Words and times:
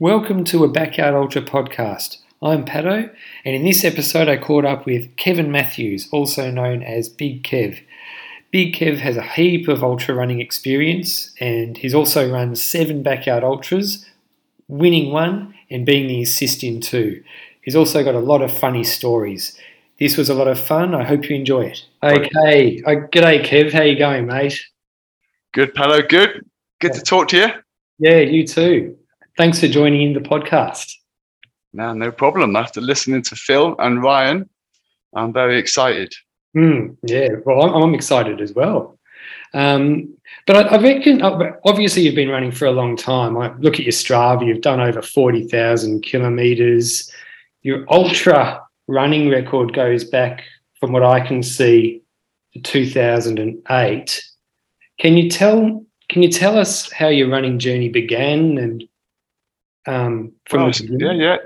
Welcome 0.00 0.44
to 0.44 0.62
a 0.62 0.68
Backyard 0.68 1.12
Ultra 1.12 1.42
podcast. 1.42 2.18
I'm 2.40 2.64
Pato, 2.64 3.12
and 3.44 3.56
in 3.56 3.64
this 3.64 3.84
episode, 3.84 4.28
I 4.28 4.36
caught 4.36 4.64
up 4.64 4.86
with 4.86 5.16
Kevin 5.16 5.50
Matthews, 5.50 6.08
also 6.12 6.52
known 6.52 6.84
as 6.84 7.08
Big 7.08 7.42
Kev. 7.42 7.80
Big 8.52 8.76
Kev 8.76 8.98
has 8.98 9.16
a 9.16 9.24
heap 9.24 9.66
of 9.66 9.82
ultra 9.82 10.14
running 10.14 10.40
experience, 10.40 11.34
and 11.40 11.76
he's 11.76 11.96
also 11.96 12.30
run 12.30 12.54
seven 12.54 13.02
Backyard 13.02 13.42
Ultras, 13.42 14.06
winning 14.68 15.10
one 15.10 15.52
and 15.68 15.84
being 15.84 16.06
the 16.06 16.22
assist 16.22 16.62
in 16.62 16.80
two. 16.80 17.20
He's 17.60 17.74
also 17.74 18.04
got 18.04 18.14
a 18.14 18.20
lot 18.20 18.40
of 18.40 18.56
funny 18.56 18.84
stories. 18.84 19.58
This 19.98 20.16
was 20.16 20.28
a 20.28 20.34
lot 20.34 20.46
of 20.46 20.60
fun. 20.60 20.94
I 20.94 21.02
hope 21.02 21.28
you 21.28 21.34
enjoy 21.34 21.62
it. 21.62 21.84
Okay. 22.04 22.80
Uh, 22.86 23.08
g'day, 23.10 23.44
Kev. 23.44 23.72
How 23.72 23.82
you 23.82 23.98
going, 23.98 24.26
mate? 24.26 24.64
Good, 25.52 25.74
Pato. 25.74 26.08
Good. 26.08 26.46
Good 26.80 26.92
to 26.92 27.00
talk 27.00 27.26
to 27.30 27.36
you. 27.36 27.48
Yeah, 27.98 28.20
you 28.20 28.46
too. 28.46 28.96
Thanks 29.38 29.60
for 29.60 29.68
joining 29.68 30.02
in 30.02 30.14
the 30.14 30.28
podcast. 30.28 30.94
No, 31.72 31.92
no 31.92 32.10
problem. 32.10 32.56
After 32.56 32.80
listening 32.80 33.22
to 33.22 33.36
Phil 33.36 33.76
and 33.78 34.02
Ryan, 34.02 34.50
I'm 35.14 35.32
very 35.32 35.60
excited. 35.60 36.12
Mm, 36.56 36.96
yeah, 37.04 37.28
well, 37.46 37.62
I'm, 37.62 37.84
I'm, 37.84 37.94
excited 37.94 38.40
as 38.40 38.52
well. 38.52 38.98
Um, 39.54 40.12
but 40.44 40.56
I, 40.56 40.76
I, 40.76 40.82
reckon, 40.82 41.22
uh, 41.22 41.52
obviously, 41.64 42.02
you've 42.02 42.16
been 42.16 42.30
running 42.30 42.50
for 42.50 42.64
a 42.64 42.72
long 42.72 42.96
time. 42.96 43.38
I 43.38 43.54
look 43.58 43.74
at 43.74 43.84
your 43.84 43.92
Strava, 43.92 44.44
you've 44.44 44.60
done 44.60 44.80
over 44.80 45.02
40,000 45.02 46.02
kilometers. 46.02 47.08
Your 47.62 47.84
ultra 47.90 48.60
running 48.88 49.30
record 49.30 49.72
goes 49.72 50.02
back, 50.02 50.42
from 50.80 50.90
what 50.90 51.04
I 51.04 51.20
can 51.20 51.44
see, 51.44 52.02
to 52.54 52.60
2008. 52.60 54.24
Can 54.98 55.16
you 55.16 55.30
tell? 55.30 55.86
Can 56.08 56.24
you 56.24 56.28
tell 56.28 56.58
us 56.58 56.90
how 56.90 57.06
your 57.06 57.28
running 57.28 57.60
journey 57.60 57.88
began 57.88 58.58
and 58.58 58.87
um, 59.88 60.32
from 60.46 60.64
well, 60.64 60.72
yeah, 60.72 61.12
yeah, 61.12 61.36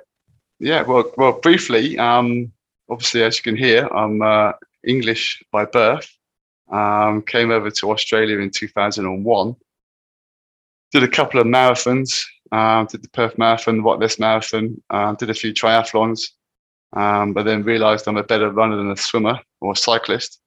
yeah. 0.58 0.82
Well, 0.82 1.12
well, 1.16 1.32
briefly. 1.32 1.98
Um, 1.98 2.52
obviously, 2.90 3.22
as 3.22 3.36
you 3.36 3.42
can 3.42 3.56
hear, 3.56 3.86
I'm 3.86 4.20
uh, 4.20 4.52
English 4.84 5.42
by 5.52 5.64
birth. 5.64 6.10
Um, 6.70 7.22
came 7.22 7.50
over 7.50 7.70
to 7.70 7.90
Australia 7.92 8.38
in 8.38 8.50
2001. 8.50 9.56
Did 10.90 11.02
a 11.02 11.08
couple 11.08 11.40
of 11.40 11.46
marathons. 11.46 12.24
Um, 12.50 12.86
did 12.86 13.02
the 13.02 13.08
Perth 13.10 13.38
Marathon, 13.38 13.80
Rottnest 13.80 14.18
Marathon. 14.18 14.82
Um, 14.90 15.14
did 15.16 15.30
a 15.30 15.34
few 15.34 15.54
triathlons. 15.54 16.30
Um, 16.94 17.32
but 17.32 17.44
then 17.44 17.62
realised 17.62 18.06
I'm 18.06 18.18
a 18.18 18.24
better 18.24 18.50
runner 18.50 18.76
than 18.76 18.90
a 18.90 18.96
swimmer 18.96 19.40
or 19.60 19.72
a 19.72 19.76
cyclist. 19.76 20.40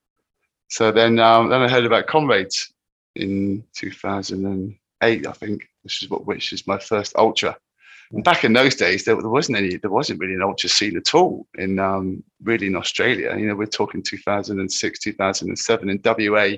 So 0.67 0.91
then, 0.91 1.17
um, 1.19 1.49
then 1.49 1.61
I 1.61 1.69
heard 1.69 1.85
about 1.85 2.07
Comrades 2.07 2.71
in 3.15 3.63
2008, 3.75 5.27
I 5.27 5.31
think, 5.31 5.69
which 5.83 6.03
is 6.03 6.09
what 6.09 6.25
which 6.25 6.53
is 6.53 6.67
my 6.67 6.77
first 6.77 7.15
ultra. 7.15 7.57
And 8.11 8.23
back 8.23 8.43
in 8.43 8.53
those 8.53 8.75
days, 8.75 9.05
there, 9.05 9.15
there, 9.15 9.29
wasn't 9.29 9.57
any, 9.57 9.77
there 9.77 9.91
wasn't 9.91 10.19
really 10.19 10.35
an 10.35 10.43
ultra 10.43 10.69
scene 10.69 10.97
at 10.97 11.15
all 11.15 11.47
in 11.57 11.79
um, 11.79 12.23
really 12.43 12.67
in 12.67 12.75
Australia. 12.75 13.35
You 13.37 13.47
know, 13.47 13.55
we're 13.55 13.65
talking 13.65 14.03
2006, 14.03 14.99
2007 14.99 15.89
in 15.89 16.01
WA. 16.03 16.57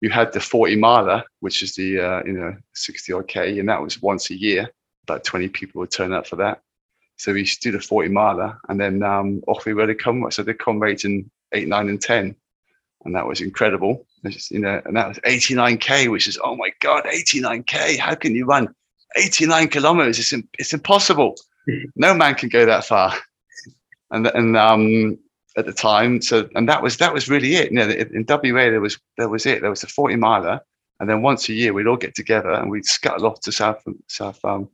You 0.00 0.10
had 0.10 0.32
the 0.32 0.40
40 0.40 0.76
miler, 0.76 1.22
which 1.40 1.62
is 1.62 1.74
the 1.74 2.00
uh, 2.00 2.22
you 2.24 2.32
know 2.32 2.56
60 2.74 3.12
odd 3.12 3.28
k, 3.28 3.58
and 3.58 3.68
that 3.68 3.82
was 3.82 4.02
once 4.02 4.30
a 4.30 4.34
year. 4.34 4.68
About 5.04 5.24
20 5.24 5.48
people 5.48 5.80
would 5.80 5.90
turn 5.90 6.12
up 6.12 6.26
for 6.26 6.36
that. 6.36 6.60
So 7.16 7.32
we 7.32 7.40
used 7.40 7.62
to 7.62 7.70
do 7.70 7.78
the 7.78 7.84
40 7.84 8.08
miler, 8.08 8.58
and 8.68 8.80
then 8.80 9.02
um, 9.02 9.42
off 9.46 9.64
we 9.64 9.74
were 9.74 9.86
to 9.86 9.94
come. 9.94 10.28
So 10.30 10.42
the 10.42 10.54
comrades 10.54 11.04
in 11.04 11.30
eight, 11.52 11.68
nine, 11.68 11.88
and 11.88 12.00
10, 12.00 12.34
and 13.04 13.14
that 13.14 13.26
was 13.26 13.40
incredible. 13.40 14.06
Just, 14.26 14.50
you 14.50 14.60
know, 14.60 14.80
and 14.84 14.96
that 14.96 15.08
was 15.08 15.18
89k, 15.18 16.10
which 16.10 16.26
is 16.26 16.38
oh 16.42 16.56
my 16.56 16.72
god, 16.80 17.04
89k! 17.04 17.98
How 17.98 18.14
can 18.14 18.34
you 18.34 18.46
run 18.46 18.74
89 19.16 19.68
kilometers. 19.68 20.18
It's, 20.18 20.32
it's 20.58 20.72
impossible. 20.72 21.36
no 21.96 22.14
man 22.14 22.34
can 22.34 22.48
go 22.48 22.66
that 22.66 22.84
far. 22.84 23.14
And, 24.10 24.26
and 24.26 24.56
um, 24.56 25.18
at 25.56 25.66
the 25.66 25.72
time, 25.72 26.20
so 26.22 26.48
and 26.54 26.68
that 26.68 26.82
was 26.82 26.96
that 26.98 27.12
was 27.12 27.28
really 27.28 27.56
it. 27.56 27.70
You 27.70 27.78
know, 27.78 27.88
in 27.88 28.24
WA 28.28 28.70
there 28.70 28.80
was 28.80 28.98
there 29.16 29.28
was 29.28 29.46
it. 29.46 29.60
There 29.60 29.70
was 29.70 29.82
a 29.82 29.86
40 29.86 30.16
miler, 30.16 30.60
and 31.00 31.08
then 31.08 31.22
once 31.22 31.48
a 31.48 31.52
year 31.52 31.72
we'd 31.72 31.86
all 31.86 31.96
get 31.96 32.14
together 32.14 32.52
and 32.52 32.70
we'd 32.70 32.86
scuttle 32.86 33.26
off 33.26 33.40
to 33.40 33.52
South 33.52 33.82
South 34.08 34.42
um, 34.44 34.68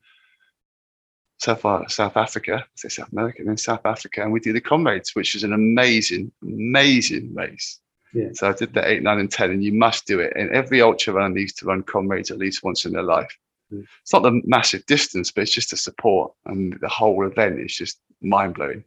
South 1.38 1.64
uh, 1.64 1.86
South 1.88 2.16
Africa, 2.16 2.64
say 2.76 2.88
South 2.88 3.12
America, 3.12 3.38
and 3.40 3.48
then 3.48 3.56
South 3.56 3.84
Africa, 3.84 4.22
and 4.22 4.32
we 4.32 4.40
did 4.40 4.56
the 4.56 4.60
Comrades, 4.60 5.14
which 5.14 5.34
is 5.34 5.44
an 5.44 5.52
amazing, 5.52 6.32
amazing 6.42 7.34
race. 7.34 7.80
Yeah. 8.12 8.28
So 8.32 8.48
I 8.48 8.52
did 8.52 8.74
the 8.74 8.88
eight, 8.88 9.02
nine, 9.02 9.18
and 9.18 9.30
ten, 9.30 9.50
and 9.50 9.62
you 9.62 9.72
must 9.72 10.06
do 10.06 10.20
it. 10.20 10.32
And 10.34 10.50
every 10.50 10.82
ultra 10.82 11.14
runner 11.14 11.34
needs 11.34 11.52
to 11.54 11.66
run 11.66 11.82
Comrades 11.82 12.30
at 12.30 12.38
least 12.38 12.64
once 12.64 12.84
in 12.84 12.92
their 12.92 13.02
life. 13.02 13.36
It's 13.70 14.12
not 14.12 14.22
the 14.22 14.40
massive 14.44 14.84
distance, 14.86 15.30
but 15.30 15.42
it's 15.42 15.52
just 15.52 15.70
the 15.70 15.76
support 15.76 16.32
and 16.46 16.78
the 16.80 16.88
whole 16.88 17.26
event 17.26 17.60
is 17.60 17.76
just 17.76 18.00
mind 18.22 18.54
blowing. 18.54 18.84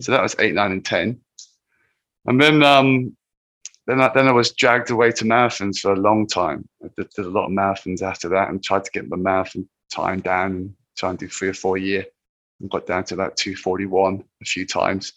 So 0.00 0.12
that 0.12 0.22
was 0.22 0.36
eight, 0.38 0.54
nine, 0.54 0.72
and 0.72 0.84
ten, 0.84 1.20
and 2.26 2.40
then 2.40 2.62
um, 2.62 3.16
then 3.86 4.00
I, 4.00 4.10
then 4.12 4.28
I 4.28 4.32
was 4.32 4.52
dragged 4.52 4.90
away 4.90 5.10
to 5.12 5.24
marathons 5.24 5.78
for 5.78 5.92
a 5.92 5.96
long 5.96 6.26
time. 6.26 6.68
I 6.84 6.88
did, 6.96 7.08
did, 7.16 7.24
a 7.24 7.30
lot 7.30 7.46
of 7.46 7.52
marathons 7.52 8.02
after 8.02 8.28
that, 8.30 8.50
and 8.50 8.62
tried 8.62 8.84
to 8.84 8.90
get 8.90 9.08
my 9.08 9.16
marathon 9.16 9.66
time 9.90 10.20
down 10.20 10.52
and 10.52 10.74
try 10.98 11.10
and 11.10 11.18
do 11.18 11.28
three 11.28 11.48
or 11.48 11.54
four 11.54 11.76
a 11.78 11.80
year. 11.80 12.04
And 12.60 12.70
got 12.70 12.86
down 12.86 13.04
to 13.04 13.14
about 13.14 13.36
two 13.36 13.56
forty 13.56 13.86
one 13.86 14.24
a 14.42 14.44
few 14.44 14.66
times, 14.66 15.12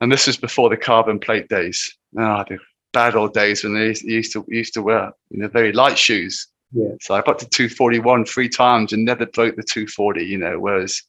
and 0.00 0.10
this 0.10 0.26
was 0.26 0.36
before 0.36 0.68
the 0.68 0.76
carbon 0.76 1.18
plate 1.18 1.48
days. 1.48 1.96
Ah, 2.18 2.44
the 2.48 2.58
bad 2.92 3.16
old 3.16 3.32
days 3.34 3.64
when 3.64 3.74
they 3.74 3.94
used 4.02 4.32
to 4.32 4.44
used 4.48 4.74
to 4.74 4.82
wear 4.82 5.12
you 5.30 5.40
know 5.40 5.48
very 5.48 5.72
light 5.72 5.98
shoes 5.98 6.48
yeah. 6.72 6.92
So 7.00 7.14
I 7.14 7.22
got 7.22 7.38
to 7.40 7.48
241 7.48 8.24
three 8.24 8.48
times 8.48 8.92
and 8.92 9.04
never 9.04 9.26
broke 9.26 9.56
the 9.56 9.62
240, 9.62 10.24
you 10.24 10.38
know, 10.38 10.58
whereas 10.58 11.02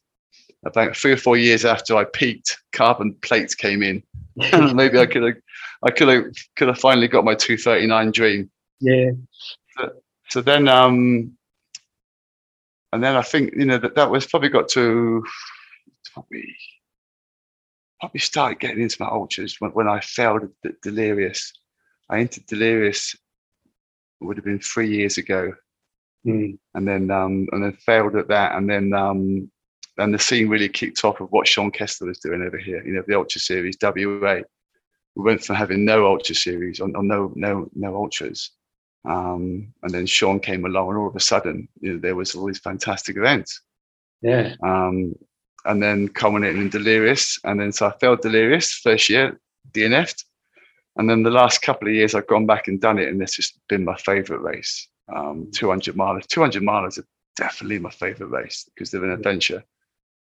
about 0.64 0.96
three 0.96 1.12
or 1.12 1.16
four 1.16 1.36
years 1.36 1.64
after 1.64 1.96
I 1.96 2.04
peaked, 2.04 2.58
carbon 2.72 3.14
plates 3.22 3.54
came 3.54 3.82
in. 3.82 4.02
Maybe 4.74 4.98
I 4.98 5.06
could 5.06 5.22
have 5.22 5.36
I 5.82 5.90
could 5.90 6.08
have 6.08 6.24
could 6.56 6.68
have 6.68 6.78
finally 6.78 7.08
got 7.08 7.24
my 7.24 7.34
239 7.34 8.10
dream. 8.10 8.50
Yeah. 8.80 9.10
So, 9.76 9.90
so 10.28 10.40
then 10.40 10.68
um 10.68 11.32
and 12.92 13.02
then 13.02 13.16
I 13.16 13.22
think, 13.22 13.54
you 13.56 13.64
know, 13.64 13.78
that, 13.78 13.96
that 13.96 14.10
was 14.10 14.26
probably 14.26 14.50
got 14.50 14.68
to 14.70 15.24
probably 16.12 16.54
probably 18.00 18.20
started 18.20 18.60
getting 18.60 18.82
into 18.82 18.96
my 19.00 19.08
ultras 19.08 19.56
when, 19.60 19.70
when 19.72 19.88
I 19.88 20.00
failed 20.00 20.48
at 20.64 20.80
Delirious. 20.82 21.52
I 22.10 22.20
entered 22.20 22.46
Delirious 22.46 23.16
would 24.20 24.36
have 24.36 24.44
been 24.44 24.60
three 24.60 24.88
years 24.88 25.18
ago, 25.18 25.52
mm. 26.26 26.58
and 26.74 26.88
then 26.88 27.10
um, 27.10 27.48
and 27.52 27.64
then 27.64 27.72
failed 27.72 28.16
at 28.16 28.28
that, 28.28 28.56
and 28.56 28.68
then 28.68 28.92
um, 28.92 29.50
and 29.98 30.12
the 30.12 30.18
scene 30.18 30.48
really 30.48 30.68
kicked 30.68 31.04
off 31.04 31.20
of 31.20 31.30
what 31.30 31.48
Sean 31.48 31.70
Kessler 31.70 32.08
was 32.08 32.18
doing 32.18 32.42
over 32.42 32.58
here. 32.58 32.84
You 32.84 32.94
know, 32.94 33.04
the 33.06 33.16
Ultra 33.16 33.40
Series 33.40 33.76
WA. 33.80 34.40
We 35.16 35.22
went 35.22 35.44
from 35.44 35.54
having 35.54 35.84
no 35.84 36.06
Ultra 36.06 36.34
Series 36.34 36.80
or, 36.80 36.88
or 36.96 37.02
no 37.02 37.32
no 37.36 37.68
no 37.74 37.94
ultras, 37.94 38.50
um, 39.04 39.72
and 39.82 39.92
then 39.92 40.06
Sean 40.06 40.40
came 40.40 40.64
along, 40.64 40.88
and 40.88 40.98
all 40.98 41.08
of 41.08 41.16
a 41.16 41.20
sudden, 41.20 41.68
you 41.80 41.92
know, 41.92 41.98
there 41.98 42.16
was 42.16 42.34
all 42.34 42.46
these 42.46 42.58
fantastic 42.58 43.16
events. 43.16 43.60
Yeah. 44.22 44.54
Um, 44.62 45.14
and 45.66 45.82
then 45.82 46.08
culminating 46.08 46.62
in 46.62 46.68
Delirious, 46.68 47.38
and 47.44 47.60
then 47.60 47.72
so 47.72 47.86
I 47.86 47.92
failed 47.98 48.20
Delirious 48.22 48.72
first 48.72 49.08
year, 49.08 49.38
DNF'd, 49.72 50.24
and 50.96 51.10
then 51.10 51.22
the 51.22 51.30
last 51.30 51.62
couple 51.62 51.88
of 51.88 51.94
years, 51.94 52.14
I've 52.14 52.26
gone 52.26 52.46
back 52.46 52.68
and 52.68 52.80
done 52.80 52.98
it, 52.98 53.08
and 53.08 53.20
this 53.20 53.36
has 53.36 53.52
been 53.68 53.84
my 53.84 53.96
favourite 53.96 54.42
race. 54.42 54.88
Um, 55.14 55.50
200 55.52 55.96
miles. 55.96 56.26
200 56.28 56.62
miles 56.62 56.98
are 56.98 57.06
definitely 57.36 57.78
my 57.78 57.90
favourite 57.90 58.30
race 58.30 58.68
because 58.74 58.90
they're 58.90 59.04
an 59.04 59.10
adventure. 59.10 59.62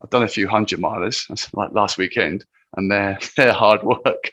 I've 0.02 0.10
done 0.10 0.24
a 0.24 0.28
few 0.28 0.48
hundred 0.48 0.80
milers, 0.80 1.50
like 1.54 1.72
last 1.74 1.98
weekend, 1.98 2.46
and 2.78 2.90
they're 2.90 3.20
they're 3.38 3.54
hard 3.54 3.84
work. 3.84 4.32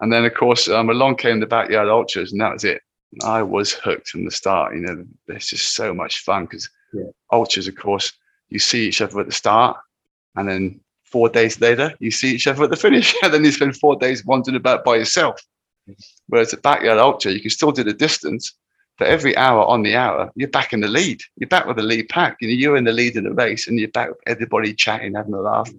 And 0.00 0.12
then, 0.12 0.24
of 0.24 0.34
course, 0.34 0.68
um, 0.68 0.90
along 0.90 1.16
came 1.16 1.40
the 1.40 1.46
backyard 1.46 1.88
ultras, 1.88 2.32
and 2.32 2.40
that 2.40 2.52
was 2.52 2.64
it. 2.64 2.82
I 3.24 3.42
was 3.42 3.72
hooked 3.72 4.08
from 4.08 4.24
the 4.24 4.30
start. 4.30 4.74
You 4.74 4.80
know, 4.80 5.04
it's 5.28 5.50
just 5.50 5.74
so 5.74 5.94
much 5.94 6.20
fun 6.20 6.44
because 6.44 6.68
yeah. 6.92 7.04
ultras, 7.32 7.68
of 7.68 7.76
course, 7.76 8.12
you 8.48 8.58
see 8.58 8.86
each 8.86 9.00
other 9.00 9.20
at 9.20 9.26
the 9.26 9.32
start, 9.32 9.78
and 10.34 10.48
then 10.48 10.80
four 11.16 11.30
days 11.30 11.58
later, 11.62 11.94
you 11.98 12.10
see 12.10 12.34
each 12.34 12.46
other 12.46 12.64
at 12.64 12.68
the 12.68 12.76
finish, 12.76 13.14
and 13.22 13.32
then 13.32 13.42
you 13.42 13.50
spend 13.50 13.74
four 13.74 13.96
days 13.96 14.22
wandering 14.26 14.54
about 14.54 14.84
by 14.84 14.96
yourself. 14.96 15.40
Whereas 16.26 16.52
at 16.52 16.60
backyard 16.60 16.98
ultra, 16.98 17.32
you 17.32 17.40
can 17.40 17.48
still 17.48 17.72
do 17.72 17.82
the 17.82 17.94
distance, 17.94 18.52
but 18.98 19.08
every 19.08 19.34
hour 19.34 19.64
on 19.64 19.82
the 19.82 19.96
hour, 19.96 20.30
you're 20.34 20.50
back 20.50 20.74
in 20.74 20.80
the 20.80 20.88
lead. 20.88 21.22
You're 21.38 21.48
back 21.48 21.66
with 21.66 21.78
the 21.78 21.82
lead 21.82 22.10
pack. 22.10 22.36
You 22.42 22.48
know, 22.48 22.54
you're 22.54 22.76
in 22.76 22.84
the 22.84 22.92
lead 22.92 23.16
in 23.16 23.24
the 23.24 23.32
race, 23.32 23.66
and 23.66 23.78
you're 23.78 23.88
back 23.88 24.10
with 24.10 24.18
everybody 24.26 24.74
chatting, 24.74 25.14
having 25.14 25.32
a 25.32 25.40
laugh. 25.40 25.70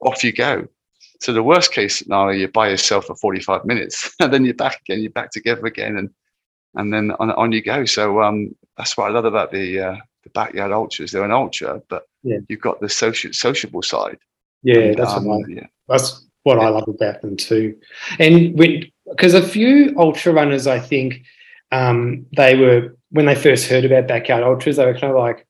Off 0.00 0.24
you 0.24 0.32
go. 0.32 0.66
So 1.20 1.32
the 1.32 1.44
worst 1.44 1.72
case 1.72 1.98
scenario, 1.98 2.36
you're 2.36 2.48
by 2.48 2.70
yourself 2.70 3.04
for 3.04 3.14
45 3.14 3.64
minutes, 3.64 4.12
and 4.20 4.32
then 4.32 4.44
you're 4.44 4.54
back 4.54 4.80
again. 4.80 5.02
You're 5.02 5.18
back 5.20 5.30
together 5.30 5.66
again, 5.66 5.98
and 5.98 6.10
and 6.74 6.92
then 6.92 7.12
on, 7.20 7.30
on 7.30 7.52
you 7.52 7.62
go. 7.62 7.84
So 7.84 8.22
um, 8.22 8.56
that's 8.76 8.96
what 8.96 9.06
I 9.08 9.14
love 9.14 9.24
about 9.24 9.52
the 9.52 9.66
uh, 9.78 9.96
the 10.24 10.30
backyard 10.30 10.72
ultras. 10.72 11.12
They're 11.12 11.30
an 11.30 11.30
ultra, 11.30 11.80
but 11.88 12.08
yeah. 12.24 12.38
you've 12.48 12.60
got 12.60 12.80
the 12.80 12.88
social 12.88 13.32
sociable 13.32 13.82
side 13.82 14.18
yeah, 14.62 14.94
that's 14.94 15.12
um, 15.12 15.24
what 15.24 15.44
I, 15.46 15.48
yeah. 15.48 15.66
that's 15.88 16.26
what 16.42 16.58
yeah. 16.58 16.64
I 16.64 16.68
love 16.70 16.88
about 16.88 17.20
them 17.22 17.36
too. 17.36 17.76
And 18.18 18.56
because 18.56 19.34
a 19.34 19.42
few 19.42 19.94
ultra 19.98 20.32
runners, 20.32 20.66
I 20.66 20.78
think 20.78 21.22
um, 21.72 22.26
they 22.36 22.56
were 22.56 22.96
when 23.10 23.26
they 23.26 23.34
first 23.34 23.68
heard 23.68 23.84
about 23.84 24.08
backyard 24.08 24.42
ultras, 24.42 24.76
they 24.76 24.86
were 24.86 24.94
kind 24.94 25.12
of 25.12 25.18
like, 25.18 25.46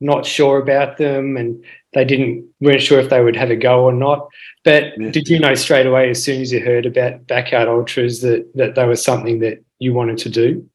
not 0.00 0.26
sure 0.26 0.58
about 0.58 0.98
them 0.98 1.36
and 1.36 1.64
they 1.94 2.04
didn't 2.04 2.46
weren't 2.60 2.82
sure 2.82 3.00
if 3.00 3.10
they 3.10 3.22
would 3.22 3.36
have 3.36 3.50
a 3.50 3.56
go 3.56 3.84
or 3.84 3.92
not. 3.92 4.28
But 4.64 4.98
yeah. 4.98 5.10
did 5.10 5.28
you 5.28 5.38
know 5.38 5.54
straight 5.54 5.86
away 5.86 6.10
as 6.10 6.22
soon 6.22 6.42
as 6.42 6.52
you 6.52 6.60
heard 6.60 6.86
about 6.86 7.26
backyard 7.26 7.68
ultras 7.68 8.20
that 8.20 8.50
that 8.54 8.74
they 8.74 8.86
were 8.86 8.96
something 8.96 9.38
that 9.40 9.64
you 9.78 9.94
wanted 9.94 10.18
to 10.18 10.28
do? 10.28 10.68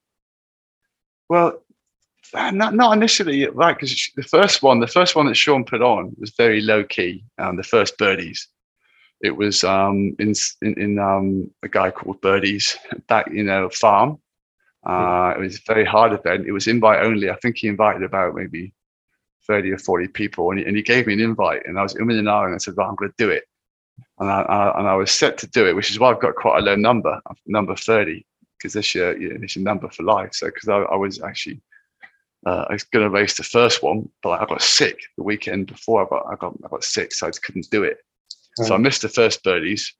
Well, 1.30 1.62
not 2.34 2.76
not 2.76 2.94
initially, 2.94 3.48
right? 3.48 3.76
Because 3.76 4.12
the 4.16 4.24
first 4.24 4.62
one, 4.62 4.80
the 4.80 4.88
first 4.88 5.16
one 5.16 5.26
that 5.28 5.36
Sean 5.36 5.64
put 5.66 5.82
on 5.82 6.16
was 6.20 6.32
very 6.32 6.62
low 6.62 6.84
key. 6.84 7.24
Um, 7.38 7.56
the 7.56 7.64
first 7.64 7.98
birdies, 7.98 8.48
it 9.22 9.32
was 9.32 9.64
um, 9.64 10.16
in 10.20 10.34
in, 10.62 10.80
in 10.80 11.00
um, 11.00 11.52
a 11.64 11.68
guy 11.68 11.92
called 11.92 12.22
Birdies 12.22 12.78
back, 13.08 13.30
you 13.32 13.44
know, 13.44 13.70
farm. 13.70 14.20
Uh, 14.86 15.34
it 15.36 15.40
was 15.40 15.58
a 15.58 15.74
very 15.74 15.86
hard 15.86 16.14
event. 16.14 16.48
It 16.48 16.52
was 16.52 16.68
invite 16.68 17.04
only. 17.04 17.30
I 17.30 17.36
think 17.36 17.58
he 17.58 17.68
invited 17.68 18.04
about 18.04 18.36
maybe 18.36 18.74
30 19.50 19.72
or 19.72 19.78
40 19.80 20.08
people 20.10 20.52
and 20.52 20.60
he, 20.60 20.66
and 20.66 20.78
he 20.78 20.84
gave 20.84 21.08
me 21.08 21.14
an 21.14 21.20
invite 21.20 21.64
and 21.66 21.78
I 21.78 21.82
was 21.82 21.96
in 21.96 22.10
an 22.10 22.28
hour 22.28 22.46
and 22.46 22.56
I 22.56 22.60
said, 22.60 22.76
well, 22.78 22.88
I'm 22.88 22.96
going 22.96 23.12
to 23.12 23.26
do 23.26 23.32
it. 23.32 23.44
And 24.20 24.30
I, 24.30 24.42
I, 24.42 24.80
and 24.80 24.88
I 24.88 24.96
was 24.96 25.12
set 25.12 25.38
to 25.40 25.48
do 25.48 25.68
it, 25.68 25.76
which 25.76 25.90
is 25.90 26.00
why 26.00 26.12
I've 26.12 26.22
got 26.22 26.36
quite 26.36 26.60
a 26.60 26.62
low 26.62 26.76
number, 26.76 27.20
number 27.48 27.76
30, 27.76 28.26
because 28.58 28.74
this 28.74 28.94
year, 28.94 29.20
you 29.20 29.30
know, 29.30 29.40
it's 29.42 29.56
a 29.56 29.60
number 29.60 29.90
for 29.90 30.04
life. 30.04 30.30
So, 30.34 30.48
because 30.48 30.70
I, 30.70 30.78
I, 30.78 30.96
was 30.96 31.22
actually, 31.22 31.62
uh, 32.46 32.66
I 32.70 32.74
was 32.74 32.84
going 32.84 33.04
to 33.04 33.10
race 33.10 33.36
the 33.36 33.44
first 33.44 33.84
one, 33.84 34.10
but 34.24 34.42
I 34.42 34.46
got 34.46 34.62
sick 34.62 34.98
the 35.18 35.24
weekend 35.24 35.68
before 35.68 36.06
I 36.06 36.10
got, 36.10 36.26
I 36.32 36.36
got, 36.36 36.54
I 36.64 36.68
got 36.70 36.84
sick. 36.84 37.14
So 37.14 37.28
I 37.28 37.30
just 37.30 37.44
couldn't 37.44 37.70
do 37.70 37.84
it. 37.84 37.98
So 38.56 38.76
I 38.76 38.78
missed 38.78 39.02
the 39.02 39.10
first 39.10 39.44
birdies. 39.44 39.94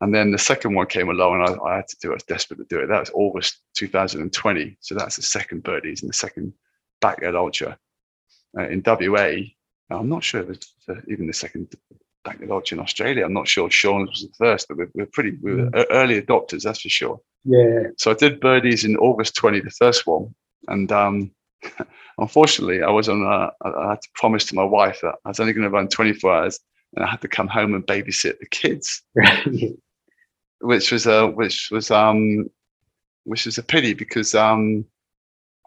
And 0.00 0.14
then 0.14 0.30
the 0.30 0.38
second 0.38 0.74
one 0.74 0.86
came 0.86 1.08
along 1.08 1.40
and 1.40 1.60
I, 1.60 1.64
I, 1.64 1.76
had 1.76 1.88
to 1.88 1.96
do 2.00 2.08
it. 2.08 2.12
I 2.12 2.14
was 2.14 2.22
desperate 2.24 2.58
to 2.58 2.66
do 2.68 2.80
it. 2.80 2.86
That 2.86 3.00
was 3.00 3.10
August 3.14 3.60
2020. 3.76 4.76
So 4.80 4.94
that's 4.94 5.16
the 5.16 5.22
second 5.22 5.64
birdies 5.64 6.02
and 6.02 6.08
the 6.08 6.14
second 6.14 6.52
backyard 7.00 7.34
ultra 7.34 7.76
uh, 8.56 8.68
in 8.68 8.82
WA. 8.84 9.42
I'm 9.90 10.08
not 10.08 10.22
sure 10.22 10.48
if 10.48 10.58
even 11.08 11.26
the 11.26 11.32
second 11.32 11.74
backyard 12.24 12.50
ultra 12.50 12.76
in 12.76 12.82
Australia. 12.82 13.24
I'm 13.24 13.32
not 13.32 13.48
sure 13.48 13.70
Sean 13.70 14.06
was 14.06 14.22
the 14.22 14.32
first, 14.38 14.68
but 14.68 14.76
we're, 14.76 14.90
we're 14.94 15.06
pretty 15.06 15.36
we 15.42 15.54
were 15.56 15.70
mm. 15.70 15.86
early 15.90 16.20
adopters, 16.20 16.62
that's 16.62 16.82
for 16.82 16.88
sure. 16.88 17.20
Yeah. 17.44 17.88
So 17.96 18.12
I 18.12 18.14
did 18.14 18.40
birdies 18.40 18.84
in 18.84 18.96
August 18.96 19.34
20, 19.34 19.60
the 19.60 19.70
first 19.70 20.06
one. 20.06 20.34
And 20.68 20.90
um, 20.92 21.32
unfortunately, 22.18 22.82
I 22.82 22.90
was 22.90 23.08
on 23.08 23.22
a, 23.22 23.50
I 23.66 23.90
had 23.90 24.02
to 24.02 24.08
promise 24.14 24.44
to 24.46 24.54
my 24.54 24.64
wife 24.64 25.00
that 25.02 25.16
I 25.24 25.28
was 25.28 25.40
only 25.40 25.52
going 25.52 25.64
to 25.64 25.70
run 25.70 25.88
24 25.88 26.34
hours 26.34 26.60
and 26.94 27.04
I 27.04 27.08
had 27.08 27.20
to 27.20 27.28
come 27.28 27.48
home 27.48 27.74
and 27.74 27.86
babysit 27.86 28.38
the 28.38 28.46
kids. 28.50 29.02
which 30.60 30.90
was 30.90 31.06
a 31.06 31.26
which 31.26 31.68
was 31.70 31.90
um 31.90 32.48
which 33.24 33.46
was 33.46 33.58
a 33.58 33.62
pity 33.62 33.94
because 33.94 34.34
um 34.34 34.84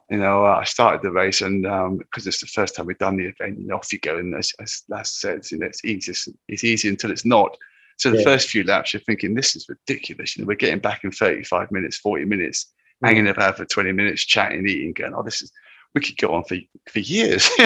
you 0.09 0.17
know 0.17 0.45
I 0.45 0.63
started 0.63 1.01
the 1.01 1.11
race 1.11 1.41
and 1.41 1.65
um 1.65 1.97
because 1.97 2.27
it's 2.27 2.41
the 2.41 2.47
first 2.47 2.75
time 2.75 2.85
we've 2.85 2.97
done 2.97 3.17
the 3.17 3.27
event 3.27 3.59
and 3.59 3.71
off 3.71 3.91
you 3.93 3.99
go 3.99 4.17
and 4.17 4.35
as, 4.35 4.51
as 4.59 4.83
Les 4.89 5.19
said 5.19 5.49
you 5.51 5.59
know 5.59 5.67
it's 5.67 5.85
easy 5.85 6.33
it's 6.47 6.63
easy 6.63 6.89
until 6.89 7.11
it's 7.11 7.25
not 7.25 7.55
so 7.97 8.09
the 8.09 8.17
yeah. 8.17 8.23
first 8.23 8.49
few 8.49 8.63
laps 8.63 8.93
you're 8.93 9.01
thinking 9.01 9.33
this 9.33 9.55
is 9.55 9.69
ridiculous 9.69 10.35
you 10.35 10.43
know 10.43 10.47
we're 10.47 10.55
getting 10.55 10.79
back 10.79 11.03
in 11.03 11.11
35 11.11 11.71
minutes 11.71 11.97
40 11.97 12.25
minutes 12.25 12.73
mm. 13.03 13.07
hanging 13.07 13.29
about 13.29 13.57
for 13.57 13.65
20 13.65 13.91
minutes 13.93 14.25
chatting 14.25 14.67
eating 14.67 14.93
going 14.93 15.13
oh 15.15 15.23
this 15.23 15.41
is 15.41 15.51
we 15.93 16.01
could 16.01 16.17
go 16.17 16.33
on 16.33 16.43
for 16.43 16.57
for 16.89 16.99
years 16.99 17.49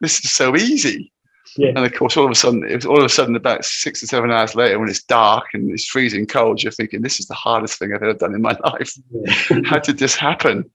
this 0.00 0.24
is 0.24 0.30
so 0.30 0.56
easy 0.56 1.12
yeah. 1.56 1.68
And 1.68 1.84
of 1.84 1.92
course, 1.92 2.16
all 2.16 2.24
of 2.24 2.30
a 2.30 2.34
sudden, 2.34 2.64
it 2.64 2.74
was 2.74 2.86
all 2.86 2.98
of 2.98 3.04
a 3.04 3.08
sudden 3.08 3.36
about 3.36 3.64
six 3.64 4.02
or 4.02 4.06
seven 4.06 4.30
hours 4.30 4.54
later, 4.54 4.78
when 4.78 4.88
it's 4.88 5.02
dark 5.02 5.46
and 5.52 5.70
it's 5.70 5.86
freezing 5.86 6.26
cold, 6.26 6.62
you're 6.62 6.72
thinking, 6.72 7.02
"This 7.02 7.20
is 7.20 7.26
the 7.26 7.34
hardest 7.34 7.78
thing 7.78 7.92
I've 7.92 8.02
ever 8.02 8.14
done 8.14 8.34
in 8.34 8.42
my 8.42 8.56
life. 8.64 8.94
Yeah. 9.10 9.60
How 9.64 9.78
did 9.78 9.98
this 9.98 10.14
happen? 10.14 10.70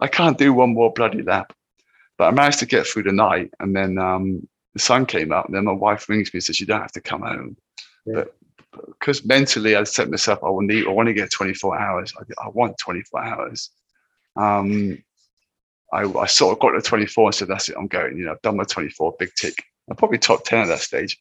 I 0.00 0.08
can't 0.08 0.38
do 0.38 0.52
one 0.52 0.72
more 0.72 0.92
bloody 0.92 1.22
lap." 1.22 1.52
But 2.16 2.28
I 2.28 2.30
managed 2.30 2.60
to 2.60 2.66
get 2.66 2.86
through 2.86 3.04
the 3.04 3.12
night, 3.12 3.52
and 3.60 3.76
then 3.76 3.98
um, 3.98 4.48
the 4.72 4.80
sun 4.80 5.06
came 5.06 5.32
up, 5.32 5.46
and 5.46 5.54
then 5.54 5.64
my 5.64 5.72
wife 5.72 6.08
rings 6.08 6.32
me 6.32 6.38
and 6.38 6.44
says, 6.44 6.60
"You 6.60 6.66
don't 6.66 6.80
have 6.80 6.92
to 6.92 7.00
come 7.00 7.22
home." 7.22 7.56
Yeah. 8.06 8.14
But 8.14 8.34
because 8.86 9.24
mentally 9.26 9.76
I 9.76 9.84
set 9.84 10.08
myself, 10.08 10.42
I 10.42 10.48
will 10.48 10.62
need, 10.62 10.86
I 10.86 10.90
want 10.90 11.08
to 11.08 11.12
get 11.12 11.30
24 11.30 11.78
hours. 11.78 12.12
I, 12.18 12.46
I 12.46 12.48
want 12.48 12.78
24 12.78 13.22
hours. 13.22 13.70
Um, 14.36 15.02
I, 15.92 16.04
I, 16.04 16.26
sort 16.26 16.52
of 16.52 16.60
got 16.60 16.70
to 16.70 16.80
24 16.80 17.26
and 17.26 17.34
said, 17.34 17.48
that's 17.48 17.68
it, 17.68 17.76
I'm 17.78 17.86
going. 17.86 18.16
You 18.16 18.26
know, 18.26 18.32
I've 18.32 18.42
done 18.42 18.56
my 18.56 18.64
24, 18.64 19.16
big 19.18 19.32
tick. 19.34 19.62
I'm 19.90 19.96
probably 19.96 20.18
top 20.18 20.44
10 20.44 20.62
at 20.62 20.68
that 20.68 20.80
stage. 20.80 21.18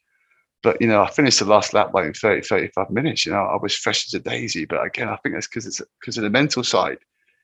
But, 0.63 0.79
you 0.79 0.88
know, 0.88 1.01
I 1.01 1.09
finished 1.09 1.39
the 1.39 1.45
last 1.45 1.73
lap 1.73 1.91
by 1.91 2.12
30, 2.12 2.41
35 2.41 2.89
minutes. 2.91 3.25
You 3.25 3.31
know, 3.31 3.44
I 3.44 3.57
was 3.62 3.75
fresh 3.75 4.06
as 4.07 4.13
a 4.13 4.19
daisy. 4.19 4.65
But 4.65 4.85
again, 4.85 5.09
I 5.09 5.15
think 5.18 5.35
that's 5.35 5.47
because 5.47 5.65
it's 5.65 5.81
because 6.00 6.18
of 6.18 6.23
the 6.23 6.29
mental 6.29 6.63
side. 6.63 7.00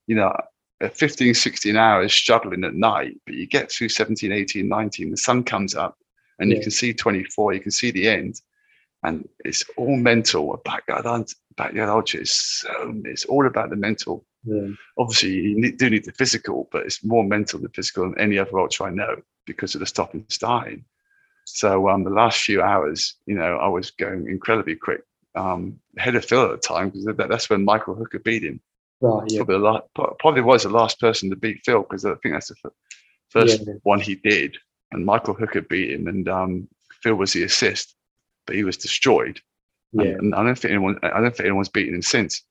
You 0.05 0.15
know, 0.15 0.33
at 0.81 0.95
15, 0.95 1.33
16 1.33 1.75
hours 1.75 2.13
struggling 2.13 2.63
at 2.63 2.75
night, 2.75 3.19
but 3.25 3.35
you 3.35 3.47
get 3.47 3.71
through 3.71 3.89
17, 3.89 4.31
18, 4.31 4.67
19, 4.67 5.11
the 5.11 5.17
sun 5.17 5.43
comes 5.43 5.75
up 5.75 5.97
and 6.39 6.49
yeah. 6.49 6.57
you 6.57 6.61
can 6.61 6.71
see 6.71 6.93
24, 6.93 7.53
you 7.53 7.59
can 7.59 7.71
see 7.71 7.91
the 7.91 8.07
end. 8.07 8.39
And 9.03 9.27
it's 9.45 9.63
all 9.77 9.95
mental. 9.95 10.59
Backyard, 10.65 11.05
backyard 11.55 11.89
ultra 11.89 12.21
is 12.21 12.33
so, 12.33 12.93
it's 13.05 13.25
all 13.25 13.47
about 13.47 13.69
the 13.69 13.75
mental. 13.75 14.25
Yeah. 14.47 14.69
Obviously, 14.97 15.31
you 15.31 15.59
need, 15.59 15.77
do 15.77 15.89
need 15.89 16.05
the 16.05 16.13
physical, 16.13 16.69
but 16.71 16.85
it's 16.85 17.03
more 17.03 17.23
mental 17.23 17.59
than 17.59 17.71
physical 17.71 18.03
than 18.03 18.19
any 18.19 18.37
other 18.39 18.59
ultra 18.59 18.87
I 18.87 18.89
know 18.91 19.21
because 19.45 19.75
of 19.75 19.79
the 19.79 19.85
stopping 19.85 20.21
and 20.21 20.31
starting. 20.31 20.85
So 21.45 21.89
um, 21.89 22.03
the 22.03 22.09
last 22.09 22.41
few 22.41 22.61
hours, 22.61 23.15
you 23.25 23.35
know, 23.35 23.57
I 23.57 23.67
was 23.67 23.91
going 23.91 24.27
incredibly 24.29 24.75
quick. 24.75 25.01
Um, 25.35 25.79
ahead 25.97 26.15
of 26.15 26.25
Phil 26.25 26.45
at 26.45 26.49
the 26.49 26.57
time 26.57 26.89
because 26.89 27.05
that, 27.05 27.29
that's 27.29 27.49
when 27.49 27.63
Michael 27.63 27.93
Hooker 27.93 28.19
beat 28.19 28.43
him. 28.43 28.59
Right, 29.01 29.29
yeah. 29.29 29.43
Probably, 29.43 29.57
last, 29.59 29.83
probably 29.93 30.41
was 30.41 30.63
the 30.63 30.69
last 30.69 30.99
person 30.99 31.29
to 31.29 31.35
beat 31.35 31.61
Phil 31.63 31.83
because 31.83 32.05
I 32.05 32.15
think 32.15 32.33
that's 32.33 32.47
the 32.47 32.71
first 33.29 33.61
yeah. 33.61 33.73
one 33.83 33.99
he 33.99 34.15
did. 34.15 34.57
And 34.91 35.05
Michael 35.05 35.35
Hooker 35.35 35.61
beat 35.61 35.91
him, 35.91 36.07
and 36.07 36.27
um, 36.27 36.67
Phil 37.03 37.15
was 37.15 37.33
the 37.33 37.43
assist, 37.43 37.95
but 38.45 38.55
he 38.55 38.63
was 38.63 38.77
destroyed. 38.77 39.39
Yeah. 39.91 40.03
And, 40.03 40.19
and 40.19 40.35
I 40.35 40.43
don't 40.43 40.57
think 40.57 40.71
anyone, 40.71 40.97
I 41.03 41.19
don't 41.19 41.35
think 41.35 41.47
anyone's 41.47 41.69
beaten 41.69 41.95
him 41.95 42.01
since. 42.01 42.43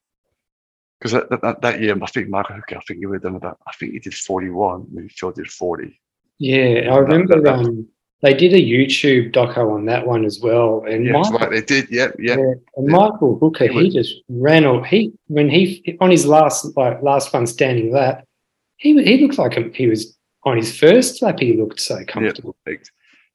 Because 0.99 1.13
that, 1.13 1.43
that, 1.43 1.61
that, 1.61 1.81
year, 1.81 1.97
I 2.01 2.07
think 2.07 2.29
Michael 2.29 2.57
Hooker, 2.57 2.77
I 2.77 2.81
think 2.81 3.01
he 3.01 3.07
would 3.07 3.23
done 3.23 3.37
about, 3.37 3.59
I 3.67 3.73
think 3.73 3.93
he 3.93 3.99
did 3.99 4.15
41, 4.15 4.87
maybe 4.91 5.09
Phil 5.09 5.31
did 5.31 5.51
40. 5.51 6.01
Yeah, 6.39 6.91
I 6.91 6.97
remember 6.97 7.41
that, 7.43 7.53
um, 7.53 7.87
they 8.23 8.33
did 8.33 8.55
a 8.55 8.61
YouTube 8.61 9.33
doco 9.33 9.73
on 9.75 9.85
that 9.87 10.07
one 10.07 10.25
as 10.25 10.41
well. 10.41 10.85
And 10.89 11.05
yeah, 11.05 11.13
Michael, 11.13 11.39
right, 11.39 11.51
they 11.51 11.61
did. 11.61 11.91
Yeah, 11.91 12.09
yeah. 12.19 12.37
yeah. 12.37 12.55
And 12.77 12.87
Michael 12.87 13.39
Hooker, 13.39 13.69
he, 13.69 13.85
he 13.85 13.91
just 13.91 14.15
ran 14.29 14.65
all 14.65 14.83
he 14.83 15.13
when 15.27 15.51
he 15.51 15.97
on 16.01 16.11
his 16.11 16.27
last 16.27 16.77
like 16.77 17.03
last 17.03 17.33
one 17.33 17.47
standing 17.47 17.93
lap, 17.93 18.25
he 18.79 19.03
he 19.03 19.19
looked 19.19 19.39
like 19.39 19.75
he 19.75 19.87
was 19.87 20.17
on 20.45 20.57
his 20.57 20.77
first 20.77 21.21
lap. 21.21 21.39
He 21.41 21.55
looked 21.55 21.79
so 21.79 22.05
comfortable. 22.07 22.57
Yeah, 22.67 22.77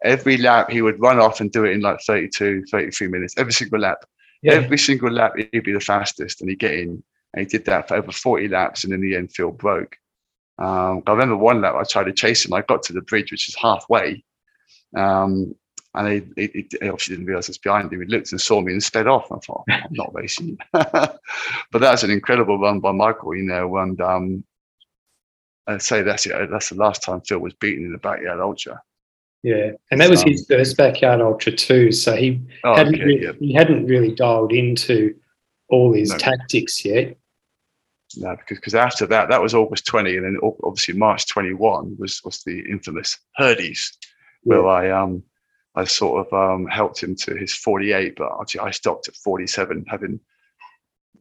every 0.03 0.37
lap 0.37 0.71
he 0.71 0.81
would 0.81 0.99
run 0.99 1.19
off 1.19 1.41
and 1.41 1.51
do 1.51 1.65
it 1.65 1.71
in 1.71 1.81
like 1.81 2.01
32, 2.01 2.65
33 2.71 3.07
minutes. 3.07 3.35
Every 3.37 3.53
single 3.53 3.79
lap. 3.79 4.05
Every 4.43 4.79
single 4.79 5.11
lap 5.11 5.33
he'd 5.37 5.63
be 5.63 5.71
the 5.71 5.79
fastest, 5.79 6.41
and 6.41 6.49
he'd 6.49 6.57
get 6.57 6.73
in. 6.73 7.03
And 7.33 7.41
he 7.41 7.45
did 7.45 7.65
that 7.65 7.87
for 7.87 7.95
over 7.95 8.11
40 8.11 8.47
laps, 8.49 8.83
and 8.83 8.93
in 8.93 9.01
the 9.01 9.15
end, 9.15 9.33
Phil 9.33 9.51
broke. 9.51 9.97
Um, 10.57 11.01
I 11.07 11.11
remember 11.11 11.37
one 11.37 11.61
lap 11.61 11.75
I 11.75 11.83
tried 11.83 12.05
to 12.05 12.13
chase 12.13 12.45
him. 12.45 12.53
I 12.53 12.61
got 12.61 12.83
to 12.83 12.93
the 12.93 13.01
bridge, 13.01 13.31
which 13.31 13.47
is 13.47 13.55
halfway, 13.55 14.23
um, 14.95 15.55
and 15.95 16.07
he, 16.35 16.47
he, 16.47 16.67
he, 16.69 16.89
obviously 16.89 17.15
didn't 17.15 17.27
realize 17.27 17.49
I 17.49 17.51
was 17.51 17.57
behind 17.57 17.91
him. 17.91 18.01
He 18.01 18.07
looked 18.07 18.31
and 18.31 18.39
saw 18.39 18.61
me 18.61 18.71
and 18.71 18.83
sped 18.83 19.07
off. 19.07 19.31
I 19.31 19.37
thought, 19.39 19.63
I'm 19.69 19.87
not 19.91 20.13
racing. 20.13 20.57
but 20.71 21.19
that's 21.73 22.03
an 22.03 22.11
incredible 22.11 22.59
run 22.59 22.79
by 22.79 22.91
Michael, 22.91 23.35
you 23.35 23.43
know. 23.43 23.77
And 23.77 23.99
um, 24.01 24.43
I'd 25.67 25.81
say 25.81 26.01
that's 26.01 26.25
it. 26.25 26.49
That's 26.49 26.69
the 26.69 26.75
last 26.75 27.03
time 27.03 27.21
Phil 27.21 27.39
was 27.39 27.53
beaten 27.55 27.85
in 27.85 27.91
the 27.91 27.97
backyard 27.97 28.39
ultra. 28.39 28.81
Yeah, 29.43 29.71
and 29.89 29.99
that 29.99 30.09
was 30.09 30.21
his 30.21 30.45
first 30.47 30.77
backyard 30.77 31.19
ultra 31.19 31.51
too. 31.51 31.91
So 31.91 32.15
he 32.15 32.39
oh, 32.63 32.75
hadn't 32.75 32.95
okay, 32.95 33.03
really, 33.03 33.23
yeah. 33.23 33.31
he 33.39 33.53
hadn't 33.53 33.87
really 33.87 34.13
dialed 34.13 34.53
into 34.53 35.15
all 35.69 35.93
his 35.93 36.11
no. 36.11 36.17
tactics 36.17 36.85
yet. 36.85 37.17
No, 38.17 38.35
because 38.35 38.57
because 38.57 38.75
after 38.75 39.05
that, 39.07 39.29
that 39.29 39.41
was 39.41 39.53
August 39.53 39.85
20, 39.85 40.17
and 40.17 40.25
then 40.25 40.39
obviously 40.63 40.95
March 40.95 41.27
21 41.27 41.95
was 41.97 42.21
was 42.23 42.43
the 42.43 42.59
infamous 42.69 43.17
Herdies 43.37 43.91
where 44.43 44.67
I 44.67 44.89
um 44.89 45.23
I 45.75 45.85
sort 45.85 46.27
of 46.27 46.33
um, 46.33 46.67
helped 46.67 47.01
him 47.01 47.15
to 47.15 47.35
his 47.35 47.53
48, 47.53 48.15
but 48.17 48.31
actually 48.41 48.61
I 48.61 48.71
stopped 48.71 49.07
at 49.07 49.15
47, 49.15 49.85
having 49.87 50.19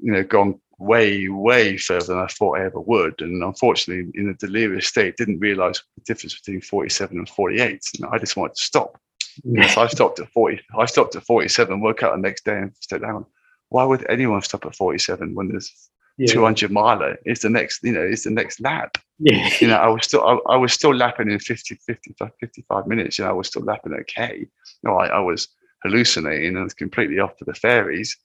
you 0.01 0.13
know 0.13 0.25
gone 0.25 0.61
way 0.79 1.29
way 1.29 1.77
further 1.77 2.07
than 2.07 2.19
I 2.19 2.27
thought 2.27 2.59
I 2.59 2.65
ever 2.65 2.81
would, 2.81 3.21
and 3.21 3.43
unfortunately 3.43 4.11
in 4.15 4.29
a 4.29 4.35
delirious 4.35 4.89
state 4.89 5.17
didn't 5.17 5.39
realise 5.39 5.83
the 5.97 6.03
difference 6.05 6.35
between 6.35 6.61
47 6.61 7.19
and 7.19 7.29
48. 7.29 7.83
And 8.01 8.11
I 8.11 8.19
just 8.19 8.37
wanted 8.37 8.57
to 8.57 8.63
stop. 8.63 8.99
Yeah. 9.45 9.69
So 9.69 9.83
I 9.83 9.87
stopped 9.87 10.19
at 10.19 10.33
40. 10.33 10.61
I 10.77 10.87
stopped 10.87 11.15
at 11.15 11.25
47. 11.25 11.81
Woke 11.81 12.03
up 12.03 12.13
the 12.13 12.19
next 12.19 12.45
day 12.45 12.59
and 12.59 12.73
said, 12.81 13.03
"Down. 13.03 13.27
Why 13.69 13.85
would 13.85 14.05
anyone 14.11 14.43
stop 14.43 14.67
at 14.67 14.75
47 14.75 15.33
when 15.35 15.49
there's 15.49 15.90
yeah. 16.21 16.35
200 16.35 16.71
miler 16.71 17.17
is 17.25 17.41
the 17.41 17.49
next 17.49 17.83
you 17.83 17.93
know 17.93 18.03
is 18.03 18.25
the 18.25 18.31
next 18.31 18.61
lap. 18.61 18.99
Yeah. 19.19 19.49
You 19.61 19.69
know 19.69 19.77
i 19.77 19.89
was 19.95 20.05
still 20.05 20.23
I, 20.23 20.53
I, 20.53 20.57
was 20.57 20.73
still 20.73 20.95
lapping 20.95 21.31
in 21.31 21.39
50 21.39 21.77
55, 21.87 22.31
55 22.39 22.87
minutes 22.87 23.19
you 23.19 23.25
know 23.25 23.31
i 23.31 23.35
was 23.35 23.49
still 23.49 23.63
lapping 23.63 23.95
okay. 23.95 24.47
Know 24.83 24.97
I, 24.97 25.07
I 25.07 25.21
was 25.21 25.49
hallucinating 25.83 26.57
and 26.57 26.77
completely 26.77 27.19
off 27.19 27.37
to 27.39 27.45
the 27.45 27.55
fairies. 27.55 28.17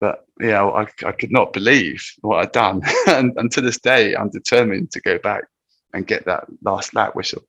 But 0.00 0.26
you 0.38 0.48
know 0.48 0.70
I, 0.70 0.86
I 1.04 1.12
could 1.12 1.32
not 1.32 1.52
believe 1.52 2.04
what 2.20 2.38
i'd 2.38 2.52
done. 2.52 2.82
And, 3.08 3.32
and 3.36 3.50
to 3.52 3.60
this 3.60 3.78
day 3.78 4.14
i'm 4.14 4.30
determined 4.30 4.92
to 4.92 5.00
go 5.00 5.18
back 5.18 5.44
and 5.92 6.06
get 6.06 6.24
that 6.26 6.44
last 6.62 6.94
lap 6.94 7.16
whistle. 7.16 7.42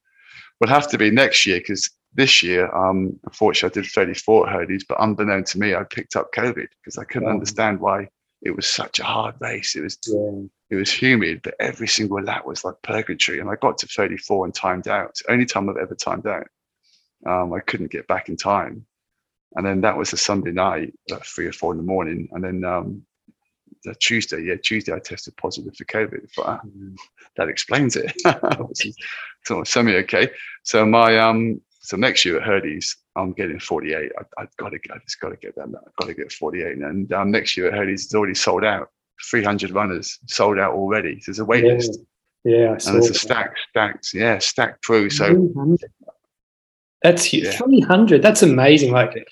Will 0.60 0.70
have 0.70 0.90
to 0.90 0.98
be 0.98 1.12
next 1.12 1.46
year 1.46 1.60
because 1.60 1.90
this 2.14 2.42
year, 2.42 2.74
um, 2.74 3.20
unfortunately, 3.26 3.82
I 3.82 3.84
did 3.84 3.92
34 3.92 4.48
Herdies, 4.48 4.86
but 4.88 5.00
unbeknown 5.02 5.44
to 5.46 5.60
me, 5.60 5.76
I 5.76 5.84
picked 5.84 6.16
up 6.16 6.32
COVID 6.34 6.68
because 6.82 6.98
I 6.98 7.04
couldn't 7.04 7.28
understand 7.28 7.82
why 7.82 8.08
it 8.42 8.56
was 8.56 8.68
such 8.68 9.00
a 9.00 9.04
hard 9.04 9.36
race. 9.40 9.76
It 9.76 9.82
was 9.82 9.98
yeah. 10.08 10.44
it 10.70 10.76
was 10.76 10.92
humid, 10.92 11.42
but 11.44 11.56
every 11.60 11.88
single 11.88 12.22
lap 12.22 12.46
was 12.46 12.64
like 12.64 12.76
purgatory. 12.84 13.40
And 13.40 13.50
I 13.50 13.56
got 13.56 13.78
to 13.80 13.88
34 13.88 14.46
and 14.46 14.54
timed 14.54 14.88
out. 14.88 15.10
It's 15.10 15.24
the 15.24 15.32
only 15.32 15.46
time 15.46 15.70
I've 15.70 15.78
ever 15.78 15.96
timed 15.96 16.28
out. 16.28 16.48
Um, 17.26 17.54
I 17.54 17.60
couldn't 17.60 17.92
get 17.92 18.08
back 18.08 18.30
in 18.30 18.38
time. 18.38 18.86
And 19.56 19.66
then 19.66 19.82
that 19.82 19.98
was 19.98 20.14
a 20.14 20.18
Sunday 20.18 20.52
night, 20.52 20.94
at 21.12 21.26
three 21.26 21.48
or 21.48 21.54
four 21.54 21.72
in 21.72 21.78
the 21.78 21.84
morning. 21.84 22.28
And 22.34 22.44
then 22.44 22.64
um, 22.66 23.04
the 23.84 23.96
Tuesday, 23.96 24.44
yeah, 24.44 24.56
Tuesday 24.62 24.94
I 24.94 25.00
tested 25.00 25.38
positive 25.38 25.76
for 25.76 25.86
COVID. 25.86 26.30
But 26.36 26.42
uh, 26.44 26.60
that 27.38 27.50
explains 27.50 27.96
it. 27.96 28.14
so 29.46 29.64
semi 29.64 29.96
okay. 29.96 30.30
So 30.64 30.86
my 30.86 31.18
um, 31.20 31.62
so 31.86 31.98
next 31.98 32.26
year 32.26 32.42
at 32.42 32.48
Herdies, 32.48 32.96
I'm 33.16 33.32
getting 33.32 33.60
48. 33.60 34.12
I, 34.18 34.42
have 34.42 34.56
got 34.58 34.70
to, 34.70 34.80
I 34.92 34.98
just 35.04 35.20
got 35.20 35.30
to 35.30 35.36
get 35.36 35.56
that. 35.56 35.64
I've 35.64 35.96
got 36.00 36.08
to 36.08 36.14
get 36.16 36.32
48. 36.32 36.78
And 36.78 37.14
um, 37.14 37.30
next 37.30 37.56
year 37.56 37.68
at 37.68 37.74
Herdies, 37.74 38.06
it's 38.06 38.16
already 38.16 38.34
sold 38.34 38.64
out. 38.64 38.90
300 39.30 39.72
runners 39.72 40.20
sold 40.26 40.58
out 40.58 40.74
already. 40.74 41.20
So 41.20 41.32
there's 41.32 41.40
a 41.40 41.46
wait 41.46 41.64
yeah. 41.64 41.74
list. 41.74 42.00
Yeah, 42.44 42.72
and 42.72 42.82
there's 42.82 43.10
a 43.10 43.14
stack, 43.16 43.56
stacks, 43.70 44.14
yeah, 44.14 44.38
stacked 44.38 44.86
through. 44.86 45.10
So 45.10 45.50
that's 47.02 47.24
huge. 47.24 47.46
Yeah. 47.46 47.52
300. 47.52 48.22
That's 48.22 48.44
amazing. 48.44 48.92
Like, 48.92 49.28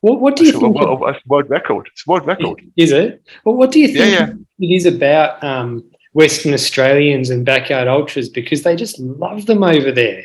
what, 0.00 0.20
what 0.20 0.36
do 0.36 0.44
you 0.44 0.52
think? 0.52 0.76
A, 0.76 0.84
a, 0.84 1.14
world 1.26 1.48
record. 1.48 1.88
It's 1.92 2.06
world 2.06 2.26
record. 2.26 2.62
Is 2.76 2.92
it? 2.92 3.22
Well, 3.44 3.54
what 3.54 3.70
do 3.70 3.80
you 3.80 3.88
think 3.88 3.98
yeah, 3.98 4.26
yeah. 4.58 4.68
it 4.68 4.74
is 4.74 4.86
about 4.86 5.42
um, 5.44 5.88
Western 6.12 6.54
Australians 6.54 7.30
and 7.30 7.44
backyard 7.44 7.88
ultras? 7.88 8.28
Because 8.28 8.62
they 8.62 8.74
just 8.74 8.98
love 8.98 9.46
them 9.46 9.62
over 9.62 9.92
there. 9.92 10.24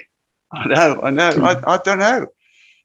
I 0.53 0.67
know, 0.67 1.01
I 1.01 1.09
know. 1.09 1.29
I, 1.29 1.75
I 1.75 1.77
don't 1.77 1.99
know. 1.99 2.27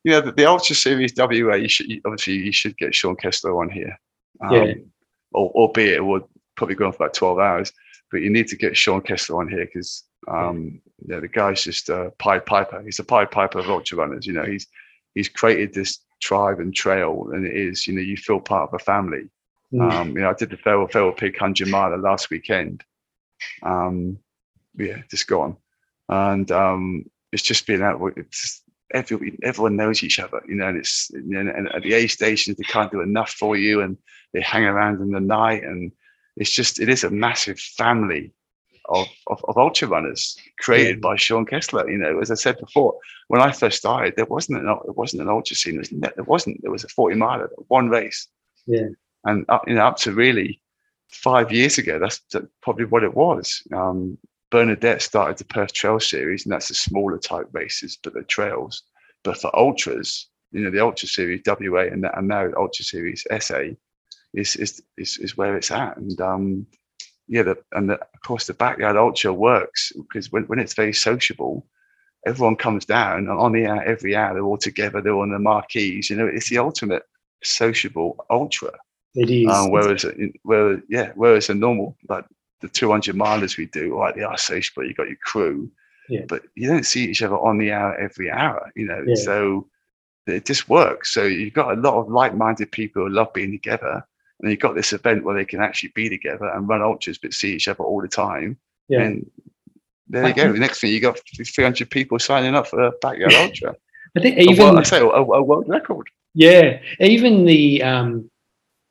You 0.05 0.13
know, 0.13 0.21
the, 0.21 0.33
the 0.33 0.47
Ultra 0.47 0.77
Series 0.77 1.15
WA, 1.17 1.55
you 1.55 1.69
should, 1.69 1.87
obviously, 2.05 2.35
you 2.35 2.53
should 2.53 2.77
get 2.79 2.95
Sean 2.95 3.17
Kessler 3.17 3.61
on 3.61 3.71
here. 3.71 3.99
Um, 4.41 4.55
yeah. 4.55 4.75
Or, 5.33 5.51
albeit 5.51 5.95
it 5.95 6.05
would 6.05 6.25
probably 6.57 6.77
go 6.77 6.87
on 6.87 6.93
for 6.93 7.05
about 7.05 7.15
12 7.15 7.39
hours, 7.39 7.73
but 8.11 8.21
you 8.21 8.31
need 8.31 8.47
to 8.49 8.57
get 8.57 8.77
Sean 8.77 9.01
Kessler 9.01 9.41
on 9.41 9.49
here 9.49 9.67
because 9.67 10.05
um, 10.29 10.81
yeah, 11.07 11.21
the 11.21 11.29
guy's 11.29 11.63
just 11.63 11.89
a 11.89 12.13
Pied 12.19 12.47
Piper. 12.47 12.83
He's 12.83 12.99
a 12.99 13.05
Pied 13.05 13.31
Piper 13.31 13.59
of 13.59 13.71
ultra 13.71 13.99
runners. 13.99 14.27
You 14.27 14.33
know, 14.33 14.45
he's 14.45 14.67
he's 15.15 15.29
created 15.29 15.73
this 15.73 16.01
tribe 16.21 16.59
and 16.59 16.75
trail, 16.75 17.29
and 17.33 17.47
it 17.47 17.55
is, 17.55 17.87
you 17.87 17.95
know, 17.95 18.01
you 18.01 18.17
feel 18.17 18.41
part 18.41 18.69
of 18.69 18.75
a 18.75 18.79
family. 18.79 19.29
Mm. 19.73 19.93
Um, 19.93 20.09
you 20.11 20.23
know, 20.23 20.31
I 20.31 20.35
did 20.35 20.51
the 20.51 20.57
Feral 20.57 20.89
Feral 20.89 21.13
Pig 21.13 21.39
Hundred 21.39 21.69
Mile 21.69 21.97
last 21.99 22.31
weekend. 22.31 22.83
Um, 23.63 24.19
yeah, 24.77 25.03
just 25.11 25.27
gone, 25.27 25.57
and 26.09 26.51
um, 26.51 27.05
it's 27.33 27.42
just 27.42 27.66
been 27.66 27.83
out. 27.83 28.00
It's 28.16 28.62
every, 28.95 29.38
everyone 29.42 29.76
knows 29.76 30.02
each 30.02 30.18
other, 30.18 30.42
you 30.49 30.54
know, 30.54 30.68
and 30.68 30.78
it's 30.78 31.11
you 31.11 31.23
know, 31.23 31.40
and 31.40 31.68
at 31.75 31.83
the 31.83 31.95
aid 31.95 32.11
stations 32.11 32.56
they 32.56 32.64
can't 32.64 32.92
do 32.92 33.00
enough 33.00 33.30
for 33.30 33.56
you, 33.56 33.80
and 33.80 33.97
they 34.33 34.40
hang 34.40 34.64
around 34.64 35.00
in 35.00 35.11
the 35.11 35.21
night, 35.21 35.62
and 35.64 35.92
it's 36.37 36.50
just 36.50 36.80
it 36.80 36.88
is 36.88 37.04
a 37.04 37.11
massive 37.11 37.59
family 37.59 38.33
of, 38.88 39.09
of, 39.26 39.45
of 39.49 39.56
ultra 39.56 39.88
runners 39.88 40.37
created 40.61 40.97
yeah. 40.97 41.00
by 41.00 41.16
Sean 41.16 41.45
Kessler. 41.45 41.88
You 41.90 41.99
know, 41.99 42.21
as 42.21 42.30
I 42.30 42.35
said 42.35 42.59
before, 42.59 42.97
when 43.28 43.40
I 43.40 43.52
first 43.52 43.78
started, 43.78 44.14
there 44.16 44.26
wasn't 44.26 44.59
an 44.59 44.68
it 44.87 44.97
wasn't 44.97 45.23
an 45.23 45.28
ultra 45.28 45.56
scene. 45.56 45.83
There, 45.90 46.12
there 46.14 46.25
wasn't. 46.25 46.62
There 46.62 46.71
was 46.71 46.85
a 46.85 46.88
forty 46.88 47.16
miler, 47.16 47.50
one 47.68 47.88
race. 47.88 48.28
Yeah, 48.66 48.88
and 49.25 49.45
up 49.49 49.64
you 49.66 49.75
know 49.75 49.87
up 49.87 49.97
to 49.99 50.12
really 50.12 50.61
five 51.09 51.52
years 51.52 51.78
ago, 51.78 51.99
that's 51.99 52.21
probably 52.62 52.85
what 52.85 53.04
it 53.04 53.14
was. 53.14 53.62
Um, 53.73 54.18
Bernadette 54.50 55.03
started 55.03 55.38
the 55.38 55.45
Perth 55.45 55.73
Trail 55.73 55.99
Series, 55.99 56.45
and 56.45 56.53
that's 56.53 56.69
the 56.69 56.75
smaller 56.75 57.19
type 57.19 57.49
races, 57.53 57.99
but 58.03 58.15
the 58.15 58.23
trails. 58.23 58.83
But 59.25 59.38
for 59.38 59.55
ultras, 59.57 60.29
you 60.53 60.62
know, 60.62 60.71
the 60.71 60.81
Ultra 60.81 61.09
Series 61.09 61.43
WA 61.45 61.83
and, 61.83 62.07
and 62.07 62.29
now 62.29 62.49
Ultra 62.57 62.85
Series 62.85 63.26
SA 63.41 63.62
is 64.35 64.57
is 64.57 64.83
is, 64.97 65.19
is 65.19 65.37
where 65.37 65.57
it's 65.57 65.71
at. 65.71 65.97
And 65.97 66.21
um, 66.21 66.67
yeah, 67.29 67.43
the, 67.43 67.57
and 67.73 67.91
the, 67.91 67.95
of 67.95 68.21
course 68.25 68.47
the 68.47 68.55
backyard 68.55 68.97
ultra 68.97 69.33
works 69.33 69.93
because 69.97 70.31
when, 70.31 70.45
when 70.45 70.61
it's 70.61 70.75
very 70.75 70.93
sociable, 70.93 71.67
everyone 72.26 72.57
comes 72.57 72.85
down 72.85 73.19
and 73.19 73.31
on 73.31 73.53
the 73.53 73.67
hour 73.67 73.83
every 73.83 74.15
hour. 74.15 74.35
They're 74.35 74.45
all 74.45 74.59
together. 74.59 75.00
They're 75.00 75.17
on 75.17 75.33
the 75.33 75.38
marquees. 75.38 76.09
You 76.09 76.17
know, 76.17 76.26
it's 76.26 76.49
the 76.49 76.59
ultimate 76.59 77.03
sociable 77.43 78.25
ultra. 78.31 78.73
It 79.15 79.31
is. 79.31 79.50
Um, 79.50 79.71
whereas, 79.71 80.05
whereas, 80.43 80.81
yeah, 80.88 81.12
whereas 81.15 81.50
a 81.50 81.55
normal 81.55 81.97
like 82.09 82.26
the 82.61 82.69
200 82.69 83.15
milers 83.15 83.57
we 83.57 83.67
do, 83.67 83.99
right? 83.99 84.15
They 84.15 84.23
are 84.23 84.37
but 84.75 84.87
You 84.87 84.95
got 84.95 85.09
your 85.09 85.19
crew, 85.23 85.71
yeah. 86.09 86.23
but 86.29 86.43
you 86.55 86.69
don't 86.69 86.87
see 86.87 87.05
each 87.05 87.23
other 87.23 87.39
on 87.39 87.59
the 87.59 87.73
hour 87.73 87.97
every 87.99 88.31
hour. 88.31 88.71
You 88.75 88.87
know, 88.87 89.05
yeah. 89.07 89.15
so 89.15 89.69
it 90.27 90.45
just 90.45 90.69
works. 90.69 91.13
So 91.13 91.25
you've 91.25 91.55
got 91.55 91.77
a 91.77 91.81
lot 91.81 91.95
of 91.95 92.09
like-minded 92.09 92.73
people 92.73 93.03
who 93.03 93.11
love 93.11 93.33
being 93.33 93.53
together 93.53 94.05
and 94.41 94.51
you've 94.51 94.61
got 94.61 94.75
this 94.75 94.93
event 94.93 95.25
where 95.25 95.35
they 95.35 95.45
can 95.45 95.61
actually 95.61 95.93
be 95.95 96.09
together 96.09 96.49
and 96.49 96.69
run 96.69 96.83
ultras 96.83 97.19
but 97.19 97.33
see 97.33 97.55
each 97.55 97.69
other 97.69 97.85
all 97.85 98.03
the 98.03 98.09
time. 98.09 98.57
Yeah. 98.89 99.03
And 99.03 99.31
there 100.09 100.29
you 100.29 100.35
go. 100.35 100.53
The 100.53 100.59
next 100.59 100.81
thing 100.81 100.93
you 100.93 101.01
got 101.01 101.19
300 101.37 101.91
people 101.91 102.19
signing 102.19 102.55
up 102.55 102.69
for 102.69 102.83
a 102.83 102.93
backyard 103.03 103.35
ultra. 103.35 103.75
I 104.17 104.21
think 104.21 104.39
even 104.39 104.57
well, 104.57 104.79
I 104.79 104.83
say 104.83 105.01
a, 105.01 105.07
a, 105.07 105.43
world 105.43 105.69
record. 105.69 106.09
Yeah, 106.33 106.81
even 107.01 107.45
the 107.45 107.83
um, 107.83 108.31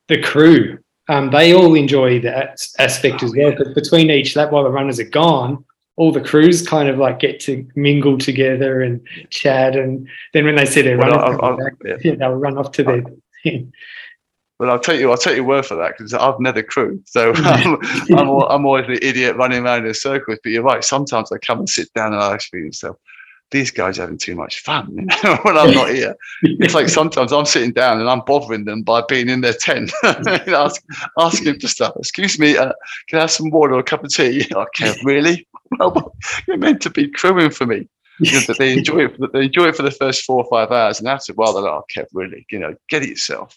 the 0.08 0.22
crew, 0.22 0.78
um, 1.08 1.30
they 1.30 1.54
all 1.54 1.74
enjoy 1.74 2.20
that 2.20 2.66
aspect 2.78 3.22
oh, 3.22 3.26
as 3.26 3.34
well. 3.36 3.50
Yeah. 3.50 3.58
But 3.58 3.74
between 3.74 4.10
each 4.10 4.36
lap, 4.36 4.50
while 4.50 4.64
the 4.64 4.70
runners 4.70 4.98
are 4.98 5.04
gone, 5.04 5.64
all 5.96 6.12
the 6.12 6.20
crews 6.20 6.66
kind 6.66 6.88
of 6.88 6.98
like 6.98 7.18
get 7.18 7.40
to 7.40 7.66
mingle 7.74 8.18
together 8.18 8.82
and 8.82 9.00
chat, 9.30 9.76
and 9.76 10.08
then 10.32 10.44
when 10.44 10.56
they 10.56 10.66
see 10.66 10.82
their 10.82 10.98
well, 10.98 11.36
runners, 11.36 11.58
back, 11.80 12.02
yeah. 12.04 12.14
they'll 12.18 12.32
run 12.32 12.58
off 12.58 12.72
to 12.72 12.82
their. 12.82 13.04
Well, 14.58 14.70
I'll 14.70 14.80
take 14.80 15.00
you. 15.00 15.10
I'll 15.10 15.18
take 15.18 15.36
your 15.36 15.44
word 15.44 15.66
for 15.66 15.76
that 15.76 15.96
because 15.96 16.14
I've 16.14 16.40
never 16.40 16.62
crewed, 16.62 17.06
so 17.08 17.32
I'm, 17.36 17.78
I'm, 18.16 18.28
I'm, 18.28 18.66
always 18.66 18.86
the 18.86 19.04
idiot 19.06 19.36
running 19.36 19.64
around 19.64 19.86
in 19.86 19.94
circles. 19.94 20.38
But 20.42 20.52
you're 20.52 20.62
right. 20.62 20.82
Sometimes 20.82 21.30
I 21.30 21.38
come 21.38 21.58
and 21.58 21.68
sit 21.68 21.92
down 21.94 22.12
and 22.12 22.22
I 22.22 22.32
actually 22.32 22.62
myself, 22.62 22.96
these 23.50 23.70
guys 23.70 23.98
are 23.98 24.02
having 24.02 24.18
too 24.18 24.34
much 24.34 24.60
fun 24.60 24.88
you 24.96 25.04
know, 25.22 25.38
when 25.42 25.56
I'm 25.56 25.72
not 25.72 25.90
here. 25.90 26.16
It's 26.42 26.74
like 26.74 26.88
sometimes 27.00 27.32
I'm 27.32 27.46
sitting 27.46 27.72
down 27.72 28.00
and 28.00 28.08
I'm 28.08 28.20
bothering 28.20 28.64
them 28.64 28.82
by 28.82 29.02
being 29.08 29.28
in 29.28 29.40
their 29.40 29.52
tent, 29.52 29.92
ask, 30.02 30.82
asking 31.18 31.60
for 31.60 31.68
stuff. 31.68 31.94
Excuse 31.96 32.38
me, 32.38 32.56
uh, 32.56 32.72
can 33.08 33.18
I 33.18 33.22
have 33.22 33.30
some 33.30 33.50
water 33.50 33.74
or 33.74 33.80
a 33.80 33.84
cup 33.84 34.04
of 34.04 34.10
tea? 34.10 34.46
Okay, 34.52 34.94
really? 35.04 35.46
Well, 35.78 36.14
you're 36.46 36.56
meant 36.56 36.80
to 36.82 36.90
be 36.90 37.08
crewing 37.08 37.50
for 37.50 37.66
me. 37.66 37.88
You 38.18 38.32
know, 38.32 38.54
they 38.58 38.72
enjoy 38.72 39.06
it. 39.06 39.32
They 39.32 39.44
enjoy 39.44 39.68
it 39.68 39.76
for 39.76 39.82
the 39.82 39.90
first 39.90 40.24
four 40.24 40.42
or 40.42 40.48
five 40.48 40.72
hours, 40.72 41.00
and 41.00 41.08
after 41.08 41.32
a 41.32 41.34
while, 41.34 41.52
they're 41.52 41.62
like, 41.62 41.72
"Oh, 41.72 41.84
Kev, 41.94 42.06
really? 42.14 42.46
You 42.50 42.60
know, 42.60 42.74
get 42.88 43.02
it 43.02 43.10
yourself." 43.10 43.54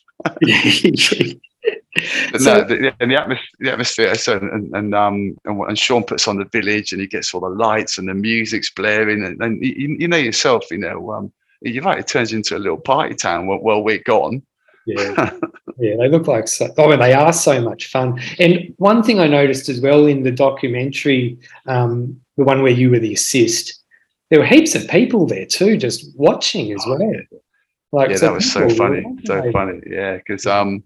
But 1.63 2.41
so, 2.41 2.59
no, 2.59 2.63
the, 2.63 2.93
and 2.99 3.11
the 3.11 3.15
atmosphere, 3.15 3.47
the 3.59 3.71
atmosphere 3.71 4.15
so, 4.15 4.37
and, 4.37 4.73
and 4.75 4.95
um 4.95 5.37
and, 5.45 5.61
and, 5.61 5.79
Sean 5.79 6.03
puts 6.03 6.27
on 6.27 6.37
the 6.37 6.45
village, 6.45 6.91
and 6.91 7.01
he 7.01 7.07
gets 7.07 7.33
all 7.33 7.41
the 7.41 7.49
lights 7.49 7.97
and 7.97 8.07
the 8.07 8.13
music's 8.13 8.71
blaring, 8.71 9.23
and, 9.23 9.41
and 9.41 9.63
you, 9.63 9.97
you, 9.99 10.07
know 10.07 10.17
yourself, 10.17 10.65
you 10.71 10.77
know, 10.77 11.11
um, 11.11 11.31
you're 11.61 11.83
right, 11.83 11.99
it 11.99 12.07
turns 12.07 12.33
into 12.33 12.55
a 12.55 12.59
little 12.59 12.77
party 12.77 13.15
town 13.15 13.47
while, 13.47 13.59
while 13.59 13.83
we're 13.83 13.99
gone. 13.99 14.41
Yeah, 14.85 15.31
yeah, 15.77 15.97
they 15.97 16.09
look 16.09 16.27
like 16.27 16.47
so. 16.47 16.73
Oh, 16.77 16.91
and 16.91 17.01
they 17.01 17.13
are 17.13 17.33
so 17.33 17.61
much 17.61 17.87
fun. 17.87 18.21
And 18.39 18.73
one 18.77 19.03
thing 19.03 19.19
I 19.19 19.27
noticed 19.27 19.69
as 19.69 19.81
well 19.81 20.05
in 20.05 20.23
the 20.23 20.31
documentary, 20.31 21.37
um, 21.67 22.19
the 22.37 22.43
one 22.43 22.63
where 22.63 22.71
you 22.71 22.89
were 22.89 22.99
the 22.99 23.13
assist, 23.13 23.83
there 24.29 24.39
were 24.39 24.45
heaps 24.45 24.75
of 24.75 24.87
people 24.87 25.25
there 25.25 25.45
too, 25.45 25.77
just 25.77 26.17
watching 26.17 26.71
as 26.71 26.83
well. 26.87 26.99
Like, 27.91 28.11
yeah, 28.11 28.15
so 28.17 28.25
that 28.27 28.33
was 28.33 28.51
so 28.51 28.69
funny, 28.69 29.03
so 29.25 29.51
funny. 29.51 29.81
Yeah, 29.87 30.17
because 30.17 30.45
um, 30.45 30.83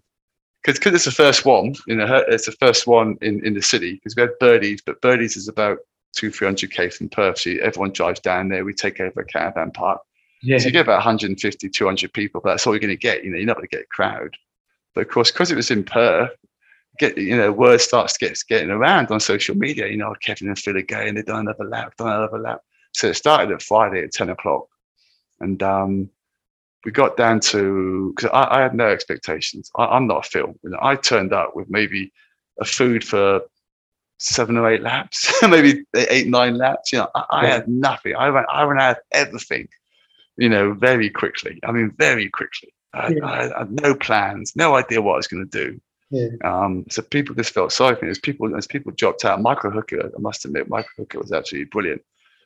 because 0.64 0.94
it's 0.94 1.06
the 1.06 1.12
first 1.12 1.46
one, 1.46 1.76
you 1.88 1.96
know, 1.96 2.24
it's 2.28 2.46
the 2.46 2.54
first 2.54 2.88
one 2.88 3.18
in 3.22 3.46
in 3.46 3.54
the 3.54 3.62
city 3.62 3.96
because 3.96 4.16
we 4.16 4.22
had 4.22 4.40
birdies, 4.40 4.82
but 4.82 5.02
birdies 5.02 5.36
is 5.36 5.48
about 5.48 5.80
two 6.14 6.32
three 6.32 6.48
hundred 6.48 6.72
k 6.72 6.90
from 6.90 7.10
Perth, 7.10 7.40
so 7.40 7.52
everyone 7.62 7.92
drives 7.92 8.20
down 8.20 8.50
there. 8.50 8.64
We 8.64 8.74
take 8.74 9.00
over 9.00 9.22
a 9.22 9.26
caravan 9.26 9.72
park. 9.72 10.02
Yeah. 10.42 10.58
So 10.58 10.66
you 10.66 10.72
get 10.72 10.82
about 10.82 10.98
150, 10.98 11.70
200 11.70 12.12
people, 12.12 12.42
but 12.42 12.50
that's 12.50 12.68
all 12.68 12.74
you're 12.74 12.82
going 12.82 12.90
to 12.90 12.98
get. 12.98 13.24
You 13.24 13.32
know, 13.32 13.38
you're 13.38 13.48
not 13.48 13.56
going 13.56 13.68
to 13.68 13.76
get 13.78 13.86
a 13.86 13.88
crowd. 13.88 14.36
But 14.94 15.02
of 15.02 15.08
course, 15.08 15.32
because 15.32 15.52
it 15.52 15.56
was 15.56 15.72
in 15.72 15.86
Perth, 15.86 16.32
get 17.00 17.18
you 17.18 17.38
know, 17.38 17.52
word 17.52 17.80
starts 17.80 18.14
to 18.14 18.20
get 18.20 18.38
getting 18.50 18.70
around 18.70 19.10
on 19.10 19.20
social 19.20 19.56
media. 19.56 19.88
You 19.88 19.98
know, 19.98 20.14
Kevin 20.22 20.50
and 20.50 20.60
Phil 20.60 20.78
are 20.78 20.82
going, 20.82 21.16
they've 21.16 21.26
done 21.26 21.48
another 21.48 21.64
lap, 21.64 21.96
done 21.98 22.10
another 22.10 22.40
lap. 22.40 22.62
So 22.92 23.08
it 23.08 23.16
started 23.16 23.52
at 23.52 23.62
Friday 23.62 24.04
at 24.04 24.12
10 24.12 24.30
o'clock. 24.30 24.68
And 25.40 25.64
um, 25.64 26.10
we 26.86 26.92
got 26.92 27.18
down 27.18 27.40
to, 27.40 28.14
because 28.16 28.30
I, 28.34 28.58
I, 28.58 28.62
had 28.62 28.76
no 28.76 28.88
expectations. 28.88 29.72
I, 29.76 29.96
am 29.96 30.08
not 30.08 30.26
a 30.26 30.30
film. 30.30 30.60
You 30.64 30.72
know, 30.72 30.80
I 30.82 30.96
turned 30.96 31.34
up 31.34 31.56
with 31.56 31.70
maybe 31.70 32.12
a 32.60 32.66
food 32.66 33.04
for 33.04 33.42
seven 34.20 34.58
or 34.58 34.70
eight 34.70 34.82
laps, 34.82 35.32
maybe 35.48 35.86
eight, 35.96 36.28
nine 36.28 36.58
laps. 36.58 36.92
You 36.92 37.00
know, 37.00 37.10
I, 37.16 37.26
I 37.32 37.46
had 37.48 37.68
nothing. 37.68 38.16
I 38.16 38.28
ran, 38.28 38.46
I 38.52 38.64
ran 38.64 38.82
out 38.82 38.98
of 38.98 39.04
everything, 39.12 39.68
you 40.38 40.50
know, 40.50 40.74
very 40.74 41.10
quickly. 41.10 41.60
I 41.64 41.72
mean, 41.72 41.94
very 41.98 42.30
quickly. 42.30 42.74
I, 42.94 43.10
yeah. 43.10 43.26
I, 43.26 43.60
had 43.60 43.82
no 43.82 43.96
plans, 43.96 44.54
no 44.56 44.76
idea 44.76 45.02
what 45.02 45.14
I 45.14 45.18
was 45.18 45.28
going 45.28 45.50
to 45.50 45.66
do. 45.66 45.82
Yeah. 46.12 46.28
Um, 46.44 46.86
so 46.90 47.02
people 47.02 47.34
just 47.34 47.54
felt 47.54 47.72
sorry 47.72 47.96
for 47.96 48.06
me. 48.06 48.12
As 48.12 48.20
people, 48.20 48.56
as 48.56 48.68
people 48.68 48.92
dropped 48.92 49.26
out, 49.26 49.42
Michael 49.42 49.72
Hooker, 49.72 50.12
I 50.16 50.20
must 50.20 50.46
admit, 50.46 50.70
Michael 50.70 50.92
Hooker 50.98 51.20
was 51.20 51.32
absolutely 51.32 51.66
brilliant 51.66 52.04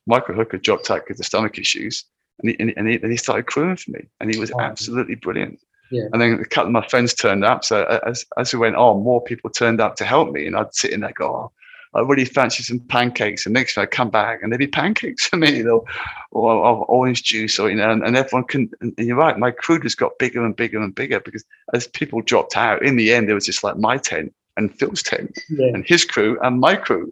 Michael 0.08 0.36
Hooker 0.36 0.58
dropped 0.58 0.90
out 0.90 1.06
because 1.06 1.20
of 1.20 1.26
stomach 1.26 1.60
issues, 1.60 2.06
and 2.40 2.50
he, 2.52 2.60
and, 2.78 2.88
he, 2.88 2.96
and 3.02 3.12
he 3.12 3.18
started 3.18 3.46
crewing 3.48 3.76
for 3.78 3.92
me, 3.92 4.08
and 4.20 4.34
he 4.34 4.40
was 4.40 4.52
Oh. 4.52 4.60
absolutely 4.60 5.16
brilliant. 5.16 5.60
Yeah. 5.92 6.04
And 6.12 6.22
then 6.22 6.34
a 6.34 6.46
couple 6.46 6.68
of 6.68 6.74
my 6.74 6.86
friends 6.88 7.14
turned 7.14 7.46
up. 7.46 7.64
So 7.64 7.84
uh, 7.84 8.00
as 8.06 8.26
as 8.38 8.54
we 8.54 8.60
went 8.60 8.76
on, 8.76 9.04
more 9.04 9.24
people 9.24 9.50
turned 9.50 9.80
up 9.80 9.96
to 9.98 10.06
help 10.06 10.32
me, 10.32 10.46
and 10.46 10.56
I'd 10.58 10.74
sit 10.76 10.92
in 10.92 11.00
there 11.00 11.14
go, 11.16 11.28
oh, 11.28 11.52
I 11.98 12.02
really 12.02 12.26
fancy 12.26 12.62
some 12.64 12.80
pancakes. 12.80 13.46
And 13.46 13.54
next 13.54 13.74
thing 13.76 13.84
I 13.84 13.88
come 13.88 14.10
back, 14.10 14.44
and 14.44 14.52
there'd 14.52 14.60
be 14.60 14.68
pancakes 14.68 15.28
for 15.28 15.38
me, 15.38 15.56
you 15.58 15.64
know, 15.64 15.86
or, 16.32 16.52
or 16.54 16.86
orange 16.88 17.24
juice, 17.24 17.58
or 17.58 17.70
you 17.70 17.78
know, 17.78 17.90
and, 17.90 18.04
and 18.04 18.18
everyone 18.18 18.44
can. 18.44 18.70
And 18.82 18.94
and 18.98 19.08
you're 19.08 19.16
right, 19.16 19.40
my 19.40 19.52
crew 19.52 19.80
just 19.80 19.98
got 19.98 20.20
bigger 20.20 20.44
and 20.46 20.56
bigger 20.56 20.80
and 20.82 20.94
bigger 20.94 21.22
because 21.22 21.46
as 21.74 21.88
people 21.88 22.22
dropped 22.22 22.58
out, 22.58 22.84
in 22.84 22.98
the 22.98 23.14
end, 23.14 23.28
there 23.30 23.36
was 23.36 23.46
just 23.46 23.64
like 23.64 23.78
my 23.78 23.98
tent 23.98 24.34
and 24.58 24.78
Phil's 24.78 25.02
tent 25.04 25.40
Yeah. 25.50 25.68
and 25.68 25.86
his 25.88 26.04
crew 26.04 26.38
and 26.42 26.60
my 26.60 26.76
crew, 26.76 27.12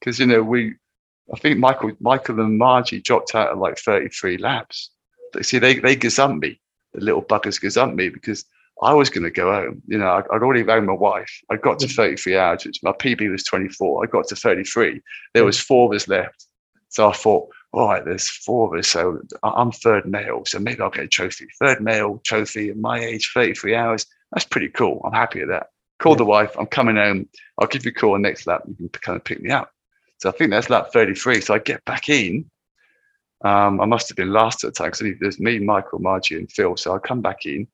because 0.00 0.18
you 0.18 0.26
know 0.26 0.42
we, 0.42 0.74
I 1.32 1.38
think 1.38 1.58
Michael, 1.58 1.92
Michael 2.00 2.40
and 2.40 2.58
Margie 2.58 3.00
dropped 3.00 3.34
out 3.34 3.50
at 3.50 3.58
like 3.58 3.78
33 3.78 4.38
laps. 4.38 4.90
See, 5.42 5.58
they 5.58 5.78
they 5.78 5.94
gazumped 5.94 6.40
me, 6.40 6.60
the 6.94 7.04
little 7.04 7.22
buggers 7.22 7.60
gazumped 7.62 7.94
me 7.94 8.08
because 8.08 8.44
I 8.82 8.94
was 8.94 9.10
going 9.10 9.24
to 9.24 9.30
go 9.30 9.52
home. 9.52 9.82
You 9.86 9.98
know, 9.98 10.08
I'd 10.08 10.42
already 10.42 10.62
rang 10.62 10.86
my 10.86 10.92
wife. 10.92 11.30
I 11.50 11.56
got 11.56 11.80
to 11.80 11.88
33 11.88 12.36
hours, 12.36 12.64
which 12.64 12.82
my 12.82 12.92
PB 12.92 13.30
was 13.30 13.44
24. 13.44 14.04
I 14.04 14.06
got 14.06 14.28
to 14.28 14.36
33. 14.36 15.00
There 15.34 15.44
was 15.44 15.58
four 15.58 15.88
of 15.88 15.96
us 15.96 16.08
left, 16.08 16.46
so 16.88 17.08
I 17.08 17.12
thought, 17.12 17.48
all 17.72 17.88
right, 17.88 18.04
there's 18.04 18.30
four 18.30 18.72
of 18.72 18.78
us, 18.78 18.88
so 18.88 19.20
I'm 19.42 19.72
third 19.72 20.06
male, 20.06 20.44
so 20.46 20.58
maybe 20.58 20.80
I'll 20.80 20.90
get 20.90 21.04
a 21.04 21.08
trophy. 21.08 21.46
Third 21.60 21.82
male 21.82 22.20
trophy 22.24 22.70
at 22.70 22.76
my 22.76 22.98
age, 23.00 23.30
33 23.34 23.74
hours. 23.74 24.06
That's 24.32 24.46
pretty 24.46 24.68
cool. 24.68 25.02
I'm 25.04 25.12
happy 25.12 25.40
with 25.40 25.50
that. 25.50 25.68
Call 25.98 26.14
the 26.14 26.24
wife. 26.24 26.54
I'm 26.58 26.66
coming 26.66 26.96
home. 26.96 27.28
I'll 27.58 27.66
give 27.66 27.84
you 27.84 27.90
a 27.90 27.94
call 27.94 28.14
on 28.14 28.22
next 28.22 28.46
lap. 28.46 28.62
You 28.66 28.74
can 28.74 28.88
kind 28.88 29.16
of 29.16 29.24
pick 29.24 29.42
me 29.42 29.50
up. 29.50 29.72
So 30.18 30.28
I 30.28 30.32
think 30.32 30.50
that's 30.50 30.70
lap 30.70 30.88
33. 30.92 31.40
So 31.40 31.54
I 31.54 31.58
get 31.58 31.84
back 31.84 32.08
in. 32.08 32.50
Um, 33.44 33.80
I 33.80 33.84
must 33.86 34.08
have 34.08 34.16
been 34.16 34.32
last 34.32 34.64
at 34.64 34.74
the 34.74 34.78
time 34.78 34.90
because 34.90 35.18
there's 35.20 35.38
me, 35.40 35.60
Michael, 35.60 36.00
Margie, 36.00 36.36
and 36.36 36.50
Phil. 36.50 36.76
So 36.76 36.94
I 36.94 36.98
come 36.98 37.22
back 37.22 37.46
in. 37.46 37.68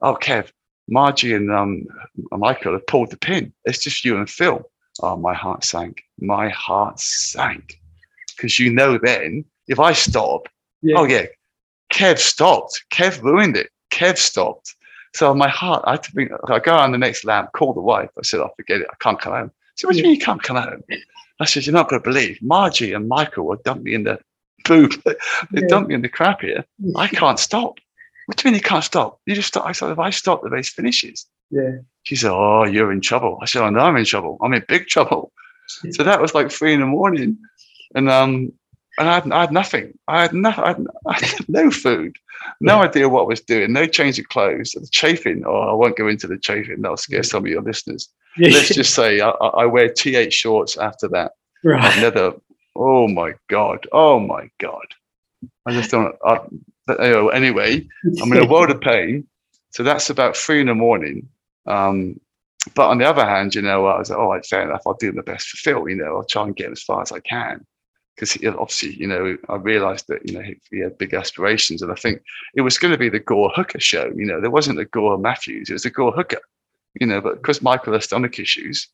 Oh, 0.00 0.16
Kev, 0.20 0.50
Margie 0.88 1.34
and 1.34 1.52
um, 1.52 1.84
Michael 2.32 2.72
have 2.72 2.86
pulled 2.86 3.10
the 3.10 3.18
pin. 3.18 3.52
It's 3.64 3.82
just 3.82 4.04
you 4.04 4.16
and 4.16 4.28
Phil. 4.28 4.62
Oh, 5.02 5.16
my 5.16 5.34
heart 5.34 5.62
sank. 5.62 6.02
My 6.18 6.48
heart 6.48 6.98
sank. 6.98 7.78
Because 8.34 8.58
you 8.58 8.72
know 8.72 8.98
then, 8.98 9.44
if 9.68 9.78
I 9.78 9.92
stop, 9.92 10.48
Yeah. 10.82 10.98
oh 10.98 11.04
yeah, 11.04 11.26
Kev 11.92 12.18
stopped. 12.18 12.82
Kev 12.90 13.22
ruined 13.22 13.56
it. 13.58 13.68
Kev 13.90 14.16
stopped. 14.16 14.74
So 15.14 15.34
my 15.34 15.48
heart, 15.48 15.82
I 15.86 15.92
had 15.92 16.02
to 16.04 16.12
bring, 16.12 16.30
I 16.48 16.58
go 16.60 16.72
on 16.72 16.92
the 16.92 16.98
next 16.98 17.24
lap, 17.24 17.52
call 17.52 17.74
the 17.74 17.80
wife. 17.80 18.08
I 18.18 18.22
said, 18.22 18.40
I 18.40 18.48
forget 18.56 18.80
it. 18.80 18.86
I 18.90 18.94
can't 19.00 19.20
come 19.20 19.32
home. 19.34 19.50
She 19.74 19.82
said, 19.82 19.86
what 19.88 19.92
do 19.92 19.98
you 19.98 20.04
mean 20.04 20.14
you 20.14 20.20
can't 20.20 20.42
come 20.42 20.56
home? 20.56 20.82
I 21.40 21.46
said, 21.46 21.66
you're 21.66 21.72
not 21.72 21.88
going 21.88 22.00
to 22.02 22.08
believe. 22.08 22.38
Margie 22.42 22.92
and 22.92 23.08
Michael 23.08 23.46
will 23.46 23.56
dump 23.64 23.82
me 23.82 23.94
in 23.94 24.04
the 24.04 24.18
poop. 24.64 24.92
they 25.04 25.14
Yeah. 25.62 25.66
dump 25.68 25.88
me 25.88 25.94
in 25.94 26.02
the 26.02 26.08
crap 26.08 26.42
here. 26.42 26.64
I 26.96 27.08
can't 27.20 27.38
stop. 27.38 27.78
What 28.26 28.36
do 28.36 28.46
you 28.48 28.52
mean 28.52 28.58
you 28.58 28.62
can't 28.62 28.84
stop? 28.84 29.18
You 29.26 29.34
just 29.34 29.48
stop. 29.48 29.66
I 29.66 29.72
said, 29.72 29.90
if 29.90 29.98
I 29.98 30.10
stop, 30.10 30.42
the 30.42 30.50
race 30.50 30.68
finishes. 30.68 31.26
Yeah. 31.50 31.78
She 32.04 32.14
said, 32.14 32.30
oh, 32.32 32.64
you're 32.64 32.92
in 32.92 33.00
trouble. 33.00 33.38
I 33.42 33.46
said, 33.46 33.62
I 33.62 33.70
know 33.70 33.80
I'm 33.80 33.96
in 33.96 34.04
trouble. 34.04 34.38
I'm 34.42 34.52
in 34.54 34.64
big 34.68 34.86
trouble. 34.86 35.32
So 35.92 36.02
that 36.04 36.20
was 36.20 36.34
like 36.34 36.50
three 36.50 36.74
in 36.74 36.80
the 36.80 36.86
morning. 36.86 37.38
And 37.94 38.08
um, 38.10 38.52
and 39.00 39.08
I 39.08 39.14
had, 39.14 39.32
I 39.32 39.40
had 39.40 39.52
nothing. 39.52 39.98
I 40.08 40.20
had, 40.20 40.34
no, 40.34 40.50
I, 40.50 40.68
had, 40.68 40.86
I 41.06 41.14
had 41.14 41.48
no 41.48 41.70
food, 41.70 42.16
no 42.60 42.82
idea 42.82 43.08
what 43.08 43.22
I 43.22 43.28
was 43.28 43.40
doing, 43.40 43.72
no 43.72 43.86
change 43.86 44.18
of 44.18 44.28
clothes. 44.28 44.72
The 44.72 44.86
chafing, 44.90 45.42
oh, 45.46 45.70
I 45.70 45.72
won't 45.72 45.96
go 45.96 46.06
into 46.06 46.26
the 46.26 46.36
chafing. 46.36 46.82
That'll 46.82 46.98
scare 46.98 47.22
some 47.22 47.44
of 47.44 47.50
your 47.50 47.62
listeners. 47.62 48.10
Yeah. 48.36 48.50
Let's 48.50 48.68
just 48.68 48.94
say 49.00 49.20
I, 49.20 49.30
I 49.30 49.64
wear 49.64 49.88
T8 49.88 50.32
shorts 50.32 50.76
after 50.76 51.08
that. 51.08 51.32
right. 51.64 51.98
Never, 51.98 52.34
oh 52.76 53.08
my 53.08 53.32
God, 53.48 53.86
oh 53.90 54.20
my 54.20 54.50
God. 54.58 54.86
I 55.64 55.72
just 55.72 55.90
don't, 55.90 56.14
I, 56.22 56.40
but, 56.86 57.00
you 57.00 57.10
know, 57.10 57.28
anyway, 57.30 57.88
I'm 58.22 58.30
in 58.32 58.44
a 58.44 58.46
world 58.50 58.70
of 58.70 58.82
pain. 58.82 59.26
So 59.70 59.82
that's 59.82 60.10
about 60.10 60.36
three 60.36 60.60
in 60.60 60.66
the 60.66 60.74
morning. 60.74 61.26
Um, 61.66 62.20
but 62.74 62.90
on 62.90 62.98
the 62.98 63.08
other 63.08 63.24
hand, 63.24 63.54
you 63.54 63.62
know, 63.62 63.86
I 63.86 63.98
was 63.98 64.10
like, 64.10 64.18
all 64.18 64.28
right, 64.28 64.44
fair 64.44 64.62
enough. 64.62 64.82
I'll 64.86 64.94
do 64.94 65.12
my 65.12 65.22
best 65.22 65.48
for 65.48 65.56
Phil. 65.56 65.88
You 65.88 65.96
know, 65.96 66.16
I'll 66.16 66.24
try 66.24 66.42
and 66.42 66.54
get 66.54 66.70
as 66.70 66.82
far 66.82 67.00
as 67.00 67.12
I 67.12 67.20
can. 67.20 67.64
Because 68.20 68.36
obviously, 68.58 68.92
you 68.96 69.06
know, 69.06 69.38
I 69.48 69.56
realized 69.56 70.08
that, 70.08 70.28
you 70.28 70.34
know, 70.34 70.42
he, 70.42 70.54
he 70.70 70.80
had 70.80 70.98
big 70.98 71.14
aspirations. 71.14 71.80
And 71.80 71.90
I 71.90 71.94
think 71.94 72.20
it 72.54 72.60
was 72.60 72.76
going 72.76 72.92
to 72.92 72.98
be 72.98 73.08
the 73.08 73.18
Gore 73.18 73.50
Hooker 73.54 73.80
show. 73.80 74.12
You 74.14 74.26
know, 74.26 74.42
there 74.42 74.50
wasn't 74.50 74.78
a 74.78 74.84
Gore 74.84 75.16
Matthews, 75.16 75.70
it 75.70 75.72
was 75.72 75.86
a 75.86 75.90
Gore 75.90 76.12
Hooker. 76.12 76.40
You 77.00 77.06
know, 77.06 77.22
but 77.22 77.36
because 77.36 77.62
Michael 77.62 77.94
has 77.94 78.04
stomach 78.04 78.38
issues, 78.38 78.88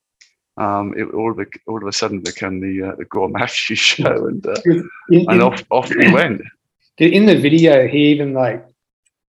um, 0.58 0.94
it 0.96 1.12
all 1.12 1.32
of, 1.32 1.40
a, 1.40 1.46
all 1.66 1.78
of 1.78 1.88
a 1.88 1.92
sudden 1.92 2.20
became 2.20 2.60
the 2.60 2.88
uh, 2.90 2.94
the 2.94 3.04
Gore 3.06 3.28
Matthews 3.40 3.80
show. 3.80 4.26
And, 4.26 4.46
uh, 4.46 4.54
In, 4.64 4.88
in- 5.10 5.30
and 5.30 5.42
off, 5.42 5.64
off 5.70 5.90
we 5.90 6.12
went. 6.12 6.42
in 6.98 7.26
the 7.26 7.36
video, 7.36 7.88
he 7.88 8.06
even 8.12 8.32
like 8.32 8.64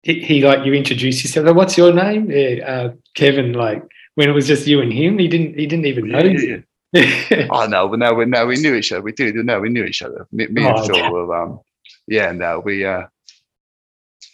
he, 0.04 0.20
he 0.20 0.42
like 0.46 0.66
you 0.66 0.74
introduced 0.74 1.24
yourself. 1.24 1.46
Like, 1.46 1.56
What's 1.56 1.78
your 1.78 1.94
name? 1.94 2.30
Yeah, 2.30 2.66
uh, 2.68 2.94
Kevin. 3.14 3.54
Like 3.54 3.82
when 4.16 4.30
it 4.30 4.34
was 4.34 4.46
just 4.48 4.68
you 4.68 4.82
and 4.82 4.92
him, 4.92 5.20
he 5.20 5.30
didn't 5.30 5.58
he 5.58 5.68
didn't 5.68 5.86
even 5.86 6.10
know. 6.10 6.20
Yeah, 6.20 6.26
you. 6.26 6.40
yeah, 6.40 6.56
yeah. 6.56 6.62
Oh 7.52 7.66
no, 7.68 7.88
but 7.88 8.00
no, 8.00 8.14
we 8.14 8.26
no, 8.26 8.46
we 8.46 8.56
knew 8.58 8.76
each 8.76 8.92
other. 8.92 9.02
We 9.02 9.12
did. 9.12 9.36
No, 9.36 9.60
we 9.60 9.70
knew 9.70 9.84
each 9.84 10.02
other. 10.02 10.28
Me, 10.32 10.48
me 10.48 10.66
Oh, 10.66 10.76
and 10.76 10.86
Phil 10.86 10.96
okay. 10.96 11.10
were. 11.10 11.36
Um, 11.36 11.60
yeah, 12.08 12.32
no, 12.32 12.60
we. 12.60 12.86
Uh, 12.86 13.04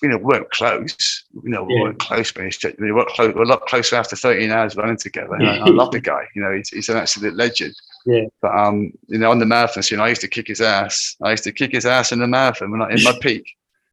you 0.04 0.10
know, 0.10 0.18
weren't 0.18 0.50
close. 0.50 1.24
You 1.32 1.50
know, 1.52 1.64
we 1.64 1.76
Yeah. 1.76 1.82
weren't 1.82 2.00
close, 2.00 2.32
but 2.32 2.44
we 2.80 2.92
were 2.92 3.06
close. 3.06 3.36
We're 3.36 3.44
a 3.44 3.48
lot 3.48 3.68
closer 3.68 3.96
after 3.96 4.16
13 4.16 4.50
hours 4.50 4.76
running 4.76 4.98
together. 4.98 5.36
I, 5.40 5.58
I 5.58 5.66
love 5.70 5.92
the 5.92 6.00
guy. 6.12 6.24
You 6.34 6.42
know, 6.42 6.56
he's, 6.56 6.70
he's 6.70 6.90
an 6.90 6.98
absolute 6.98 7.36
legend. 7.36 7.76
Yeah. 8.08 8.24
But 8.42 8.52
um, 8.58 8.92
you 9.08 9.20
know, 9.20 9.30
on 9.30 9.38
the 9.38 9.46
marathon, 9.46 9.84
you 9.92 9.98
know, 9.98 10.04
I 10.04 10.10
used 10.10 10.22
to 10.22 10.28
kick 10.28 10.48
his 10.48 10.60
ass. 10.60 11.16
I 11.22 11.32
used 11.32 11.44
to 11.44 11.52
kick 11.52 11.72
his 11.74 11.86
ass 11.86 12.12
in 12.12 12.18
the 12.20 12.28
marathon 12.28 12.72
when 12.72 12.82
I 12.82 12.90
in 12.92 13.04
my 13.04 13.18
peak. 13.22 13.46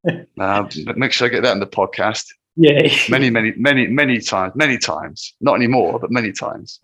Um, 0.40 0.68
make 0.96 1.12
sure 1.12 1.26
I 1.26 1.30
get 1.30 1.42
that 1.42 1.52
in 1.52 1.58
the 1.60 1.66
podcast 1.66 2.24
yeah. 2.56 2.88
many, 3.10 3.30
many, 3.30 3.52
many, 3.56 3.88
many 3.88 4.20
times, 4.20 4.54
many 4.54 4.78
times. 4.78 5.34
Not 5.40 5.56
anymore, 5.56 5.98
but 5.98 6.12
many 6.12 6.30
times. 6.32 6.78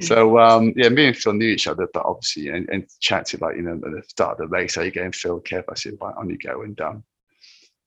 So 0.00 0.38
um, 0.38 0.72
yeah, 0.76 0.88
me 0.88 1.06
and 1.06 1.16
Phil 1.16 1.32
knew 1.32 1.48
each 1.48 1.66
other, 1.66 1.88
but 1.92 2.04
obviously 2.04 2.48
and, 2.48 2.68
and 2.70 2.86
chatted 3.00 3.40
like 3.40 3.56
you 3.56 3.62
know 3.62 3.74
at 3.74 3.80
the 3.80 4.02
start 4.08 4.32
of 4.32 4.38
the 4.38 4.46
race. 4.46 4.74
How 4.74 4.82
you 4.82 4.90
going, 4.90 5.12
Phil? 5.12 5.40
Kev? 5.40 5.64
I 5.68 5.74
said, 5.74 5.98
right, 6.00 6.14
on 6.16 6.30
you 6.30 6.38
go, 6.38 6.62
and 6.62 6.80
um, 6.80 7.04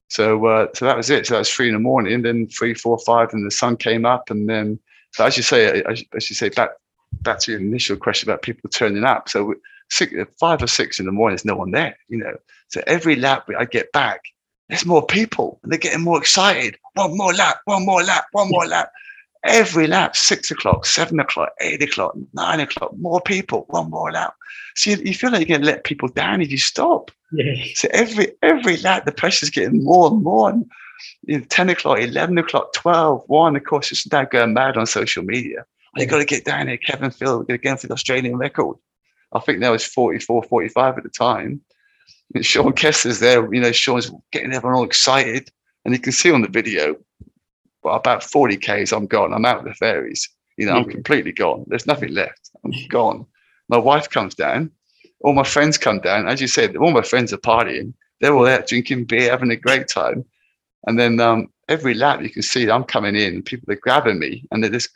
so 0.09 0.45
uh, 0.45 0.67
so 0.73 0.85
that 0.85 0.97
was 0.97 1.09
it. 1.09 1.25
So 1.25 1.33
that 1.33 1.39
was 1.39 1.49
three 1.49 1.67
in 1.67 1.73
the 1.73 1.79
morning. 1.79 2.21
Then 2.21 2.47
three, 2.47 2.73
four, 2.73 2.99
five, 2.99 3.33
and 3.33 3.45
the 3.45 3.51
sun 3.51 3.77
came 3.77 4.05
up, 4.05 4.29
and 4.29 4.47
then 4.49 4.79
so 5.13 5.25
as 5.25 5.37
you 5.37 5.43
say, 5.43 5.81
as, 5.83 6.03
as 6.15 6.29
you 6.29 6.35
say, 6.35 6.49
back 7.21 7.39
to 7.39 7.51
your 7.51 7.61
initial 7.61 7.97
question 7.97 8.29
about 8.29 8.41
people 8.41 8.69
turning 8.69 9.03
up. 9.03 9.29
So 9.29 9.55
six, 9.89 10.13
five 10.39 10.61
or 10.61 10.67
six 10.67 10.99
in 10.99 11.05
the 11.05 11.11
morning, 11.11 11.35
there's 11.35 11.45
no 11.45 11.55
one 11.55 11.71
there. 11.71 11.97
You 12.07 12.17
know, 12.19 12.35
so 12.67 12.81
every 12.87 13.15
lap 13.15 13.49
I 13.57 13.65
get 13.65 13.91
back, 13.91 14.21
there's 14.69 14.85
more 14.85 15.05
people, 15.05 15.59
and 15.63 15.71
they're 15.71 15.79
getting 15.79 16.03
more 16.03 16.19
excited. 16.19 16.77
One 16.93 17.17
more 17.17 17.33
lap, 17.33 17.61
one 17.65 17.85
more 17.85 18.03
lap, 18.03 18.25
one 18.31 18.49
more 18.49 18.65
lap 18.65 18.91
every 19.45 19.87
lap, 19.87 20.15
six 20.15 20.51
o'clock, 20.51 20.85
seven 20.85 21.19
o'clock, 21.19 21.49
eight 21.61 21.81
o'clock, 21.81 22.15
nine 22.33 22.59
o'clock, 22.59 22.95
more 22.97 23.21
people, 23.21 23.65
one 23.69 23.89
more 23.89 24.11
lap. 24.11 24.33
So 24.75 24.91
you, 24.91 24.97
you 24.97 25.13
feel 25.13 25.31
like 25.31 25.47
you're 25.47 25.57
going 25.57 25.65
to 25.65 25.73
let 25.73 25.83
people 25.83 26.09
down 26.09 26.41
if 26.41 26.51
you 26.51 26.57
stop. 26.57 27.11
yeah. 27.31 27.53
So 27.75 27.87
every 27.91 28.33
every 28.41 28.77
lap, 28.77 29.05
the 29.05 29.11
pressure's 29.11 29.49
getting 29.49 29.83
more 29.83 30.11
and 30.11 30.23
more. 30.23 30.49
And 30.49 30.69
you 31.23 31.39
know, 31.39 31.45
10 31.49 31.69
o'clock, 31.69 31.99
11 31.99 32.37
o'clock, 32.37 32.73
12, 32.73 33.23
1, 33.27 33.55
of 33.55 33.63
course, 33.63 33.91
it's 33.91 34.09
now 34.11 34.25
going 34.25 34.53
mad 34.53 34.77
on 34.77 34.85
social 34.85 35.23
media. 35.23 35.65
Oh, 35.97 36.01
you 36.01 36.07
got 36.07 36.19
to 36.19 36.25
get 36.25 36.45
down 36.45 36.67
here, 36.67 36.77
Kevin 36.77 37.11
Phil, 37.11 37.39
we're 37.39 37.43
going 37.45 37.59
to 37.59 37.63
get 37.63 37.79
for 37.79 37.87
the 37.87 37.93
Australian 37.93 38.37
record. 38.37 38.77
I 39.33 39.39
think 39.39 39.59
that 39.59 39.69
was 39.69 39.85
44, 39.85 40.43
45 40.43 40.97
at 40.97 41.03
the 41.03 41.09
time. 41.09 41.61
And 42.33 42.45
Sean 42.45 42.73
Kessler's 42.73 43.19
there, 43.19 43.53
you 43.53 43.61
know, 43.61 43.71
Sean's 43.71 44.11
getting 44.31 44.53
everyone 44.53 44.77
all 44.77 44.85
excited. 44.85 45.49
And 45.83 45.93
you 45.93 45.99
can 45.99 46.13
see 46.13 46.31
on 46.31 46.41
the 46.41 46.47
video, 46.47 46.95
well, 47.85 47.95
about 47.95 48.23
40 48.23 48.57
Ks, 48.57 48.91
I'm 48.91 49.05
gone. 49.05 49.33
I'm 49.33 49.45
out 49.45 49.59
of 49.59 49.65
the 49.65 49.73
fairies. 49.75 50.27
You 50.57 50.65
know, 50.65 50.71
mm-hmm. 50.71 50.79
I'm 50.79 50.85
hmm. 50.85 50.91
completely 50.91 51.31
gone. 51.31 51.65
There's 51.67 51.85
nothing 51.85 52.13
left. 52.13 52.49
I'm 52.63 52.71
gone. 52.89 53.25
My 53.69 53.77
wife 53.77 54.09
comes 54.09 54.35
down. 54.35 54.71
All 55.21 55.33
my 55.33 55.43
friends 55.43 55.77
come 55.77 55.99
down. 55.99 56.27
As 56.27 56.41
you 56.41 56.47
said, 56.47 56.75
all 56.75 56.91
my 56.91 57.01
friends 57.01 57.31
are 57.31 57.37
partying. 57.37 57.93
They're 58.19 58.33
all 58.33 58.47
out 58.47 58.67
drinking 58.67 59.05
beer, 59.05 59.29
having 59.29 59.51
a 59.51 59.55
great 59.55 59.87
time. 59.87 60.25
And 60.87 60.99
then 60.99 61.19
um, 61.19 61.47
every 61.69 61.93
lap, 61.93 62.21
you 62.21 62.29
can 62.29 62.41
see 62.41 62.69
I'm 62.69 62.83
coming 62.83 63.15
in. 63.15 63.43
People 63.43 63.71
are 63.71 63.77
grabbing 63.77 64.19
me 64.19 64.45
and 64.51 64.63
they're 64.63 64.71
just 64.71 64.89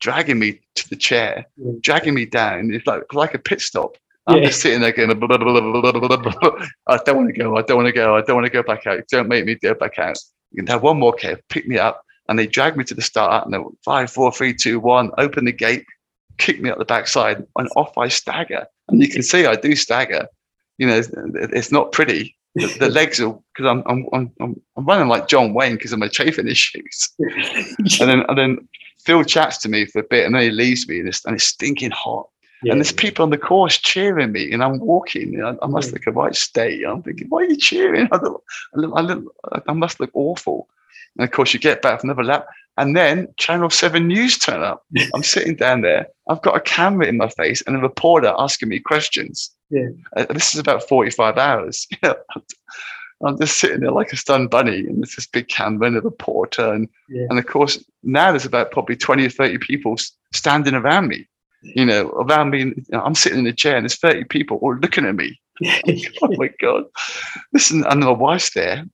dragging 0.00 0.38
me 0.38 0.60
to 0.76 0.88
the 0.88 0.96
chair, 0.96 1.46
mm-hmm. 1.60 1.78
dragging 1.80 2.14
me 2.14 2.26
down. 2.26 2.72
It's 2.72 2.86
like 2.86 3.12
like 3.12 3.34
a 3.34 3.38
pit 3.38 3.60
stop. 3.60 3.96
I'm 4.26 4.38
yeah. 4.38 4.46
just 4.46 4.60
sitting 4.60 4.80
there 4.80 4.92
going, 4.92 5.18
blah, 5.18 5.26
blah, 5.26 5.38
blah, 5.38 6.66
I 6.86 6.98
don't 7.04 7.16
want 7.16 7.34
to 7.34 7.40
go. 7.40 7.56
I 7.56 7.62
don't 7.62 7.78
want 7.78 7.86
to 7.86 7.92
go. 7.92 8.16
I 8.16 8.20
don't 8.20 8.36
want 8.36 8.46
to 8.46 8.52
go 8.52 8.62
back 8.62 8.86
out. 8.86 9.02
Don't 9.10 9.26
make 9.26 9.46
me 9.46 9.54
go 9.54 9.74
back 9.74 9.98
out. 9.98 10.18
You 10.52 10.62
can 10.62 10.66
have 10.66 10.82
one 10.82 10.98
more 10.98 11.14
care. 11.14 11.40
Pick 11.48 11.66
me 11.66 11.78
up. 11.78 12.04
And 12.28 12.38
they 12.38 12.46
drag 12.46 12.76
me 12.76 12.84
to 12.84 12.94
the 12.94 13.02
start 13.02 13.44
and 13.44 13.54
they 13.54 13.58
went 13.58 13.78
five, 13.84 14.10
four, 14.10 14.30
three, 14.32 14.54
two, 14.54 14.80
one, 14.80 15.10
open 15.18 15.44
the 15.44 15.52
gate, 15.52 15.86
kick 16.38 16.60
me 16.60 16.70
up 16.70 16.78
the 16.78 16.84
backside, 16.84 17.46
and 17.56 17.68
off 17.76 17.96
I 17.96 18.08
stagger. 18.08 18.66
And 18.88 19.00
you 19.00 19.08
can 19.08 19.22
see 19.22 19.46
I 19.46 19.56
do 19.56 19.74
stagger. 19.74 20.28
You 20.78 20.86
know, 20.86 20.96
it's, 20.96 21.10
it's 21.14 21.72
not 21.72 21.92
pretty. 21.92 22.36
The, 22.54 22.66
the 22.78 22.88
legs 22.90 23.20
are 23.20 23.38
because 23.54 23.70
I'm, 23.70 23.82
I'm 23.86 24.06
I'm 24.12 24.60
I'm 24.76 24.86
running 24.86 25.08
like 25.08 25.28
John 25.28 25.54
Wayne 25.54 25.74
because 25.74 25.92
of 25.92 25.98
my 25.98 26.08
chafing 26.08 26.48
issues. 26.56 27.12
And 28.00 28.08
then 28.08 28.24
and 28.28 28.38
then 28.38 28.68
Phil 29.04 29.24
chats 29.24 29.58
to 29.58 29.68
me 29.68 29.86
for 29.86 30.00
a 30.00 30.04
bit, 30.04 30.26
and 30.26 30.34
then 30.34 30.42
he 30.42 30.50
leaves 30.50 30.88
me, 30.88 31.00
and 31.00 31.08
it's 31.08 31.24
and 31.24 31.34
it's 31.34 31.44
stinking 31.44 31.90
hot. 31.90 32.28
Yeah. 32.62 32.72
And 32.72 32.80
there's 32.80 32.92
people 32.92 33.22
on 33.22 33.30
the 33.30 33.38
course 33.38 33.78
cheering 33.78 34.32
me, 34.32 34.52
and 34.52 34.64
I'm 34.64 34.80
walking. 34.80 35.42
I, 35.42 35.54
I 35.62 35.66
must 35.66 35.92
look 35.92 36.06
a 36.06 36.12
right 36.12 36.34
state. 36.34 36.84
I'm 36.84 37.02
thinking, 37.02 37.28
why 37.28 37.42
are 37.42 37.44
you 37.44 37.56
cheering? 37.56 38.08
I, 38.10 38.16
look, 38.16 38.42
I, 38.74 38.78
look, 38.80 38.92
I, 38.96 39.00
look, 39.00 39.64
I 39.68 39.72
must 39.72 40.00
look 40.00 40.10
awful. 40.12 40.68
And 41.16 41.24
of 41.24 41.30
course, 41.30 41.52
you 41.52 41.60
get 41.60 41.82
back 41.82 42.00
from 42.00 42.10
another 42.10 42.24
lap, 42.24 42.46
and 42.76 42.96
then 42.96 43.28
Channel 43.38 43.70
7 43.70 44.06
News 44.06 44.38
turn 44.38 44.62
up. 44.62 44.84
I'm 45.14 45.22
sitting 45.22 45.56
down 45.56 45.80
there. 45.80 46.06
I've 46.28 46.42
got 46.42 46.56
a 46.56 46.60
camera 46.60 47.06
in 47.06 47.16
my 47.16 47.28
face 47.28 47.60
and 47.62 47.76
a 47.76 47.80
reporter 47.80 48.34
asking 48.38 48.68
me 48.68 48.78
questions. 48.78 49.50
Yeah. 49.70 49.88
Uh, 50.16 50.26
this 50.26 50.54
is 50.54 50.60
about 50.60 50.88
45 50.88 51.38
hours. 51.38 51.86
I'm 53.24 53.36
just 53.36 53.58
sitting 53.58 53.80
there 53.80 53.90
like 53.90 54.12
a 54.12 54.16
stunned 54.16 54.50
bunny, 54.50 54.78
and 54.78 54.98
there's 54.98 55.16
this 55.16 55.26
big 55.26 55.48
camera 55.48 55.88
and 55.88 55.96
a 55.96 56.00
reporter. 56.00 56.72
And, 56.72 56.88
yeah. 57.08 57.26
and 57.30 57.38
of 57.38 57.46
course, 57.46 57.84
now 58.04 58.30
there's 58.30 58.44
about 58.44 58.70
probably 58.70 58.94
20 58.94 59.26
or 59.26 59.30
30 59.30 59.58
people 59.58 59.96
standing 60.32 60.74
around 60.74 61.08
me 61.08 61.26
you 61.62 61.84
know, 61.84 62.08
around 62.10 62.50
me. 62.50 62.60
You 62.60 62.84
know, 62.90 63.02
I'm 63.02 63.14
sitting 63.14 63.40
in 63.40 63.46
a 63.46 63.52
chair 63.52 63.76
and 63.76 63.84
there's 63.84 63.98
30 63.98 64.24
people 64.24 64.58
all 64.58 64.76
looking 64.76 65.06
at 65.06 65.14
me. 65.14 65.40
oh 66.22 66.36
my 66.36 66.50
God. 66.60 66.84
Listen, 67.52 67.84
and 67.84 68.00
my 68.00 68.10
wife's 68.10 68.50
there. 68.50 68.84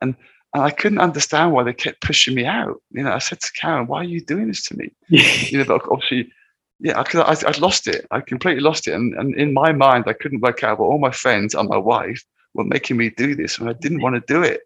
And, 0.00 0.14
and 0.54 0.62
I 0.62 0.70
couldn't 0.70 1.00
understand 1.00 1.52
why 1.52 1.64
they 1.64 1.72
kept 1.72 2.00
pushing 2.00 2.34
me 2.34 2.46
out. 2.46 2.80
You 2.92 3.02
know, 3.02 3.12
I 3.12 3.18
said 3.18 3.40
to 3.40 3.52
Karen, 3.52 3.88
why 3.88 3.98
are 3.98 4.04
you 4.04 4.20
doing 4.20 4.46
this 4.46 4.64
to 4.66 4.76
me? 4.76 4.92
you 5.08 5.58
know, 5.58 5.64
but 5.64 5.82
obviously, 5.90 6.32
yeah, 6.78 7.00
I, 7.00 7.18
I, 7.18 7.36
I 7.46 7.58
lost 7.58 7.88
it. 7.88 8.06
I 8.12 8.20
completely 8.20 8.62
lost 8.62 8.86
it. 8.86 8.94
And, 8.94 9.14
and 9.14 9.34
in 9.34 9.52
my 9.52 9.72
mind, 9.72 10.04
I 10.06 10.12
couldn't 10.12 10.42
work 10.42 10.62
out 10.62 10.78
what 10.78 10.86
all 10.86 10.98
my 10.98 11.10
friends 11.10 11.54
and 11.54 11.68
my 11.68 11.76
wife 11.76 12.24
were 12.54 12.64
making 12.64 12.96
me 12.96 13.10
do 13.10 13.34
this. 13.34 13.58
And 13.58 13.68
I 13.68 13.72
didn't 13.72 14.00
want 14.00 14.14
to 14.14 14.32
do 14.32 14.42
it 14.42 14.60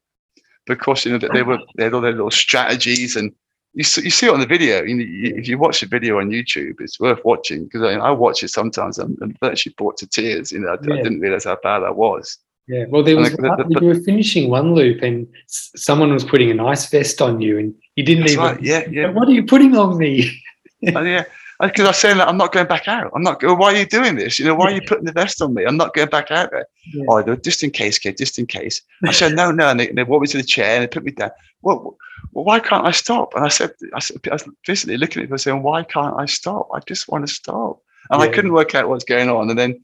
because, 0.67 1.07
you 1.07 1.17
know, 1.17 1.29
they 1.33 1.43
were, 1.43 1.59
they 1.77 1.85
had 1.85 1.95
all 1.95 2.03
their 2.03 2.13
little 2.13 2.31
strategies 2.31 3.17
and 3.17 3.33
you 3.73 3.85
see, 3.85 4.03
you 4.03 4.11
see 4.11 4.27
it 4.27 4.33
on 4.33 4.41
the 4.41 4.47
video. 4.47 4.83
You 4.83 4.95
know, 4.95 5.05
you, 5.05 5.37
if 5.37 5.49
you 5.49 5.57
watch 5.57 5.81
the 5.81 5.87
video 5.87 6.19
on 6.19 6.31
YouTube, 6.31 6.81
it's 6.81 7.01
worth 7.01 7.25
watching 7.25 7.65
because 7.65 7.83
I, 7.83 7.93
I, 7.95 8.11
watch 8.11 8.43
it 8.43 8.49
sometimes. 8.49 8.99
I'm, 8.99 9.17
I'm 9.23 9.35
virtually 9.41 9.75
brought 9.79 9.97
to 9.99 10.07
tears. 10.07 10.53
You 10.53 10.61
know, 10.61 10.69
I, 10.69 10.77
yeah. 10.83 10.95
I, 10.95 11.03
didn't 11.03 11.21
realize 11.21 11.45
how 11.45 11.59
bad 11.63 11.83
I 11.83 11.91
was. 11.91 12.39
Yeah, 12.69 12.85
well, 12.89 13.03
there 13.03 13.17
was 13.17 13.31
the, 13.31 13.67
the, 13.69 13.81
you 13.81 13.87
were 13.87 13.95
finishing 13.95 14.51
one 14.51 14.75
loop 14.75 15.03
and 15.03 15.27
someone 15.47 16.13
was 16.13 16.25
putting 16.25 16.51
an 16.51 16.61
ice 16.61 16.89
vest 16.91 17.23
on 17.23 17.41
you, 17.41 17.59
and 17.59 17.75
you 17.97 18.05
didn't 18.05 18.29
even. 18.29 18.39
Right. 18.39 18.63
Yeah, 18.63 18.87
yeah. 18.91 19.11
What 19.11 19.27
are 19.27 19.33
you 19.33 19.45
putting 19.45 19.75
on 19.75 19.97
me? 19.97 20.43
oh, 20.95 21.01
yeah, 21.01 21.25
oh, 21.61 21.67
because 21.67 21.85
I 21.87 21.89
was 21.89 21.97
saying 21.97 22.19
that 22.19 22.29
I'm 22.29 22.37
not 22.37 22.53
going 22.53 22.67
back 22.67 22.87
out. 22.87 23.11
I'm 23.15 23.23
not. 23.23 23.43
Why 23.43 23.73
are 23.73 23.77
you 23.77 23.87
doing 23.87 24.17
this? 24.17 24.39
You 24.39 24.45
know, 24.45 24.55
why 24.55 24.67
are 24.67 24.75
you 24.75 24.83
putting 24.87 25.07
the 25.07 25.13
vest 25.13 25.41
on 25.41 25.55
me? 25.55 25.65
I'm 25.65 25.79
not 25.79 25.95
going 25.95 26.11
back 26.11 26.31
out 26.31 26.51
there. 26.51 26.67
Yeah. 26.93 27.05
Oh, 27.09 27.37
just 27.37 27.63
in 27.63 27.71
case, 27.71 27.99
kid, 27.99 28.19
just 28.19 28.39
in 28.39 28.47
case. 28.47 28.83
I 29.03 29.13
said 29.13 29.35
no, 29.35 29.51
no, 29.51 29.69
and 29.71 29.81
they, 29.81 29.87
they 29.87 30.05
walked 30.05 30.23
me 30.23 30.29
to 30.29 30.37
the 30.37 30.43
chair 30.43 30.75
and 30.75 30.83
they 30.83 30.89
put 30.89 31.05
me 31.05 31.13
down. 31.13 31.31
Well, 31.63 31.97
well, 32.33 32.45
why 32.45 32.61
can't 32.61 32.87
I 32.87 32.91
stop? 32.91 33.35
And 33.35 33.45
I 33.45 33.49
said, 33.49 33.71
I, 33.95 34.01
said, 34.01 34.19
I 34.29 34.35
was 34.35 34.49
basically 34.67 34.97
looking 34.99 35.23
at 35.23 35.31
him 35.31 35.39
saying, 35.39 35.63
why 35.63 35.85
can't 35.85 36.19
I 36.19 36.27
stop? 36.27 36.69
I 36.75 36.81
just 36.81 37.09
want 37.09 37.27
to 37.27 37.33
stop. 37.33 37.81
And 38.11 38.21
yeah. 38.21 38.29
I 38.29 38.33
couldn't 38.33 38.53
work 38.53 38.75
out 38.75 38.89
what's 38.89 39.05
going 39.05 39.29
on. 39.29 39.51
And 39.51 39.59
then 39.59 39.83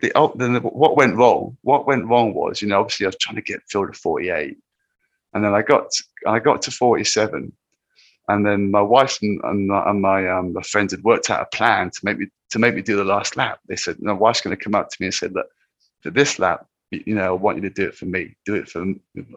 the, 0.00 0.12
oh, 0.14 0.32
then 0.36 0.54
the, 0.54 0.60
what 0.60 0.96
went 0.96 1.16
wrong? 1.16 1.56
What 1.62 1.86
went 1.86 2.06
wrong 2.06 2.34
was, 2.34 2.62
you 2.62 2.68
know, 2.68 2.80
obviously 2.80 3.06
I 3.06 3.08
was 3.08 3.16
trying 3.16 3.36
to 3.36 3.42
get 3.42 3.62
Phil 3.68 3.86
to 3.86 3.92
48. 3.92 4.56
And 5.34 5.44
then 5.44 5.54
I 5.54 5.62
got, 5.62 5.86
I 6.26 6.38
got 6.38 6.62
to 6.62 6.70
47 6.70 7.52
and 8.28 8.46
then 8.46 8.70
my 8.70 8.80
wife 8.80 9.18
and, 9.22 9.40
and, 9.44 9.70
and 9.70 10.00
my 10.00 10.28
um, 10.28 10.52
my 10.52 10.62
friends 10.62 10.92
had 10.92 11.02
worked 11.02 11.30
out 11.30 11.42
a 11.42 11.56
plan 11.56 11.90
to 11.90 12.00
make 12.02 12.18
me 12.18 12.26
to 12.50 12.58
make 12.58 12.74
me 12.74 12.82
do 12.82 12.96
the 12.96 13.04
last 13.04 13.36
lap. 13.36 13.58
They 13.66 13.76
said, 13.76 14.00
"My 14.00 14.12
wife's 14.12 14.40
going 14.40 14.56
to 14.56 14.62
come 14.62 14.74
up 14.74 14.90
to 14.90 14.96
me 15.00 15.06
and 15.06 15.14
said, 15.14 15.32
look, 15.34 15.46
for 16.00 16.10
this 16.10 16.38
lap, 16.38 16.66
you 16.90 17.14
know, 17.14 17.26
I 17.26 17.30
want 17.30 17.56
you 17.56 17.62
to 17.62 17.70
do 17.70 17.86
it 17.88 17.94
for 17.94 18.06
me, 18.06 18.36
do 18.44 18.54
it 18.54 18.68
for 18.68 18.84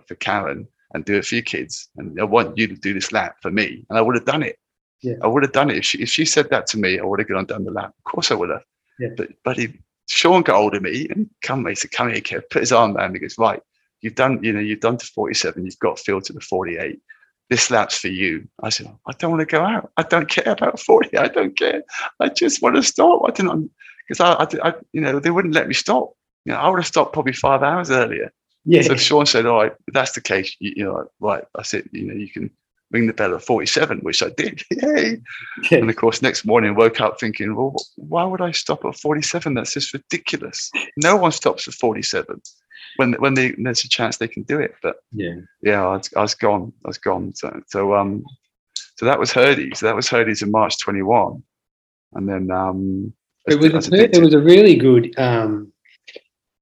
for 0.08 0.16
Karen, 0.16 0.68
and 0.94 1.04
do 1.04 1.16
it 1.16 1.26
for 1.26 1.36
your 1.36 1.44
kids, 1.44 1.90
and 1.98 2.20
I 2.20 2.24
want 2.24 2.58
you 2.58 2.68
to 2.68 2.76
do 2.76 2.94
this 2.94 3.12
lap 3.12 3.38
for 3.42 3.52
me." 3.52 3.86
And 3.90 3.98
I 3.98 4.02
would 4.02 4.16
have 4.16 4.26
done 4.26 4.44
it. 4.44 4.60
Yeah. 5.02 5.16
I 5.22 5.28
would 5.28 5.44
have 5.44 5.52
done 5.52 5.70
it 5.70 5.78
if 5.78 5.86
she 5.86 6.02
if 6.02 6.10
she 6.10 6.26
said 6.26 6.50
that 6.52 6.68
to 6.68 6.78
me. 6.78 7.00
I 7.00 7.04
would 7.04 7.20
have 7.20 7.28
gone 7.28 7.40
and 7.40 7.48
done 7.48 7.66
the 7.66 7.72
lap. 7.72 7.94
Of 7.98 8.12
course, 8.12 8.32
I 8.32 8.36
would 8.36 8.50
have. 8.50 8.64
Yeah. 9.00 9.10
But 9.18 9.30
but 9.44 9.58
he, 9.58 9.80
Sean 10.08 10.44
got 10.44 10.58
hold 10.58 10.76
of 10.76 10.84
me 10.84 11.08
and 11.10 11.30
come. 11.42 11.66
He 11.66 11.76
said, 11.76 11.92
"Come 11.92 12.10
here, 12.10 12.22
kid. 12.22 12.50
Put 12.50 12.62
his 12.62 12.72
arm 12.72 12.96
around 12.96 13.14
me. 13.14 13.20
He 13.20 13.26
goes, 13.26 13.38
"Right, 13.38 13.62
you've 14.02 14.16
done. 14.16 14.44
You 14.44 14.54
know, 14.54 14.60
you've 14.60 14.80
done 14.80 14.98
to 14.98 15.06
47. 15.06 15.66
You've 15.66 15.80
got 15.80 16.00
Phil 16.00 16.22
to 16.22 16.34
the 16.34 16.42
48." 16.42 17.00
this 17.50 17.70
lap's 17.70 17.98
for 17.98 18.08
you. 18.08 18.48
I 18.64 18.70
said, 18.70 18.88
I 19.08 19.12
don't 19.14 19.32
want 19.32 19.42
to 19.42 19.46
go 19.46 19.64
out. 19.64 19.92
I 19.98 20.04
don't 20.04 20.30
care 20.30 20.52
about 20.52 20.80
40. 20.80 21.18
I 21.18 21.28
don't 21.28 21.56
care. 21.58 21.84
I 22.20 22.30
just 22.30 22.62
want 22.62 22.76
to 22.76 22.84
stop. 22.84 23.22
I 23.28 23.32
didn't, 23.32 23.70
because 24.08 24.20
I, 24.20 24.34
I, 24.34 24.70
I, 24.70 24.74
you 24.94 25.02
know, 25.02 25.20
they 25.20 25.32
wouldn't 25.32 25.54
let 25.54 25.68
me 25.68 25.74
stop. 25.74 26.14
You 26.46 26.54
know, 26.54 26.60
I 26.60 26.70
would 26.70 26.80
have 26.80 26.88
stopped 26.88 27.14
probably 27.14 27.34
five 27.34 27.64
hours 27.64 27.92
earlier. 27.92 28.32
Yeah. 28.66 28.82
So 28.82 28.96
Sean 28.96 29.26
said, 29.26 29.46
all 29.46 29.62
right, 29.62 29.74
if 29.88 29.94
that's 29.94 30.14
the 30.14 30.22
case, 30.22 30.56
you, 30.60 30.74
you 30.76 30.84
know, 30.86 31.08
right. 31.20 31.44
I 31.56 31.62
said, 31.62 31.88
you 31.92 32.08
know, 32.08 32.16
you 32.16 32.30
can 32.30 32.50
ring 32.96 33.08
the 33.08 33.14
bell 33.14 33.36
at 33.36 33.44
47, 33.44 34.00
which 34.00 34.24
I 34.24 34.30
did. 34.30 34.64
Yay. 34.72 35.22
Yeah. 35.70 35.80
And 35.80 35.90
of 35.90 35.96
course, 35.98 36.22
next 36.22 36.46
morning, 36.46 36.76
woke 36.76 37.02
up 37.02 37.20
thinking, 37.20 37.56
well, 37.56 37.76
why 37.98 38.24
would 38.24 38.42
I 38.42 38.52
stop 38.52 38.86
at 38.86 38.96
47? 38.96 39.54
That's 39.54 39.74
just 39.74 39.94
ridiculous. 39.94 40.72
No 40.98 41.18
one 41.18 41.32
stops 41.32 41.68
at 41.68 41.74
47 41.74 42.42
when 42.98 43.14
when 43.14 43.34
they, 43.34 43.54
there's 43.58 43.84
a 43.84 43.90
chance 43.90 44.18
they 44.18 44.28
can 44.28 44.44
do 44.44 44.60
it. 44.60 44.76
But 44.82 44.96
yeah, 45.12 45.36
yeah, 45.62 45.86
I 45.86 45.98
was, 45.98 46.10
I 46.16 46.22
was 46.22 46.36
gone. 46.36 46.72
I 46.86 46.88
was 46.88 46.98
gone. 46.98 47.36
So 47.36 47.62
so 47.68 47.96
um, 47.96 48.24
so 48.98 49.06
that 49.06 49.20
was 49.20 49.32
Herdies. 49.32 49.78
So 49.78 49.86
that 49.86 49.96
was 49.96 50.08
Herdies 50.08 50.42
in 50.42 50.52
March 50.52 50.80
21, 50.80 51.44
and 52.14 52.30
then 52.30 52.52
um, 52.52 53.14
it 53.48 53.60
was 53.60 53.90
a, 53.92 54.04
it 54.16 54.22
was 54.22 54.34
a 54.34 54.40
really 54.40 54.76
good 54.76 55.14
um, 55.18 55.72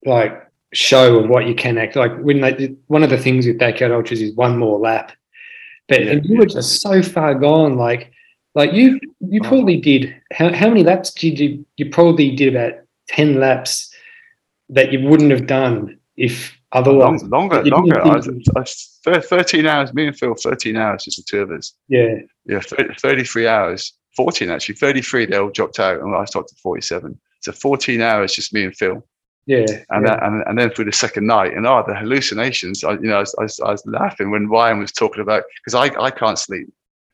like 0.06 0.40
show 0.74 1.20
of 1.20 1.30
what 1.30 1.46
you 1.46 1.54
can 1.54 1.78
act 1.78 1.96
like 1.96 2.18
when 2.20 2.42
they 2.42 2.76
one 2.88 3.04
of 3.04 3.12
the 3.12 3.18
things 3.18 3.46
with 3.46 3.60
backyard 3.60 3.92
ultras 3.92 4.22
is 4.22 4.36
one 4.36 4.58
more 4.58 4.80
lap 4.80 5.12
but 5.94 6.06
yeah. 6.06 6.12
and 6.12 6.26
you 6.26 6.38
were 6.38 6.46
just 6.46 6.82
so 6.82 7.02
far 7.02 7.36
gone 7.36 7.78
like 7.78 8.12
like 8.56 8.74
you 8.74 9.00
you 9.20 9.42
oh. 9.44 9.48
probably 9.48 9.78
did 9.78 10.16
how, 10.32 10.54
how 10.54 10.68
many 10.68 10.84
laps 10.84 11.12
did 11.12 11.40
you 11.40 11.66
you 11.78 11.90
probably 11.90 12.36
did 12.36 12.54
about 12.56 12.74
10 13.10 13.40
laps 13.40 13.94
that 14.70 14.92
you 14.92 15.08
wouldn't 15.08 15.32
have 15.32 15.48
done 15.48 16.00
if 16.18 16.58
otherwise 16.72 17.22
Long, 17.24 17.50
longer, 17.50 17.64
longer. 17.66 18.02
I 18.02 18.60
I 18.60 19.20
13 19.20 19.66
hours. 19.66 19.94
Me 19.94 20.08
and 20.08 20.18
Phil, 20.18 20.34
13 20.34 20.78
hours, 20.78 21.04
just 21.04 21.18
the 21.18 21.24
two 21.24 21.42
of 21.42 21.52
us. 21.52 21.74
Yeah, 21.88 22.16
yeah, 22.46 22.60
30, 22.60 22.96
33 22.96 23.48
hours. 23.48 23.94
14 24.16 24.50
actually, 24.50 24.76
33. 24.76 25.26
They 25.26 25.38
all 25.38 25.50
dropped 25.50 25.80
out, 25.80 26.00
and 26.00 26.16
I 26.16 26.26
stopped 26.26 26.52
at 26.52 26.58
47. 26.60 27.20
So 27.42 27.52
14 27.52 28.02
hours, 28.02 28.34
just 28.34 28.54
me 28.54 28.64
and 28.64 28.76
Phil. 28.76 29.06
Yeah, 29.46 29.66
and 29.90 30.06
yeah. 30.06 30.26
And, 30.26 30.44
and 30.48 30.58
then 30.58 30.70
through 30.70 30.86
the 30.86 30.94
second 30.94 31.28
night, 31.28 31.54
and 31.54 31.68
oh, 31.68 31.84
the 31.86 31.96
hallucinations. 31.96 32.84
I, 32.84 32.94
you 32.94 33.02
know, 33.02 33.18
I 33.18 33.20
was, 33.20 33.60
I 33.62 33.66
I 33.66 33.72
was 33.72 33.86
laughing 33.86 34.32
when 34.32 34.48
Ryan 34.48 34.80
was 34.80 34.92
talking 34.92 35.22
about 35.22 35.44
because 35.58 35.76
I, 35.76 36.02
I 36.02 36.12
can't 36.12 36.40
sleep. 36.40 36.68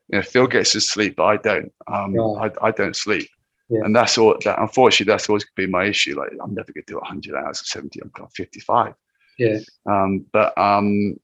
You 0.10 0.20
know, 0.20 0.22
Phil 0.22 0.48
gets 0.48 0.74
to 0.74 0.82
sleep, 0.82 1.16
but 1.16 1.26
I 1.26 1.38
don't. 1.38 1.72
Um, 1.88 2.20
I, 2.20 2.52
I 2.62 2.72
don't 2.72 2.96
sleep. 2.96 3.30
Yeah. 3.70 3.82
And 3.84 3.96
that's 3.96 4.18
all 4.18 4.36
that 4.44 4.60
unfortunately 4.60 5.12
that's 5.12 5.30
always 5.30 5.46
been 5.56 5.72
my 5.72 5.86
issue. 5.86 6.18
Like 6.18 6.32
I'm 6.44 6.54
never 6.54 6.72
gonna 6.74 6.84
do 6.88 6.98
100 6.98 7.36
hours 7.36 7.62
of 7.62 7.68
70, 7.68 8.00
I'm 8.02 8.28
55. 8.28 8.94
Yeah. 9.38 9.60
Um, 9.86 10.26
but 10.34 10.58
um, 10.58 11.20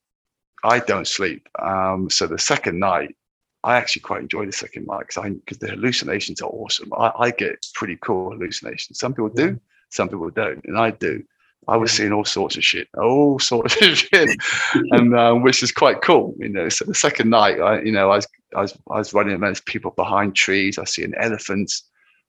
I 0.62 0.78
don't 0.78 1.06
sleep. 1.06 1.48
Um, 1.60 2.08
so 2.08 2.26
the 2.26 2.38
second 2.38 2.78
night, 2.78 3.16
I 3.64 3.76
actually 3.76 4.02
quite 4.02 4.22
enjoy 4.22 4.46
the 4.46 4.52
second 4.52 4.86
night 4.86 5.00
because 5.08 5.18
I 5.18 5.30
because 5.30 5.58
the 5.58 5.68
hallucinations 5.68 6.40
are 6.40 6.48
awesome. 6.48 6.92
I, 6.96 7.12
I, 7.18 7.30
get 7.32 7.66
pretty 7.74 7.98
cool 8.00 8.30
hallucinations. 8.30 9.00
Some 9.00 9.12
people 9.12 9.28
do, 9.28 9.60
some 9.90 10.08
people 10.08 10.30
don't, 10.30 10.64
and 10.64 10.78
I 10.78 10.90
do. 10.90 11.22
I 11.68 11.76
was 11.76 11.90
seeing 11.90 12.12
all 12.12 12.24
sorts 12.24 12.56
of 12.56 12.64
shit, 12.64 12.88
all 12.96 13.38
sorts 13.38 13.80
of 13.82 13.98
shit, 13.98 14.30
and 14.74 15.18
um, 15.18 15.42
which 15.42 15.62
is 15.62 15.72
quite 15.72 16.02
cool, 16.02 16.34
you 16.38 16.48
know. 16.48 16.68
So 16.68 16.84
the 16.84 16.94
second 16.94 17.30
night, 17.30 17.60
I, 17.60 17.80
you 17.80 17.92
know, 17.92 18.10
I 18.10 18.16
was 18.16 18.28
I 18.54 18.60
was 18.62 18.78
I 18.90 18.98
was 18.98 19.14
running 19.14 19.34
amongst 19.34 19.66
people 19.66 19.90
behind 19.92 20.36
trees. 20.36 20.78
I 20.78 20.82
was 20.82 20.94
seeing 20.94 21.14
elephants. 21.18 21.82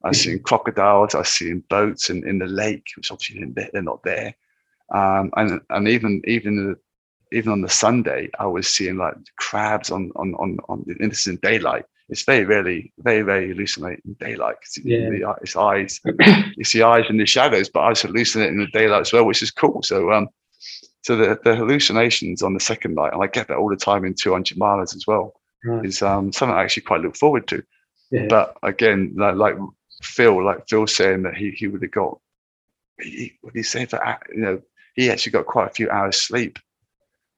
I've 0.04 0.16
seen 0.16 0.40
crocodiles, 0.40 1.16
I've 1.16 1.28
seen 1.28 1.64
boats 1.70 2.10
in, 2.10 2.28
in 2.28 2.38
the 2.38 2.46
lake, 2.46 2.86
which 2.96 3.12
obviously 3.12 3.44
they're 3.74 3.82
not 3.82 4.04
there. 4.04 4.36
Um, 4.94 5.32
and 5.36 5.60
and 5.70 5.88
even 5.88 6.22
even 6.26 6.76
even 7.32 7.52
on 7.52 7.62
the 7.62 7.70
Sunday, 7.70 8.30
I 8.40 8.46
was 8.46 8.68
seeing 8.68 8.98
like 8.98 9.16
crabs 9.38 9.92
on 9.92 10.12
on 10.16 10.34
on 10.36 10.58
on 10.70 10.86
in 11.00 11.10
this 11.10 11.28
in 11.28 11.38
daylight. 11.38 11.86
It's 12.10 12.24
very 12.24 12.46
rarely, 12.46 12.94
very 13.00 13.22
very 13.22 13.50
hallucinating 13.50 14.02
in 14.06 14.14
daylight. 14.14 14.58
Yeah. 14.84 15.10
The, 15.10 15.36
it's 15.42 15.56
eyes, 15.56 16.00
you 16.56 16.64
see 16.64 16.82
eyes 16.82 17.06
in 17.10 17.18
the 17.18 17.26
shadows, 17.26 17.70
but 17.70 17.82
I 17.82 17.90
was 17.90 18.02
hallucinating 18.02 18.56
in 18.56 18.60
the 18.62 18.80
daylight 18.80 19.02
as 19.02 19.14
well, 19.14 19.26
which 19.26 19.42
is 19.42 19.52
cool. 19.52 19.84
So 19.84 20.12
um, 20.12 20.30
so 21.04 21.16
the 21.16 21.40
the 21.44 21.56
hallucinations 21.56 22.42
on 22.42 22.54
the 22.54 22.60
second 22.60 22.96
night, 22.96 23.14
and 23.14 23.22
I 23.22 23.28
get 23.28 23.48
that 23.50 23.58
all 23.58 23.70
the 23.70 23.76
time 23.76 24.06
in 24.06 24.14
200 24.14 24.58
miles 24.58 24.96
as 24.96 25.06
well. 25.06 25.34
Right. 25.66 25.86
Is 25.86 26.02
um 26.02 26.32
something 26.32 26.56
I 26.56 26.64
actually 26.64 26.84
quite 26.84 27.02
look 27.02 27.18
forward 27.18 27.48
to. 27.50 27.64
Yeah. 28.12 28.28
But 28.30 28.58
again, 28.64 29.14
like, 29.18 29.36
like 29.36 29.56
Phil, 30.02 30.44
like 30.44 30.68
Phil 30.68 30.88
saying 30.88 31.24
that 31.24 31.36
he, 31.36 31.52
he 31.52 31.68
would 31.68 31.82
have 31.82 31.92
got, 31.92 32.20
he, 33.02 33.34
what 33.42 33.54
did 33.54 33.60
he 33.60 33.64
say 33.64 33.86
for, 33.86 34.00
you 34.34 34.42
know, 34.42 34.62
he 34.96 35.10
actually 35.10 35.34
got 35.34 35.46
quite 35.46 35.68
a 35.68 35.74
few 35.74 35.90
hours 35.90 36.22
sleep. 36.22 36.60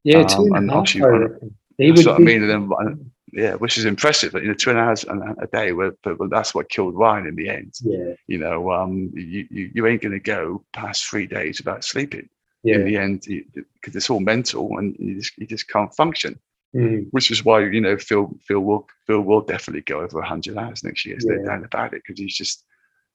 Yeah, 0.04 0.24
two 0.24 0.38
um, 0.38 0.54
and, 0.54 0.56
and 0.56 0.72
actually, 0.72 1.50
he 1.78 1.92
that's 1.92 2.06
what 2.06 2.16
I 2.16 2.20
mean. 2.20 2.44
And 2.44 2.72
then, 2.72 3.12
yeah, 3.34 3.56
which 3.56 3.78
is 3.78 3.86
impressive. 3.86 4.32
But, 4.32 4.44
you 4.44 4.50
know, 4.50 4.54
two 4.54 4.70
and 4.70 4.80
hours 4.80 5.06
a 5.06 5.48
day, 5.48 5.72
but, 5.72 5.96
that's 6.30 6.54
what 6.54 6.70
killed 6.70 6.96
Ryan 6.96 7.28
in 7.28 7.36
the 7.36 7.50
end. 7.50 7.74
Yeah. 7.82 8.14
You 8.28 8.38
know, 8.38 8.72
um, 8.72 9.12
you, 9.14 9.48
you, 9.50 9.72
you 9.74 9.88
ain't 9.88 10.02
going 10.02 10.14
to 10.14 10.20
go 10.20 10.64
past 10.74 11.06
three 11.06 11.28
days 11.28 11.60
without 11.60 11.84
sleeping. 11.84 12.30
Yeah. 12.64 12.76
In 12.76 12.86
the 12.86 12.98
end, 12.98 13.26
because 13.74 13.96
it's 13.96 14.10
all 14.10 14.20
mental 14.20 14.78
and 14.78 14.96
you 15.00 15.16
just, 15.16 15.38
you 15.38 15.48
just 15.48 15.70
can't 15.70 15.94
function. 15.96 16.40
Mm. 16.76 17.08
Which 17.12 17.32
is 17.32 17.44
why 17.44 17.62
you 17.62 17.82
know 17.82 17.98
Phil 17.98 18.32
Phil 18.48 18.60
will 18.60 18.88
Phil 19.08 19.22
will 19.22 19.42
definitely 19.42 19.82
go 19.82 20.02
over 20.02 20.22
hundred 20.22 20.56
hours 20.56 20.84
next 20.84 21.04
year. 21.04 21.18
There's 21.20 21.26
yeah. 21.26 21.42
no 21.42 21.50
doubt 21.50 21.66
about 21.66 21.94
it 21.96 22.04
because 22.06 22.20
he's 22.20 22.38
just 22.38 22.64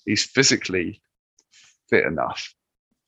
he's 0.05 0.25
physically 0.25 1.01
fit 1.89 2.05
enough 2.05 2.53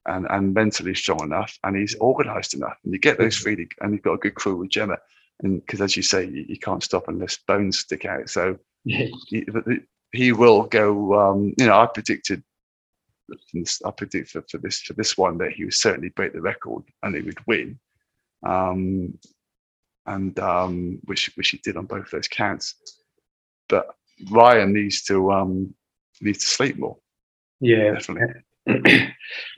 and, 0.06 0.26
and 0.30 0.54
mentally 0.54 0.94
strong 0.94 1.20
enough 1.22 1.58
and 1.64 1.76
he's 1.76 1.96
organized 1.96 2.54
enough. 2.54 2.78
And 2.84 2.92
you 2.92 3.00
get 3.00 3.18
those 3.18 3.36
three, 3.36 3.68
and 3.80 3.92
you've 3.92 4.02
got 4.02 4.14
a 4.14 4.18
good 4.18 4.36
crew 4.36 4.56
with 4.56 4.70
Gemma. 4.70 4.98
And 5.42 5.60
because, 5.60 5.80
as 5.80 5.96
you 5.96 6.02
say, 6.02 6.24
you, 6.24 6.46
you, 6.48 6.58
can't 6.58 6.82
stop 6.82 7.08
unless 7.08 7.36
bones 7.36 7.78
stick 7.78 8.04
out. 8.06 8.30
So 8.30 8.58
yeah. 8.84 9.06
he, 9.28 9.46
he, 10.12 10.32
will 10.32 10.62
go. 10.62 11.14
Um, 11.14 11.54
you 11.58 11.66
know, 11.66 11.78
I 11.78 11.86
predicted. 11.86 12.42
I 13.84 13.90
predict 13.90 14.30
for, 14.30 14.42
for 14.48 14.58
this 14.58 14.80
for 14.80 14.92
this 14.92 15.18
one 15.18 15.36
that 15.38 15.52
he 15.52 15.64
would 15.64 15.74
certainly 15.74 16.10
break 16.10 16.32
the 16.32 16.40
record 16.40 16.84
and 17.02 17.14
he 17.14 17.22
would 17.22 17.44
win, 17.46 17.78
um, 18.46 19.18
and 20.06 20.38
um, 20.38 21.00
which 21.04 21.30
which 21.34 21.48
he 21.48 21.58
did 21.58 21.76
on 21.76 21.86
both 21.86 22.10
those 22.10 22.28
counts. 22.28 22.76
But 23.68 23.96
Ryan 24.30 24.72
needs 24.72 25.02
to 25.04 25.32
um, 25.32 25.74
needs 26.20 26.38
to 26.38 26.48
sleep 26.48 26.78
more. 26.78 26.96
Yeah, 27.60 27.92
definitely. 27.92 28.42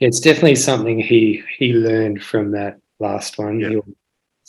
it's 0.01 0.19
definitely 0.19 0.55
something 0.55 0.99
he 0.99 1.43
he 1.57 1.73
learned 1.73 2.23
from 2.23 2.51
that 2.51 2.79
last 2.99 3.37
one. 3.37 3.59
Yeah. 3.59 3.79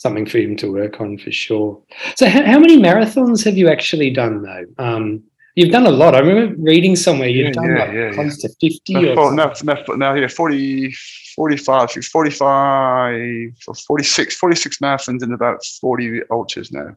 Something 0.01 0.25
for 0.25 0.39
him 0.39 0.55
to 0.55 0.71
work 0.71 0.99
on 0.99 1.19
for 1.19 1.31
sure. 1.31 1.79
So, 2.15 2.27
how, 2.27 2.43
how 2.43 2.57
many 2.57 2.79
marathons 2.79 3.45
have 3.45 3.55
you 3.55 3.69
actually 3.69 4.09
done 4.09 4.41
though? 4.41 4.65
Um, 4.83 5.21
you've 5.53 5.71
done 5.71 5.85
a 5.85 5.91
lot. 5.91 6.15
I 6.15 6.19
remember 6.21 6.55
reading 6.59 6.95
somewhere 6.95 7.27
you've 7.27 7.49
yeah, 7.49 7.51
done 7.51 7.69
yeah, 7.69 7.83
like 7.83 7.93
yeah, 7.93 8.13
close 8.13 8.37
to 8.39 8.49
50 8.59 8.93
no, 8.93 9.13
or 9.13 9.35
no, 9.35 9.53
no, 9.63 9.83
no, 9.89 10.13
yeah, 10.15 10.27
40, 10.27 10.91
45, 11.35 11.91
45, 11.91 13.51
46, 13.85 14.35
46 14.35 14.77
marathons 14.79 15.21
and 15.21 15.35
about 15.35 15.63
40 15.63 16.21
ultras 16.31 16.71
now. 16.71 16.95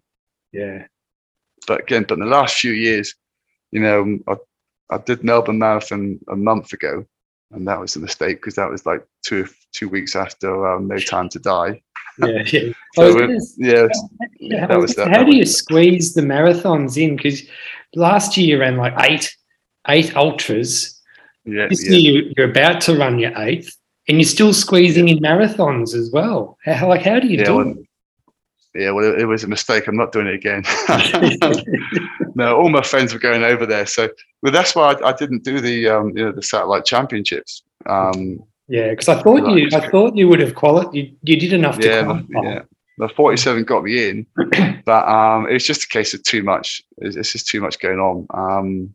Yeah. 0.53 0.87
But 1.67 1.83
again, 1.83 2.07
but 2.09 2.15
in 2.15 2.21
the 2.21 2.27
last 2.27 2.57
few 2.57 2.73
years, 2.73 3.15
you 3.71 3.81
know, 3.81 4.19
I, 4.29 4.37
I 4.95 4.97
did 4.97 5.23
Melbourne 5.23 5.59
Marathon 5.59 6.21
a 6.31 6.37
month 6.37 6.73
ago 6.73 7.05
and 7.51 7.69
that 7.69 7.81
was 7.81 7.97
a 7.97 8.01
mistake 8.01 8.39
because 8.39 8.55
that 8.55 8.71
was 8.71 8.87
like 8.87 9.07
two 9.23 9.47
two 9.73 9.91
weeks 9.91 10.17
after 10.17 10.67
um, 10.67 10.89
No 10.89 10.97
Time 10.99 11.29
to 11.31 11.39
Die. 11.39 11.83
Yeah, 12.19 12.43
yeah. 12.47 12.73
so 12.95 13.09
yeah, 13.57 14.61
how, 14.61 14.67
that 14.67 14.79
was 14.79 14.95
that. 14.95 15.09
How 15.09 15.19
that 15.19 15.27
do 15.27 15.37
you 15.37 15.47
squeeze 15.47 16.15
the 16.15 16.23
marathons 16.23 16.97
in? 16.97 17.17
Because 17.17 17.43
last 17.95 18.37
year 18.37 18.57
you 18.57 18.61
ran 18.61 18.77
like 18.77 18.95
eight 19.11 19.35
eight 19.89 20.17
ultras. 20.17 21.01
Yeah, 21.45 21.69
this 21.69 21.89
yeah. 21.89 21.97
year 21.97 22.33
you're 22.37 22.51
about 22.51 22.81
to 22.83 22.97
run 22.97 23.19
your 23.19 23.37
eighth, 23.39 23.77
and 24.09 24.19
you're 24.19 24.29
still 24.29 24.53
squeezing 24.53 25.09
in 25.09 25.19
marathons 25.19 25.95
as 25.95 26.11
well. 26.11 26.59
How, 26.65 26.89
like 26.89 27.03
how 27.03 27.21
do 27.21 27.29
you 27.29 27.39
yeah, 27.39 27.45
do 27.45 27.57
well, 27.57 27.69
it? 27.71 27.79
Yeah, 28.75 28.91
well, 28.91 29.13
it, 29.13 29.21
it 29.21 29.27
was 29.27 29.45
a 29.45 29.49
mistake. 29.49 29.87
I'm 29.87 29.97
not 29.97 30.11
doing 30.11 30.27
it 30.27 30.35
again. 30.35 30.65
no, 32.35 32.57
all 32.57 32.69
my 32.69 32.83
friends 32.83 33.13
were 33.13 33.21
going 33.21 33.45
over 33.45 33.67
there, 33.67 33.87
so 33.87 34.09
well, 34.43 34.53
that's 34.53 34.75
why 34.75 34.93
I, 34.93 35.11
I 35.11 35.13
didn't 35.13 35.45
do 35.45 35.61
the 35.61 35.89
um, 35.89 36.09
you 36.17 36.25
know 36.25 36.33
the 36.33 36.43
satellite 36.43 36.85
championships. 36.85 37.63
Um, 37.87 38.41
yeah, 38.69 38.91
because 38.91 39.09
I 39.09 39.23
thought 39.23 39.49
you 39.51 39.69
I 39.73 39.91
thought 39.91 40.17
you 40.17 40.29
would 40.29 40.41
have 40.41 40.55
qualified. 40.55 40.95
You, 40.95 41.15
you 41.23 41.37
did 41.37 41.53
enough 41.53 41.79
yeah, 41.81 42.01
to 42.01 42.05
qualify. 42.05 42.43
Yeah, 42.43 42.63
the 42.99 43.09
47 43.09 43.65
got 43.65 43.85
me 43.85 44.09
in, 44.09 44.27
but 44.85 45.09
um, 45.09 45.47
it's 45.49 45.67
just 45.67 45.85
a 45.85 45.89
case 45.89 46.15
of 46.15 46.23
too 46.23 46.43
much. 46.43 46.83
It's, 46.99 47.17
it's 47.17 47.33
just 47.33 47.47
too 47.47 47.61
much 47.61 47.79
going 47.79 47.99
on. 47.99 48.27
Um, 48.31 48.95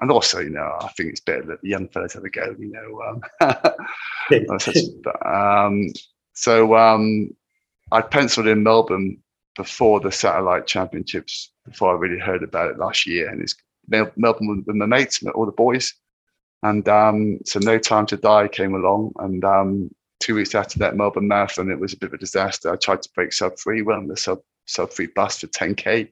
and 0.00 0.10
also, 0.10 0.40
you 0.40 0.50
know, 0.50 0.76
I 0.80 0.88
think 0.88 1.10
it's 1.10 1.20
better 1.20 1.44
that 1.46 1.62
the 1.62 1.68
young 1.68 1.88
fellas 1.88 2.14
have 2.14 2.24
a 2.24 2.30
go. 2.30 2.54
You 2.58 2.72
know, 2.72 3.02
um, 3.02 3.22
um, 5.24 5.92
so 6.34 6.76
um, 6.76 7.30
I 7.92 8.02
penciled 8.02 8.46
in 8.46 8.62
Melbourne 8.62 9.18
before 9.56 10.00
the 10.00 10.12
satellite 10.12 10.66
championships, 10.66 11.50
before 11.64 11.90
I 11.90 11.98
really 11.98 12.20
heard 12.20 12.42
about 12.42 12.70
it 12.70 12.78
last 12.78 13.06
year. 13.06 13.28
And 13.28 13.40
it's 13.40 13.54
Melbourne 13.88 14.64
with 14.66 14.76
my 14.76 14.86
mates, 14.86 15.22
all 15.34 15.46
the 15.46 15.52
boys. 15.52 15.94
And 16.66 16.88
um, 16.88 17.38
so 17.44 17.60
No 17.60 17.78
Time 17.78 18.06
to 18.06 18.16
Die 18.16 18.48
came 18.48 18.74
along. 18.74 19.12
And 19.18 19.44
um, 19.44 19.94
two 20.18 20.34
weeks 20.34 20.54
after 20.54 20.80
that 20.80 20.96
Melbourne 20.96 21.28
Marathon, 21.28 21.70
it 21.70 21.78
was 21.78 21.92
a 21.92 21.96
bit 21.96 22.08
of 22.08 22.14
a 22.14 22.18
disaster. 22.18 22.72
I 22.72 22.76
tried 22.76 23.02
to 23.02 23.08
break 23.14 23.32
sub 23.32 23.56
three, 23.56 23.82
went 23.82 24.00
on 24.00 24.08
the 24.08 24.16
sub, 24.16 24.40
sub 24.64 24.90
three 24.90 25.06
bus 25.06 25.38
for 25.38 25.46
10K. 25.46 26.08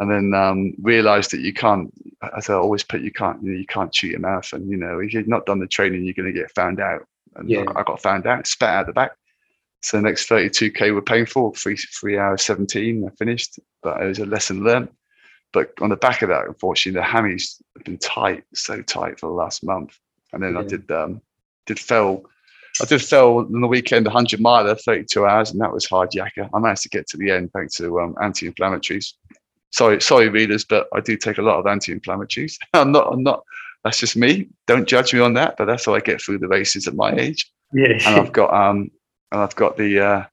And 0.00 0.10
then 0.10 0.32
um, 0.32 0.72
realized 0.80 1.32
that 1.32 1.40
you 1.40 1.52
can't, 1.52 1.92
as 2.36 2.48
I 2.48 2.54
always 2.54 2.84
put, 2.84 3.02
you 3.02 3.12
can't, 3.12 3.42
you, 3.42 3.52
know, 3.52 3.58
you 3.58 3.66
can't 3.66 3.92
cheat 3.92 4.14
a 4.14 4.18
marathon. 4.18 4.66
You 4.66 4.78
know, 4.78 5.00
if 5.00 5.12
you've 5.12 5.28
not 5.28 5.44
done 5.44 5.58
the 5.58 5.66
training, 5.66 6.04
you're 6.04 6.14
going 6.14 6.32
to 6.32 6.40
get 6.40 6.54
found 6.54 6.80
out. 6.80 7.06
And 7.34 7.50
yeah. 7.50 7.64
I 7.74 7.82
got 7.82 8.00
found 8.00 8.26
out, 8.26 8.46
spat 8.46 8.74
out 8.74 8.86
the 8.86 8.92
back. 8.92 9.12
So 9.82 9.98
the 9.98 10.04
next 10.04 10.28
32k 10.30 10.94
were 10.94 11.02
painful, 11.02 11.52
three 11.54 11.76
three 11.76 12.18
hours 12.18 12.42
17. 12.42 13.04
I 13.06 13.14
finished, 13.16 13.58
but 13.82 14.00
it 14.00 14.06
was 14.06 14.18
a 14.20 14.24
lesson 14.24 14.64
learned. 14.64 14.88
But 15.52 15.72
on 15.80 15.88
the 15.88 15.96
back 15.96 16.22
of 16.22 16.28
that, 16.28 16.46
unfortunately, 16.46 17.00
the 17.00 17.06
hammies 17.06 17.62
have 17.76 17.84
been 17.84 17.98
tight, 17.98 18.44
so 18.54 18.82
tight 18.82 19.18
for 19.18 19.26
the 19.26 19.32
last 19.32 19.64
month. 19.64 19.98
And 20.32 20.42
then 20.42 20.54
yeah. 20.54 20.60
I 20.60 20.62
did 20.64 20.90
um 20.90 21.20
did 21.66 21.78
fell. 21.78 22.24
I 22.80 22.84
did 22.84 23.00
fell 23.00 23.38
on 23.38 23.60
the 23.60 23.66
weekend 23.66 24.04
100 24.04 24.38
miler, 24.38 24.74
32 24.74 25.24
hours, 25.24 25.50
and 25.50 25.60
that 25.62 25.72
was 25.72 25.86
hard 25.86 26.10
yakka. 26.10 26.50
I 26.52 26.58
managed 26.58 26.82
to 26.82 26.90
get 26.90 27.06
to 27.08 27.16
the 27.16 27.30
end 27.30 27.50
thanks 27.54 27.76
to 27.76 28.00
um, 28.00 28.14
anti-inflammatories. 28.20 29.14
Sorry, 29.72 29.98
sorry, 30.02 30.28
readers, 30.28 30.66
but 30.66 30.86
I 30.92 31.00
do 31.00 31.16
take 31.16 31.38
a 31.38 31.42
lot 31.42 31.58
of 31.58 31.66
anti-inflammatories. 31.66 32.58
I'm 32.74 32.92
not. 32.92 33.10
I'm 33.10 33.22
not. 33.22 33.44
That's 33.82 33.98
just 33.98 34.14
me. 34.14 34.48
Don't 34.66 34.86
judge 34.86 35.14
me 35.14 35.20
on 35.20 35.32
that. 35.34 35.54
But 35.56 35.64
that's 35.66 35.86
how 35.86 35.94
I 35.94 36.00
get 36.00 36.20
through 36.20 36.38
the 36.40 36.48
races 36.48 36.86
at 36.86 36.94
my 36.94 37.12
age. 37.12 37.50
Yeah. 37.72 37.98
And 38.06 38.20
I've 38.20 38.32
got 38.32 38.52
um 38.52 38.90
and 39.32 39.40
I've 39.40 39.56
got 39.56 39.76
the 39.76 40.00
uh, 40.00 40.24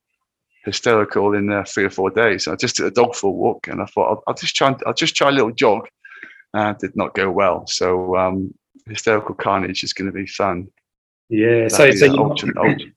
hysterical 0.63 1.34
in 1.34 1.52
uh, 1.52 1.63
three 1.65 1.86
or 1.86 1.89
four 1.89 2.10
days. 2.10 2.47
I 2.47 2.56
just 2.56 2.78
did 2.78 2.86
a 2.86 2.91
dog 2.91 3.15
for 3.15 3.28
a 3.28 3.32
walk, 3.32 3.67
and 3.67 3.82
I 3.82 3.86
thought 3.86 4.10
I'll, 4.10 4.23
I'll 4.28 4.34
just 4.34 4.56
try. 4.56 4.69
And, 4.69 4.82
I'll 4.86 4.93
just 4.93 5.15
try 5.15 5.30
a 5.30 5.32
little 5.32 5.52
jog. 5.52 5.88
Uh, 6.54 6.73
did 6.73 6.95
not 6.95 7.15
go 7.15 7.32
well. 7.32 7.65
So 7.67 8.15
um, 8.15 8.54
hysterical 8.88 9.36
carnage 9.36 9.84
is 9.84 9.93
going 9.93 10.06
to 10.06 10.12
be 10.12 10.28
fun. 10.28 10.67
Yeah. 11.30 11.67
so, 11.67 11.89
so 11.95 12.06
you're, 12.06 12.19
ultra, 12.19 12.54
not, 12.54 12.67
ultra. 12.67 12.88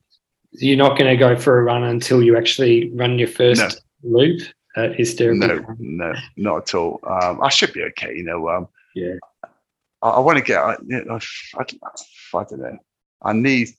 you're 0.51 0.77
not 0.77 0.97
going 0.97 1.09
to 1.09 1.17
go 1.17 1.35
for 1.35 1.59
a 1.59 1.63
run 1.63 1.83
until 1.83 2.21
you 2.21 2.37
actually 2.37 2.91
run 2.91 3.17
your 3.17 3.27
first 3.27 3.81
no. 4.03 4.17
loop. 4.17 4.41
At 4.75 4.93
hysterical. 4.93 5.47
No, 5.47 5.75
no, 5.79 6.13
not 6.35 6.57
at 6.57 6.75
all. 6.75 6.99
Um, 7.03 7.41
I 7.41 7.49
should 7.49 7.73
be 7.73 7.81
okay. 7.85 8.15
You 8.15 8.23
know. 8.23 8.47
Um, 8.47 8.67
yeah. 8.93 9.15
I, 10.03 10.09
I 10.09 10.19
want 10.19 10.37
to 10.37 10.43
get. 10.43 10.59
I, 10.59 10.73
I, 10.73 11.15
I, 11.57 12.37
I 12.37 12.43
don't 12.43 12.59
know. 12.59 12.77
I 13.23 13.33
need 13.33 13.69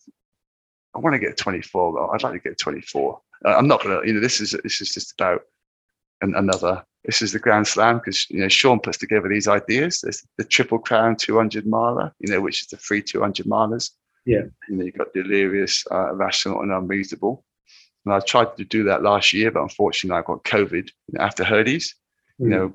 I 0.94 1.00
want 1.00 1.14
to 1.14 1.20
get 1.20 1.36
24. 1.36 1.92
Though. 1.92 2.08
I'd 2.08 2.22
like 2.22 2.32
to 2.42 2.48
get 2.48 2.58
24. 2.58 3.20
Uh, 3.44 3.56
I'm 3.56 3.68
not 3.68 3.82
going 3.82 4.00
to, 4.00 4.06
you 4.06 4.14
know, 4.14 4.20
this 4.20 4.40
is 4.40 4.56
this 4.62 4.80
is 4.80 4.92
just 4.92 5.12
about 5.18 5.42
an, 6.20 6.34
another. 6.34 6.84
This 7.04 7.22
is 7.22 7.32
the 7.32 7.38
Grand 7.38 7.66
Slam 7.66 7.98
because 7.98 8.28
you 8.28 8.40
know 8.40 8.48
Sean 8.48 8.80
puts 8.80 8.98
together 8.98 9.28
these 9.28 9.48
ideas. 9.48 10.00
There's 10.00 10.26
the 10.36 10.44
Triple 10.44 10.78
Crown 10.78 11.16
200 11.16 11.66
miler, 11.66 12.12
you 12.18 12.32
know, 12.32 12.40
which 12.40 12.62
is 12.62 12.68
the 12.68 12.76
free 12.76 13.02
200 13.02 13.46
milers. 13.46 13.90
Yeah. 14.26 14.42
You 14.68 14.76
know, 14.76 14.84
you've 14.84 14.98
got 14.98 15.12
Delirious, 15.14 15.84
uh, 15.90 16.10
Irrational, 16.10 16.60
and 16.60 16.72
Unreasonable. 16.72 17.44
And 18.04 18.14
I 18.14 18.20
tried 18.20 18.56
to 18.56 18.64
do 18.64 18.84
that 18.84 19.02
last 19.02 19.32
year, 19.32 19.50
but 19.50 19.62
unfortunately, 19.62 20.18
I 20.18 20.22
got 20.22 20.44
COVID 20.44 20.90
after 21.18 21.44
Herdies. 21.44 21.94
Mm. 22.40 22.44
You 22.44 22.48
know, 22.48 22.72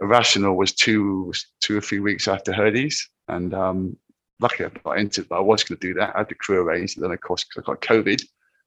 Irrational 0.00 0.56
was 0.56 0.72
two 0.72 1.32
two 1.60 1.78
or 1.78 1.80
three 1.80 2.00
weeks 2.00 2.28
after 2.28 2.52
Herdies, 2.52 2.98
and 3.28 3.54
um, 3.54 3.96
lucky 4.40 4.64
I 4.64 4.68
got 4.68 4.98
entered, 4.98 5.28
but 5.28 5.36
I 5.36 5.40
was 5.40 5.62
going 5.62 5.78
to 5.78 5.86
do 5.86 5.94
that. 5.94 6.14
I 6.14 6.18
had 6.18 6.28
the 6.28 6.34
crew 6.34 6.60
arranged. 6.60 6.96
And 6.96 7.04
then, 7.04 7.12
of 7.12 7.20
course, 7.20 7.44
because 7.44 7.62
I 7.62 7.72
got 7.72 7.82
COVID, 7.82 8.22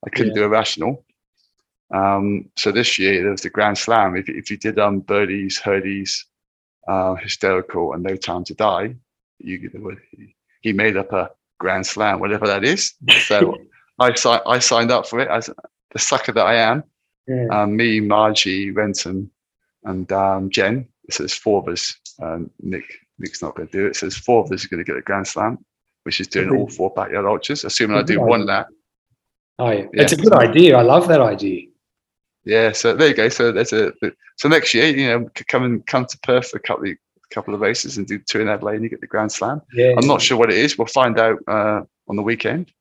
I 0.06 0.10
couldn't 0.10 0.36
yeah. 0.36 0.42
do 0.42 0.46
Irrational. 0.46 1.06
Um, 1.94 2.50
so 2.58 2.72
this 2.72 2.98
year 2.98 3.22
there 3.22 3.32
was 3.32 3.42
the 3.42 3.50
Grand 3.50 3.78
Slam. 3.78 4.16
If, 4.16 4.28
if 4.28 4.50
you 4.50 4.58
did 4.58 4.80
um, 4.80 5.00
Birdies, 5.00 5.60
Herdies, 5.60 6.26
uh, 6.88 7.16
Hysterical, 7.16 7.94
and 7.94 8.04
No 8.04 8.16
Time 8.16 8.44
to 8.46 8.54
Die, 8.56 8.96
you 9.40 9.98
he 10.62 10.74
made 10.74 10.98
up 10.98 11.14
a 11.14 11.30
Grand 11.60 11.86
Slam, 11.86 12.20
whatever 12.20 12.48
that 12.48 12.64
is. 12.64 12.94
So 13.26 13.56
I, 14.00 14.14
si- 14.16 14.30
I 14.48 14.60
signed 14.60 14.92
up 14.92 15.08
for 15.08 15.20
it 15.20 15.30
as 15.30 15.50
the 15.92 16.00
sucker 16.00 16.32
that 16.32 16.46
I 16.46 16.56
am. 16.56 16.84
Yeah. 17.28 17.46
Um, 17.52 17.76
me, 17.78 18.00
Margie, 18.00 18.72
Renton, 18.72 19.30
and 19.84 20.12
um, 20.12 20.50
Jen. 20.50 20.88
So 21.10 21.24
there's 21.24 21.34
four 21.36 21.62
of 21.62 21.68
us. 21.68 21.96
Um, 22.22 22.50
Nick 22.60 22.86
Nick's 23.20 23.42
not 23.42 23.56
going 23.56 23.68
to 23.68 23.78
do 23.78 23.86
it. 23.88 23.96
So 23.96 24.08
there's 24.08 24.18
four 24.18 24.44
of 24.44 24.52
us 24.52 24.66
are 24.66 24.68
going 24.68 24.84
to 24.84 24.90
get 24.90 24.98
a 24.98 25.02
Grand 25.02 25.28
Slam, 25.28 25.64
which 26.04 26.20
is 26.20 26.28
doing 26.28 26.50
all 26.50 26.68
four 26.68 26.92
backyard 26.96 27.26
ultras, 27.26 27.64
assuming 27.64 27.98
I 27.98 28.04
do 28.04 28.20
one 28.20 28.46
lap. 28.46 28.68
Oh, 29.60 29.70
yeah. 29.70 29.86
yeah. 29.94 30.02
It's 30.02 30.14
a 30.14 30.18
good 30.18 30.34
idea. 30.34 30.78
I 30.78 30.82
love 30.82 31.08
that 31.08 31.22
idea. 31.22 31.68
Yeah, 32.46 32.74
so 32.74 32.96
there 32.96 33.08
you 33.08 33.14
go. 33.14 33.30
So 33.30 33.52
there's 33.52 33.74
a 33.74 33.94
so 34.36 34.50
next 34.50 34.74
year, 34.74 34.88
you 34.88 35.08
know, 35.08 35.30
come 35.48 35.64
and 35.64 35.86
come 35.86 36.06
to 36.06 36.20
Perth 36.20 36.50
for 36.50 36.58
a 36.58 36.62
couple 36.62 36.90
of 36.90 36.98
couple 37.32 37.54
of 37.54 37.62
races 37.62 37.98
and 37.98 38.06
do 38.06 38.20
two 38.20 38.42
in 38.42 38.48
Adelaide 38.48 38.76
and 38.76 38.84
you 38.84 38.90
get 38.90 39.02
the 39.02 39.08
Grand 39.08 39.32
Slam. 39.32 39.62
Yeah, 39.74 39.96
I'm 39.98 40.08
not 40.08 40.22
sure 40.22 40.38
what 40.38 40.52
it 40.52 40.58
is. 40.58 40.78
We'll 40.78 40.88
find 40.88 41.20
out 41.20 41.40
uh, 41.48 41.82
on 42.08 42.16
the 42.16 42.22
weekend. 42.22 42.72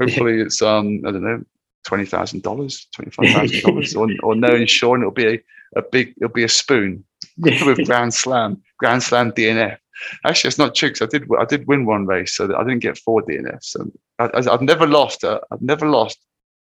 Hopefully, 0.00 0.40
it's 0.40 0.62
um 0.62 1.02
I 1.06 1.10
don't 1.10 1.22
know 1.22 1.44
twenty 1.84 2.06
thousand 2.06 2.42
dollars, 2.42 2.86
twenty 2.94 3.10
five 3.10 3.32
thousand 3.32 3.60
dollars, 3.62 3.96
or 3.96 4.08
or 4.22 4.34
no 4.34 4.64
Sean, 4.66 5.00
It'll 5.00 5.10
be 5.10 5.26
a, 5.26 5.42
a 5.76 5.82
big. 5.82 6.14
It'll 6.18 6.32
be 6.32 6.44
a 6.44 6.48
spoon 6.48 7.04
with 7.38 7.84
Grand 7.86 8.14
Slam, 8.14 8.62
Grand 8.78 9.02
Slam 9.02 9.32
DNF. 9.32 9.78
Actually, 10.24 10.48
it's 10.48 10.58
not 10.58 10.76
true 10.76 10.90
because 10.90 11.02
I 11.02 11.06
did 11.06 11.28
I 11.40 11.44
did 11.44 11.66
win 11.66 11.84
one 11.84 12.06
race, 12.06 12.36
so 12.36 12.44
I 12.56 12.62
didn't 12.62 12.80
get 12.80 12.98
four 12.98 13.22
DNFs. 13.22 13.64
So 13.64 13.90
I, 14.20 14.30
have 14.34 14.62
never 14.62 14.86
lost 14.86 15.24
a 15.24 15.40
I've 15.50 15.62
never 15.62 15.88
lost 15.88 16.18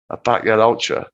a 0.10 0.18
backyard 0.18 0.60
ultra 0.60 1.08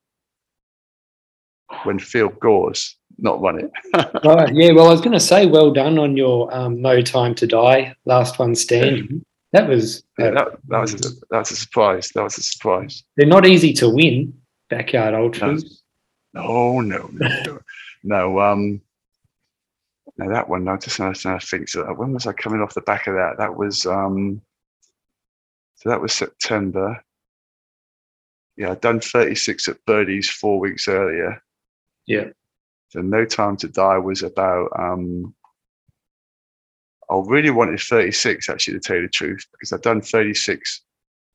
when 1.83 1.99
Phil 1.99 2.29
Gores 2.29 2.95
not 3.19 3.41
run 3.41 3.59
it. 3.59 3.71
right. 4.25 4.53
Yeah. 4.53 4.71
Well, 4.73 4.87
I 4.87 4.91
was 4.91 5.01
going 5.01 5.13
to 5.13 5.19
say, 5.19 5.45
well 5.45 5.71
done 5.71 5.97
on 5.97 6.15
your 6.15 6.53
um, 6.53 6.81
No 6.81 7.01
Time 7.01 7.33
to 7.35 7.47
Die 7.47 7.95
last 8.05 8.39
one 8.39 8.55
standing. 8.55 9.23
That 9.53 9.67
was 9.67 10.03
yeah, 10.19 10.31
that, 10.31 10.57
that 10.67 10.79
was 10.79 10.93
a, 10.93 10.97
that 11.29 11.39
was 11.39 11.51
a 11.51 11.55
surprise. 11.55 12.09
That 12.09 12.23
was 12.23 12.37
a 12.37 12.43
surprise. 12.43 13.03
They're 13.15 13.25
not 13.25 13.47
easy 13.47 13.73
to 13.73 13.89
win, 13.89 14.33
backyard 14.69 15.13
ultras. 15.13 15.83
No, 16.33 16.81
no, 16.81 17.09
no, 17.13 17.27
no. 17.45 17.59
no 18.03 18.39
um, 18.39 18.81
no, 20.17 20.29
that 20.29 20.49
one. 20.49 20.67
I 20.67 20.75
just 20.77 20.97
to 20.97 21.39
think. 21.39 21.69
So 21.69 21.85
when 21.93 22.13
was 22.13 22.27
I 22.27 22.33
coming 22.33 22.61
off 22.61 22.73
the 22.73 22.81
back 22.81 23.07
of 23.07 23.15
that? 23.15 23.37
That 23.37 23.55
was 23.55 23.85
um, 23.85 24.41
so 25.75 25.89
that 25.89 26.01
was 26.01 26.11
September. 26.11 27.01
Yeah, 28.57 28.71
I'd 28.71 28.81
done 28.81 28.99
36 28.99 29.67
at 29.67 29.85
Birdies 29.85 30.29
four 30.29 30.59
weeks 30.59 30.87
earlier. 30.87 31.41
Yeah. 32.07 32.29
So 32.89 33.01
No 33.01 33.25
Time 33.25 33.57
to 33.57 33.67
Die 33.67 33.97
was 33.97 34.23
about 34.23 34.69
um, 34.77 35.35
I 37.09 37.21
really 37.25 37.51
wanted 37.51 37.79
36 37.79 38.49
actually 38.49 38.73
to 38.73 38.79
tell 38.79 38.97
you 38.97 39.03
the 39.03 39.09
truth 39.09 39.45
because 39.51 39.71
I've 39.71 39.81
done 39.81 40.01
36 40.01 40.81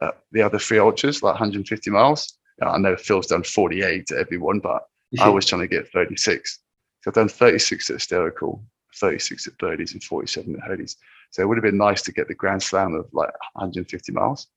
at 0.02 0.18
the 0.32 0.42
other 0.42 0.58
three 0.58 0.78
ultras, 0.78 1.22
like 1.22 1.35
150 1.35 1.90
miles. 1.90 2.38
I 2.61 2.78
know 2.78 2.96
Phil's 2.96 3.26
done 3.26 3.42
48 3.42 4.06
to 4.08 4.18
everyone, 4.18 4.61
but 4.61 4.82
I 5.18 5.28
was 5.28 5.46
trying 5.46 5.62
to 5.62 5.66
get 5.66 5.90
36. 5.90 6.61
So 7.02 7.11
I've 7.11 7.14
done 7.14 7.28
36 7.28 7.90
at 7.90 7.94
Hysterical, 7.94 8.62
36 8.96 9.48
at 9.48 9.58
Birdies, 9.58 9.94
and 9.94 10.02
47 10.02 10.56
at 10.56 10.70
Herdies. 10.70 10.96
So 11.30 11.42
it 11.42 11.46
would 11.46 11.56
have 11.56 11.64
been 11.64 11.78
nice 11.78 12.02
to 12.02 12.12
get 12.12 12.28
the 12.28 12.35
Grand 12.35 12.62
Slam 12.62 12.94
of 12.94 13.08
like 13.12 13.32
150 13.54 14.12
miles. 14.12 14.48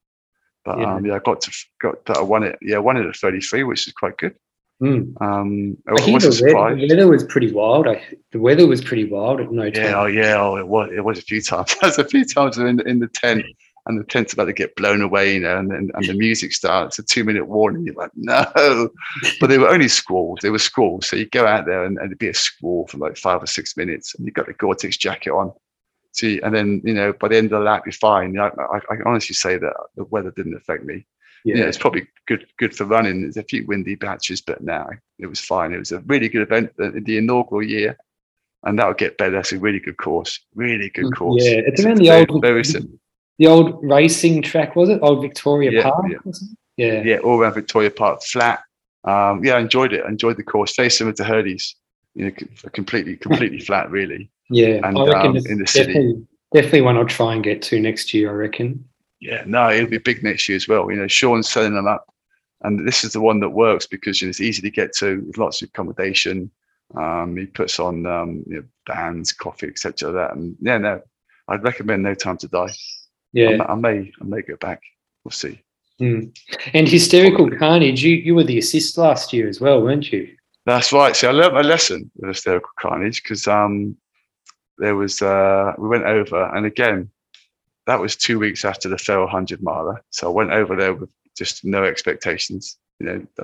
But 0.65 0.79
yeah, 0.79 0.95
um, 0.95 1.05
yeah 1.05 1.15
I 1.15 1.19
got 1.19 1.41
to 1.41 1.51
got 1.81 2.05
that. 2.05 2.17
I 2.17 2.21
won 2.21 2.43
it. 2.43 2.59
Yeah, 2.61 2.77
I 2.77 2.79
won 2.79 2.97
it 2.97 3.05
at 3.05 3.15
33, 3.15 3.63
which 3.63 3.87
is 3.87 3.93
quite 3.93 4.17
good. 4.17 4.35
Mm. 4.81 5.21
Um, 5.21 5.77
I 5.87 5.93
was 5.93 6.39
the, 6.39 6.53
weather, 6.53 6.75
the 6.75 6.87
weather 6.89 7.07
was 7.07 7.23
pretty 7.23 7.51
wild. 7.51 7.87
I, 7.87 8.03
the 8.31 8.39
weather 8.39 8.67
was 8.67 8.83
pretty 8.83 9.05
wild 9.05 9.39
at 9.39 9.51
no 9.51 9.69
time. 9.69 9.83
Yeah, 9.83 10.01
oh 10.01 10.05
yeah, 10.05 10.35
oh, 10.37 10.57
it 10.57 10.67
was. 10.67 10.89
It 10.93 11.03
was 11.03 11.17
a 11.17 11.21
few 11.21 11.41
times. 11.41 11.75
There's 11.81 11.97
a 11.97 12.03
few 12.03 12.25
times 12.25 12.57
in 12.57 12.85
in 12.85 12.99
the 12.99 13.07
tent, 13.07 13.45
and 13.85 13.97
the 13.97 14.03
tent's 14.03 14.33
about 14.33 14.45
to 14.45 14.53
get 14.53 14.75
blown 14.75 15.01
away, 15.01 15.35
you 15.35 15.39
know, 15.39 15.57
and 15.57 15.71
and, 15.71 15.91
and 15.93 16.05
the 16.05 16.13
music 16.17 16.51
starts. 16.51 16.99
A 16.99 17.03
two 17.03 17.23
minute 17.23 17.47
warning. 17.47 17.85
You're 17.85 17.95
like, 17.95 18.11
no, 18.15 18.45
but 19.39 19.47
they 19.47 19.57
were 19.57 19.69
only 19.69 19.87
squalls. 19.87 20.39
They 20.41 20.49
were 20.49 20.59
squalls. 20.59 21.07
So 21.07 21.15
you 21.15 21.25
go 21.29 21.47
out 21.47 21.65
there, 21.65 21.85
and, 21.85 21.97
and 21.97 22.07
it'd 22.07 22.19
be 22.19 22.27
a 22.27 22.33
squall 22.33 22.85
for 22.87 22.97
like 22.97 23.15
five 23.15 23.41
or 23.41 23.47
six 23.47 23.77
minutes, 23.77 24.13
and 24.15 24.25
you've 24.25 24.35
got 24.35 24.47
the 24.47 24.53
Gore-Tex 24.53 24.97
jacket 24.97 25.31
on. 25.31 25.53
See, 26.11 26.41
and 26.41 26.53
then 26.53 26.81
you 26.83 26.93
know, 26.93 27.13
by 27.13 27.29
the 27.29 27.37
end 27.37 27.45
of 27.53 27.59
the 27.59 27.65
lap, 27.65 27.83
you're 27.85 27.93
fine. 27.93 28.37
I, 28.37 28.47
I, 28.47 28.79
I 28.89 28.95
honestly 29.05 29.35
say 29.35 29.57
that 29.57 29.73
the 29.95 30.03
weather 30.03 30.31
didn't 30.31 30.57
affect 30.57 30.83
me 30.83 31.05
yeah. 31.45 31.65
it's 31.65 31.77
probably 31.77 32.07
good 32.27 32.47
good 32.57 32.75
for 32.75 32.85
running. 32.85 33.21
There's 33.21 33.37
a 33.37 33.43
few 33.43 33.65
windy 33.65 33.95
patches, 33.95 34.41
but 34.41 34.61
now 34.61 34.89
it 35.19 35.27
was 35.27 35.39
fine. 35.39 35.73
It 35.73 35.79
was 35.79 35.91
a 35.91 35.99
really 35.99 36.29
good 36.29 36.41
event 36.41 36.71
in 36.79 37.03
the 37.03 37.17
inaugural 37.17 37.63
year, 37.63 37.97
and 38.63 38.77
that'll 38.79 38.93
get 38.93 39.17
better. 39.17 39.31
That's 39.31 39.51
a 39.51 39.59
really 39.59 39.79
good 39.79 39.97
course, 39.97 40.39
really 40.55 40.89
good 40.89 41.05
mm, 41.05 41.15
course. 41.15 41.45
Yeah, 41.45 41.61
it's 41.65 41.83
around 41.83 41.97
the 41.97 42.07
very, 42.07 42.25
old 42.27 42.41
very 42.41 42.63
the 43.37 43.47
old 43.47 43.79
racing 43.83 44.41
track, 44.41 44.75
was 44.75 44.89
it? 44.89 44.99
Old 45.01 45.21
Victoria 45.21 45.71
yeah, 45.71 45.83
Park. 45.83 46.05
Yeah. 46.09 46.31
yeah, 46.77 47.01
yeah, 47.03 47.17
all 47.17 47.39
around 47.39 47.53
Victoria 47.53 47.91
Park, 47.91 48.23
flat. 48.23 48.61
Um, 49.03 49.43
yeah, 49.43 49.53
I 49.53 49.59
enjoyed 49.59 49.93
it. 49.93 50.03
I 50.05 50.09
enjoyed 50.09 50.37
the 50.37 50.43
course. 50.43 50.75
Very 50.75 50.89
similar 50.89 51.15
to 51.17 51.23
Herdies, 51.23 51.75
you 52.15 52.25
know, 52.25 52.69
completely 52.71 53.17
completely 53.27 53.59
flat, 53.59 53.91
really. 53.91 54.29
Yeah, 54.49 54.79
and 54.83 54.97
um, 54.97 55.37
in 55.37 55.59
the 55.59 55.67
city. 55.67 55.93
Definitely, 55.93 56.27
definitely 56.53 56.81
one 56.81 56.97
I'll 56.97 57.05
try 57.05 57.33
and 57.33 57.43
get 57.43 57.61
to 57.63 57.79
next 57.79 58.13
year. 58.13 58.29
I 58.29 58.33
reckon. 58.33 58.85
Yeah, 59.19 59.43
no, 59.45 59.71
it'll 59.71 59.89
be 59.89 59.97
big 59.97 60.23
next 60.23 60.47
year 60.47 60.55
as 60.55 60.67
well. 60.67 60.89
You 60.91 60.97
know, 60.97 61.07
Sean's 61.07 61.49
selling 61.49 61.73
them 61.73 61.87
up, 61.87 62.13
and 62.61 62.87
this 62.87 63.03
is 63.03 63.13
the 63.13 63.21
one 63.21 63.39
that 63.39 63.49
works 63.49 63.87
because 63.87 64.21
you 64.21 64.27
know, 64.27 64.29
it's 64.29 64.41
easy 64.41 64.61
to 64.61 64.69
get 64.69 64.93
to. 64.97 65.21
There's 65.21 65.37
lots 65.37 65.61
of 65.61 65.69
accommodation. 65.69 66.51
Um, 66.95 67.35
he 67.35 67.45
puts 67.45 67.79
on 67.79 68.05
um, 68.05 68.43
you 68.47 68.57
know, 68.57 68.63
bands, 68.85 69.31
coffee, 69.33 69.67
etc. 69.67 70.11
That 70.11 70.35
and 70.35 70.55
yeah, 70.59 70.77
no, 70.77 71.01
I'd 71.47 71.63
recommend 71.63 72.03
No 72.03 72.13
Time 72.13 72.37
to 72.37 72.47
Die. 72.47 72.73
Yeah, 73.33 73.57
I, 73.61 73.71
I 73.71 73.75
may, 73.75 74.11
I 74.21 74.23
may 74.23 74.41
go 74.41 74.55
back. 74.57 74.81
We'll 75.23 75.31
see. 75.31 75.61
Mm. 76.01 76.37
And 76.73 76.87
hysterical 76.87 77.45
Probably. 77.45 77.57
carnage. 77.57 78.03
You 78.03 78.15
you 78.15 78.35
were 78.35 78.43
the 78.43 78.57
assist 78.57 78.97
last 78.97 79.31
year 79.31 79.47
as 79.47 79.61
well, 79.61 79.81
weren't 79.81 80.11
you? 80.11 80.35
That's 80.65 80.91
right. 80.91 81.15
See, 81.15 81.27
I 81.27 81.31
learned 81.31 81.53
my 81.53 81.61
lesson 81.61 82.11
with 82.15 82.29
hysterical 82.29 82.71
carnage 82.79 83.23
because 83.23 83.47
um, 83.47 83.95
there 84.77 84.95
was 84.95 85.21
uh, 85.21 85.73
we 85.77 85.87
went 85.87 86.05
over, 86.05 86.53
and 86.55 86.65
again, 86.65 87.09
that 87.87 87.99
was 87.99 88.15
two 88.15 88.39
weeks 88.39 88.65
after 88.65 88.89
the 88.89 88.97
Fell 88.97 89.21
100 89.21 89.61
miler. 89.61 90.03
So 90.09 90.27
I 90.27 90.33
went 90.33 90.51
over 90.51 90.75
there 90.75 90.93
with 90.93 91.09
just 91.37 91.63
no 91.63 91.83
expectations. 91.83 92.77
You 92.99 93.05
know, 93.05 93.27
I, 93.39 93.43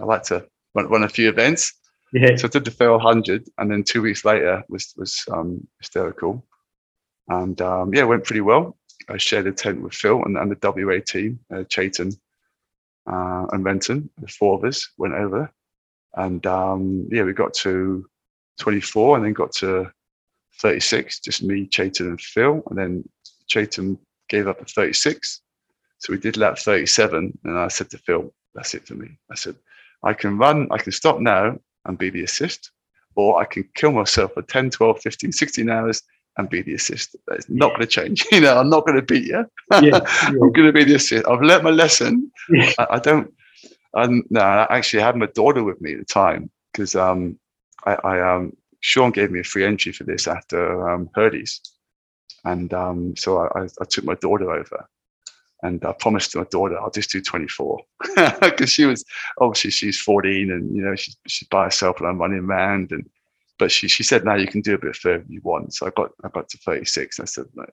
I 0.00 0.04
like 0.04 0.22
to 0.24 0.46
run, 0.74 0.88
run, 0.88 1.02
a 1.02 1.08
few 1.08 1.28
events. 1.28 1.72
Yeah. 2.12 2.36
So 2.36 2.46
I 2.46 2.50
did 2.50 2.64
the 2.64 2.70
Fell 2.70 2.92
100, 2.92 3.48
and 3.58 3.70
then 3.70 3.82
two 3.82 4.02
weeks 4.02 4.24
later 4.24 4.62
was 4.68 4.92
was 4.96 5.24
um, 5.32 5.66
hysterical, 5.78 6.44
and 7.28 7.60
um, 7.60 7.94
yeah, 7.94 8.04
went 8.04 8.24
pretty 8.24 8.40
well. 8.40 8.76
I 9.08 9.16
shared 9.16 9.46
a 9.46 9.52
tent 9.52 9.82
with 9.82 9.94
Phil 9.94 10.22
and, 10.24 10.36
and 10.36 10.50
the 10.50 10.84
WA 10.86 11.00
team, 11.04 11.40
uh, 11.52 11.64
Chayton 11.64 12.12
uh, 13.10 13.46
and 13.52 13.64
Renton. 13.64 14.10
The 14.18 14.28
four 14.28 14.56
of 14.56 14.64
us 14.64 14.88
went 14.98 15.14
over, 15.14 15.50
and 16.14 16.44
um, 16.46 17.08
yeah, 17.10 17.22
we 17.22 17.32
got 17.32 17.54
to 17.54 18.06
24, 18.58 19.16
and 19.16 19.24
then 19.24 19.32
got 19.32 19.52
to 19.52 19.90
36, 20.60 21.20
just 21.20 21.42
me, 21.42 21.66
Chayton, 21.66 22.08
and 22.08 22.20
Phil, 22.20 22.62
and 22.68 22.78
then 22.78 23.08
Chayton 23.50 23.98
gave 24.28 24.48
up 24.48 24.60
at 24.60 24.70
36. 24.70 25.42
So 25.98 26.12
we 26.12 26.18
did 26.18 26.36
lap 26.36 26.58
37. 26.58 27.38
And 27.44 27.58
I 27.58 27.68
said 27.68 27.90
to 27.90 27.98
Phil, 27.98 28.32
that's 28.54 28.74
it 28.74 28.86
for 28.86 28.94
me. 28.94 29.08
I 29.30 29.34
said, 29.34 29.56
I 30.02 30.14
can 30.14 30.38
run, 30.38 30.68
I 30.70 30.78
can 30.78 30.92
stop 30.92 31.20
now 31.20 31.58
and 31.84 31.98
be 31.98 32.08
the 32.08 32.22
assist, 32.22 32.70
or 33.16 33.40
I 33.40 33.44
can 33.44 33.68
kill 33.74 33.92
myself 33.92 34.32
for 34.32 34.42
10, 34.42 34.70
12, 34.70 35.00
15, 35.00 35.32
16 35.32 35.68
hours 35.68 36.02
and 36.38 36.48
be 36.48 36.62
the 36.62 36.74
assist. 36.74 37.16
That's 37.26 37.48
not 37.50 37.66
yeah. 37.66 37.76
going 37.76 37.80
to 37.80 37.86
change. 37.86 38.26
You 38.32 38.40
know, 38.40 38.56
I'm 38.56 38.70
not 38.70 38.86
going 38.86 38.96
to 38.96 39.02
beat 39.02 39.26
you. 39.26 39.44
Yeah, 39.72 39.80
yeah. 39.82 40.00
I'm 40.22 40.38
going 40.38 40.66
to 40.66 40.72
be 40.72 40.84
the 40.84 40.94
assist. 40.94 41.26
I've 41.26 41.42
learnt 41.42 41.64
my 41.64 41.70
lesson. 41.70 42.30
Yeah. 42.48 42.72
I, 42.78 42.86
I, 42.92 42.98
don't, 42.98 43.32
I'm, 43.94 44.22
no, 44.30 44.40
I 44.40 44.66
actually 44.76 45.02
had 45.02 45.16
my 45.16 45.26
daughter 45.26 45.64
with 45.64 45.80
me 45.80 45.92
at 45.94 45.98
the 45.98 46.04
time 46.04 46.50
because 46.72 46.94
um, 46.94 47.38
I, 47.84 47.94
I 47.94 48.34
um, 48.34 48.56
Sean 48.80 49.10
gave 49.10 49.30
me 49.30 49.40
a 49.40 49.44
free 49.44 49.66
entry 49.66 49.92
for 49.92 50.04
this 50.04 50.26
after 50.26 50.88
um. 50.88 51.10
And 52.44 52.72
um, 52.72 53.16
so 53.16 53.38
I, 53.38 53.64
I, 53.80 53.84
took 53.84 54.04
my 54.04 54.14
daughter 54.14 54.50
over 54.50 54.88
and 55.62 55.84
I 55.84 55.92
promised 55.92 56.36
my 56.36 56.44
daughter 56.44 56.78
I'll 56.78 56.90
just 56.90 57.10
do 57.10 57.20
24 57.20 57.80
because 58.40 58.70
she 58.70 58.86
was 58.86 59.04
obviously 59.40 59.70
she's 59.70 60.00
14 60.00 60.50
and 60.50 60.74
you 60.74 60.82
know 60.82 60.96
she's, 60.96 61.16
she's 61.26 61.48
by 61.48 61.64
herself 61.64 61.98
and 61.98 62.08
I'm 62.08 62.18
running 62.18 62.44
around 62.44 62.92
and 62.92 63.08
but 63.58 63.70
she, 63.70 63.88
she 63.88 64.02
said 64.02 64.24
now 64.24 64.36
you 64.36 64.46
can 64.46 64.62
do 64.62 64.74
a 64.74 64.78
bit 64.78 64.96
further 64.96 65.22
if 65.22 65.28
you 65.28 65.40
want. 65.44 65.74
So 65.74 65.86
I 65.86 65.90
got 65.90 66.12
I 66.24 66.28
got 66.28 66.48
to 66.48 66.58
36 66.58 67.18
and 67.18 67.24
I 67.24 67.26
said 67.26 67.44
no, 67.54 67.66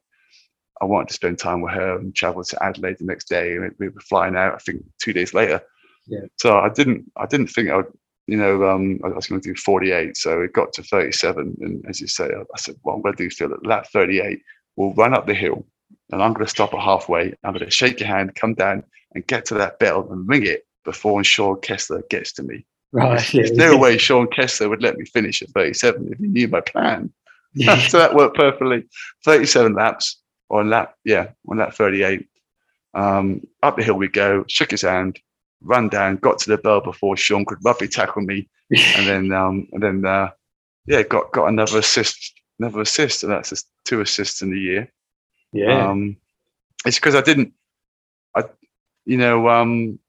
I 0.82 0.86
wanted 0.86 1.10
to 1.10 1.14
spend 1.14 1.40
time 1.40 1.62
with 1.62 1.74
her 1.74 1.98
and 1.98 2.14
travel 2.14 2.44
to 2.44 2.64
Adelaide 2.64 2.98
the 3.00 3.06
next 3.06 3.30
day 3.30 3.56
and 3.56 3.74
we 3.80 3.90
were 3.90 4.02
flying 4.02 4.36
out 4.36 4.56
I 4.56 4.58
think 4.58 4.84
two 5.00 5.14
days 5.14 5.34
later. 5.34 5.62
Yeah. 6.10 6.22
so 6.38 6.60
I 6.60 6.70
didn't 6.70 7.12
I 7.18 7.26
didn't 7.26 7.48
think 7.48 7.70
I 7.70 7.78
would 7.78 7.94
you 8.28 8.38
know, 8.38 8.70
um, 8.70 9.00
I 9.04 9.08
was 9.08 9.28
going 9.28 9.42
to 9.42 9.50
do 9.50 9.56
48. 9.56 10.16
So 10.18 10.42
it 10.42 10.54
got 10.54 10.74
to 10.74 10.84
37. 10.84 11.58
And 11.62 11.86
as 11.88 12.02
you 12.02 12.08
say, 12.08 12.26
I, 12.26 12.42
I 12.42 12.58
said, 12.58 12.76
well, 12.84 12.96
I'm 12.96 13.02
going 13.02 13.16
to 13.16 13.24
do 13.24 13.30
feel 13.30 13.54
at 13.54 13.64
that 13.64 13.90
38 13.90 14.42
We'll 14.78 14.94
run 14.94 15.16
up 15.16 15.26
the 15.26 15.34
hill 15.34 15.66
and 16.12 16.22
I'm 16.22 16.34
going 16.34 16.46
to 16.46 16.50
stop 16.50 16.74
at 16.74 16.80
halfway. 16.80 17.34
I'm 17.44 17.54
going 17.54 17.66
to 17.66 17.72
shake 17.72 18.00
your 18.00 18.08
hand, 18.08 18.36
come 18.36 18.54
down 18.54 18.84
and 19.14 19.26
get 19.26 19.46
to 19.46 19.56
that 19.56 19.80
bell 19.80 20.08
and 20.12 20.30
ring 20.30 20.46
it 20.46 20.66
before 20.86 21.24
Sean 21.24 21.60
Kessler 21.60 22.04
gets 22.10 22.32
to 22.34 22.44
me. 22.44 22.66
Right. 22.94 23.28
There's 23.34 23.52
no 23.52 23.76
way 23.76 23.98
Sean 23.98 24.28
Kessler 24.28 24.70
would 24.70 24.84
let 24.84 24.98
me 24.98 25.06
finish 25.06 25.42
at 25.42 25.50
37 25.50 26.10
if 26.14 26.20
he 26.20 26.28
knew 26.28 26.48
my 26.48 26.62
plan. 26.62 27.12
Yeah. 27.54 27.78
so 27.88 27.98
that 27.98 28.14
worked 28.14 28.38
perfectly. 28.38 28.86
37 29.26 29.74
laps 29.74 30.22
on 30.50 30.70
lap, 30.70 30.94
yeah, 31.04 31.30
on 31.50 31.58
lap 31.58 31.74
38. 31.74 32.28
Um, 32.94 33.42
up 33.64 33.78
the 33.78 33.84
hill 33.84 33.96
we 33.96 34.08
go, 34.08 34.46
shook 34.48 34.72
his 34.72 34.84
hand, 34.84 35.20
ran 35.62 35.90
down, 35.90 36.18
got 36.18 36.40
to 36.40 36.50
the 36.50 36.58
bell 36.58 36.82
before 36.82 37.18
Sean 37.18 37.46
could 37.46 37.64
rugby 37.64 37.88
tackle 37.88 38.22
me, 38.22 38.50
and 38.72 39.08
then 39.08 39.32
um, 39.32 39.68
and 39.72 39.84
then 39.84 40.06
uh, 40.06 40.30
yeah, 40.86 41.04
got 41.04 41.32
got 41.32 41.48
another 41.48 41.80
assist 41.80 42.34
another 42.60 42.82
assist, 42.82 43.24
and 43.24 43.32
that's 43.32 43.50
just 43.50 43.68
two 43.86 44.02
assists 44.02 44.42
in 44.42 44.52
the 44.52 44.60
year. 44.60 44.92
Yeah. 45.52 45.90
Um, 45.90 46.18
it's 46.86 46.98
because 46.98 47.16
I 47.16 47.22
didn't, 47.22 47.54
I, 48.36 48.44
you 49.06 49.18
know, 49.18 49.50
um, 49.50 50.00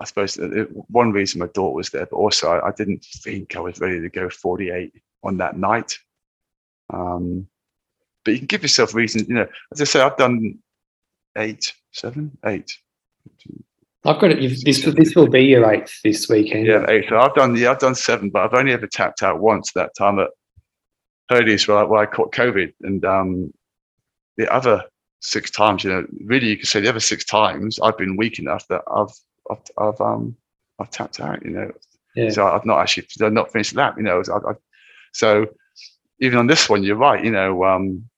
I 0.00 0.04
suppose 0.04 0.36
it, 0.36 0.68
one 0.90 1.12
reason 1.12 1.40
my 1.40 1.46
daughter 1.48 1.74
was 1.74 1.90
there, 1.90 2.06
but 2.06 2.16
also 2.16 2.50
I, 2.50 2.68
I, 2.68 2.72
didn't 2.72 3.04
think 3.04 3.56
I 3.56 3.60
was 3.60 3.80
ready 3.80 4.00
to 4.00 4.08
go 4.08 4.30
48 4.30 4.92
on 5.22 5.36
that 5.38 5.58
night. 5.58 5.98
Um, 6.92 7.46
but 8.24 8.32
you 8.32 8.38
can 8.38 8.46
give 8.46 8.62
yourself 8.62 8.94
reasons, 8.94 9.28
you 9.28 9.34
know, 9.34 9.46
as 9.72 9.80
I 9.80 9.84
say, 9.84 10.00
I've 10.00 10.16
done 10.16 10.58
eight, 11.36 11.72
seven, 11.92 12.36
eight. 12.44 12.72
I've 14.04 14.20
got 14.20 14.30
it. 14.30 14.64
This 14.64 14.84
this 14.84 15.14
will 15.14 15.28
be 15.28 15.44
your 15.44 15.70
eighth 15.70 16.00
this 16.02 16.28
weekend. 16.28 16.66
Yeah, 16.66 16.86
eight. 16.88 17.06
So 17.08 17.18
I've 17.18 17.34
done 17.34 17.54
yeah, 17.56 17.70
I've 17.72 17.78
done 17.78 17.94
seven, 17.94 18.30
but 18.30 18.42
I've 18.42 18.54
only 18.54 18.72
ever 18.72 18.86
tapped 18.86 19.22
out 19.22 19.40
once 19.40 19.72
that 19.72 19.94
time 19.96 20.18
at 20.18 20.30
Herdies 21.30 21.68
where, 21.68 21.84
where 21.86 22.00
I 22.00 22.06
caught 22.06 22.32
COVID, 22.32 22.72
and 22.82 23.04
um, 23.04 23.52
the 24.36 24.50
other 24.52 24.84
six 25.20 25.50
times, 25.50 25.84
you 25.84 25.90
know, 25.90 26.06
really 26.24 26.48
you 26.48 26.56
could 26.56 26.68
say 26.68 26.80
the 26.80 26.88
other 26.88 27.00
six 27.00 27.24
times 27.24 27.78
I've 27.80 27.98
been 27.98 28.16
weak 28.16 28.38
enough 28.38 28.66
that 28.68 28.82
I've 28.90 29.12
I've, 29.50 29.58
I've 29.76 30.00
um 30.00 30.36
I've 30.78 30.90
tapped 30.90 31.20
out. 31.20 31.44
You 31.44 31.50
know, 31.50 31.72
Yeah. 32.14 32.30
So 32.30 32.46
I've 32.46 32.64
not 32.64 32.78
actually 32.80 33.06
I've 33.22 33.32
not 33.32 33.52
finished 33.52 33.74
that. 33.74 33.80
lap. 33.80 33.94
You 33.98 34.04
know, 34.04 34.22
I, 34.28 34.50
I, 34.50 34.54
so 35.12 35.46
even 36.20 36.38
on 36.38 36.46
this 36.46 36.70
one, 36.70 36.82
you're 36.82 36.96
right. 36.96 37.22
You 37.22 37.32
know, 37.32 37.64
um, 37.64 38.08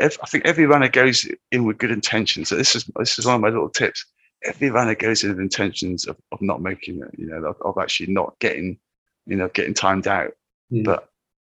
I 0.00 0.08
think 0.28 0.44
every 0.46 0.66
runner 0.66 0.88
goes 0.88 1.28
in 1.50 1.64
with 1.64 1.78
good 1.78 1.90
intentions. 1.90 2.48
So 2.48 2.56
this 2.56 2.76
is 2.76 2.88
this 2.96 3.18
is 3.18 3.26
one 3.26 3.34
of 3.34 3.40
my 3.40 3.48
little 3.48 3.68
tips. 3.68 4.06
Every 4.44 4.70
runner 4.70 4.94
goes 4.94 5.22
in 5.22 5.30
with 5.30 5.40
intentions 5.40 6.06
of, 6.06 6.16
of 6.32 6.40
not 6.40 6.62
making 6.62 7.02
it. 7.02 7.10
You 7.18 7.26
know, 7.26 7.44
of, 7.44 7.60
of 7.62 7.78
actually 7.78 8.12
not 8.12 8.38
getting, 8.38 8.78
you 9.26 9.36
know, 9.36 9.48
getting 9.48 9.74
timed 9.74 10.06
out. 10.06 10.32
Mm. 10.72 10.84
But 10.84 11.08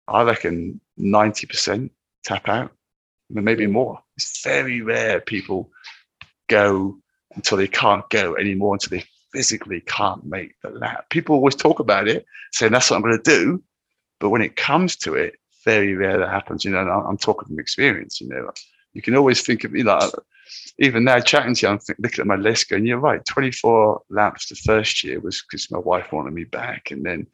I 0.09 0.23
reckon 0.23 0.81
ninety 0.97 1.47
percent 1.47 1.93
tap 2.25 2.49
out, 2.49 2.73
maybe 3.31 3.67
more. 3.67 4.03
It's 4.17 4.43
very 4.43 4.81
rare 4.81 5.21
people 5.21 5.71
go 6.49 6.97
until 7.35 7.59
they 7.59 7.69
can't 7.69 8.09
go 8.11 8.37
anymore, 8.37 8.75
until 8.75 8.99
they 8.99 9.05
physically 9.33 9.81
can't 9.81 10.25
make 10.25 10.55
the 10.63 10.71
lap. 10.71 11.09
People 11.11 11.35
always 11.35 11.57
talk 11.57 11.81
about 11.81 12.07
it, 12.07 12.25
saying 12.53 12.73
that's 12.73 12.91
what 12.91 12.97
I'm 12.97 13.03
going 13.03 13.21
to 13.21 13.23
do, 13.23 13.63
but 14.21 14.31
when 14.31 14.43
it 14.43 14.57
comes 14.57 14.95
to 14.97 15.15
it, 15.15 15.35
very 15.65 15.95
rare 15.95 16.19
that 16.19 16.31
happens. 16.31 16.65
You 16.65 16.71
know, 16.71 16.79
I'm 16.79 17.19
talking 17.19 17.49
from 17.49 17.59
experience. 17.59 18.21
You 18.21 18.29
know, 18.29 18.51
you 18.93 19.03
can 19.03 19.17
always 19.17 19.43
think 19.43 19.65
of 19.65 19.75
you 19.75 19.85
know, 19.85 20.13
even 20.79 21.05
now 21.05 21.21
chatting 21.21 21.55
to 21.55 21.67
you, 21.67 21.73
I'm 21.73 21.81
looking 21.99 22.21
at 22.21 22.27
my 22.27 22.37
list, 22.37 22.69
going, 22.69 22.87
"You're 22.87 22.99
right. 22.99 23.25
24 23.25 24.03
laps 24.11 24.49
the 24.49 24.57
first 24.57 25.05
year 25.05 25.21
was 25.21 25.43
because 25.43 25.71
my 25.71 25.79
wife 25.79 26.13
wanted 26.13 26.35
me 26.35 26.45
back, 26.45 26.91
and 26.91 27.05
then." 27.05 27.27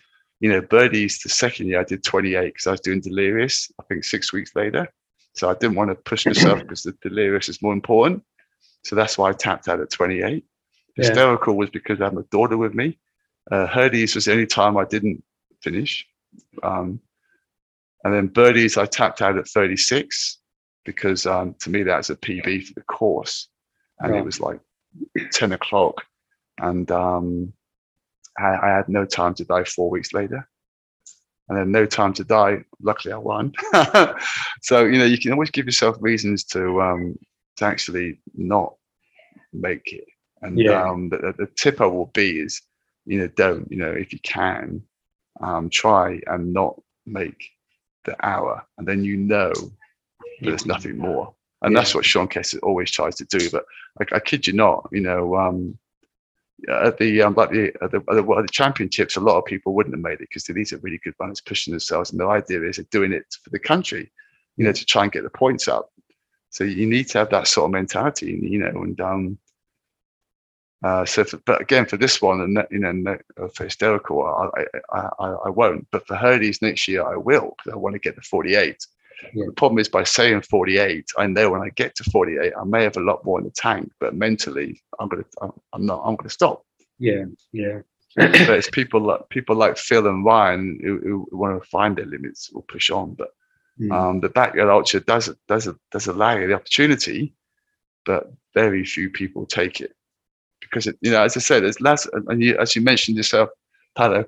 You 0.43 0.49
know, 0.49 0.63
birdies 0.63 1.19
the 1.19 1.29
second 1.29 1.67
year 1.67 1.81
I 1.81 1.85
did 1.85 2.03
28 2.03 2.47
because 2.47 2.67
I 2.67 2.71
was 2.71 2.81
doing 2.81 3.03
delirious. 3.03 3.71
I 3.79 3.83
think 3.83 4.05
six 4.05 4.33
weeks 4.33 4.57
later, 4.57 4.89
so 5.35 5.51
I 5.51 5.55
didn't 5.55 5.77
want 5.77 5.91
to 5.91 5.95
push 5.95 6.27
myself 6.27 6.59
because 6.63 6.83
the 6.83 6.93
delirious 7.03 7.49
is 7.49 7.63
more 7.63 7.73
important. 7.73 8.23
So 8.85 8.97
that's 8.97 9.19
why 9.19 9.31
I 9.31 9.33
tapped 9.33 9.69
out 9.69 9.81
at 9.81 9.91
28. 9.91 10.45
Yeah. 10.97 11.05
Hysterical 11.07 11.57
was 11.57 11.71
because 11.71 12.01
I 12.01 12.05
had 12.05 12.15
my 12.15 12.23
daughter 12.31 12.57
with 12.57 12.75
me. 12.75 12.99
Uh, 13.51 13.67
Herdies 13.67 14.15
was 14.15 14.25
the 14.25 14.33
only 14.33 14.47
time 14.47 14.77
I 14.77 14.85
didn't 14.85 15.23
finish. 15.63 16.07
Um, 16.63 17.01
and 18.05 18.15
then 18.15 18.29
birdies, 18.29 18.77
I 18.77 18.87
tapped 18.87 19.23
out 19.23 19.37
at 19.37 19.49
36 19.49 20.39
because 20.85 21.27
um, 21.27 21.55
to 21.61 21.71
me 21.71 21.83
that's 21.83 22.11
a 22.11 22.17
PB 22.17 22.61
for 22.61 22.75
the 22.75 22.83
course, 22.83 23.49
and 24.01 24.15
Right. 24.15 24.17
it 24.17 24.25
was 24.25 24.41
like 24.41 24.61
10 25.33 25.53
o'clock, 25.53 25.97
and 26.61 26.91
um, 26.91 27.53
I, 28.39 28.57
I 28.63 28.69
had 28.77 28.89
no 28.89 29.05
time 29.05 29.35
to 29.35 29.45
die 29.45 29.65
four 29.65 29.91
weeks 29.91 30.13
later, 30.13 30.49
and 31.49 31.59
then 31.59 31.71
no 31.73 31.87
time 31.87 32.13
to 32.15 32.25
die. 32.25 32.65
Luckily, 32.83 33.13
I 33.13 33.19
won. 33.19 33.53
so 34.63 34.85
you 34.85 34.99
know 34.99 35.05
you 35.05 35.19
can 35.19 35.33
always 35.33 35.51
give 35.51 35.67
yourself 35.67 35.97
reasons 36.01 36.45
to 36.45 36.81
um, 36.83 37.19
to 37.57 37.65
actually 37.65 38.21
not 38.35 38.75
make 39.53 39.93
it, 39.93 40.05
and 40.43 40.69
Yeah. 40.69 40.71
um, 40.71 41.09
the, 41.09 41.19
the- 41.19 41.35
the 41.39 41.47
tip 41.57 41.81
I 41.81 41.87
will 41.87 42.07
be 42.15 42.41
is 42.41 42.63
you 43.07 43.19
know 43.21 43.29
don't 43.37 43.71
you 43.71 43.79
know 43.79 43.93
if 43.93 44.13
you 44.13 44.19
can 44.21 44.83
um, 45.41 45.71
try 45.71 46.21
and 46.27 46.53
not 46.53 46.81
make 47.07 47.43
the 48.05 48.17
hour, 48.27 48.65
and 48.79 48.87
then 48.87 49.05
you 49.05 49.17
know 49.17 49.53
there's 50.41 50.67
nothing 50.67 50.99
more. 50.99 51.35
And 51.63 51.77
that's 51.77 51.95
what 51.95 52.05
Sean 52.05 52.27
Kessler 52.27 52.61
always 52.61 52.91
tries 52.91 53.17
to 53.17 53.25
do. 53.27 53.51
But 53.51 53.65
I, 54.01 54.17
I 54.17 54.21
kid 54.21 54.47
you 54.47 54.55
not, 54.55 54.89
you 54.93 55.01
know, 55.01 55.37
um, 55.37 55.79
at 56.69 56.99
the 56.99 57.23
um, 57.23 57.35
like 57.35 57.51
the, 57.51 57.73
at 57.83 57.91
the, 57.91 57.99
at 57.99 58.17
the, 58.17 58.35
at 58.39 58.43
the 58.43 58.53
championships, 58.53 59.17
a 59.17 59.21
lot 59.21 59.39
of 59.39 59.45
people 59.45 59.75
wouldn't 59.75 59.95
have 59.95 60.03
made 60.03 60.15
it 60.15 60.29
because 60.29 60.45
these 60.45 60.73
are 60.73 60.79
really 60.79 61.01
good 61.03 61.15
runners 61.21 61.41
pushing 61.41 61.73
themselves, 61.73 62.11
and 62.11 62.21
the 62.21 62.27
idea 62.27 62.63
is 62.63 62.77
they're 62.77 62.87
doing 62.91 63.13
it 63.13 63.25
for 63.43 63.51
the 63.51 63.59
country, 63.59 64.11
you 64.57 64.65
know, 64.65 64.73
to 64.73 64.85
try 64.85 65.03
and 65.03 65.13
get 65.13 65.23
the 65.23 65.31
points 65.31 65.69
up. 65.69 65.91
So 66.51 66.65
you 66.65 66.87
need 66.87 67.09
to 67.09 67.19
have 67.19 67.31
that 67.31 67.47
sort 67.47 67.67
of 67.67 67.73
mentality, 67.73 68.39
you 68.43 68.59
know, 68.59 68.83
and 68.83 69.01
um, 69.01 69.39
uh, 70.83 71.05
so, 71.05 71.25
for, 71.25 71.37
but 71.39 71.61
again, 71.61 71.85
for 71.85 71.97
this 71.97 72.23
one, 72.23 72.41
and 72.41 72.67
you 72.71 72.79
know, 72.79 73.19
uh, 73.41 73.49
for 73.55 73.65
hysterical, 73.65 74.23
I, 74.25 74.65
I, 74.93 75.09
I, 75.19 75.27
I 75.47 75.49
won't. 75.51 75.87
But 75.91 76.07
for 76.07 76.17
Herdies 76.17 76.63
next 76.63 76.89
year, 76.89 77.05
I 77.05 77.17
will 77.17 77.55
because 77.59 77.73
I 77.73 77.77
want 77.77 77.95
to 77.95 77.99
get 77.99 78.17
the 78.17 78.23
48. 78.23 78.87
Yeah. 79.35 79.47
The 79.47 79.53
problem 79.53 79.79
is 79.79 79.89
by 79.89 80.05
saying 80.05 80.43
48, 80.43 81.11
I 81.19 81.27
know 81.27 81.51
when 81.51 81.63
I 81.63 81.71
get 81.71 81.95
to 81.97 82.05
48, 82.05 82.53
I 82.59 82.65
may 82.65 82.83
have 82.85 82.97
a 82.97 83.01
lot 83.01 83.25
more 83.25 83.39
in 83.39 83.45
the 83.45 83.51
tank, 83.51 83.91
but 84.01 84.15
mentally, 84.15 84.83
I'm 84.99 85.09
gonna, 85.09 85.25
I'm, 85.43 85.53
I'm 85.73 85.87
not, 85.87 86.03
I'm 86.05 86.17
gonna 86.17 86.31
stop. 86.31 86.65
Yeah, 86.99 87.25
yeah, 87.53 87.81
but 88.17 88.51
it's 88.51 88.71
people 88.71 89.01
like 89.01 89.29
people 89.31 89.57
like 89.57 89.77
Phil 89.79 90.07
and 90.07 90.25
Ryan 90.25 90.79
who, 90.83 91.27
who 91.31 91.37
want 91.39 91.63
to 91.63 91.69
find 91.69 91.97
their 91.97 92.07
limits 92.07 92.51
will 92.53 92.63
push 92.63 92.91
on. 92.91 93.15
But 93.15 93.29
Mm. 93.81 93.93
um, 93.93 94.21
the 94.21 94.29
backyard 94.29 94.69
ultra 94.69 95.01
does 95.01 95.33
does 95.49 95.67
does 95.91 96.07
allow 96.07 96.37
you 96.37 96.47
the 96.47 96.55
opportunity, 96.55 97.33
but 98.05 98.31
very 98.53 98.85
few 98.85 99.09
people 99.09 99.47
take 99.47 99.81
it 99.81 99.95
because 100.61 100.87
it, 100.87 100.97
you 101.01 101.11
know, 101.11 101.23
as 101.23 101.37
I 101.37 101.41
said, 101.41 101.63
there's 101.63 101.81
less, 101.81 102.07
and 102.13 102.43
you, 102.43 102.59
as 102.59 102.77
you 102.77 102.83
mentioned 102.83 103.17
yourself, 103.17 103.49
Palo, 103.97 104.25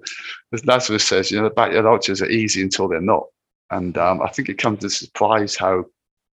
as 0.52 0.64
Lazarus 0.64 1.04
says, 1.04 1.30
you 1.30 1.36
know, 1.38 1.44
the 1.44 1.54
backyard 1.54 1.86
ultras 1.86 2.22
are 2.22 2.30
easy 2.30 2.62
until 2.62 2.88
they're 2.88 3.00
not, 3.00 3.24
and 3.72 3.96
um, 3.98 4.20
I 4.22 4.28
think 4.28 4.48
it 4.48 4.58
comes 4.58 4.84
as 4.84 4.92
a 4.92 5.04
surprise 5.06 5.56
how 5.56 5.86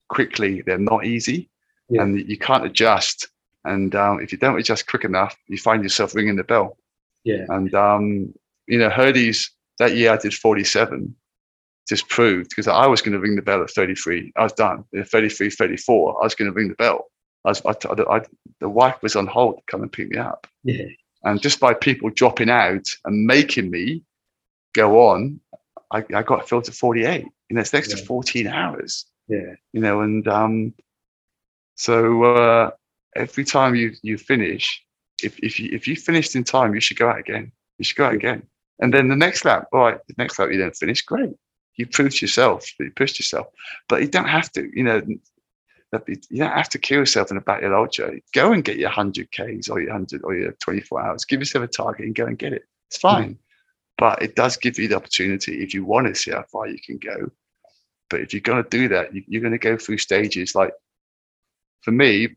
quickly 0.10 0.62
they're 0.66 0.78
not 0.78 1.06
easy, 1.06 1.50
Yeah. 1.90 2.02
and 2.02 2.28
you 2.30 2.38
can't 2.38 2.66
adjust. 2.66 3.28
And 3.66 3.94
um, 3.96 4.20
if 4.22 4.32
you 4.32 4.38
don't 4.38 4.58
adjust 4.60 4.88
quick 4.88 5.04
enough, 5.04 5.36
you 5.48 5.58
find 5.58 5.84
yourself 5.84 6.16
ringing 6.16 6.36
the 6.38 6.44
bell. 6.44 6.78
yeah, 7.24 7.46
And 7.50 7.74
um, 7.74 8.34
you 8.68 8.78
know, 8.80 8.90
Herdies 8.90 9.50
that 9.80 9.96
year 9.96 10.12
I 10.14 10.18
did 10.18 10.34
47, 10.34 11.16
just 11.88 12.08
proved 12.10 12.50
because 12.50 12.68
I 12.68 12.88
was 12.88 13.02
going 13.02 13.14
to 13.14 13.20
ring 13.20 13.36
the 13.36 13.42
bell 13.42 13.62
at 13.62 13.70
33. 13.72 14.32
I 14.36 14.44
was 14.44 14.54
done. 14.54 14.84
At 14.98 15.10
33, 15.10 15.50
34, 15.50 16.22
I 16.22 16.24
was 16.24 16.36
going 16.36 16.50
to 16.52 16.56
ring 16.56 16.70
the 16.70 16.76
bell. 16.76 17.06
I 17.46 17.50
was, 17.50 17.62
I, 17.66 17.74
I, 18.16 18.22
the 18.60 18.70
wife 18.70 18.96
was 19.02 19.16
on 19.16 19.28
hold 19.28 19.58
to 19.58 19.64
come 19.70 19.82
and 19.84 19.92
pick 19.92 20.10
me 20.10 20.18
up. 20.18 20.48
yeah, 20.64 20.86
And 21.24 21.42
just 21.42 21.60
by 21.60 21.74
people 21.74 22.10
dropping 22.10 22.50
out 22.50 22.86
and 23.06 23.26
making 23.26 23.70
me 23.70 24.04
go 24.74 25.08
on, 25.10 25.40
I, 25.92 26.04
I 26.14 26.24
got 26.24 26.48
filled 26.50 26.66
to 26.66 26.72
48. 26.72 27.24
You 27.24 27.56
know, 27.56 27.62
it's 27.62 27.74
next 27.74 27.90
Yeah. 27.90 27.96
to 27.98 28.06
14 28.06 28.48
hours. 28.48 29.06
yeah, 29.28 29.56
You 29.74 29.82
know, 29.82 30.02
and 30.02 30.28
um, 30.28 30.74
so 31.76 32.24
uh, 32.24 32.72
every 33.16 33.46
time 33.46 33.76
you 33.76 33.94
you 34.02 34.18
finish, 34.18 34.84
if 35.24 35.38
if 35.40 35.60
you 35.60 35.70
if 35.72 35.88
you 35.88 35.96
finished 35.96 36.36
in 36.36 36.44
time, 36.44 36.74
you 36.74 36.82
should 36.82 36.98
go 36.98 37.10
out 37.10 37.20
again. 37.20 37.52
You 37.78 37.86
should 37.86 37.98
go 37.98 38.06
out 38.06 38.14
Yeah. 38.14 38.18
again. 38.18 38.44
And 38.80 38.94
then 38.94 39.08
the 39.08 39.16
next 39.16 39.44
lap, 39.46 39.68
all 39.74 39.82
right, 39.82 40.00
the 40.08 40.14
next 40.18 40.38
lap 40.38 40.50
you 40.52 40.60
don't 40.60 40.76
finish, 40.76 41.02
great. 41.04 41.32
You 41.78 41.88
proved 41.88 42.22
yourself, 42.22 42.68
you 42.80 42.92
pushed 42.96 43.20
yourself. 43.20 43.48
But 43.90 44.02
you 44.02 44.08
don't 44.08 44.28
have 44.28 44.52
to, 44.54 44.70
you 44.76 44.84
know, 44.84 45.02
you 45.08 46.18
don't 46.38 46.52
have 46.52 46.70
to 46.70 46.80
kill 46.80 47.00
yourself 47.00 47.32
in 47.32 47.38
a 47.38 47.42
backyard 47.42 47.74
ultra. 47.74 48.12
Go 48.34 48.52
and 48.52 48.64
get 48.64 48.78
your 48.78 48.90
100 48.90 49.32
Ks 49.32 49.70
or 49.70 49.80
your 49.80 49.92
100 49.92 50.22
or 50.24 50.36
your 50.36 50.52
24 50.54 51.02
hours. 51.06 51.26
Give 51.26 51.40
yourself 51.40 51.64
a 51.66 51.68
target 51.68 52.06
and 52.06 52.16
go 52.16 52.26
and 52.26 52.38
get 52.38 52.54
it. 52.54 52.64
It's 52.90 52.98
fine. 53.00 53.38
But 53.98 54.22
it 54.22 54.36
does 54.36 54.58
give 54.58 54.78
you 54.78 54.88
the 54.88 54.96
opportunity 54.96 55.64
if 55.64 55.74
you 55.74 55.84
want 55.84 56.08
to 56.08 56.16
see 56.16 56.32
how 56.32 56.44
far 56.52 56.68
you 56.68 56.80
can 56.80 56.98
go. 56.98 57.32
But 58.10 58.22
if 58.22 58.34
you're 58.34 58.42
going 58.42 58.64
to 58.64 58.70
do 58.70 58.88
that, 58.90 59.14
you, 59.14 59.24
you're 59.28 59.42
going 59.42 59.54
to 59.54 59.58
go 59.58 59.78
through 59.78 59.98
stages. 59.98 60.56
Like 60.56 60.72
for 61.82 61.92
me, 61.92 62.30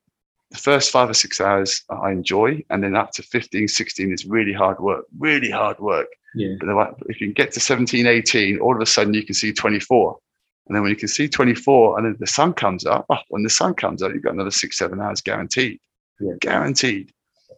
the 0.50 0.58
first 0.58 0.90
five 0.90 1.08
or 1.08 1.14
six 1.14 1.40
hours 1.40 1.82
I 1.90 2.10
enjoy, 2.10 2.64
and 2.70 2.82
then 2.82 2.96
up 2.96 3.12
to 3.12 3.22
15, 3.22 3.68
16 3.68 4.12
is 4.12 4.26
really 4.26 4.52
hard 4.52 4.80
work, 4.80 5.04
really 5.18 5.50
hard 5.50 5.78
work. 5.78 6.08
yeah, 6.34 6.54
But 6.60 6.94
if 7.06 7.20
you 7.20 7.28
can 7.28 7.34
get 7.34 7.52
to 7.52 7.60
17, 7.60 8.06
18, 8.06 8.58
all 8.58 8.74
of 8.74 8.80
a 8.80 8.86
sudden 8.86 9.14
you 9.14 9.24
can 9.24 9.34
see 9.34 9.52
24. 9.52 10.18
And 10.66 10.76
then 10.76 10.82
when 10.82 10.90
you 10.90 10.96
can 10.96 11.08
see 11.08 11.28
24 11.28 11.98
and 11.98 12.06
then 12.06 12.16
the 12.18 12.26
sun 12.26 12.52
comes 12.52 12.86
up, 12.86 13.06
oh, 13.10 13.18
when 13.28 13.42
the 13.42 13.50
sun 13.50 13.74
comes 13.74 14.02
up, 14.02 14.12
you've 14.12 14.22
got 14.22 14.34
another 14.34 14.50
six, 14.50 14.78
seven 14.78 15.00
hours 15.00 15.20
guaranteed. 15.20 15.80
Yeah. 16.20 16.34
Guaranteed. 16.40 17.12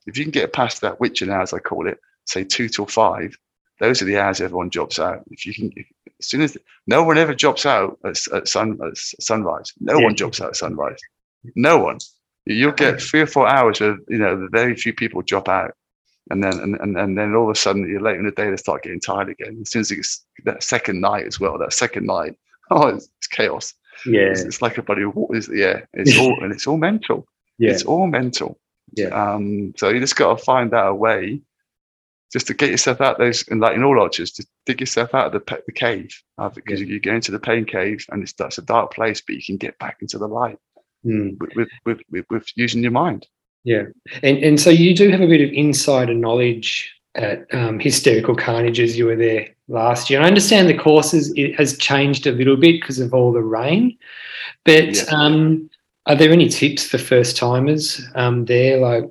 If 0.07 0.19
you 0.19 0.25
can 0.25 0.31
get 0.31 0.53
past 0.53 0.81
that 0.81 1.01
witching 1.01 1.31
hours, 1.31 1.53
I 1.53 1.59
call 1.59 1.89
it, 1.89 1.99
say 2.27 2.45
two 2.45 2.69
till 2.69 2.87
five, 2.87 3.37
those 3.83 4.01
are 4.01 4.05
the 4.07 4.19
hours 4.19 4.41
everyone 4.41 4.69
drops 4.71 4.99
out. 4.99 5.23
If 5.31 5.45
you 5.47 5.53
can, 5.53 5.73
if, 5.77 5.87
as 6.21 6.27
soon 6.31 6.41
as 6.43 6.57
no 6.87 7.03
one 7.03 7.19
ever 7.19 7.35
drops 7.35 7.67
out 7.67 7.99
at, 8.05 8.17
at, 8.33 8.47
sun, 8.49 8.79
at 8.87 8.97
sunrise, 8.97 9.73
no 9.81 9.99
Yeah. 9.99 10.05
one 10.05 10.15
drops 10.15 10.41
out 10.41 10.49
at 10.51 10.57
sunrise. 10.57 11.01
No 11.57 11.79
one. 11.79 11.99
You'll 12.47 12.73
get 12.73 13.01
three 13.01 13.21
or 13.21 13.27
four 13.27 13.47
hours 13.49 13.81
where 13.81 13.97
you 14.09 14.19
know 14.19 14.49
very 14.51 14.75
few 14.77 14.93
people 14.95 15.23
drop 15.23 15.49
out, 15.49 15.73
and 16.31 16.43
then 16.43 16.55
and, 16.61 16.75
and, 16.81 16.97
and 16.97 17.19
then 17.19 17.35
all 17.35 17.45
of 17.51 17.57
a 17.57 17.59
sudden 17.59 17.89
you're 17.89 18.01
late 18.01 18.19
in 18.19 18.25
the 18.25 18.31
day 18.33 18.49
they 18.51 18.57
start 18.57 18.83
getting 18.85 19.01
tired 19.01 19.29
again. 19.29 19.59
As 19.63 19.71
soon 19.71 19.81
as 19.81 19.91
it's 19.91 20.25
that 20.45 20.63
second 20.63 21.01
night 21.01 21.27
as 21.27 21.39
well, 21.41 21.59
that 21.59 21.73
second 21.73 22.07
night, 22.07 22.35
oh, 22.71 22.89
it's, 22.89 23.09
it's 23.19 23.27
chaos. 23.29 23.75
yeah, 24.07 24.31
It's, 24.31 24.43
it's 24.43 24.63
like 24.63 24.79
a 24.79 24.83
wa- 24.87 25.27
it's, 25.37 25.49
yeah. 25.53 25.81
It's 25.95 26.17
all 26.19 26.35
and 26.43 26.53
it's 26.53 26.67
all 26.67 26.79
mental. 26.79 27.27
yeah, 27.59 27.71
It's 27.73 27.85
all 27.85 28.07
mental. 28.07 28.59
Yeah. 28.95 29.09
Um. 29.09 29.73
So 29.77 29.89
you 29.91 30.01
just 30.01 30.17
got 30.17 30.37
to 30.39 30.45
find 30.45 30.73
out 30.75 30.91
a 30.93 30.95
way, 30.95 31.41
just 32.33 32.47
to 32.47 32.55
get 32.55 32.71
yourself 32.71 33.01
out 33.01 33.19
those 33.19 33.47
and 33.49 33.61
like 33.61 33.75
in 33.77 33.85
all 33.85 34.01
ultras, 34.01 34.33
to 34.33 34.47
dig 34.67 34.81
yourself 34.81 35.15
out 35.15 35.27
of 35.27 35.33
the 35.33 35.41
pe- 35.41 35.61
the 35.67 35.73
cave 35.73 36.11
uh, 36.39 36.49
because 36.49 36.81
Yeah. 36.81 36.87
you 36.89 37.01
go 37.01 37.15
into 37.15 37.31
the 37.33 37.39
pain 37.39 37.65
cave 37.65 38.05
and 38.11 38.23
it's 38.23 38.33
that's 38.33 38.59
a 38.59 38.63
dark 38.63 38.93
place, 38.95 39.21
but 39.21 39.37
you 39.37 39.43
can 39.43 39.57
get 39.57 39.79
back 39.79 39.99
into 40.01 40.19
the 40.19 40.29
light 40.29 40.59
Mm. 41.05 41.37
with 41.41 41.51
with, 41.57 41.69
with, 41.85 41.99
with, 42.11 42.25
with 42.31 42.47
using 42.55 42.81
your 42.83 42.93
mind. 42.93 43.27
yeah. 43.65 43.85
And 44.23 44.39
and 44.39 44.61
so 44.61 44.71
you 44.71 44.95
do 44.95 45.11
have 45.11 45.21
a 45.21 45.27
bit 45.27 45.41
of 45.41 45.53
insider 45.53 46.15
knowledge 46.15 46.93
at 47.17 47.45
um, 47.53 47.79
Hysterical 47.81 48.35
Carnage 48.35 48.81
as 48.81 48.97
you 48.97 49.05
were 49.07 49.17
there 49.17 49.49
last 49.69 50.09
year. 50.09 50.19
And 50.19 50.25
I 50.25 50.29
understand 50.29 50.69
the 50.69 50.79
courses 50.79 51.33
it 51.37 51.55
has 51.57 51.77
changed 51.77 52.27
a 52.27 52.33
little 52.33 52.57
bit 52.57 52.81
because 52.81 53.01
of 53.01 53.13
all 53.13 53.33
the 53.33 53.43
rain, 53.43 53.99
but 54.65 54.95
Yeah. 54.95 55.03
um, 55.11 55.69
are 56.07 56.15
there 56.17 56.31
any 56.33 56.49
tips 56.49 56.87
for 56.87 56.99
first 56.99 57.37
timers 57.37 58.01
um, 58.15 58.45
there? 58.47 58.79
Like, 58.79 59.05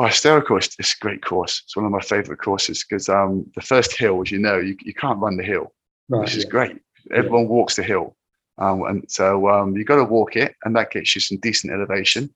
Well, 0.00 0.08
Hysterical 0.08 0.56
is 0.56 0.74
it's 0.78 0.94
a 0.94 0.98
great 0.98 1.22
course. 1.22 1.60
It's 1.62 1.76
one 1.76 1.84
of 1.84 1.92
my 1.92 2.00
favorite 2.00 2.38
courses 2.40 2.82
because 2.82 3.10
um, 3.10 3.44
the 3.54 3.60
first 3.60 3.94
hill, 3.94 4.22
as 4.22 4.30
you 4.30 4.38
know, 4.38 4.56
you, 4.56 4.74
you 4.80 4.94
can't 4.94 5.18
run 5.18 5.36
the 5.36 5.42
hill, 5.44 5.74
Right. 6.08 6.20
which 6.20 6.34
is 6.36 6.44
yeah. 6.44 6.48
great. 6.48 6.78
Everyone 7.14 7.48
walks 7.48 7.76
the 7.76 7.82
hill. 7.82 8.16
Um, 8.56 8.82
and 8.84 9.04
so 9.10 9.50
um, 9.50 9.76
you've 9.76 9.86
got 9.86 9.96
to 9.96 10.04
walk 10.04 10.36
it, 10.36 10.54
and 10.64 10.74
that 10.74 10.90
gets 10.90 11.14
you 11.14 11.20
some 11.20 11.36
decent 11.42 11.74
elevation. 11.74 12.30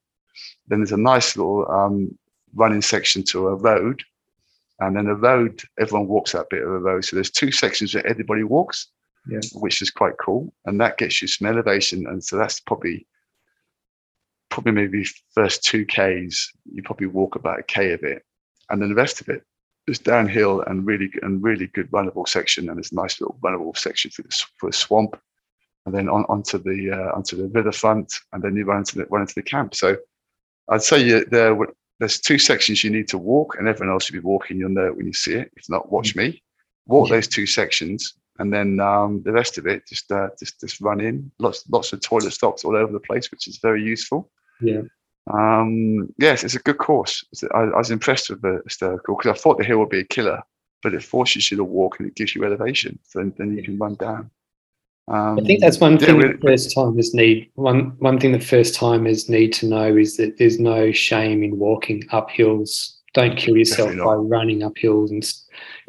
Then 0.68 0.80
there's 0.80 0.92
a 0.92 0.98
nice 0.98 1.38
little 1.38 1.66
um, 1.70 2.18
running 2.54 2.82
section 2.82 3.22
to 3.30 3.48
a 3.48 3.54
road. 3.54 4.02
And 4.80 4.94
then 4.94 5.06
the 5.06 5.14
road, 5.14 5.62
everyone 5.80 6.06
walks 6.06 6.32
that 6.32 6.50
bit 6.50 6.64
of 6.64 6.68
the 6.68 6.80
road. 6.80 7.06
So 7.06 7.16
there's 7.16 7.30
two 7.30 7.50
sections 7.50 7.94
where 7.94 8.06
everybody 8.06 8.42
walks, 8.42 8.88
Yeah. 9.26 9.40
which 9.54 9.80
is 9.80 9.90
quite 9.90 10.18
cool. 10.22 10.52
And 10.66 10.78
that 10.82 10.98
gets 10.98 11.22
you 11.22 11.28
some 11.28 11.48
elevation. 11.48 12.06
And 12.08 12.22
so 12.22 12.36
that's 12.36 12.60
probably 12.60 13.06
probably 14.55 14.72
maybe 14.72 15.05
first 15.34 15.64
two 15.64 15.84
Ks, 15.84 16.52
you 16.72 16.82
probably 16.84 17.09
walk 17.09 17.34
about 17.34 17.59
a 17.59 17.62
K 17.64 17.92
of 17.92 18.02
it. 18.05 18.22
And 18.70 18.80
then 18.80 18.88
the 18.88 18.94
rest 18.94 19.20
of 19.20 19.28
it 19.28 19.42
is 19.88 19.98
downhill 19.98 20.62
and 20.68 20.86
really 20.86 21.11
and 21.22 21.42
really 21.42 21.66
good 21.66 21.90
runnable 21.90 22.26
section. 22.26 22.68
And 22.68 22.78
there's 22.78 22.92
a 22.92 22.94
nice 22.94 23.20
little 23.20 23.36
runnable 23.44 23.76
section 23.76 24.11
through 24.11 24.26
the, 24.28 24.44
for 24.59 24.68
a 24.68 24.72
swamp. 24.72 25.20
And 25.84 25.94
then 25.94 26.09
on, 26.09 26.24
onto 26.28 26.57
the 26.59 26.92
uh, 26.92 27.16
onto 27.16 27.36
the 27.36 27.48
riverfront, 27.48 28.14
and 28.32 28.42
then 28.42 28.57
you 28.57 28.64
run 28.64 28.78
into 28.78 28.96
the 28.98 29.05
run 29.07 29.22
into 29.22 29.34
the 29.34 29.42
camp. 29.42 29.74
So 29.74 29.96
I'd 30.70 30.82
say 30.82 31.05
you, 31.05 31.24
there 31.26 31.59
there's 31.98 32.20
two 32.20 32.38
sections 32.38 32.82
you 32.84 32.90
need 32.90 33.09
to 33.09 33.18
walk, 33.18 33.57
and 33.59 33.68
everyone 33.68 33.92
else 33.92 34.05
should 34.05 34.14
be 34.14 34.20
walking. 34.20 34.57
You'll 34.57 34.70
know 34.70 34.86
it 34.86 34.96
when 34.96 35.07
you 35.07 35.12
see 35.12 35.34
it. 35.34 35.50
If 35.57 35.68
not, 35.68 35.92
watch 35.92 36.16
me. 36.16 36.42
Walk 36.86 37.09
Yeah. 37.09 37.16
those 37.16 37.28
two 37.28 37.46
sections, 37.46 38.14
and 38.38 38.52
then 38.52 38.80
um, 38.80 39.22
the 39.24 39.32
rest 39.32 39.59
of 39.59 39.66
it 39.66 39.86
just 39.86 40.11
uh, 40.11 40.28
just 40.38 40.61
just 40.61 40.80
run 40.80 41.00
in. 41.00 41.30
Lots 41.38 41.64
lots 41.68 41.92
of 41.92 42.00
toilet 42.00 42.32
stops 42.32 42.64
all 42.64 42.76
over 42.76 42.92
the 42.92 43.00
place, 43.00 43.30
which 43.30 43.46
is 43.46 43.59
very 43.59 43.82
useful. 43.82 44.30
Yeah. 44.61 44.82
Um, 45.32 46.12
yes, 46.18 46.44
it's 46.44 46.55
a 46.55 46.59
good 46.61 46.78
course. 46.78 47.24
I, 47.55 47.59
I 47.61 47.78
was 47.78 47.90
impressed 47.90 48.30
with 48.30 48.42
the 48.42 48.61
hysterical 48.64 49.16
because 49.16 49.30
I 49.38 49.40
thought 49.40 49.59
the 49.59 49.64
hill 49.64 49.78
would 49.78 49.88
be 49.88 50.00
a 50.00 50.05
killer, 50.05 50.42
but 50.82 50.92
it 50.94 51.02
forces 51.02 51.50
you 51.50 51.57
to 51.57 51.64
walk 51.64 51.98
and 51.98 52.09
it 52.09 52.14
gives 52.14 52.34
you 52.34 52.44
elevation. 52.44 52.98
So 53.05 53.32
then, 53.38 53.57
you 53.57 53.62
can 53.62 53.78
run 53.78 53.94
down. 53.94 54.30
Um, 55.09 55.38
I 55.38 55.42
think 55.42 55.61
that's 55.61 55.80
one 55.80 55.98
thing 55.98 56.16
we- 56.16 56.24
that 56.28 56.40
first 56.40 56.74
timers 56.74 57.14
need. 57.14 57.50
One 57.55 57.92
one 57.98 58.18
thing 58.18 58.32
The 58.32 58.40
first 58.40 58.74
timers 58.74 59.28
need 59.28 59.52
to 59.55 59.66
know 59.66 59.96
is 59.96 60.16
that 60.16 60.38
there's 60.38 60.59
no 60.59 60.92
shame 60.92 61.42
in 61.42 61.59
walking 61.59 62.05
up 62.11 62.30
hills. 62.30 63.00
Don't 63.12 63.36
kill 63.36 63.57
yourself 63.57 63.90
by 64.07 64.14
running 64.14 64.62
up 64.62 64.76
hills 64.76 65.11
and 65.11 65.24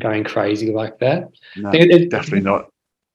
going 0.02 0.24
crazy 0.26 0.72
like 0.72 1.00
that. 1.00 1.30
no, 1.58 1.72
it- 1.74 2.10
definitely 2.10 2.42
not. 2.42 2.70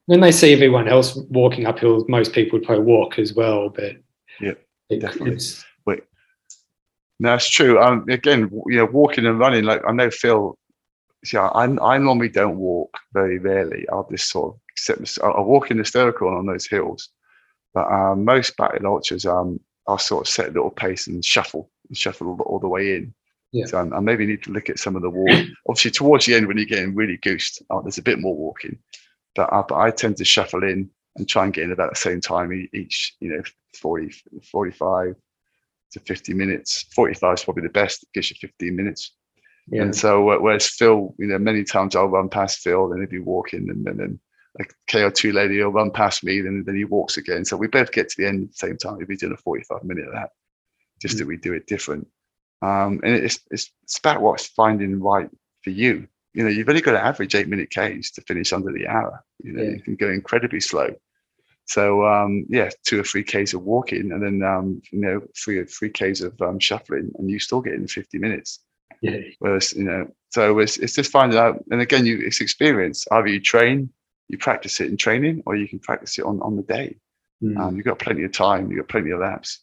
When 0.07 0.21
they 0.21 0.33
see 0.33 0.53
everyone 0.53 0.89
else 0.89 1.17
walking 1.31 1.67
up 1.67 1.79
hills, 1.79 2.05
most 2.09 2.33
people 2.33 2.59
would 2.59 2.67
probably 2.67 2.85
walk 2.85 3.19
as 3.19 3.35
well. 3.35 3.69
But 3.69 3.97
Yeah, 4.41 4.55
it- 4.91 5.01
definitely. 5.01 5.35
it's 5.35 5.65
No, 7.21 7.35
it's 7.35 7.51
true. 7.51 7.79
Um, 7.79 8.07
again, 8.09 8.51
you 8.67 8.79
know, 8.79 8.87
walking 8.87 9.27
and 9.27 9.39
running. 9.39 9.65
Like 9.65 9.83
I 9.87 9.93
know 9.93 10.11
Phil. 10.11 10.57
Yeah, 11.33 11.49
I, 11.49 11.65
I 11.65 11.99
normally 11.99 12.31
don't 12.31 12.57
walk 12.57 12.97
very 13.13 13.39
rarely. 13.39 13.87
I'll 13.93 14.09
just 14.11 14.31
sort 14.31 14.55
of 14.55 14.61
accept. 14.71 15.19
I'll 15.23 15.45
walk 15.45 15.71
in 15.71 15.77
hysterical 15.77 16.29
on 16.29 16.47
those 16.47 16.67
hills, 16.67 17.11
but 17.75 17.87
um, 17.93 18.25
most 18.25 18.57
battle 18.57 18.87
ultras, 18.87 19.27
um, 19.27 19.61
I'll 19.87 19.99
sort 19.99 20.27
of 20.27 20.33
set 20.33 20.49
a 20.49 20.53
little 20.53 20.71
pace 20.71 21.09
and 21.09 21.23
shuffle 21.23 21.71
and 21.89 21.97
shuffle 21.97 22.29
all 22.29 22.37
the, 22.37 22.43
all 22.45 22.59
the 22.59 22.69
way 22.69 22.97
in. 22.97 23.15
Yeah. 23.53 23.67
So 23.67 23.79
I, 23.79 23.97
I 23.97 24.01
maybe 24.01 24.25
need 24.25 24.43
to 24.45 24.53
look 24.53 24.71
at 24.71 24.79
some 24.79 24.97
of 24.97 25.03
the 25.03 25.11
walk. 25.11 25.29
Obviously, 25.69 25.91
towards 25.91 26.25
the 26.25 26.35
end 26.35 26.47
when 26.49 26.57
you're 26.57 26.65
getting 26.65 26.95
really 26.95 27.19
goosed, 27.19 27.63
oh, 27.69 27.83
there's 27.83 27.99
a 27.99 28.03
bit 28.03 28.19
more 28.19 28.35
walking, 28.35 28.79
but 29.35 29.53
uh, 29.53 29.63
but 29.69 29.77
I 29.77 29.91
tend 29.91 30.17
to 30.17 30.25
shuffle 30.25 30.65
in 30.65 30.89
and 31.17 31.29
try 31.29 31.45
and 31.45 31.53
get 31.53 31.65
in 31.65 31.73
about 31.73 31.91
the 31.91 31.97
same 31.97 32.21
time 32.21 32.69
each. 32.73 33.17
You 33.21 33.37
know, 33.37 33.43
40, 33.81 34.15
45 34.51 35.15
to 35.93 36.01
50 36.01 36.35
minutes. 36.35 36.87
45 36.95 37.35
is 37.35 37.45
probably 37.45 37.63
the 37.65 37.69
best. 37.69 38.03
It 38.03 38.09
gives 38.15 38.31
you 38.31 38.37
15 38.41 38.77
minutes. 38.77 39.13
yeah, 39.71 39.83
And 39.83 39.95
so, 39.95 40.31
uh, 40.31 40.39
whereas 40.39 40.69
Phil, 40.69 41.15
you 41.19 41.27
know, 41.27 41.39
many 41.39 41.65
times 41.65 41.97
I'll 41.97 42.07
run 42.07 42.29
past 42.29 42.61
Phil, 42.61 42.93
and 42.93 43.01
he'll 43.01 43.11
be 43.11 43.19
walking, 43.19 43.69
and, 43.71 43.87
and 43.87 43.99
then 43.99 44.21
like 44.59 44.75
KO2 44.89 45.33
lady 45.33 45.63
will 45.63 45.71
run 45.71 45.91
past 45.91 46.25
me, 46.25 46.39
and 46.41 46.67
then 46.67 46.77
he 46.77 46.85
walks 46.85 47.17
again. 47.17 47.45
So 47.45 47.57
we 47.57 47.69
both 47.69 47.93
get 47.93 48.09
to 48.09 48.15
the 48.19 48.29
end 48.29 48.45
at 48.45 48.51
the 48.51 48.67
same 48.67 48.77
time. 48.77 48.97
We'll 48.97 49.07
be 49.07 49.17
doing 49.17 49.33
a 49.33 49.37
45 49.37 49.85
minute 49.85 50.07
of 50.07 50.15
that, 50.15 50.31
just 51.01 51.19
that 51.19 51.27
we 51.27 51.37
do 51.37 51.53
it 51.53 51.67
different. 51.67 52.07
Um, 52.63 53.01
and 53.05 53.15
it's, 53.15 53.41
it's 53.51 53.71
it's 53.83 53.99
about 53.99 54.21
what's 54.21 54.47
finding 54.47 55.01
right 55.01 55.31
for 55.63 55.71
you. 55.71 56.09
You 56.35 56.45
know, 56.45 56.51
you've 56.51 56.69
only 56.69 56.81
got 56.81 56.93
to 56.93 57.05
average 57.05 57.35
eight 57.35 57.49
minute 57.49 57.71
Ks 57.71 58.11
to 58.13 58.23
finish 58.23 58.53
under 58.53 58.73
the 58.73 58.87
hour. 58.87 59.25
You 59.43 59.53
know, 59.53 59.63
Yeah. 59.63 59.71
you 59.71 59.81
can 59.83 59.97
go 59.97 60.09
incredibly 60.11 60.61
slow. 60.61 60.95
So 61.67 62.05
um, 62.07 62.47
yeah, 62.49 62.71
two 62.85 63.01
or 63.01 63.05
three 63.05 63.23
Ks 63.25 63.55
of 63.55 63.63
walking, 63.63 64.11
and 64.13 64.23
then 64.23 64.43
um, 64.43 64.83
you 64.91 65.01
know, 65.01 65.23
three 65.43 65.59
or 65.59 65.67
three 65.67 65.91
Ks 65.91 66.21
of 66.21 66.41
um, 66.41 66.59
shuffling, 66.59 67.11
and 67.19 67.31
you 67.31 67.39
still 67.39 67.61
get 67.61 67.75
in 67.75 67.87
50 67.87 68.19
minutes. 68.19 68.61
yeah, 69.03 69.19
Whereas, 69.39 69.73
you 69.75 69.85
know, 69.85 70.09
so 70.31 70.59
it's, 70.59 70.77
it's 70.79 70.95
just 70.95 71.11
finding 71.13 71.39
out. 71.39 71.63
And 71.71 71.81
again, 71.81 72.07
you 72.07 72.21
it's 72.25 72.41
experience. 72.41 73.07
Either 73.13 73.29
you 73.29 73.41
train, 73.41 73.91
you 74.29 74.37
practice 74.39 74.81
it 74.81 74.89
in 74.91 74.97
training, 74.97 75.43
or 75.47 75.55
you 75.57 75.69
can 75.69 75.79
practice 75.79 76.19
it 76.19 76.25
on, 76.25 76.41
on 76.43 76.57
the 76.57 76.63
day. 76.63 76.97
Mm. 77.43 77.59
Um, 77.59 77.77
you've 77.77 77.87
got 77.87 77.99
plenty 77.99 78.25
of 78.25 78.33
time. 78.33 78.71
You've 78.71 78.81
got 78.81 78.89
plenty 78.89 79.11
of 79.11 79.21
laps. 79.21 79.61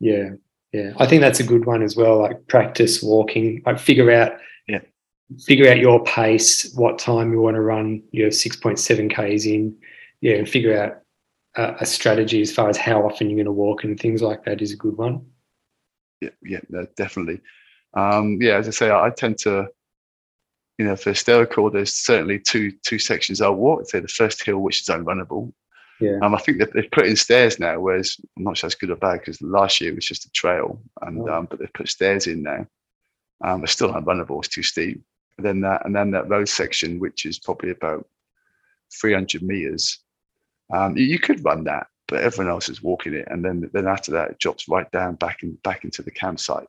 yeah, 0.00 0.30
yeah. 0.72 0.92
I 0.98 1.06
think 1.06 1.20
that's 1.20 1.40
a 1.40 1.44
good 1.44 1.66
one 1.66 1.82
as 1.82 1.96
well. 1.96 2.20
Like 2.20 2.46
practice 2.46 3.02
walking, 3.02 3.62
like 3.66 3.78
figure 3.80 4.10
out, 4.12 4.32
Yeah. 4.68 4.80
Figure 5.46 5.70
out 5.70 5.78
your 5.78 6.02
pace, 6.04 6.72
what 6.74 6.98
time 6.98 7.32
you 7.32 7.40
want 7.40 7.54
to 7.54 7.60
run 7.60 8.02
your 8.12 8.30
six 8.30 8.56
point 8.56 8.78
seven 8.78 9.08
k's 9.08 9.46
in, 9.46 9.76
yeah, 10.20 10.34
and 10.34 10.48
figure 10.48 10.80
out 10.80 11.00
a, 11.56 11.82
a 11.82 11.86
strategy 11.86 12.40
as 12.40 12.52
far 12.52 12.68
as 12.68 12.76
how 12.76 13.02
often 13.06 13.28
you're 13.28 13.36
going 13.36 13.46
to 13.46 13.52
walk 13.52 13.84
and 13.84 13.98
things 13.98 14.22
like 14.22 14.44
that 14.44 14.62
is 14.62 14.72
a 14.72 14.76
good 14.76 14.96
one. 14.96 15.24
Yeah, 16.20 16.30
yeah, 16.42 16.60
no, 16.68 16.86
definitely. 16.96 17.40
Um, 17.94 18.38
yeah, 18.40 18.56
as 18.56 18.68
I 18.68 18.72
say, 18.72 18.90
I, 18.90 19.06
I 19.06 19.10
tend 19.10 19.38
to, 19.38 19.68
you 20.78 20.84
know, 20.84 20.96
for 20.96 21.10
hysterical, 21.10 21.70
there's 21.70 21.94
certainly 21.94 22.38
two 22.38 22.72
two 22.82 22.98
sections 22.98 23.40
I'll 23.40 23.54
walk. 23.54 23.88
Say 23.88 24.00
the 24.00 24.08
first 24.08 24.44
hill, 24.44 24.58
which 24.58 24.82
is 24.82 24.88
unrunnable. 24.88 25.52
Yeah. 26.00 26.18
Um, 26.22 26.34
I 26.34 26.38
think 26.38 26.58
that 26.58 26.72
they've 26.72 26.90
put 26.90 27.06
in 27.06 27.16
stairs 27.16 27.60
now, 27.60 27.78
whereas 27.78 28.16
I'm 28.36 28.44
not 28.44 28.56
sure 28.56 28.68
that's 28.68 28.78
good 28.78 28.90
or 28.90 28.96
bad 28.96 29.20
because 29.20 29.42
last 29.42 29.80
year 29.80 29.92
it 29.92 29.96
was 29.96 30.06
just 30.06 30.24
a 30.24 30.30
trail, 30.30 30.80
and 31.02 31.28
Oh. 31.28 31.32
um, 31.34 31.46
but 31.50 31.58
they've 31.58 31.72
put 31.72 31.88
stairs 31.88 32.26
in 32.26 32.42
now. 32.42 32.66
Um, 33.42 33.62
it's 33.64 33.72
still 33.72 33.92
unrunnable; 33.92 34.38
it's 34.38 34.48
too 34.48 34.62
steep. 34.62 35.02
And 35.40 35.46
then 35.46 35.60
that, 35.62 35.86
and 35.86 35.96
then 35.96 36.10
that 36.10 36.28
road 36.28 36.50
section, 36.50 36.98
which 36.98 37.24
is 37.24 37.38
probably 37.38 37.70
about 37.70 38.06
300 39.00 39.42
meters. 39.42 40.00
Um, 40.70 40.98
you, 40.98 41.04
you 41.04 41.18
could 41.18 41.42
run 41.42 41.64
that, 41.64 41.86
but 42.08 42.20
everyone 42.20 42.52
else 42.52 42.68
is 42.68 42.82
walking 42.82 43.14
it, 43.14 43.26
and 43.30 43.42
then 43.42 43.70
then 43.72 43.88
after 43.88 44.12
that, 44.12 44.32
it 44.32 44.38
drops 44.38 44.68
right 44.68 44.90
down 44.92 45.14
back 45.14 45.42
in 45.42 45.54
back 45.64 45.84
into 45.84 46.02
the 46.02 46.10
campsite. 46.10 46.66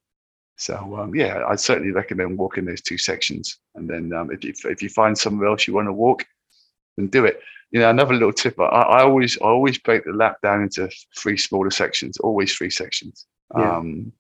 So 0.56 0.98
um, 0.98 1.14
yeah, 1.14 1.44
I'd 1.50 1.60
certainly 1.60 1.92
recommend 1.92 2.38
walking 2.38 2.64
those 2.64 2.82
two 2.82 2.98
sections, 2.98 3.60
and 3.76 3.90
then 3.90 4.14
um, 4.14 4.32
if 4.32 4.42
you 4.46 4.54
if 4.64 4.82
you 4.82 4.88
find 4.88 5.18
somewhere 5.18 5.50
else 5.50 5.68
you 5.68 5.74
want 5.74 5.90
to 5.90 5.94
walk, 5.94 6.26
then 6.96 7.08
do 7.08 7.26
it. 7.26 7.42
You 7.72 7.82
know, 7.82 7.90
another 7.90 8.14
little 8.14 8.32
tip: 8.32 8.58
I, 8.58 8.64
I 8.64 9.04
always 9.04 9.38
I 9.42 9.48
always 9.48 9.78
break 9.80 10.06
the 10.06 10.14
lap 10.14 10.38
down 10.42 10.62
into 10.64 10.90
three 11.18 11.38
smaller 11.38 11.72
sections, 11.72 12.18
always 12.20 12.56
three 12.56 12.70
sections. 12.70 13.26
Yeah. 13.54 13.80
Um, 13.80 14.14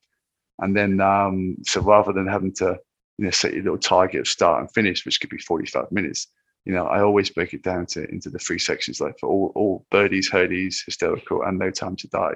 and 0.59 0.75
then 0.75 0.99
um, 0.99 1.55
so 1.63 1.79
rather 1.79 2.11
than 2.11 2.27
having 2.27 2.53
to 2.55 2.77
you 3.21 3.27
know 3.27 3.31
set 3.31 3.53
your 3.53 3.63
little 3.63 3.77
target 3.77 4.21
of 4.21 4.27
start 4.27 4.61
and 4.61 4.71
finish, 4.71 5.05
which 5.05 5.21
could 5.21 5.29
be 5.29 5.37
forty 5.37 5.67
five 5.67 5.91
minutes, 5.91 6.27
you 6.65 6.73
know, 6.73 6.87
I 6.87 7.01
always 7.01 7.29
break 7.29 7.53
it 7.53 7.63
down 7.63 7.85
to 7.87 8.03
into 8.09 8.29
the 8.29 8.39
three 8.39 8.59
sections, 8.59 8.99
like 8.99 9.19
for 9.19 9.29
all 9.29 9.51
all 9.55 9.85
birdies, 9.91 10.29
Herdies, 10.29 10.83
hysterical, 10.85 11.43
and 11.43 11.59
no 11.59 11.69
time 11.69 11.95
to 11.97 12.07
die. 12.07 12.35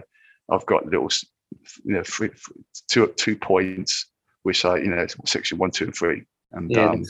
I've 0.49 0.65
got 0.67 0.85
little, 0.85 1.09
you 1.83 1.93
know, 1.95 2.03
three, 2.03 2.29
two 2.87 3.07
two 3.17 3.35
points, 3.35 4.05
which 4.43 4.63
I 4.63 4.77
you 4.77 4.89
know 4.89 5.07
section 5.25 5.57
one, 5.57 5.71
two, 5.71 5.85
and 5.85 5.95
three, 5.95 6.23
and 6.51 6.75
Yeah, 6.75 6.91
um, 6.91 7.03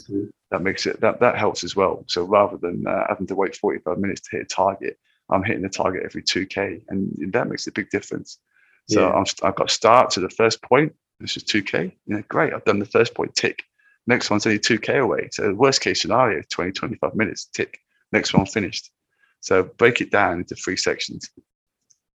that 0.52 0.62
makes 0.62 0.86
it 0.86 1.02
that 1.02 1.20
that 1.20 1.38
helps 1.38 1.64
as 1.64 1.76
well. 1.76 2.06
So 2.08 2.24
rather 2.24 2.58
than 2.58 2.86
uh, 2.88 3.06
having 3.10 3.28
to 3.28 3.36
wait 3.36 3.58
45 3.58 3.98
minutes 3.98 4.22
to 4.22 4.38
hit 4.38 4.46
a 4.46 4.56
target, 4.56 4.98
I'm 5.30 5.44
hitting 5.44 5.64
the 5.64 5.70
target 5.70 6.04
every 6.06 6.24
2k, 6.24 6.82
and 6.88 7.34
that 7.34 7.48
makes 7.48 7.68
a 7.68 7.72
big 7.72 7.90
difference. 7.90 8.40
So 8.88 9.02
Yeah. 9.02 9.12
I'm, 9.12 9.26
I've 9.44 9.56
got 9.56 9.72
start 9.72 10.12
to 10.12 10.20
the 10.20 10.30
first 10.30 10.62
point. 10.62 10.94
This 11.20 11.38
is 11.38 11.44
2k. 11.44 11.92
You 12.06 12.16
know, 12.16 12.24
great. 12.28 12.54
I've 12.54 12.66
done 12.66 12.80
the 12.80 12.86
first 12.86 13.14
point. 13.14 13.36
Tick. 13.36 13.64
Next 14.08 14.30
one's 14.30 14.46
only 14.46 14.60
2k 14.60 15.02
away. 15.02 15.30
So 15.32 15.54
worst 15.54 15.82
case 15.82 16.02
scenario, 16.02 16.42
20 16.52 16.72
25 16.72 17.16
minutes. 17.16 17.46
Tick. 17.46 17.80
Next 18.12 18.34
one 18.34 18.46
finished. 18.46 18.92
So 19.40 19.64
break 19.64 20.02
it 20.02 20.12
down 20.12 20.40
into 20.40 20.56
three 20.56 20.78
sections. 20.78 21.30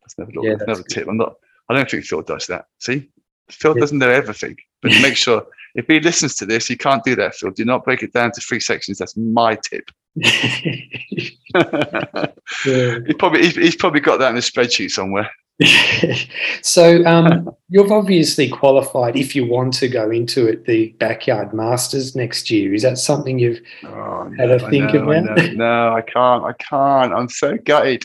That's 0.02 0.14
another, 0.18 0.32
Yeah, 0.42 0.52
that's 0.52 0.62
another 0.64 0.82
tip. 0.82 1.08
I'm 1.08 1.16
not. 1.16 1.34
I 1.68 1.74
don't 1.74 1.90
think 1.90 2.04
Phil 2.04 2.22
does 2.22 2.46
that. 2.46 2.66
See, 2.80 3.08
Phil 3.50 3.74
Yeah. 3.74 3.80
doesn't 3.80 3.98
know 3.98 4.10
everything, 4.10 4.56
but 4.82 4.92
make 5.02 5.16
sure 5.16 5.46
if 5.74 5.86
he 5.86 6.00
listens 6.00 6.34
to 6.36 6.46
this, 6.46 6.66
he 6.66 6.76
can't 6.76 7.04
do 7.04 7.14
that, 7.16 7.34
Phil. 7.34 7.50
Do 7.50 7.64
not 7.64 7.84
break 7.84 8.02
it 8.02 8.12
down 8.12 8.32
to 8.32 8.40
three 8.40 8.60
sections. 8.60 8.98
That's 8.98 9.16
my 9.16 9.56
tip. 9.56 9.90
Yeah. 10.14 10.30
he 12.64 13.12
probably 13.18 13.42
he's, 13.42 13.56
he's 13.56 13.76
probably 13.76 14.00
got 14.00 14.18
that 14.18 14.30
in 14.30 14.36
a 14.36 14.40
spreadsheet 14.40 14.90
somewhere. 14.90 15.30
so 16.62 17.04
um, 17.06 17.48
you've 17.68 17.90
obviously 17.92 18.48
qualified 18.48 19.16
if 19.16 19.34
you 19.34 19.46
want 19.46 19.72
to 19.72 19.88
go 19.88 20.10
into 20.10 20.46
it 20.46 20.64
the 20.66 20.88
backyard 20.98 21.54
masters 21.54 22.14
next 22.14 22.50
year 22.50 22.74
is 22.74 22.82
that 22.82 22.98
something 22.98 23.38
you've 23.38 23.60
Oh, 23.84 24.30
Had 24.36 24.50
a 24.50 24.64
I 24.66 24.70
think 24.70 24.92
know, 24.92 25.10
about? 25.10 25.36
know. 25.38 25.46
No, 25.54 25.94
I 25.94 26.02
can't. 26.02 26.44
I 26.44 26.52
can't. 26.54 27.12
I'm 27.14 27.28
so 27.28 27.56
gutted. 27.56 28.04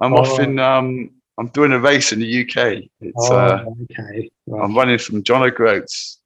I'm 0.00 0.14
off 0.14 0.38
Oh. 0.38 0.42
in. 0.42 0.58
Um, 0.58 1.10
I'm 1.38 1.48
doing 1.48 1.72
a 1.72 1.78
race 1.78 2.12
in 2.12 2.20
the 2.20 2.40
UK. 2.42 2.84
It's. 3.00 3.30
oh 3.30 3.36
Uh, 3.36 3.64
okay 3.92 4.30
I'm 4.52 4.74
running 4.74 4.98
from 4.98 5.22
John 5.22 5.42
O'Groats 5.42 6.18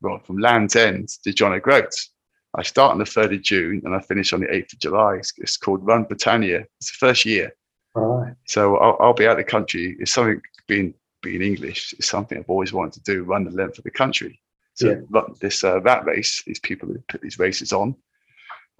well, 0.00 0.20
from 0.20 0.38
Land's 0.38 0.76
End 0.76 1.08
to 1.24 1.32
John 1.32 1.52
O'Groats. 1.52 2.10
I 2.56 2.62
start 2.62 2.92
on 2.92 2.98
the 2.98 3.04
3rd 3.04 3.34
of 3.34 3.42
June 3.42 3.82
and 3.84 3.94
I 3.94 4.00
finish 4.00 4.32
on 4.32 4.40
the 4.40 4.46
8th 4.46 4.72
of 4.74 4.78
July. 4.78 5.16
It's, 5.16 5.32
it's 5.38 5.56
called 5.56 5.84
Run 5.84 6.04
Britannia. 6.04 6.64
It's 6.80 6.92
the 6.92 6.96
first 7.06 7.24
year. 7.24 7.52
Right. 7.98 8.34
So 8.46 8.76
I'll, 8.76 8.96
I'll 9.00 9.14
be 9.14 9.26
out 9.26 9.32
of 9.32 9.38
the 9.38 9.44
country. 9.44 9.96
It's 9.98 10.12
something 10.12 10.40
being 10.66 10.94
being 11.22 11.42
English 11.42 11.94
is 11.98 12.06
something 12.06 12.38
I've 12.38 12.48
always 12.48 12.72
wanted 12.72 13.04
to 13.04 13.12
do, 13.12 13.24
run 13.24 13.44
the 13.44 13.50
length 13.50 13.78
of 13.78 13.84
the 13.84 13.90
country. 13.90 14.40
So 14.74 14.90
Yeah. 15.12 15.20
this 15.40 15.64
uh, 15.64 15.80
rat 15.80 16.04
race, 16.04 16.42
these 16.46 16.60
people 16.60 16.88
who 16.88 17.02
put 17.08 17.20
these 17.20 17.38
races 17.38 17.72
on, 17.72 17.96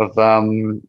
have 0.00 0.16
um, 0.16 0.82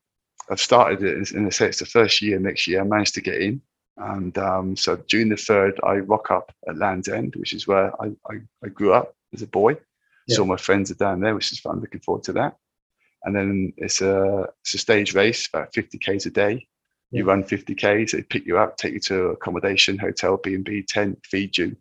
I've 0.51 0.59
started 0.61 1.03
it, 1.03 1.31
and 1.31 1.47
I 1.47 1.49
say 1.49 1.67
it's 1.67 1.79
the 1.79 1.85
first 1.85 2.21
year. 2.21 2.39
Next 2.39 2.67
year, 2.67 2.81
I 2.81 2.83
managed 2.83 3.15
to 3.15 3.21
get 3.21 3.41
in, 3.41 3.61
and 3.97 4.37
um, 4.37 4.75
so 4.75 4.97
June 5.07 5.29
the 5.29 5.37
third, 5.37 5.79
I 5.83 5.95
rock 5.97 6.29
up 6.31 6.51
at 6.67 6.77
Land's 6.77 7.07
End, 7.07 7.35
which 7.35 7.53
is 7.53 7.67
where 7.67 7.91
I, 8.01 8.11
I, 8.29 8.35
I 8.63 8.69
grew 8.69 8.93
up 8.93 9.15
as 9.33 9.41
a 9.41 9.47
boy. 9.47 9.73
Yeah. 10.27 10.35
So 10.35 10.45
my 10.45 10.57
friends 10.57 10.91
are 10.91 10.95
down 10.95 11.19
there, 11.21 11.33
which 11.35 11.51
is 11.51 11.59
fun. 11.59 11.79
Looking 11.79 12.01
forward 12.01 12.23
to 12.25 12.33
that. 12.33 12.57
And 13.23 13.35
then 13.35 13.73
it's 13.77 14.01
a 14.01 14.47
it's 14.61 14.75
a 14.75 14.77
stage 14.77 15.13
race, 15.15 15.49
about 15.51 15.73
50 15.73 15.97
k's 15.97 16.25
a 16.25 16.29
day. 16.29 16.67
You 17.11 17.25
Yeah. 17.25 17.31
run 17.31 17.43
50 17.43 17.75
k's, 17.75 18.11
they 18.11 18.21
pick 18.21 18.45
you 18.45 18.57
up, 18.57 18.77
take 18.77 18.93
you 18.93 18.99
to 19.01 19.29
accommodation, 19.29 19.97
hotel, 19.97 20.37
B 20.37 20.53
and 20.55 20.63
B, 20.63 20.83
tent, 20.83 21.19
feed 21.25 21.57
you, 21.57 21.75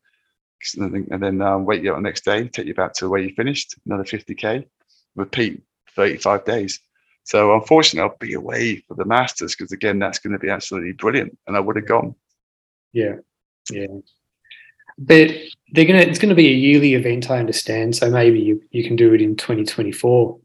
and 0.78 1.22
then, 1.22 1.40
um, 1.40 1.64
wait 1.64 1.82
you 1.82 1.90
up 1.90 1.98
the 1.98 2.02
next 2.02 2.24
day, 2.24 2.48
take 2.48 2.66
you 2.66 2.74
back 2.74 2.92
to 2.94 3.08
where 3.08 3.20
you 3.20 3.34
finished, 3.34 3.76
another 3.86 4.04
50k, 4.04 4.66
repeat 5.14 5.62
35 5.94 6.44
days. 6.44 6.80
So 7.24 7.54
unfortunately, 7.54 8.08
I'll 8.08 8.16
be 8.18 8.32
away 8.34 8.76
for 8.88 8.94
the 8.94 9.04
Masters 9.04 9.54
because 9.54 9.70
again, 9.72 9.98
that's 9.98 10.18
going 10.18 10.32
to 10.32 10.38
be 10.38 10.48
absolutely 10.48 10.92
brilliant, 10.92 11.36
and 11.46 11.56
I 11.56 11.60
would 11.60 11.76
have 11.76 11.86
gone. 11.86 12.14
Yeah. 12.92 13.16
Yeah. 13.70 13.86
But 14.96 15.30
they're 15.72 15.84
gonna 15.84 16.00
it's 16.00 16.18
gonna 16.18 16.34
be 16.34 16.48
a 16.48 16.52
yearly 16.52 16.94
event, 16.94 17.30
I 17.30 17.38
understand. 17.38 17.94
So 17.94 18.10
maybe 18.10 18.40
you, 18.40 18.62
you 18.70 18.82
can 18.82 18.96
do 18.96 19.12
it 19.14 19.20
in 19.20 19.36
2024. 19.36 20.40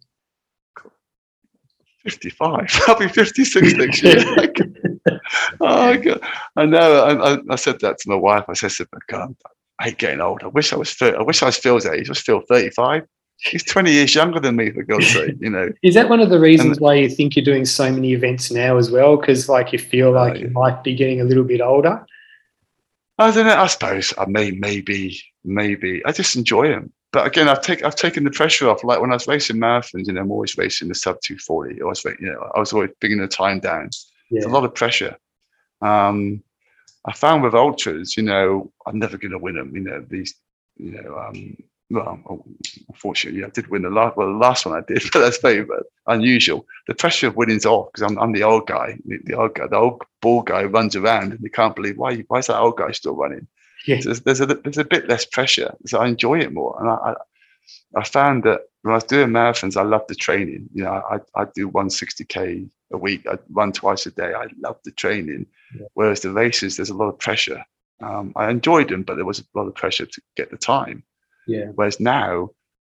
55. 2.03 2.81
I'll 2.87 2.99
be 2.99 3.07
56 3.07 3.73
next 3.75 4.03
year. 4.03 4.17
oh 5.61 5.97
God. 5.97 6.21
I 6.55 6.65
know. 6.65 7.03
I, 7.03 7.33
I, 7.33 7.37
I 7.49 7.55
said 7.55 7.79
that 7.81 7.97
to 7.99 8.09
my 8.09 8.15
wife. 8.15 8.45
I 8.47 8.53
said, 8.53 8.87
God, 9.07 9.35
I 9.79 9.85
hate 9.85 9.97
getting 9.97 10.21
old. 10.21 10.43
I 10.43 10.47
wish 10.47 10.73
I 10.73 10.75
was 10.75 10.93
30, 10.93 11.17
I 11.17 11.23
wish 11.23 11.41
I 11.41 11.47
was 11.47 11.57
Phil's 11.57 11.85
age. 11.85 12.09
I 12.09 12.11
was 12.11 12.19
Phil 12.19 12.41
35. 12.47 13.03
He's 13.39 13.63
20 13.63 13.91
years 13.91 14.15
younger 14.15 14.39
than 14.39 14.55
me, 14.55 14.71
for 14.71 14.83
God's 14.83 15.11
sake, 15.11 15.35
you 15.41 15.49
know. 15.49 15.69
Is 15.81 15.95
that 15.95 16.07
one 16.07 16.21
of 16.21 16.29
the 16.29 16.39
reasons 16.39 16.79
why 16.79 16.93
you 16.93 17.09
think 17.09 17.35
you're 17.35 17.43
doing 17.43 17.65
so 17.65 17.91
many 17.91 18.13
events 18.13 18.51
now 18.51 18.77
as 18.77 18.89
well? 18.89 19.17
Because 19.17 19.49
like 19.49 19.73
you 19.73 19.79
feel 19.79 20.11
like 20.11 20.39
you 20.39 20.49
might 20.49 20.83
be 20.83 20.95
getting 20.95 21.19
a 21.19 21.25
little 21.25 21.43
bit 21.43 21.59
older. 21.59 22.05
I 23.17 23.31
don't 23.31 23.45
know. 23.45 23.55
I 23.55 23.67
suppose 23.67 24.13
I 24.17 24.25
may, 24.27 24.51
maybe, 24.51 25.21
maybe. 25.43 26.01
I 26.05 26.13
just 26.13 26.35
enjoy 26.35 26.69
them. 26.69 26.93
But 27.11 27.27
again, 27.27 27.47
I've 27.47 27.61
taken 27.61 27.85
I've 27.85 27.95
taken 27.95 28.23
the 28.23 28.31
pressure 28.31 28.69
off. 28.69 28.83
Like 28.83 28.99
when 28.99 29.11
I 29.11 29.15
was 29.15 29.27
racing 29.27 29.57
marathons, 29.57 30.07
you 30.07 30.13
know, 30.13 30.21
I'm 30.21 30.31
always 30.31 30.57
racing 30.57 30.87
the 30.87 30.95
sub 30.95 31.21
240. 31.21 31.81
I 31.81 31.85
was, 31.85 32.03
you 32.05 32.15
know, 32.21 32.49
I 32.55 32.59
was 32.59 32.73
always 32.73 32.89
bringing 32.99 33.19
the 33.19 33.27
time 33.27 33.59
down. 33.59 33.91
It's 34.37 34.45
a 34.45 34.49
lot 34.49 34.65
of 34.65 34.75
pressure. 34.75 35.17
Um, 35.81 36.43
I 37.05 37.13
found 37.13 37.43
with 37.43 37.53
ultras, 37.53 38.15
you 38.15 38.23
know, 38.23 38.71
I'm 38.85 38.99
never 38.99 39.17
going 39.17 39.31
to 39.31 39.37
win 39.37 39.55
them. 39.55 39.75
You 39.75 39.81
know, 39.81 40.05
these, 40.07 40.35
you 40.77 40.91
know, 40.91 41.17
um, 41.17 41.57
well, 41.89 42.45
unfortunately, 42.89 43.43
I 43.43 43.49
did 43.49 43.67
win 43.67 43.83
the 43.83 43.89
last. 43.89 44.17
Well, 44.17 44.27
the 44.27 44.33
last 44.33 44.65
one 44.65 44.75
I 44.75 44.81
did, 44.87 45.03
but 45.13 45.19
that's 45.19 45.39
very 45.39 45.63
but 45.63 45.83
unusual. 46.07 46.65
The 46.87 46.95
pressure 46.95 47.27
of 47.27 47.35
winning's 47.35 47.65
off 47.65 47.91
because 47.91 48.09
I'm, 48.09 48.17
I'm 48.17 48.31
the 48.31 48.43
old 48.43 48.67
guy. 48.67 48.97
The, 49.05 49.19
the 49.25 49.33
old 49.33 49.55
guy, 49.55 49.67
the 49.67 49.77
old 49.77 50.01
ball 50.21 50.41
guy 50.41 50.63
runs 50.63 50.95
around, 50.95 51.33
and 51.33 51.41
you 51.41 51.49
can't 51.49 51.75
believe 51.75 51.97
why. 51.97 52.17
Why 52.27 52.39
is 52.39 52.47
that 52.47 52.59
old 52.59 52.77
guy 52.77 52.91
still 52.91 53.15
running? 53.15 53.47
Yeah. 53.85 53.99
So 53.99 54.13
there's, 54.13 54.21
there's 54.21 54.41
a 54.41 54.45
there's 54.45 54.77
a 54.77 54.85
bit 54.85 55.09
less 55.09 55.25
pressure, 55.25 55.75
so 55.85 55.99
I 55.99 56.07
enjoy 56.07 56.39
it 56.39 56.53
more. 56.53 56.77
And 56.79 56.89
I, 56.89 57.15
I 57.95 58.03
found 58.03 58.43
that 58.43 58.61
when 58.81 58.93
I 58.93 58.95
was 58.95 59.03
doing 59.03 59.29
marathons, 59.29 59.77
I 59.77 59.83
loved 59.83 60.09
the 60.09 60.15
training. 60.15 60.69
You 60.73 60.83
know, 60.83 61.01
I 61.09 61.19
I 61.35 61.45
do 61.55 61.69
160k 61.69 62.69
a 62.91 62.97
week. 62.97 63.25
I 63.27 63.37
run 63.49 63.71
twice 63.71 64.05
a 64.05 64.11
day. 64.11 64.33
I 64.33 64.47
love 64.59 64.77
the 64.83 64.91
training. 64.91 65.45
Yeah. 65.77 65.87
Whereas 65.93 66.21
the 66.21 66.31
races, 66.31 66.75
there's 66.75 66.89
a 66.89 66.95
lot 66.95 67.09
of 67.09 67.19
pressure. 67.19 67.63
Um, 68.01 68.33
I 68.35 68.49
enjoyed 68.49 68.89
them, 68.89 69.03
but 69.03 69.15
there 69.15 69.25
was 69.25 69.39
a 69.39 69.57
lot 69.57 69.67
of 69.67 69.75
pressure 69.75 70.05
to 70.05 70.21
get 70.35 70.51
the 70.51 70.57
time. 70.57 71.03
Yeah. 71.47 71.67
Whereas 71.75 71.99
now, 71.99 72.49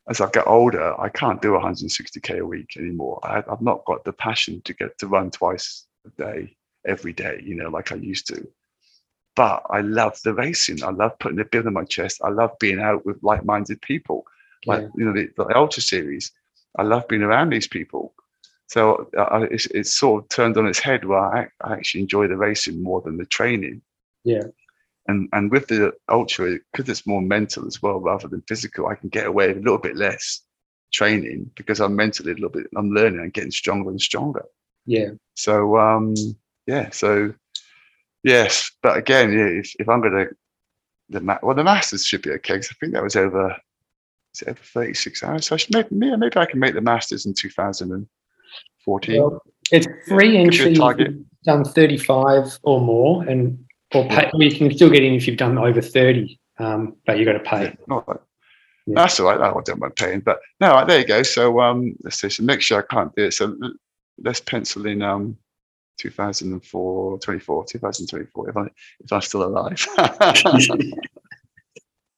as 0.09 0.21
I 0.21 0.29
get 0.31 0.47
older, 0.47 0.99
I 1.01 1.09
can't 1.09 1.43
do 1.43 1.53
160k 1.53 2.39
a 2.39 2.47
week 2.47 2.77
anymore. 2.77 3.21
I, 3.23 3.43
I've 3.51 3.61
not 3.61 3.85
got 3.85 4.05
the 4.05 4.13
passion 4.13 4.61
to 4.63 4.75
get 4.75 4.99
to 4.99 5.07
run 5.07 5.31
twice 5.31 5.87
a 6.07 6.11
day, 6.23 6.57
every 6.87 7.13
day, 7.13 7.41
you 7.45 7.55
know, 7.55 7.69
like 7.69 7.93
I 7.93 7.97
used 7.97 8.27
to. 8.29 8.47
But 9.37 9.63
I 9.71 9.81
love 9.81 10.19
the 10.25 10.35
racing. 10.35 10.83
I 10.83 10.91
love 10.91 11.19
putting 11.19 11.39
the 11.39 11.45
bill 11.45 11.67
on 11.67 11.75
my 11.75 11.85
chest. 11.85 12.21
I 12.25 12.31
love 12.31 12.59
being 12.59 12.81
out 12.81 13.07
with 13.07 13.23
like-minded 13.23 13.81
people, 13.83 14.25
like 14.67 14.83
Yeah. 14.83 14.89
you 14.97 15.05
know 15.05 15.13
the, 15.13 15.29
the 15.37 15.57
Ultra 15.57 15.83
Series. 15.83 16.33
I 16.79 16.83
love 16.83 17.09
being 17.09 17.23
around 17.23 17.51
these 17.51 17.67
people. 17.69 18.15
So 18.69 19.11
uh, 19.19 19.23
I- 19.23 19.45
it's, 19.51 19.67
it's 19.67 19.97
sort 19.97 20.23
of 20.25 20.29
turned 20.29 20.57
on 20.57 20.67
its 20.67 20.79
head 20.79 21.05
where 21.05 21.19
I, 21.21 21.49
I 21.63 21.73
actually 21.75 22.03
enjoy 22.03 22.29
the 22.29 22.37
racing 22.37 22.83
more 22.83 23.01
than 23.01 23.17
the 23.17 23.27
training 23.27 23.83
Yeah. 24.25 24.45
and 25.09 25.29
and 25.33 25.51
with 25.51 25.67
the 25.69 25.93
ultra 26.09 26.59
because 26.73 26.89
it's 26.89 27.07
more 27.07 27.23
mental 27.23 27.67
as 27.67 27.83
well 27.83 27.99
rather 28.01 28.29
than 28.29 28.43
physical 28.47 28.87
i 28.87 28.95
can 28.95 29.09
get 29.09 29.27
away 29.27 29.49
with 29.49 29.57
a 29.57 29.61
little 29.61 29.79
bit 29.79 29.97
less 29.97 30.43
training 30.93 31.51
because 31.57 31.81
i'm 31.81 31.97
mentally 31.97 32.31
a 32.33 32.35
little 32.35 32.51
bit 32.51 32.67
i'm 32.77 32.91
learning 32.91 33.21
and 33.21 33.33
getting 33.33 33.51
stronger 33.51 33.91
and 33.91 34.01
stronger 34.01 34.45
Yeah. 34.87 35.11
so 35.35 35.77
um 35.79 36.15
yeah 36.67 36.91
so 36.91 37.33
yes 38.23 38.71
but 38.83 38.97
again 38.97 39.33
yeah, 39.33 39.47
if, 39.47 39.75
if 39.81 39.89
i'm 39.89 40.01
gonna 40.03 40.27
the 41.09 41.21
ma- 41.21 41.39
well 41.43 41.57
the 41.57 41.65
masters 41.65 42.05
should 42.07 42.23
be 42.23 42.31
okay 42.33 42.57
'cause 42.57 42.69
i 42.71 42.75
think 42.79 42.93
that 42.93 43.03
was 43.03 43.17
over 43.17 43.57
is 44.35 44.43
it 44.43 44.49
over 44.49 44.61
36 44.63 45.23
hours 45.23 45.47
so 45.47 45.55
I 45.55 45.59
should, 45.59 45.75
maybe, 45.75 45.89
maybe 45.91 46.37
i 46.37 46.47
can 46.47 46.61
make 46.61 46.75
the 46.75 46.81
masters 46.81 47.27
in 47.27 47.35
2014 47.35 49.21
Well, 49.21 49.43
it's 49.73 49.87
free 50.09 50.37
a 50.37 50.41
entry 50.41 50.75
done 51.45 51.65
35 51.65 52.59
or 52.63 52.81
more, 52.81 53.25
and 53.25 53.59
or 53.95 54.07
pay, 54.09 54.31
you 54.35 54.55
can 54.55 54.73
still 54.75 54.91
get 54.91 55.03
in 55.03 55.15
if 55.15 55.27
you've 55.27 55.37
done 55.39 55.59
over 55.59 55.81
30, 55.81 56.39
um, 56.59 56.97
but 57.07 57.19
you've 57.19 57.27
got 57.27 57.33
to 57.33 57.41
pay. 57.41 57.65
Yeah, 57.65 57.75
not 57.89 58.09
like- 58.09 58.21
Yeah. 58.87 58.95
That's 58.97 59.21
all 59.21 59.27
right. 59.31 59.41
I 59.41 59.53
don't 59.65 59.81
mind 59.81 59.97
paying. 59.97 60.21
But 60.21 60.41
no, 60.61 60.71
right, 60.73 60.87
there 60.87 60.99
you 61.01 61.07
go. 61.07 61.23
So 61.23 61.61
um, 61.61 61.95
let's 62.03 62.21
see. 62.21 62.29
So 62.29 62.43
next 62.45 62.71
year 62.71 62.81
I 62.81 62.95
can't 62.95 63.15
do 63.15 63.25
it. 63.25 63.35
So 63.35 63.57
let's 64.23 64.41
pencil 64.41 64.87
in 64.87 65.03
um, 65.03 65.37
2004, 65.99 67.19
24, 67.19 67.65
2024. 67.67 68.51
If 68.51 68.57
I 68.57 68.63
if 69.01 69.13
I'm 69.13 69.21
still 69.21 69.45
alive. 69.45 69.87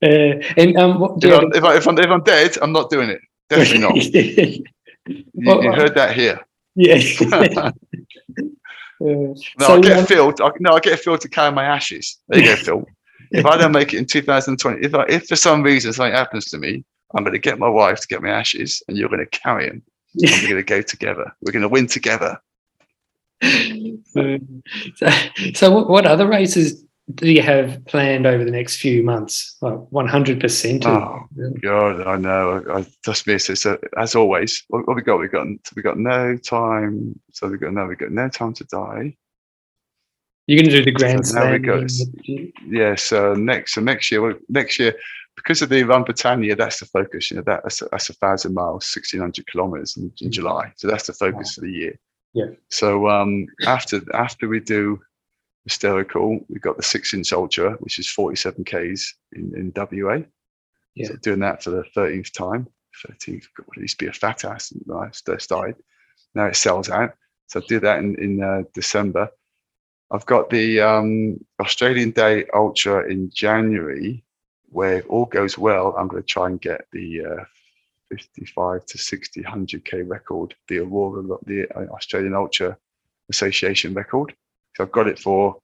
Uh, 0.02 0.42
and 0.56 0.76
um, 0.76 0.98
what, 0.98 1.22
if, 1.22 1.32
I'm, 1.32 1.52
if, 1.52 1.64
I, 1.64 1.76
if, 1.76 1.86
I'm, 1.86 1.98
if 1.98 2.10
I'm 2.10 2.22
dead, 2.24 2.58
I'm 2.60 2.72
not 2.72 2.90
doing 2.90 3.08
it. 3.08 3.20
Definitely 3.48 3.78
not. 3.78 4.64
You, 5.08 5.24
Well, 5.34 5.64
you 5.64 5.72
uh, 5.72 5.74
heard 5.74 5.96
that 5.96 6.14
here. 6.14 6.38
yeah. 6.76 7.02
no, 7.22 7.72
Uh, 9.04 9.34
I 9.60 9.80
get 9.80 9.98
um, 9.98 10.06
Phil. 10.06 10.32
I, 10.40 10.50
no, 10.60 10.74
I 10.74 10.78
get 10.80 11.00
Phil 11.00 11.18
to 11.18 11.28
carry 11.28 11.50
my 11.50 11.64
ashes. 11.64 12.18
There 12.28 12.40
you 12.40 12.46
go, 12.46 12.56
Phil. 12.56 12.86
If 13.32 13.44
I 13.46 13.56
don't 13.56 13.72
make 13.72 13.92
it 13.92 13.98
in 13.98 14.06
2020, 14.06 14.86
if 14.86 14.94
I, 14.94 15.04
if 15.08 15.26
for 15.26 15.34
some 15.34 15.64
reason 15.64 15.92
something 15.92 16.12
happens 16.12 16.44
to 16.50 16.58
me, 16.58 16.84
I'm 17.14 17.24
going 17.24 17.32
to 17.32 17.40
get 17.40 17.58
my 17.58 17.68
wife 17.68 18.00
to 18.00 18.06
get 18.06 18.22
my 18.22 18.28
ashes, 18.30 18.80
and 18.86 18.96
you're 18.96 19.08
going 19.08 19.26
to 19.26 19.38
carry 19.38 19.68
them. 19.68 19.82
and 20.14 20.30
we're 20.30 20.50
going 20.50 20.56
to 20.56 20.62
go 20.62 20.82
together. 20.82 21.34
We're 21.40 21.52
going 21.52 21.62
to 21.62 21.68
win 21.68 21.88
together. 21.88 22.38
so, 23.42 24.38
so 25.54 25.70
what, 25.72 25.90
what 25.90 26.06
other 26.06 26.28
races 26.28 26.84
do 27.14 27.30
you 27.30 27.42
have 27.42 27.84
planned 27.86 28.26
over 28.26 28.44
the 28.44 28.50
next 28.50 28.76
few 28.76 29.02
months? 29.02 29.56
Like 29.60 29.74
100%? 29.74 30.84
Oh 30.86 31.26
God, 31.60 32.06
I 32.06 32.16
know. 32.16 32.64
I 32.72 32.86
just 33.04 33.26
miss 33.26 33.48
it. 33.50 33.56
So 33.56 33.78
as 33.98 34.14
always, 34.14 34.64
what, 34.68 34.86
what 34.86 34.96
we 34.96 35.02
got? 35.02 35.18
We 35.18 35.28
got 35.28 35.46
we 35.76 35.82
got 35.82 35.98
no 35.98 36.36
time. 36.36 37.18
So 37.32 37.48
we 37.48 37.58
got 37.58 37.72
no. 37.72 37.86
We 37.86 37.96
got 37.96 38.10
no 38.10 38.28
time 38.28 38.54
to 38.54 38.64
die. 38.64 39.16
You're 40.46 40.60
going 40.60 40.70
to 40.70 40.78
do 40.78 40.84
the 40.84 40.90
Grand 40.90 41.26
So 41.26 41.34
Slam. 41.34 42.12
Yeah. 42.66 42.96
So 42.96 43.34
next, 43.34 43.74
so 43.74 43.80
next 43.80 44.10
year, 44.10 44.20
well, 44.20 44.34
next 44.48 44.78
year, 44.78 44.94
because 45.36 45.62
of 45.62 45.68
the 45.68 45.84
Run 45.84 46.02
Britannia, 46.02 46.56
that's 46.56 46.80
the 46.80 46.86
focus. 46.86 47.30
You 47.30 47.36
know, 47.36 47.44
that, 47.44 47.60
that's 47.62 47.80
a, 47.80 47.88
that's 47.92 48.10
a 48.10 48.14
thousand 48.14 48.54
miles, 48.54 48.86
sixteen 48.86 49.20
hundred 49.20 49.46
kilometers 49.46 49.96
in, 49.96 50.12
in 50.20 50.28
Mhm. 50.28 50.32
July. 50.32 50.72
So 50.76 50.88
that's 50.88 51.06
the 51.06 51.12
focus 51.12 51.54
for 51.54 51.60
the 51.62 51.70
year. 51.70 51.98
Yeah. 52.34 52.46
So 52.70 53.08
um, 53.08 53.46
after 53.66 54.00
after 54.14 54.48
we 54.48 54.60
do 54.60 55.00
hysterical, 55.64 56.40
we've 56.48 56.62
got 56.62 56.76
the 56.76 56.82
six 56.82 57.14
inch 57.14 57.32
ultra, 57.32 57.72
which 57.74 57.98
is 57.98 58.08
forty 58.08 58.36
seven 58.36 58.64
k's 58.64 59.14
in 59.32 59.52
in 59.56 59.72
WA. 59.74 60.20
Yeah. 60.94 61.08
So 61.08 61.16
doing 61.16 61.40
that 61.40 61.62
for 61.62 61.70
the 61.70 61.84
thirteenth 61.94 62.32
time. 62.32 62.68
Thirteenth. 63.06 63.46
It 63.76 63.80
used 63.80 63.98
to 63.98 64.04
be 64.04 64.10
a 64.10 64.12
fat 64.12 64.44
ass 64.44 64.72
when 64.84 64.98
I 64.98 65.10
first 65.24 65.44
started. 65.44 65.76
Now 66.34 66.46
it 66.46 66.56
sells 66.56 66.90
out. 66.90 67.14
So 67.46 67.60
I 67.60 67.64
did 67.68 67.82
that 67.82 67.98
in 67.98 68.16
in 68.22 68.42
uh, 68.42 68.62
December. 68.74 69.30
I've 70.10 70.26
got 70.26 70.50
the 70.50 70.80
um, 70.80 71.38
Australian 71.58 72.10
Day 72.10 72.44
Ultra 72.52 73.10
in 73.10 73.30
January, 73.32 74.22
where 74.68 74.98
if 74.98 75.06
all 75.08 75.24
goes 75.24 75.56
well, 75.56 75.94
I'm 75.96 76.06
going 76.06 76.22
to 76.22 76.26
try 76.26 76.48
and 76.48 76.60
get 76.60 76.86
the 76.92 77.24
uh, 77.24 77.44
55 78.10 78.84
to 78.84 78.98
60, 78.98 79.42
100k 79.42 80.06
record, 80.06 80.54
the 80.68 80.80
Aurora, 80.80 81.22
the 81.46 81.66
uh, 81.74 81.86
Australian 81.94 82.34
Ultra 82.34 82.76
Association 83.30 83.94
record. 83.94 84.34
So 84.76 84.84
I've 84.84 84.92
got 84.92 85.08
it 85.08 85.18
for 85.18 85.56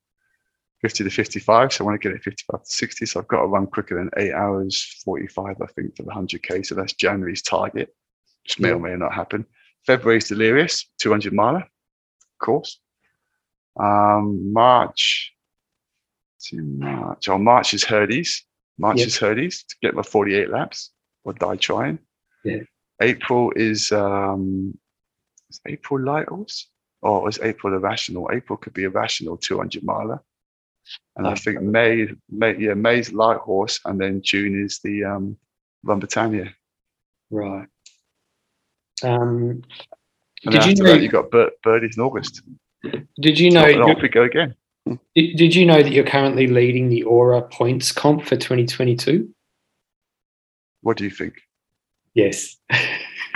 50 0.83 1.05
to 1.05 1.11
55. 1.11 1.73
So 1.73 1.85
I 1.85 1.87
want 1.87 2.01
to 2.01 2.09
get 2.09 2.17
it 2.17 2.23
55 2.23 2.63
to 2.63 2.71
60. 2.71 3.07
So 3.07 3.21
I've 3.21 3.29
got 3.29 3.41
to 3.41 3.47
run 3.47 3.67
quicker 3.67 3.97
than 3.97 4.11
eight 4.17 4.33
hours 4.33 5.01
45, 5.05 5.57
I 5.63 5.67
think, 5.67 5.97
for 5.97 6.03
the 6.05 6.11
100K. 6.11 6.65
So 6.65 6.75
that's 6.75 6.93
January's 6.93 7.43
target, 7.43 7.95
which 8.45 8.61
may 8.61 8.71
or 8.71 8.79
may 8.79 8.95
not 8.97 9.15
happen. 9.15 9.45
February's 9.87 10.29
Delirious, 10.29 10.89
200 11.01 11.33
miler, 11.33 11.61
of 11.61 12.45
course. 12.45 12.81
Um, 13.81 14.53
March, 14.53 15.33
to 16.51 16.63
March. 16.63 17.29
Oh, 17.29 17.39
March 17.39 17.75
is 17.75 17.85
Herdies. 17.85 18.43
March 18.79 18.99
Yep. 18.99 19.07
is 19.09 19.19
Herdies 19.19 19.65
to 19.67 19.77
get 19.83 19.95
my 19.95 20.03
48 20.03 20.51
laps 20.51 20.93
or 21.25 21.33
die 21.33 21.57
trying. 21.57 21.99
Yeah. 22.45 22.61
April 23.01 23.53
is 23.57 23.91
um 23.93 24.77
is 25.51 25.61
April 25.67 26.01
light 26.05 26.27
Or 27.03 27.29
is 27.29 27.39
April 27.41 27.75
irrational? 27.75 28.31
April 28.33 28.57
could 28.57 28.73
be 28.75 28.85
irrational 28.85 29.37
200 29.37 29.83
miler. 29.85 30.23
And 31.17 31.27
I 31.27 31.33
Oh. 31.33 31.37
think 31.37 31.61
May, 31.61 32.09
May, 32.31 32.57
yeah, 32.59 32.75
May's 32.75 33.13
light 33.13 33.39
horse, 33.39 33.79
and 33.85 34.01
then 34.01 34.23
June 34.23 34.61
is 34.65 34.81
the 34.83 35.05
um 35.05 35.37
Run 35.85 36.01
Britannia. 36.01 36.53
Right. 37.31 37.69
Um, 39.05 39.63
And 40.45 40.53
Did 40.53 40.67
you 40.67 40.75
know- 40.85 40.93
that, 40.93 41.03
you 41.03 41.09
got 41.09 41.31
Bir- 41.33 41.51
birdies 41.65 41.97
in 41.97 42.03
August. 42.03 42.43
did 43.21 43.39
you 43.41 43.51
know? 43.51 43.65
and 43.65 43.83
off 43.83 44.01
we 44.01 44.09
go 44.09 44.23
again. 44.23 44.55
Did, 44.87 45.37
did 45.37 45.55
you 45.55 45.67
know 45.67 45.83
that 45.83 45.93
you're 45.93 46.07
currently 46.07 46.47
leading 46.47 46.89
the 46.89 47.03
Aura 47.03 47.43
points 47.43 47.91
comp 47.93 48.25
for 48.25 48.37
2022? 48.37 49.29
What 50.83 50.97
do 50.97 51.03
you 51.05 51.11
think? 51.11 51.35
Yes. 52.15 52.57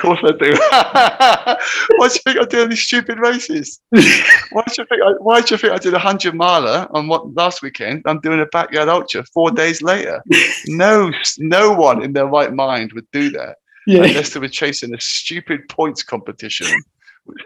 Of 0.03 0.19
course 0.19 0.21
I 0.25 0.33
do. 0.37 0.53
why 1.97 2.09
do 2.09 2.15
you 2.15 2.21
think 2.25 2.39
I 2.39 2.45
do 2.45 2.67
these 2.67 2.83
stupid 2.83 3.19
races? 3.21 3.81
Why 3.93 4.65
do 4.67 4.75
you 4.79 4.87
think 4.87 5.03
I, 5.03 5.13
why 5.21 5.41
do 5.41 5.55
you 5.55 5.59
think 5.59 5.73
I 5.73 5.79
did 5.79 5.95
a 5.95 5.99
hundred 5.99 6.35
miler 6.35 6.89
on 6.91 7.07
what 7.09 7.35
last 7.35 7.63
weekend? 7.63 8.03
I'm 8.05 8.21
doing 8.21 8.41
a 8.41 8.47
backyard 8.47 8.89
ultra 8.89 9.25
four 9.33 9.51
days 9.51 9.81
later. 9.81 10.23
No, 10.67 11.11
no 11.39 11.73
one 11.73 12.03
in 12.03 12.13
their 12.13 12.27
right 12.27 12.53
mind 12.53 12.93
would 12.93 13.11
do 13.13 13.31
that 13.31 13.57
yeah. 13.87 14.03
unless 14.05 14.31
they 14.31 14.41
were 14.41 14.49
chasing 14.49 14.95
a 14.95 15.01
stupid 15.01 15.69
points 15.69 16.03
competition. 16.03 16.67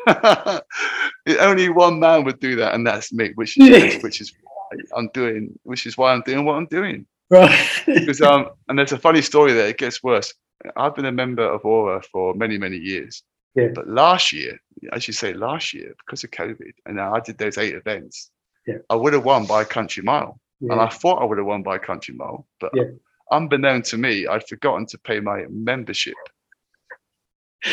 Only 0.06 1.68
one 1.68 2.00
man 2.00 2.24
would 2.24 2.40
do 2.40 2.56
that, 2.56 2.74
and 2.74 2.86
that's 2.86 3.12
me. 3.12 3.32
Which 3.34 3.56
Yeah. 3.56 3.76
is 3.76 4.02
which 4.02 4.20
is 4.20 4.32
why 4.42 4.78
I'm 4.96 5.08
doing, 5.12 5.58
which 5.64 5.86
is 5.86 5.96
why 5.96 6.12
I'm 6.12 6.22
doing 6.22 6.44
what 6.44 6.54
I'm 6.54 6.66
doing. 6.66 7.06
Right. 7.30 7.68
Because 7.86 8.20
um, 8.20 8.50
and 8.68 8.78
there's 8.78 8.92
a 8.92 8.98
funny 8.98 9.22
story 9.22 9.52
there. 9.52 9.68
It 9.68 9.78
gets 9.78 10.02
worse. 10.02 10.32
I've 10.76 10.94
been 10.94 11.04
a 11.06 11.12
member 11.12 11.44
of 11.44 11.64
Aura 11.64 12.02
for 12.02 12.34
many, 12.34 12.58
many 12.58 12.76
years. 12.76 13.22
Yeah. 13.54 13.68
But 13.74 13.88
last 13.88 14.32
year, 14.32 14.58
as 14.92 15.06
you 15.06 15.14
say, 15.14 15.32
last 15.32 15.72
year 15.72 15.94
because 16.04 16.24
of 16.24 16.30
COVID, 16.30 16.72
and 16.86 17.00
I 17.00 17.20
did 17.20 17.38
those 17.38 17.56
eight 17.58 17.74
events. 17.74 18.30
Yeah. 18.66 18.78
I 18.90 18.96
would 18.96 19.12
have 19.14 19.24
won 19.24 19.46
by 19.46 19.62
a 19.62 19.64
country 19.64 20.02
mile, 20.02 20.40
and 20.60 20.72
I 20.80 20.88
thought 20.88 21.22
I 21.22 21.24
would 21.24 21.38
have 21.38 21.46
won 21.46 21.62
by 21.62 21.76
a 21.76 21.78
country 21.78 22.14
mile. 22.14 22.46
But 22.60 22.72
Yeah. 22.74 22.84
unbeknown 23.30 23.82
to 23.82 23.96
me, 23.96 24.26
I'd 24.26 24.46
forgotten 24.48 24.86
to 24.86 24.98
pay 24.98 25.20
my 25.20 25.44
membership. 25.48 26.14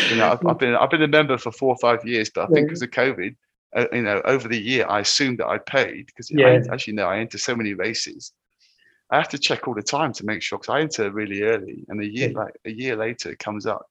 You 0.10 0.16
know, 0.18 0.32
I've, 0.32 0.46
I've 0.48 0.58
been 0.60 0.76
I've 0.76 0.90
been 0.90 1.02
a 1.04 1.08
member 1.08 1.38
for 1.38 1.52
four 1.52 1.70
or 1.70 1.78
five 1.78 2.06
years, 2.06 2.30
but 2.30 2.50
I 2.50 2.54
think 2.54 2.68
because 2.68 2.82
of 2.82 2.92
COVID, 2.92 3.36
uh, 3.76 3.86
you 3.92 4.02
know, 4.04 4.22
over 4.26 4.48
the 4.48 4.58
year, 4.60 4.86
I 4.88 5.02
assumed 5.02 5.40
that 5.40 5.48
I 5.48 5.58
paid 5.58 6.06
because, 6.08 6.32
Yeah. 6.32 6.62
as 6.72 6.88
you 6.88 6.94
know, 6.94 7.08
I 7.08 7.20
enter 7.20 7.38
so 7.38 7.56
many 7.56 7.74
races. 7.74 8.32
I 9.14 9.18
have 9.18 9.30
to 9.30 9.38
check 9.38 9.68
all 9.68 9.76
the 9.76 9.84
time 9.84 10.12
to 10.14 10.26
make 10.26 10.42
sure 10.42 10.58
because 10.58 10.74
I 10.76 10.82
enter 10.82 11.12
really 11.12 11.44
early, 11.44 11.86
and 11.90 12.02
a 12.02 12.06
year 12.06 12.30
Yeah. 12.32 12.40
like 12.44 12.56
a 12.66 12.72
year 12.72 12.96
later, 12.96 13.32
it 13.32 13.40
comes 13.40 13.66
up. 13.66 13.86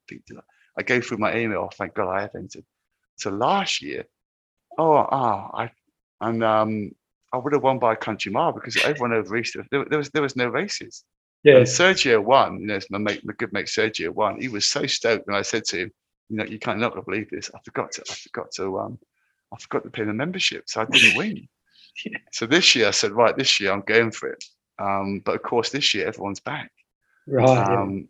I 0.78 0.82
go 0.82 1.00
through 1.00 1.18
my 1.18 1.36
email. 1.36 1.70
Thank 1.78 1.94
God 1.94 2.10
I 2.10 2.22
have 2.22 2.34
entered. 2.34 2.64
So 3.16 3.30
last 3.30 3.82
year, 3.82 4.04
oh, 4.78 4.94
ah, 5.20 5.50
I 5.62 5.70
and 6.20 6.42
um, 6.42 6.90
I 7.32 7.36
would 7.38 7.52
have 7.52 7.62
won 7.62 7.78
by 7.78 7.92
a 7.92 7.96
country 7.96 8.32
mile 8.32 8.52
because 8.52 8.76
everyone 8.84 9.12
over 9.12 9.36
Easter 9.36 9.64
there, 9.70 9.84
there 9.84 9.98
was 9.98 10.10
there 10.10 10.22
was 10.22 10.36
no 10.36 10.48
races. 10.48 11.04
yeah. 11.44 11.56
And 11.58 11.66
Sergio 11.66 12.22
won. 12.22 12.60
You 12.60 12.66
know, 12.68 12.76
it's 12.76 12.90
my 12.90 12.98
mate, 12.98 13.24
my 13.24 13.34
good 13.38 13.52
mate 13.52 13.66
Sergio 13.66 14.10
won. 14.10 14.40
He 14.40 14.48
was 14.48 14.64
so 14.68 14.86
stoked 14.86 15.26
when 15.26 15.36
I 15.36 15.42
said 15.42 15.64
to 15.66 15.76
him, 15.82 15.92
"You 16.30 16.36
know, 16.38 16.44
you 16.44 16.58
can't 16.58 16.80
not 16.80 16.94
believe 17.04 17.28
this. 17.30 17.50
I 17.54 17.58
forgot 17.64 17.92
to, 17.92 18.02
I 18.10 18.14
forgot 18.14 18.50
to, 18.56 18.64
um, 18.80 18.98
I 19.54 19.56
forgot 19.58 19.84
to 19.84 19.90
pay 19.90 20.04
the 20.04 20.14
membership, 20.14 20.62
so 20.66 20.80
I 20.82 20.84
didn't 20.86 21.16
win." 21.16 21.48
Yeah. 22.06 22.16
So 22.32 22.46
this 22.46 22.74
year 22.74 22.88
I 22.88 22.90
said, 22.92 23.12
"Right, 23.12 23.36
this 23.36 23.60
year 23.60 23.70
I'm 23.70 23.82
going 23.82 24.12
for 24.12 24.30
it." 24.30 24.42
Um, 24.82 25.20
but 25.24 25.34
of 25.36 25.42
course, 25.42 25.70
this 25.70 25.94
year 25.94 26.06
everyone's 26.08 26.40
back, 26.40 26.70
Right. 27.26 27.46
yeah. 27.48 27.80
um, 27.82 28.08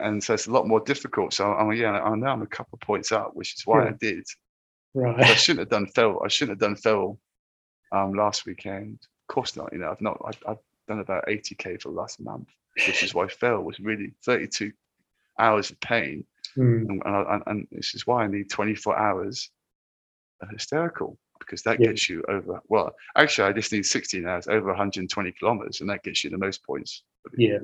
and 0.00 0.22
so 0.24 0.34
it's 0.34 0.46
a 0.48 0.52
lot 0.52 0.66
more 0.66 0.80
difficult. 0.80 1.32
So 1.34 1.52
I'm 1.52 1.72
yeah, 1.72 1.92
I 1.92 2.14
know 2.16 2.26
I'm 2.26 2.42
a 2.42 2.46
couple 2.46 2.76
of 2.76 2.80
points 2.80 3.12
up, 3.12 3.30
which 3.34 3.54
is 3.54 3.66
why 3.66 3.84
Yeah. 3.84 3.90
I 3.90 3.92
did. 3.92 4.24
Right. 4.94 5.20
I 5.20 5.34
shouldn't 5.34 5.60
have 5.60 5.68
done 5.76 5.86
Feral. 5.86 6.22
I 6.24 6.28
shouldn't 6.28 6.54
have 6.60 6.66
done 6.68 6.76
Feral 6.76 7.20
um, 7.92 8.14
last 8.14 8.44
weekend. 8.46 8.98
Of 9.28 9.34
course 9.34 9.56
not. 9.56 9.72
You 9.72 9.78
know, 9.78 9.90
I've 9.90 10.00
not. 10.00 10.20
I've, 10.26 10.42
I've 10.48 10.62
done 10.88 10.98
about 11.00 11.26
80k 11.28 11.80
for 11.80 11.90
the 11.90 11.94
last 12.02 12.18
month, 12.20 12.48
which 12.86 13.02
is 13.04 13.14
why 13.14 13.28
Feral 13.28 13.62
was 13.62 13.78
really 13.78 14.12
32 14.24 14.72
hours 15.38 15.70
of 15.70 15.78
pain, 15.80 16.24
Mm. 16.58 16.88
and, 16.88 17.02
and, 17.04 17.14
I- 17.16 17.34
and, 17.34 17.42
and 17.46 17.68
this 17.70 17.94
is 17.94 18.04
why 18.08 18.24
I 18.24 18.26
need 18.26 18.50
24 18.50 18.98
hours 18.98 19.50
of 20.42 20.48
hysterical 20.50 21.16
because 21.40 21.62
that 21.62 21.80
Yeah. 21.80 21.88
gets 21.88 22.08
you 22.08 22.22
over. 22.28 22.60
Well, 22.68 22.94
actually, 23.16 23.48
I 23.48 23.52
just 23.52 23.72
need 23.72 23.84
16 23.84 24.26
hours 24.26 24.46
over 24.46 24.68
120 24.68 25.32
kilometers, 25.32 25.80
and 25.80 25.90
that 25.90 26.02
gets 26.04 26.22
you 26.22 26.30
the 26.30 26.38
most 26.38 26.64
points. 26.64 27.02
Yeah. 27.36 27.58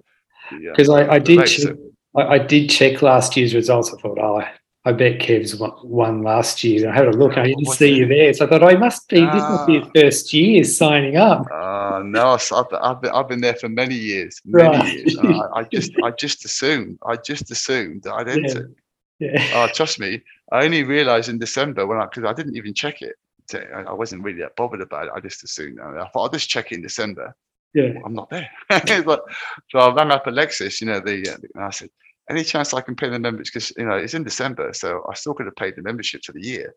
uh, 0.51 0.57
Because 0.59 0.89
I, 0.91 1.09
I 1.14 1.18
did 1.18 1.39
race. 1.39 1.57
check, 1.57 1.74
So- 1.74 1.91
I, 2.16 2.22
I 2.35 2.39
did 2.39 2.68
check 2.70 3.03
last 3.03 3.37
year's 3.37 3.55
results. 3.55 3.93
I 3.93 4.01
thought, 4.01 4.18
oh, 4.18 4.43
I 4.85 4.93
bet 4.93 5.18
Kev's 5.20 5.57
won, 5.57 5.72
won 5.83 6.22
last 6.22 6.62
year. 6.64 6.89
I 6.89 6.95
had 6.95 7.09
a 7.09 7.11
look 7.11 7.33
and 7.33 7.41
I 7.43 7.47
didn't 7.49 7.66
What's 7.66 7.79
see 7.79 7.93
it? 7.93 7.97
you 7.99 8.07
there. 8.07 8.33
So 8.33 8.47
I 8.47 8.49
thought, 8.49 8.62
oh, 8.62 8.68
he 8.68 8.77
must 8.77 9.09
be, 9.09 9.16
this 9.20 9.27
must 9.35 9.66
be 9.66 9.79
his 9.81 9.87
Ah. 9.89 9.91
first 9.97 10.33
year 10.33 10.64
signing 10.64 11.16
up. 11.16 11.47
Uh, 11.53 12.03
no, 12.05 12.39
I've, 12.53 12.66
I've, 12.81 13.01
been, 13.03 13.11
I've 13.11 13.29
been 13.29 13.41
there 13.41 13.55
for 13.57 13.68
many 13.68 13.97
years, 13.97 14.41
many 14.45 14.68
Right. 14.79 14.95
years. 14.95 15.18
I, 15.18 15.61
I 15.61 15.62
just, 15.72 15.93
I 16.05 16.11
just 16.12 16.45
assumed, 16.45 16.99
I 17.07 17.16
just 17.16 17.51
assumed 17.51 18.05
that 18.05 18.14
I'd 18.14 18.29
Yeah. 18.29 18.35
enter. 18.35 18.70
Yeah. 19.18 19.49
Oh, 19.55 19.66
trust 19.74 19.99
me, 19.99 20.22
I 20.53 20.64
only 20.64 20.85
realised 20.85 21.29
in 21.31 21.39
December 21.39 21.87
when 21.87 21.99
I, 21.99 22.05
because 22.05 22.24
I 22.24 22.33
didn't 22.35 22.57
even 22.57 22.72
check 22.74 23.03
it. 23.03 23.16
I 23.55 23.82
I 23.82 23.92
wasn't 23.92 24.22
really 24.22 24.40
that 24.40 24.57
bothered 24.57 24.80
about 24.80 25.07
it. 25.07 25.12
I 25.14 25.20
just 25.20 25.44
assumed. 25.44 25.78
I 25.80 26.07
thought 26.09 26.22
I'll 26.22 26.28
just 26.28 26.49
check 26.49 26.72
it 26.72 26.76
in 26.76 26.82
December. 26.82 27.34
Yeah. 27.76 27.92
I'm 28.07 28.14
not 28.14 28.30
there. 28.30 28.49
but, 28.70 29.24
so 29.70 29.78
I 29.78 29.92
rang 29.92 30.11
up 30.11 30.26
Alexis, 30.26 30.80
you 30.80 30.86
know, 30.86 30.99
the, 30.99 31.28
uh, 31.28 31.36
and 31.55 31.64
I 31.64 31.70
said, 31.70 31.90
any 32.30 32.42
chance 32.42 32.72
I 32.72 32.80
can 32.80 32.97
pay 32.97 33.11
the 33.11 33.18
membership? 33.18 33.53
Because, 33.53 33.72
you 33.76 33.84
know, 33.84 33.97
it's 33.97 34.14
in 34.14 34.24
December, 34.24 34.72
so 34.72 35.05
I 35.11 35.14
still 35.14 35.34
could 35.34 35.44
have 35.44 35.57
paid 35.57 35.76
the 35.76 35.82
membership 35.82 36.24
for 36.24 36.32
the 36.32 36.42
year. 36.42 36.74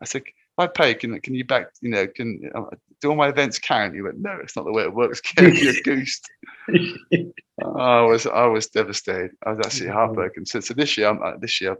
I 0.00 0.06
said, 0.06 0.22
if 0.26 0.34
I 0.56 0.66
pay, 0.66 0.94
can, 0.94 1.20
can 1.20 1.34
you 1.34 1.44
back, 1.44 1.66
you 1.82 1.90
know, 1.90 2.06
can 2.06 2.50
uh, 2.54 2.62
do 3.02 3.10
all 3.10 3.16
my 3.16 3.28
events 3.28 3.58
count? 3.58 3.94
He 3.94 4.00
went, 4.00 4.18
no, 4.18 4.38
it's 4.42 4.56
not 4.56 4.64
the 4.64 4.72
way 4.72 4.82
it 4.84 4.94
works. 4.94 5.20
You're 5.38 5.74
goosed. 5.84 6.26
I 7.62 8.00
was, 8.00 8.26
I 8.26 8.46
was 8.46 8.68
devastated. 8.68 9.32
I 9.44 9.52
was 9.52 9.66
actually 9.66 9.90
heartbroken. 9.90 10.46
So, 10.46 10.60
so 10.60 10.72
this 10.72 10.96
year, 10.96 11.08
I'm, 11.08 11.22
uh, 11.22 11.36
this 11.38 11.60
year, 11.60 11.76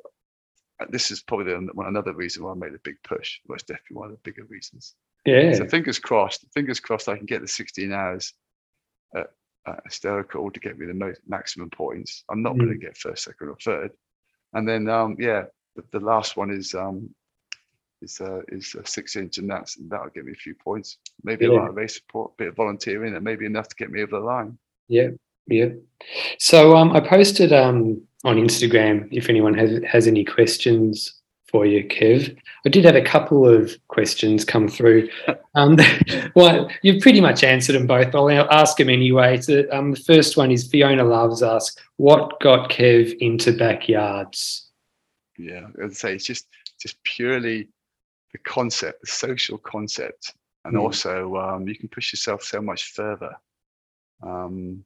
this 0.88 1.10
is 1.10 1.22
probably 1.22 1.46
the, 1.52 1.70
another 1.82 2.14
reason 2.14 2.42
why 2.44 2.52
I 2.52 2.54
made 2.54 2.74
a 2.74 2.78
big 2.82 2.96
push. 3.02 3.38
Well, 3.46 3.54
it's 3.56 3.64
definitely 3.64 3.96
one 3.96 4.10
of 4.10 4.12
the 4.16 4.30
bigger 4.30 4.44
reasons. 4.48 4.94
yeah. 5.26 5.52
So 5.52 5.66
fingers 5.66 5.98
crossed. 5.98 6.46
Fingers 6.54 6.80
crossed. 6.80 7.08
I 7.08 7.16
can 7.16 7.26
get 7.26 7.42
the 7.42 7.48
16 7.48 7.92
hours 7.92 8.32
at, 9.14 9.28
at 9.66 9.80
hysterical 9.84 10.50
to 10.50 10.60
get 10.60 10.78
me 10.78 10.86
the 10.86 10.94
most 10.94 11.20
maximum 11.26 11.70
points. 11.70 12.24
I'm 12.30 12.42
not 12.42 12.56
going 12.56 12.70
to 12.70 12.78
get 12.78 12.96
first, 12.96 13.24
second, 13.24 13.48
or 13.48 13.56
third. 13.62 13.90
And 14.54 14.66
then, 14.68 14.88
um, 14.88 15.16
yeah, 15.18 15.44
the, 15.76 15.84
the 15.92 16.00
last 16.00 16.36
one 16.36 16.50
is 16.50 16.74
um, 16.74 17.14
is 18.02 18.20
uh, 18.20 18.40
is 18.48 18.74
a 18.74 18.84
six 18.86 19.14
inch, 19.14 19.38
and 19.38 19.48
that's 19.48 19.76
and 19.76 19.90
that'll 19.90 20.08
get 20.08 20.24
me 20.24 20.32
a 20.32 20.34
few 20.34 20.54
points. 20.54 20.98
Maybe 21.22 21.44
a 21.44 21.50
Yeah. 21.52 21.58
lot 21.60 21.68
of 21.68 21.76
race 21.76 21.96
support, 21.96 22.36
bit 22.38 22.48
of 22.48 22.56
volunteering, 22.56 23.14
and 23.14 23.22
maybe 23.22 23.44
enough 23.46 23.68
to 23.68 23.76
get 23.76 23.90
me 23.90 24.02
over 24.02 24.12
the 24.18 24.24
line. 24.24 24.58
Yeah, 24.88 25.10
yeah. 25.46 25.68
So 26.38 26.76
um, 26.76 26.92
I 26.92 27.00
posted 27.00 27.52
um, 27.52 28.00
on 28.24 28.36
Instagram 28.36 29.08
if 29.12 29.28
anyone 29.28 29.54
has 29.54 29.82
has 29.84 30.06
any 30.06 30.24
questions 30.24 31.14
for 31.50 31.66
you, 31.66 31.84
Kev. 31.88 32.36
I 32.64 32.68
did 32.68 32.84
have 32.84 32.94
a 32.94 33.02
couple 33.02 33.48
of 33.48 33.72
questions 33.88 34.44
come 34.44 34.68
through. 34.68 35.08
Um, 35.56 35.76
well, 36.36 36.70
you've 36.82 37.02
pretty 37.02 37.20
much 37.20 37.42
answered 37.42 37.72
them 37.72 37.88
both. 37.88 38.14
I'll 38.14 38.30
ask 38.52 38.76
them 38.76 38.88
anyway. 38.88 39.40
So, 39.40 39.64
um, 39.72 39.90
the 39.90 40.00
first 40.00 40.36
one 40.36 40.52
is 40.52 40.68
Fiona 40.68 41.02
Loves 41.02 41.42
asks, 41.42 41.74
"What 41.96 42.38
got 42.38 42.70
Kev 42.70 43.16
into 43.18 43.52
backyards?" 43.52 44.70
Yeah, 45.36 45.66
I'd 45.82 45.96
say 45.96 46.14
it's 46.14 46.24
just 46.24 46.46
just 46.80 47.02
purely 47.02 47.66
the 48.32 48.38
concept, 48.38 49.00
the 49.00 49.08
social 49.08 49.58
concept, 49.58 50.34
and 50.64 50.76
Mm. 50.76 50.82
also 50.82 51.34
um, 51.36 51.66
you 51.66 51.74
can 51.74 51.88
push 51.88 52.12
yourself 52.12 52.44
so 52.44 52.62
much 52.62 52.92
further. 52.92 53.34
Um, 54.22 54.84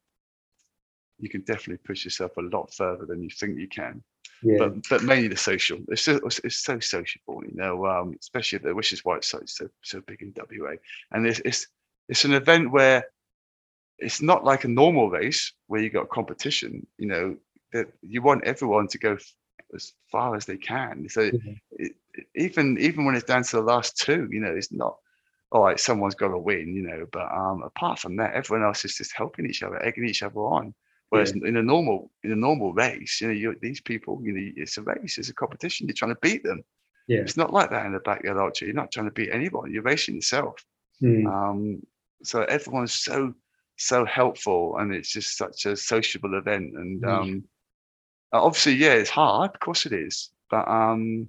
you 1.18 1.28
can 1.28 1.42
definitely 1.42 1.78
push 1.84 2.04
yourself 2.04 2.36
a 2.36 2.42
lot 2.42 2.72
further 2.74 3.06
than 3.06 3.22
you 3.22 3.30
think 3.30 3.58
you 3.58 3.68
can. 3.68 4.02
Yeah, 4.42 4.58
But 4.58 4.88
but 4.88 5.02
mainly 5.02 5.28
the 5.28 5.36
social. 5.36 5.78
It's 5.88 6.02
so, 6.02 6.20
it's 6.44 6.64
so 6.64 6.78
sociable, 6.80 7.42
you 7.44 7.54
know. 7.54 7.86
Um, 7.86 8.16
especially 8.20 8.58
the 8.60 8.74
which 8.74 8.92
is 8.92 9.04
why 9.04 9.16
it's 9.16 9.28
so 9.28 9.40
so 9.46 9.68
so 9.82 10.00
big 10.06 10.22
in 10.22 10.32
WA. 10.32 10.74
And 11.12 11.26
it's 11.26 11.40
it's 11.44 11.66
it's 12.08 12.24
an 12.24 12.34
event 12.34 12.70
where 12.72 13.04
it's 13.98 14.22
not 14.22 14.44
like 14.44 14.64
a 14.64 14.68
normal 14.68 15.10
race 15.10 15.52
where 15.66 15.80
you 15.80 15.90
got 15.90 16.08
competition. 16.10 16.86
You 16.98 17.08
know 17.08 17.36
that 17.72 17.88
you 18.02 18.22
want 18.22 18.44
everyone 18.44 18.88
to 18.88 18.98
go 18.98 19.16
as 19.74 19.92
far 20.10 20.36
as 20.36 20.46
they 20.46 20.56
can. 20.56 21.08
So 21.08 21.32
Mhm. 21.32 21.60
it, 21.72 21.92
it- 22.14 22.26
even 22.36 22.78
even 22.78 23.04
when 23.04 23.16
it's 23.16 23.24
down 23.24 23.42
to 23.42 23.56
the 23.56 23.62
last 23.62 23.98
two, 23.98 24.28
you 24.30 24.40
know, 24.40 24.54
it's 24.54 24.72
not. 24.72 24.96
all 25.52 25.64
right, 25.64 25.80
someone's 25.80 26.14
got 26.16 26.28
to 26.28 26.38
win, 26.38 26.74
you 26.74 26.82
know. 26.82 27.06
But 27.12 27.30
um, 27.32 27.62
apart 27.62 27.98
from 28.00 28.16
that, 28.16 28.34
everyone 28.34 28.66
else 28.66 28.84
is 28.84 28.96
just 28.96 29.16
helping 29.16 29.46
each 29.46 29.62
other, 29.62 29.82
egging 29.84 30.06
each 30.08 30.22
other 30.22 30.40
on. 30.40 30.74
Whereas 31.14 31.32
yeah. 31.34 31.48
in 31.48 31.56
a 31.56 31.62
normal 31.62 32.10
in 32.22 32.32
a 32.32 32.36
normal 32.36 32.72
race, 32.72 33.20
you 33.20 33.28
know, 33.28 33.32
you, 33.32 33.56
these 33.62 33.80
people, 33.80 34.20
you 34.22 34.32
know, 34.32 34.52
it's 34.56 34.76
a 34.78 34.82
race, 34.82 35.18
it's 35.18 35.28
a 35.28 35.34
competition. 35.34 35.86
You're 35.86 35.94
trying 35.94 36.14
to 36.14 36.20
beat 36.20 36.42
them. 36.42 36.64
Yeah. 37.06 37.20
It's 37.20 37.36
not 37.36 37.52
like 37.52 37.70
that 37.70 37.86
in 37.86 37.92
the 37.92 38.00
backyard 38.00 38.38
ultra. 38.38 38.66
You're 38.66 38.74
not 38.74 38.90
trying 38.90 39.06
to 39.06 39.12
beat 39.12 39.30
anybody. 39.30 39.72
You're 39.72 39.82
racing 39.82 40.16
yourself. 40.16 40.64
Mm. 41.02 41.26
Um, 41.26 41.82
so 42.22 42.42
everyone's 42.42 42.94
so 42.94 43.34
so 43.76 44.04
helpful, 44.04 44.78
and 44.78 44.92
it's 44.94 45.10
just 45.10 45.36
such 45.36 45.66
a 45.66 45.76
sociable 45.76 46.36
event. 46.38 46.74
And 46.74 47.02
mm. 47.02 47.08
um, 47.08 47.44
obviously, 48.32 48.74
yeah, 48.74 48.94
it's 48.94 49.10
hard. 49.10 49.52
Of 49.54 49.60
course, 49.60 49.86
it 49.86 49.92
is. 49.92 50.30
But 50.50 50.66
um, 50.68 51.28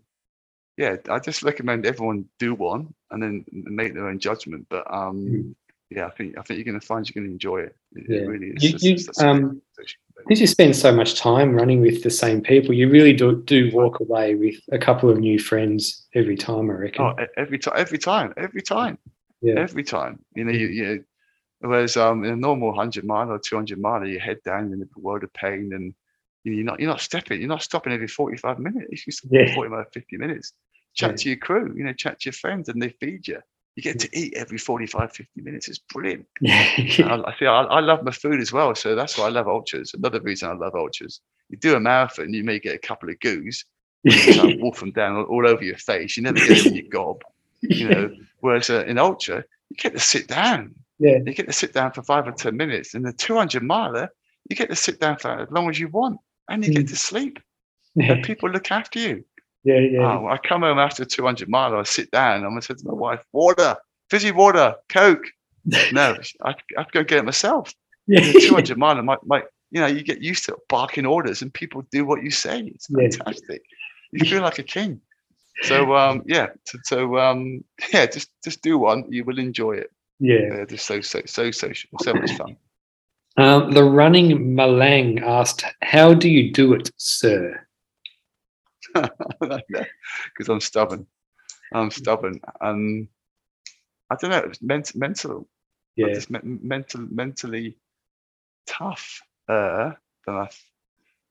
yeah, 0.78 0.98
I 1.10 1.20
just 1.20 1.44
recommend 1.44 1.86
everyone 1.86 2.26
do 2.40 2.54
one 2.54 2.94
and 3.12 3.22
then 3.22 3.46
make 3.52 3.94
their 3.94 4.08
own 4.08 4.20
judgment. 4.20 4.68
But 4.70 4.92
um, 4.92 5.18
mm. 5.18 5.56
Yeah, 5.90 6.08
I 6.08 6.10
think 6.12 6.38
I 6.38 6.42
think 6.42 6.58
you're 6.58 6.66
going 6.66 6.80
to 6.80 6.86
find 6.86 7.08
you're 7.08 7.22
going 7.22 7.30
to 7.30 7.34
enjoy 7.34 7.60
it. 7.60 7.76
It, 7.94 8.06
yeah. 8.10 8.18
it 8.20 8.28
really 8.28 8.48
is. 8.48 8.84
You, 8.84 8.96
you, 8.96 9.26
um, 9.26 9.62
because 10.18 10.42
you 10.42 10.48
spend 10.48 10.76
so 10.76 10.92
much 10.92 11.20
time 11.20 11.54
running 11.54 11.82
with 11.82 12.04
the 12.04 12.10
same 12.10 12.42
people, 12.42 12.74
you 12.74 12.90
really 12.90 13.14
do 13.14 13.42
do 13.44 13.72
walk 13.74 14.00
away 14.00 14.36
with 14.36 14.56
a 14.72 14.80
couple 14.80 15.10
of 15.10 15.20
new 15.20 15.40
friends 15.40 16.08
every 16.14 16.36
time. 16.36 16.70
I 16.70 16.74
reckon. 16.74 17.06
Oh, 17.06 17.26
every 17.38 17.60
time, 17.60 17.74
every 17.78 17.98
time, 17.98 18.34
every 18.38 18.62
time, 18.62 18.98
yeah. 19.42 19.56
every 19.58 19.84
time. 19.84 20.20
You 20.36 20.46
know, 20.46 20.52
you, 20.52 20.68
you 20.68 21.06
Whereas 21.60 21.98
um, 21.98 22.24
in 22.24 22.32
a 22.32 22.36
normal 22.36 22.74
hundred 22.74 23.06
mile 23.06 23.32
or 23.32 23.40
two 23.40 23.56
hundred 23.56 23.80
mile, 23.80 24.06
you 24.06 24.20
head 24.20 24.40
down 24.44 24.74
in 24.74 24.82
a 24.82 25.00
world 25.00 25.24
of 25.24 25.34
pain, 25.34 25.72
and 25.74 25.94
you're 26.44 26.66
not 26.66 26.80
you're 26.80 26.90
not 26.90 27.02
stepping, 27.02 27.40
you're 27.40 27.50
not 27.50 27.64
stopping 27.64 27.94
every 27.94 28.08
forty 28.08 28.38
five 28.38 28.60
minutes. 28.60 29.06
You 29.06 29.12
stop 29.12 29.32
yeah. 29.32 29.54
forty 29.54 29.70
five, 29.70 29.86
fifty 29.94 30.18
minutes 30.18 30.54
chat 30.96 31.12
yeah. 31.12 31.16
to 31.16 31.30
your 31.30 31.38
crew, 31.38 31.74
you 31.78 31.84
know, 31.84 31.94
chat 31.94 32.20
to 32.22 32.26
your 32.28 32.34
friends 32.34 32.70
and 32.70 32.82
they 32.82 32.90
feed 32.90 33.28
you. 33.28 33.40
You 33.76 33.84
get 33.84 34.00
to 34.00 34.18
eat 34.18 34.34
every 34.36 34.58
45, 34.58 35.12
50 35.12 35.42
minutes. 35.42 35.68
It's 35.68 35.80
brilliant. 35.80 36.26
I, 36.48 37.24
I, 37.28 37.36
feel 37.38 37.50
I, 37.50 37.64
I, 37.64 37.80
love 37.82 38.04
my 38.04 38.12
food 38.12 38.40
as 38.40 38.54
well. 38.54 38.74
So 38.74 38.96
that's 38.96 39.18
why 39.18 39.26
I 39.26 39.30
love 39.30 39.48
ultras. 39.50 39.94
Another 39.94 40.22
reason 40.22 40.50
I 40.50 40.54
love 40.54 40.76
ultras. 40.76 41.20
You 41.50 41.58
do 41.58 41.76
a 41.76 41.80
marathon, 41.80 42.34
you 42.34 42.44
may 42.44 42.60
get 42.60 42.76
a 42.76 42.80
couple 42.80 43.10
of 43.10 43.20
goos, 43.20 43.66
you 44.04 44.58
wolf 44.60 44.80
them 44.80 44.92
down 44.92 45.18
all, 45.18 45.24
all, 45.24 45.48
over 45.48 45.64
your 45.64 45.78
face. 45.78 46.16
You 46.16 46.24
never 46.24 46.38
get 46.38 46.64
them 46.64 46.68
in 46.68 46.76
your 46.76 46.90
gob, 46.90 47.22
you 47.62 47.90
know. 47.90 48.16
Whereas 48.40 48.70
uh, 48.70 48.86
in 48.86 48.98
ultra, 48.98 49.44
you 49.70 49.76
get 49.78 49.94
to 49.94 50.00
sit 50.00 50.28
down. 50.28 50.74
Yeah. 51.00 51.18
You 51.26 51.34
get 51.34 51.48
to 51.48 51.54
sit 51.54 51.74
down 51.74 51.92
for 51.92 52.02
five 52.02 52.28
or 52.28 52.32
10 52.32 52.56
minutes. 52.56 52.94
And 52.94 53.06
the 53.06 53.12
200 53.12 53.62
miler, 53.62 54.10
you 54.50 54.56
get 54.56 54.70
to 54.70 54.76
sit 54.76 55.00
down 55.00 55.18
for 55.18 55.42
as 55.42 55.52
long 55.52 55.70
as 55.70 55.80
you 55.80 55.90
want 55.90 56.20
and 56.50 56.64
you 56.66 56.72
mm. 56.72 56.78
get 56.78 56.88
to 56.88 56.96
sleep. 56.96 57.40
And 57.98 58.24
people 58.24 58.50
look 58.50 58.72
after 58.72 59.00
you. 59.00 59.24
Yeah, 59.66 59.80
yeah. 59.80 60.20
Oh, 60.20 60.28
I 60.28 60.38
come 60.38 60.61
home 60.61 60.78
after 60.78 61.03
200 61.03 61.49
miles, 61.49 61.74
I 61.74 61.84
sit 61.84 62.11
down, 62.11 62.38
and 62.38 62.45
I'm 62.45 62.51
going 62.51 62.61
to 62.61 62.68
say 62.68 62.74
to 62.76 62.88
my 62.88 62.93
wife, 62.93 63.24
water, 63.34 63.76
fizzy 64.09 64.32
water, 64.32 64.76
Coke. 64.89 65.26
no, 65.66 66.16
I, 66.43 66.49
I 66.49 66.55
have 66.78 66.88
to 66.91 66.93
go 66.93 67.03
get 67.03 67.18
it 67.18 67.26
myself. 67.26 67.74
Yeah. 68.07 68.32
200 68.32 68.78
miles, 68.78 69.03
my, 69.03 69.18
my, 69.26 69.43
you 69.72 69.82
know, 69.82 69.88
you 69.88 70.03
get 70.03 70.22
used 70.22 70.45
to 70.45 70.57
barking 70.70 71.07
orders 71.07 71.41
and 71.41 71.53
people 71.53 71.84
do 71.91 72.05
what 72.05 72.24
you 72.24 72.30
say. 72.30 72.61
It's 72.61 72.88
fantastic. 72.88 73.63
Yeah. 74.13 74.24
You 74.24 74.30
feel 74.30 74.43
like 74.43 74.59
a 74.59 74.63
king. 74.63 75.01
So 75.63 75.95
um, 75.95 76.24
yeah, 76.26 76.47
so, 76.66 76.78
so 76.84 77.18
um, 77.18 77.63
yeah, 77.93 78.05
just 78.05 78.30
just 78.43 78.61
do 78.61 78.78
one. 78.78 79.05
You 79.09 79.24
will 79.24 79.39
enjoy 79.39 79.74
it. 79.74 79.91
Yeah, 80.20 80.49
They're 80.49 80.66
just 80.66 80.86
so 80.86 81.01
so 81.01 81.22
so 81.26 81.51
social, 81.51 81.89
so 82.01 82.13
much 82.13 82.32
fun. 82.34 82.57
Um, 83.38 83.72
the 83.72 83.84
running 83.84 84.55
Malang 84.55 85.22
asked, 85.22 85.66
"How 85.82 86.13
do 86.13 86.30
you 86.30 86.51
do 86.53 86.74
it, 86.74 86.89
sir?" 86.97 87.64
because 89.39 90.50
I'm 90.50 90.60
stubborn. 90.62 91.08
I'm 91.74 91.91
stubborn, 91.91 92.39
and 92.62 93.08
I 94.10 94.16
don't 94.20 94.32
know. 94.32 94.43
It's 94.46 94.62
ment- 94.62 94.96
mental. 94.96 95.48
Yeah. 95.96 96.14
Just 96.14 96.30
me- 96.30 96.39
mental, 96.43 97.02
mentally 97.10 97.78
tough. 98.68 99.22
Uh, 99.48 99.91
than 100.26 100.36
I. 100.36 100.50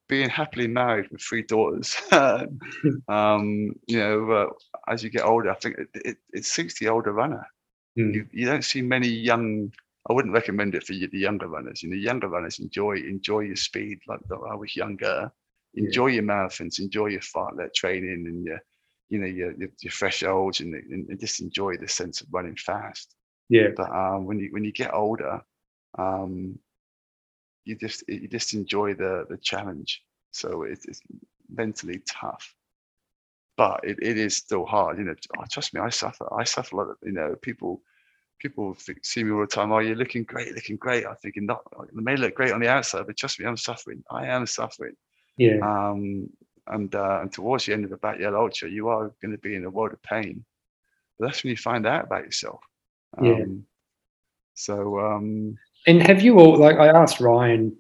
Being 0.07 0.29
happily 0.29 0.67
married 0.69 1.11
with 1.11 1.23
three 1.23 1.43
daughters, 1.43 1.97
um, 2.13 3.73
you 3.87 3.99
know, 3.99 4.31
uh, 4.31 4.47
as 4.87 5.03
you 5.03 5.09
get 5.09 5.25
older, 5.25 5.51
I 5.51 5.55
think 5.55 5.79
it, 5.79 5.89
it, 5.95 6.17
it 6.33 6.45
suits 6.45 6.79
the 6.79 6.89
older 6.89 7.13
runner. 7.13 7.47
Mm. 7.99 8.15
You, 8.15 8.27
you 8.31 8.47
don't 8.47 8.65
see 8.65 8.83
many 8.83 9.09
young 9.09 9.73
I 10.09 10.13
wouldn't 10.13 10.35
recommend 10.35 10.75
it 10.75 10.85
for 10.85 10.93
you, 10.93 11.09
the 11.09 11.19
younger 11.19 11.49
runners. 11.49 11.83
You 11.83 11.89
know, 11.89 11.97
younger 11.97 12.29
runners 12.29 12.59
enjoy 12.59 12.97
enjoy 12.97 13.41
your 13.41 13.57
speed. 13.57 14.01
Like 14.07 14.21
I 14.31 14.55
was 14.55 14.77
younger, 14.77 15.33
enjoy 15.75 16.09
yeah. 16.09 16.15
your 16.15 16.25
marathons, 16.25 16.79
enjoy 16.79 17.07
your 17.07 17.21
fartlek 17.21 17.75
training 17.75 18.25
and 18.27 18.45
your, 18.45 18.61
you 19.09 19.19
know, 19.19 19.27
your 19.27 19.53
your, 19.53 19.69
your 19.81 19.91
thresholds 19.91 20.61
and, 20.61 20.75
and, 20.75 21.21
just 21.21 21.41
enjoy 21.41 21.77
the 21.77 21.89
sense 21.89 22.21
of 22.21 22.29
running 22.31 22.57
fast. 22.57 23.15
Yeah. 23.49 23.69
But 23.77 23.91
um, 23.91 24.27
when 24.27 24.39
you 24.39 24.49
when 24.53 24.65
you 24.65 24.73
get 24.73 24.95
older, 24.95 25.41
um, 25.99 26.59
you 27.65 27.77
just 27.77 28.05
you 28.09 28.29
just 28.29 28.55
enjoy 28.55 28.95
the 28.95 29.27
the 29.29 29.37
challenge. 29.39 30.03
So 30.33 30.63
it's, 30.63 30.85
it's 30.87 31.01
mentally 31.49 32.03
tough, 32.07 32.55
but 33.57 33.81
it, 33.85 33.99
it 34.03 34.19
is 34.19 34.37
still 34.37 34.67
hard. 34.67 34.99
You 34.99 35.05
know, 35.05 35.15
oh, 35.39 35.45
trust 35.51 35.73
me, 35.75 35.81
I 35.81 35.91
suffer. 35.91 36.29
I 36.35 36.45
suffer 36.45 36.75
a 36.75 36.79
lot. 36.79 36.91
Of, 36.91 36.97
you 37.03 37.13
know, 37.13 37.37
people 37.41 37.83
people 38.41 38.77
see 39.03 39.25
me 39.25 39.33
all 39.33 39.41
the 39.41 39.47
time. 39.47 39.73
Oh, 39.73 39.79
you're 39.79 39.97
looking 39.97 40.25
great, 40.25 40.55
looking 40.55 40.77
great. 40.77 41.07
I'm 41.07 41.17
thinking, 41.17 41.47
not, 41.47 41.63
it 41.89 41.95
may 41.95 42.17
look 42.17 42.35
great 42.35 42.53
on 42.53 42.61
the 42.61 42.69
outside, 42.69 43.07
but 43.07 43.17
trust 43.17 43.41
me, 43.41 43.47
I'm 43.47 43.57
suffering. 43.57 44.03
I 44.11 44.27
am 44.27 44.45
suffering. 44.47 44.95
Yeah. 45.37 45.59
Um, 45.63 46.31
and 46.67 46.95
uh, 46.95 47.21
and 47.21 47.33
towards 47.33 47.67
the 47.67 47.73
end 47.73 47.85
of 47.85 47.91
the 47.91 47.97
backyard 47.97 48.35
ultra, 48.35 48.71
you 48.71 48.89
are 48.89 49.13
going 49.21 49.33
to 49.33 49.39
be 49.39 49.55
in 49.55 49.65
a 49.65 49.71
world 49.71 49.93
of 49.93 50.03
pain. 50.03 50.45
But 51.19 51.27
that's 51.27 51.45
when 51.45 51.51
you 51.51 51.57
find 51.57 51.87
out 51.87 52.05
about 52.05 52.25
yourself. 52.25 52.61
Um, 53.19 53.25
yeah. 53.25 53.45
So. 54.55 54.99
Um, 54.99 55.59
and 55.87 56.03
have 56.07 56.23
you 56.23 56.39
all 56.39 56.57
like 56.57 56.77
I 56.77 56.89
asked 56.89 57.21
Ryan 57.21 57.77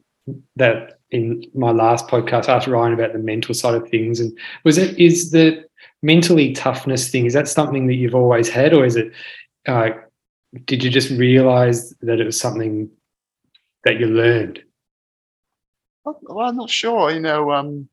that 0.56 0.98
in 1.10 1.44
my 1.54 1.70
last 1.70 2.08
podcast, 2.08 2.48
I 2.48 2.56
asked 2.56 2.66
Ryan 2.66 2.92
about 2.92 3.12
the 3.12 3.18
mental 3.18 3.54
side 3.54 3.74
of 3.74 3.88
things, 3.88 4.20
and 4.20 4.36
was 4.64 4.78
it 4.78 4.98
is 4.98 5.30
the 5.30 5.64
mentally 6.02 6.52
toughness 6.52 7.08
thing? 7.10 7.24
Is 7.24 7.32
that 7.32 7.48
something 7.48 7.86
that 7.86 7.94
you've 7.94 8.14
always 8.14 8.48
had, 8.48 8.74
or 8.74 8.84
is 8.84 8.96
it? 8.96 9.12
Uh, 9.66 9.90
did 10.66 10.84
you 10.84 10.90
just 10.90 11.10
realize 11.10 11.90
that 12.02 12.20
it 12.20 12.24
was 12.24 12.38
something 12.38 12.90
that 13.84 13.98
you 13.98 14.06
learned? 14.06 14.62
Well, 16.04 16.46
I'm 16.46 16.56
not 16.56 16.70
sure. 16.70 17.10
You 17.10 17.20
know, 17.20 17.52
um, 17.52 17.88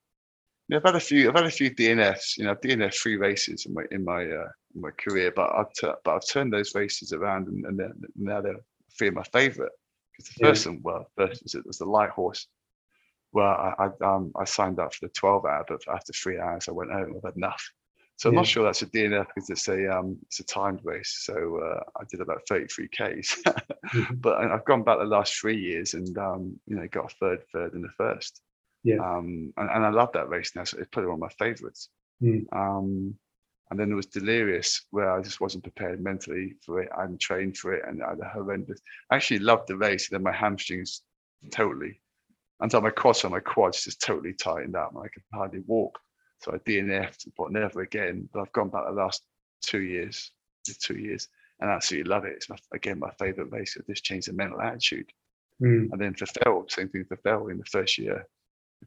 I've 0.74 0.84
had 0.84 0.95
a 0.95 0.99
few. 0.99 1.30
I've 1.30 1.36
had 1.36 1.45
a 1.45 1.51
few 1.51 1.72
DNFs. 1.72 2.38
You 2.38 2.45
know, 2.45 2.55
DNF 2.55 2.93
three 2.93 3.18
races 3.18 3.66
in 3.66 3.74
my 3.74 3.84
in 3.91 4.03
my 4.03 4.24
uh, 4.24 4.49
in 4.76 4.82
my 4.82 4.91
career, 4.91 5.32
but 5.36 5.51
I've 5.53 5.72
t- 5.74 5.91
but 6.03 6.16
I've 6.16 6.28
turned 6.28 6.53
those 6.53 6.76
races 6.76 7.14
around, 7.14 7.47
and, 7.47 7.66
and 7.66 7.80
they're, 7.80 7.93
now 8.16 8.41
they're 8.41 8.59
three 8.97 9.09
of 9.09 9.16
my 9.16 9.24
favourite. 9.34 9.72
Because 10.12 10.34
the 10.34 10.45
first 10.45 10.66
yeah. 10.66 10.72
one, 10.74 10.82
well, 10.84 11.05
first 11.18 11.43
was 11.43 11.55
it 11.55 11.66
was 11.66 11.78
the 11.78 11.86
light 11.86 12.09
horse. 12.09 12.47
Well, 13.34 13.47
I 13.47 13.74
I, 13.86 14.16
um, 14.16 14.32
I 14.36 14.45
signed 14.45 14.80
up 14.80 14.93
for 14.93 15.07
the 15.07 15.14
12 15.14 15.45
hour, 15.45 15.66
but 15.68 15.82
after 15.93 16.14
three 16.14 16.39
hours, 16.39 16.68
I 16.68 16.72
went 16.72 16.91
home. 16.91 17.14
I've 17.16 17.24
had 17.24 17.38
enough. 17.38 17.64
So 18.22 18.30
I'm 18.30 18.36
not 18.36 18.46
sure 18.46 18.64
that's 18.64 18.84
a 18.84 18.86
DNF 18.86 19.26
because 19.34 19.50
it's 19.50 19.68
a 19.68 19.98
um, 19.98 20.16
it's 20.28 20.40
a 20.40 20.44
timed 20.44 20.82
race. 20.84 21.22
So 21.26 21.58
uh, 21.58 21.80
I 22.00 22.04
did 22.08 22.22
about 22.22 22.44
33 22.48 22.88
Ks, 22.90 23.42
mm-hmm. 23.42 24.14
but 24.18 24.38
I've 24.38 24.64
gone 24.66 24.84
back 24.84 25.00
the 25.00 25.06
last 25.06 25.34
three 25.34 25.60
years 25.60 25.96
and 25.96 26.16
um, 26.20 26.60
you 26.68 26.76
know 26.76 26.88
got 26.92 27.12
a 27.12 27.16
third, 27.16 27.40
third 27.52 27.74
in 27.74 27.82
the 27.82 27.90
first. 27.98 28.40
Yeah. 28.84 28.98
Um, 28.98 29.52
and, 29.58 29.72
and 29.72 29.84
I 29.84 29.90
love 29.90 30.12
that 30.14 30.30
race 30.30 30.52
now. 30.56 30.66
So 30.66 30.78
it's 30.78 30.90
probably 30.92 31.10
one 31.10 31.16
of 31.16 31.22
my 31.22 31.44
favourites. 31.44 31.90
Mm. 32.22 32.46
Um, 32.54 33.16
and 33.72 33.80
then 33.80 33.88
there 33.88 33.96
was 33.96 34.06
Delirious, 34.06 34.86
where 34.92 35.12
I 35.12 35.20
just 35.24 35.42
wasn't 35.42 35.64
prepared 35.64 36.00
mentally 36.00 36.54
for 36.64 36.80
it. 36.80 36.90
I 36.96 37.02
hadn't 37.02 37.22
trained 37.22 37.58
for 37.58 37.74
it, 37.74 37.82
and 37.88 38.04
I 38.04 38.10
had 38.10 38.20
a 38.20 38.30
horrendous. 38.30 38.82
I 39.10 39.16
actually 39.16 39.40
loved 39.40 39.68
the 39.68 39.78
race, 39.78 40.12
and 40.12 40.16
then 40.16 40.24
my 40.24 40.38
hamstrings 40.38 41.02
totally, 41.50 42.00
until 42.60 42.82
my 42.82 42.92
quads 42.92 43.24
and 43.24 43.34
my 43.34 43.40
quads 43.40 43.84
just 43.84 44.00
totally 44.00 44.34
tightened 44.34 44.76
up. 44.76 44.92
And 44.94 45.04
I 45.04 45.08
could 45.08 45.24
hardly 45.34 45.64
walk. 45.66 45.98
So 46.42 46.54
I 46.54 46.58
DNF'd, 46.58 47.32
but 47.38 47.52
never 47.52 47.82
again. 47.82 48.28
But 48.34 48.42
I've 48.42 48.52
gone 48.52 48.70
back 48.70 48.86
the 48.86 48.92
last 48.92 49.24
two 49.62 49.82
years, 49.82 50.32
two 50.80 50.98
years, 50.98 51.28
and 51.60 51.70
I 51.70 51.76
absolutely 51.76 52.10
love 52.10 52.26
it. 52.26 52.34
It's 52.36 52.50
my, 52.50 52.58
again 52.74 53.00
my 53.00 53.12
favourite 53.12 53.52
race. 53.52 53.76
It 53.76 53.88
just 53.88 54.04
changed 54.04 54.28
the 54.28 54.34
mental 54.34 54.62
attitude. 54.62 55.12
Mm. 55.62 55.92
And 55.92 56.02
then 56.02 56.16
for 56.16 56.26
Fell, 56.26 56.66
same 56.68 56.89
thing 56.89 57.06
for 57.06 57.18
Fell 57.18 57.48
in 57.48 57.60
the 57.60 57.66
first 57.66 58.00
year, 58.00 58.26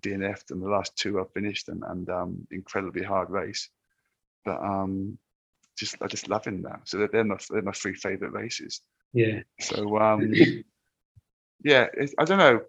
DNF'd, 0.01 0.51
and 0.51 0.61
the 0.61 0.69
last 0.69 0.97
two 0.97 1.21
I've 1.21 1.31
finished, 1.33 1.69
and, 1.69 1.85
and 1.87 2.11
um, 2.11 2.47
incredibly 2.51 3.05
hard 3.05 3.31
race. 3.31 3.69
But 4.45 4.61
um, 4.61 5.17
just 5.79 5.97
I 6.03 6.09
just 6.09 6.29
loving 6.29 6.63
that. 6.63 6.81
So 6.85 6.99
they're, 6.99 7.09
they're 7.09 7.25
my 7.25 7.39
they're 7.51 7.63
my 7.63 7.73
three 7.73 7.95
favourite 7.95 8.35
races. 8.35 8.81
Yeah. 9.13 9.43
So 9.61 9.97
um, 9.99 10.33
yeah, 11.65 11.87
I 12.19 12.25
don't 12.25 12.39
know. 12.39 12.63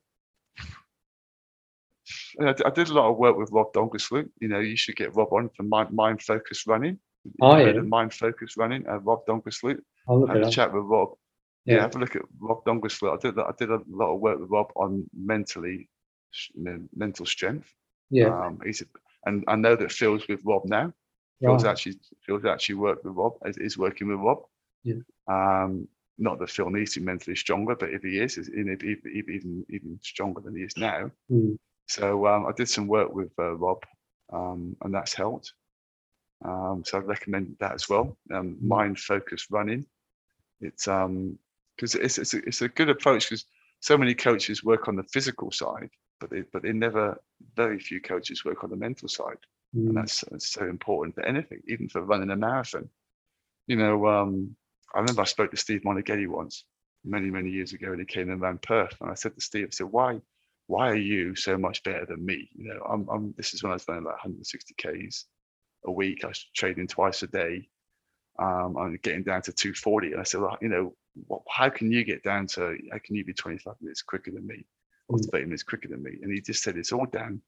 I, 2.41 2.53
I 2.65 2.69
did 2.69 2.89
a 2.89 2.93
lot 2.93 3.09
of 3.09 3.17
work 3.17 3.37
with 3.37 3.51
Rob 3.51 3.73
Donkersloot. 3.73 4.29
You 4.39 4.47
know, 4.47 4.59
you 4.59 4.75
should 4.77 4.95
get 4.95 5.15
Rob 5.15 5.33
on 5.33 5.49
for 5.55 5.63
mind, 5.63 5.91
mind 5.91 6.21
focused 6.21 6.67
running. 6.67 6.99
Oh, 7.41 7.57
yeah. 7.57 7.73
Mind 7.81 8.13
focused 8.13 8.57
running. 8.57 8.87
Uh, 8.87 8.99
Rob 8.99 9.25
Donkersloot. 9.25 9.79
I'll 10.07 10.25
have 10.27 10.37
a 10.37 10.49
chat 10.49 10.71
with 10.71 10.83
Rob. 10.83 11.09
Yeah. 11.65 11.75
yeah. 11.75 11.81
have 11.81 11.95
a 11.95 11.99
look 11.99 12.15
at 12.15 12.21
Rob 12.39 12.63
Donkersloot. 12.65 13.13
I 13.13 13.17
did 13.17 13.39
I 13.39 13.51
did 13.57 13.71
a 13.71 13.81
lot 13.89 14.13
of 14.13 14.19
work 14.19 14.39
with 14.39 14.49
Rob 14.49 14.71
on 14.75 15.09
mentally, 15.15 15.89
mental 16.55 17.25
strength. 17.25 17.73
Yeah. 18.11 18.27
Um, 18.27 18.59
he's 18.63 18.81
a, 18.81 18.85
and 19.25 19.43
I 19.47 19.55
know 19.55 19.75
that 19.75 19.91
Phil's 19.91 20.27
with 20.27 20.41
Rob 20.43 20.65
now. 20.65 20.93
Phil's 21.41 21.65
actually 21.65 21.99
Phil's 22.25 22.45
actually 22.45 22.75
worked 22.75 23.03
with 23.03 23.15
Rob. 23.15 23.33
Is 23.45 23.77
working 23.77 24.07
with 24.07 24.19
Rob. 24.19 24.43
Yeah. 24.83 25.01
Um, 25.27 25.87
not 26.17 26.39
that 26.39 26.49
Phil 26.49 26.69
needs 26.69 26.93
to 26.93 26.99
be 26.99 27.05
mentally 27.05 27.35
stronger, 27.35 27.75
but 27.75 27.89
if 27.89 28.01
he 28.03 28.19
is, 28.19 28.37
is 28.37 28.49
even 28.49 28.77
even 28.83 29.65
even 29.69 29.99
stronger 30.01 30.41
than 30.41 30.55
he 30.55 30.63
is 30.63 30.77
now. 30.77 31.11
Mm. 31.31 31.57
So 31.87 32.25
um, 32.27 32.45
I 32.45 32.51
did 32.51 32.69
some 32.69 32.87
work 32.87 33.13
with 33.13 33.31
uh, 33.37 33.55
Rob, 33.55 33.83
um, 34.33 34.75
and 34.81 34.93
that's 34.93 35.13
helped. 35.13 35.53
Um, 36.43 36.83
so 36.85 36.97
I'd 36.97 37.07
recommend 37.07 37.55
that 37.59 37.73
as 37.73 37.87
well. 37.89 38.17
Um, 38.33 38.57
mind 38.61 38.99
focused 38.99 39.47
running. 39.51 39.85
It's 40.61 40.87
um 40.87 41.37
because 41.75 41.95
it's 41.95 42.17
it's 42.17 42.33
a, 42.33 42.37
it's 42.45 42.61
a 42.61 42.69
good 42.69 42.89
approach 42.89 43.29
because 43.29 43.45
so 43.81 43.97
many 43.97 44.13
coaches 44.13 44.63
work 44.63 44.87
on 44.87 44.95
the 44.95 45.03
physical 45.03 45.51
side, 45.51 45.89
but 46.19 46.29
they 46.29 46.41
but 46.53 46.63
they 46.63 46.71
never 46.71 47.21
very 47.55 47.79
few 47.79 48.01
coaches 48.01 48.45
work 48.45 48.63
on 48.63 48.69
the 48.69 48.75
mental 48.75 49.07
side, 49.07 49.37
and 49.73 49.89
Mm. 49.89 49.95
that's, 49.95 50.23
that's 50.31 50.49
so 50.49 50.65
important 50.67 51.15
for 51.15 51.25
anything, 51.25 51.61
even 51.67 51.89
for 51.89 52.01
running 52.01 52.31
a 52.31 52.35
marathon. 52.35 52.89
You 53.67 53.75
know, 53.75 54.07
um, 54.07 54.55
I 54.93 54.99
remember 54.99 55.21
I 55.21 55.25
spoke 55.25 55.51
to 55.51 55.57
Steve 55.57 55.81
Moneghetti 55.83 56.27
once 56.27 56.63
many 57.03 57.29
many 57.29 57.49
years 57.49 57.73
ago, 57.73 57.91
and 57.91 57.99
he 57.99 58.05
came 58.05 58.29
and 58.29 58.41
ran 58.41 58.57
Perth, 58.57 58.95
and 59.01 59.11
I 59.11 59.15
said 59.15 59.35
to 59.35 59.41
Steve, 59.41 59.67
I 59.67 59.71
said, 59.71 59.87
why 59.87 60.21
why 60.67 60.89
are 60.89 60.95
you 60.95 61.35
so 61.35 61.57
much 61.57 61.83
better 61.83 62.05
than 62.05 62.25
me? 62.25 62.49
You 62.55 62.69
know, 62.73 62.81
I'm, 62.89 63.07
I'm 63.09 63.33
this 63.37 63.53
is 63.53 63.63
when 63.63 63.71
I 63.71 63.75
was 63.75 63.87
running 63.87 64.03
like 64.05 64.13
160 64.13 64.73
k's 64.77 65.25
a 65.85 65.91
week. 65.91 66.23
I 66.23 66.27
was 66.29 66.43
training 66.55 66.87
twice 66.87 67.23
a 67.23 67.27
day. 67.27 67.69
Um, 68.39 68.77
I'm 68.77 68.97
getting 69.03 69.23
down 69.23 69.41
to 69.43 69.53
240. 69.53 70.11
And 70.13 70.19
I 70.19 70.23
said, 70.23 70.41
well, 70.41 70.57
you 70.61 70.69
know, 70.69 70.95
what, 71.27 71.41
how 71.49 71.69
can 71.69 71.91
you 71.91 72.03
get 72.03 72.23
down 72.23 72.47
to, 72.47 72.77
how 72.91 72.99
can 73.03 73.15
you 73.15 73.23
be 73.23 73.33
25 73.33 73.75
minutes 73.81 74.01
quicker 74.01 74.31
than 74.31 74.45
me 74.47 74.65
or 75.07 75.19
Mm. 75.19 75.31
30 75.31 75.45
minutes 75.45 75.63
quicker 75.63 75.87
than 75.87 76.03
me? 76.03 76.17
And 76.21 76.31
he 76.33 76.41
just 76.41 76.63
said, 76.63 76.77
it's 76.77 76.91
all 76.91 77.05
down 77.05 77.41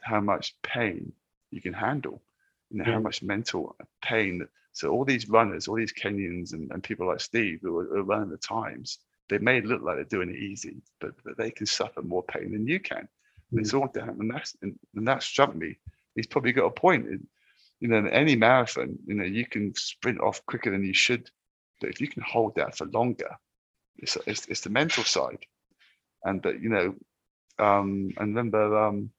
to 0.00 0.06
how 0.06 0.20
much 0.20 0.56
pain 0.62 1.12
you 1.50 1.60
can 1.60 1.74
handle, 1.74 2.22
you 2.70 2.78
know, 2.78 2.84
Yeah. 2.84 2.94
how 2.94 3.00
much 3.00 3.22
mental 3.22 3.76
pain. 4.02 4.46
So 4.72 4.90
all 4.90 5.04
these 5.04 5.28
runners, 5.28 5.68
all 5.68 5.76
these 5.76 5.92
Kenyans 5.92 6.52
and, 6.52 6.70
and 6.72 6.82
people 6.82 7.06
like 7.06 7.20
Steve 7.20 7.60
who 7.62 7.78
are, 7.78 7.98
are 7.98 8.02
running 8.02 8.30
the 8.30 8.38
times, 8.38 8.98
they 9.28 9.38
may 9.38 9.60
look 9.60 9.82
like 9.82 9.96
they're 9.96 10.04
doing 10.04 10.30
it 10.30 10.36
easy, 10.36 10.82
but, 11.00 11.12
but 11.24 11.36
they 11.36 11.50
can 11.50 11.66
suffer 11.66 12.02
more 12.02 12.22
pain 12.22 12.52
than 12.52 12.66
you 12.66 12.80
can. 12.80 13.08
And 13.50 13.60
it's 13.60 13.74
all 13.74 13.88
down, 13.88 14.16
and 14.20 14.30
that's 14.30 14.56
and, 14.62 14.78
and 14.96 15.06
that 15.06 15.22
struck 15.22 15.54
me. 15.54 15.78
He's 16.14 16.26
probably 16.26 16.52
got 16.52 16.66
a 16.66 16.70
point. 16.70 17.06
In, 17.06 17.26
you 17.80 17.88
know, 17.88 17.98
in 17.98 18.08
any 18.08 18.36
marathon, 18.36 18.98
you 19.06 19.14
know, 19.14 19.24
you 19.24 19.46
can 19.46 19.74
sprint 19.74 20.20
off 20.20 20.44
quicker 20.46 20.70
than 20.70 20.84
you 20.84 20.94
should, 20.94 21.30
but 21.80 21.90
if 21.90 22.00
you 22.00 22.08
can 22.08 22.22
hold 22.22 22.54
that 22.56 22.76
for 22.76 22.86
longer, 22.86 23.36
it's 23.98 24.16
it's, 24.26 24.46
it's 24.46 24.60
the 24.62 24.70
mental 24.70 25.04
side. 25.04 25.44
And 26.24 26.42
that 26.42 26.60
you 26.60 26.68
know, 26.68 26.94
um, 27.64 28.10
and 28.16 28.34
remember 28.34 28.76
um, 28.76 29.10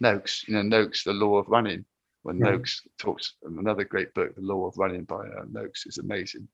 Noakes, 0.00 0.44
you 0.46 0.54
know, 0.54 0.62
Noakes, 0.62 1.04
the 1.04 1.12
lore 1.12 1.40
of 1.40 1.48
running. 1.48 1.84
When 2.22 2.38
Yeah. 2.38 2.50
Noakes 2.50 2.82
talks, 2.98 3.34
another 3.44 3.84
great 3.84 4.12
book, 4.12 4.34
The 4.34 4.42
Lore 4.42 4.68
of 4.68 4.76
Running 4.76 5.04
by 5.04 5.26
uh, 5.26 5.44
Noakes, 5.50 5.86
is 5.86 5.96
amazing. 5.96 6.48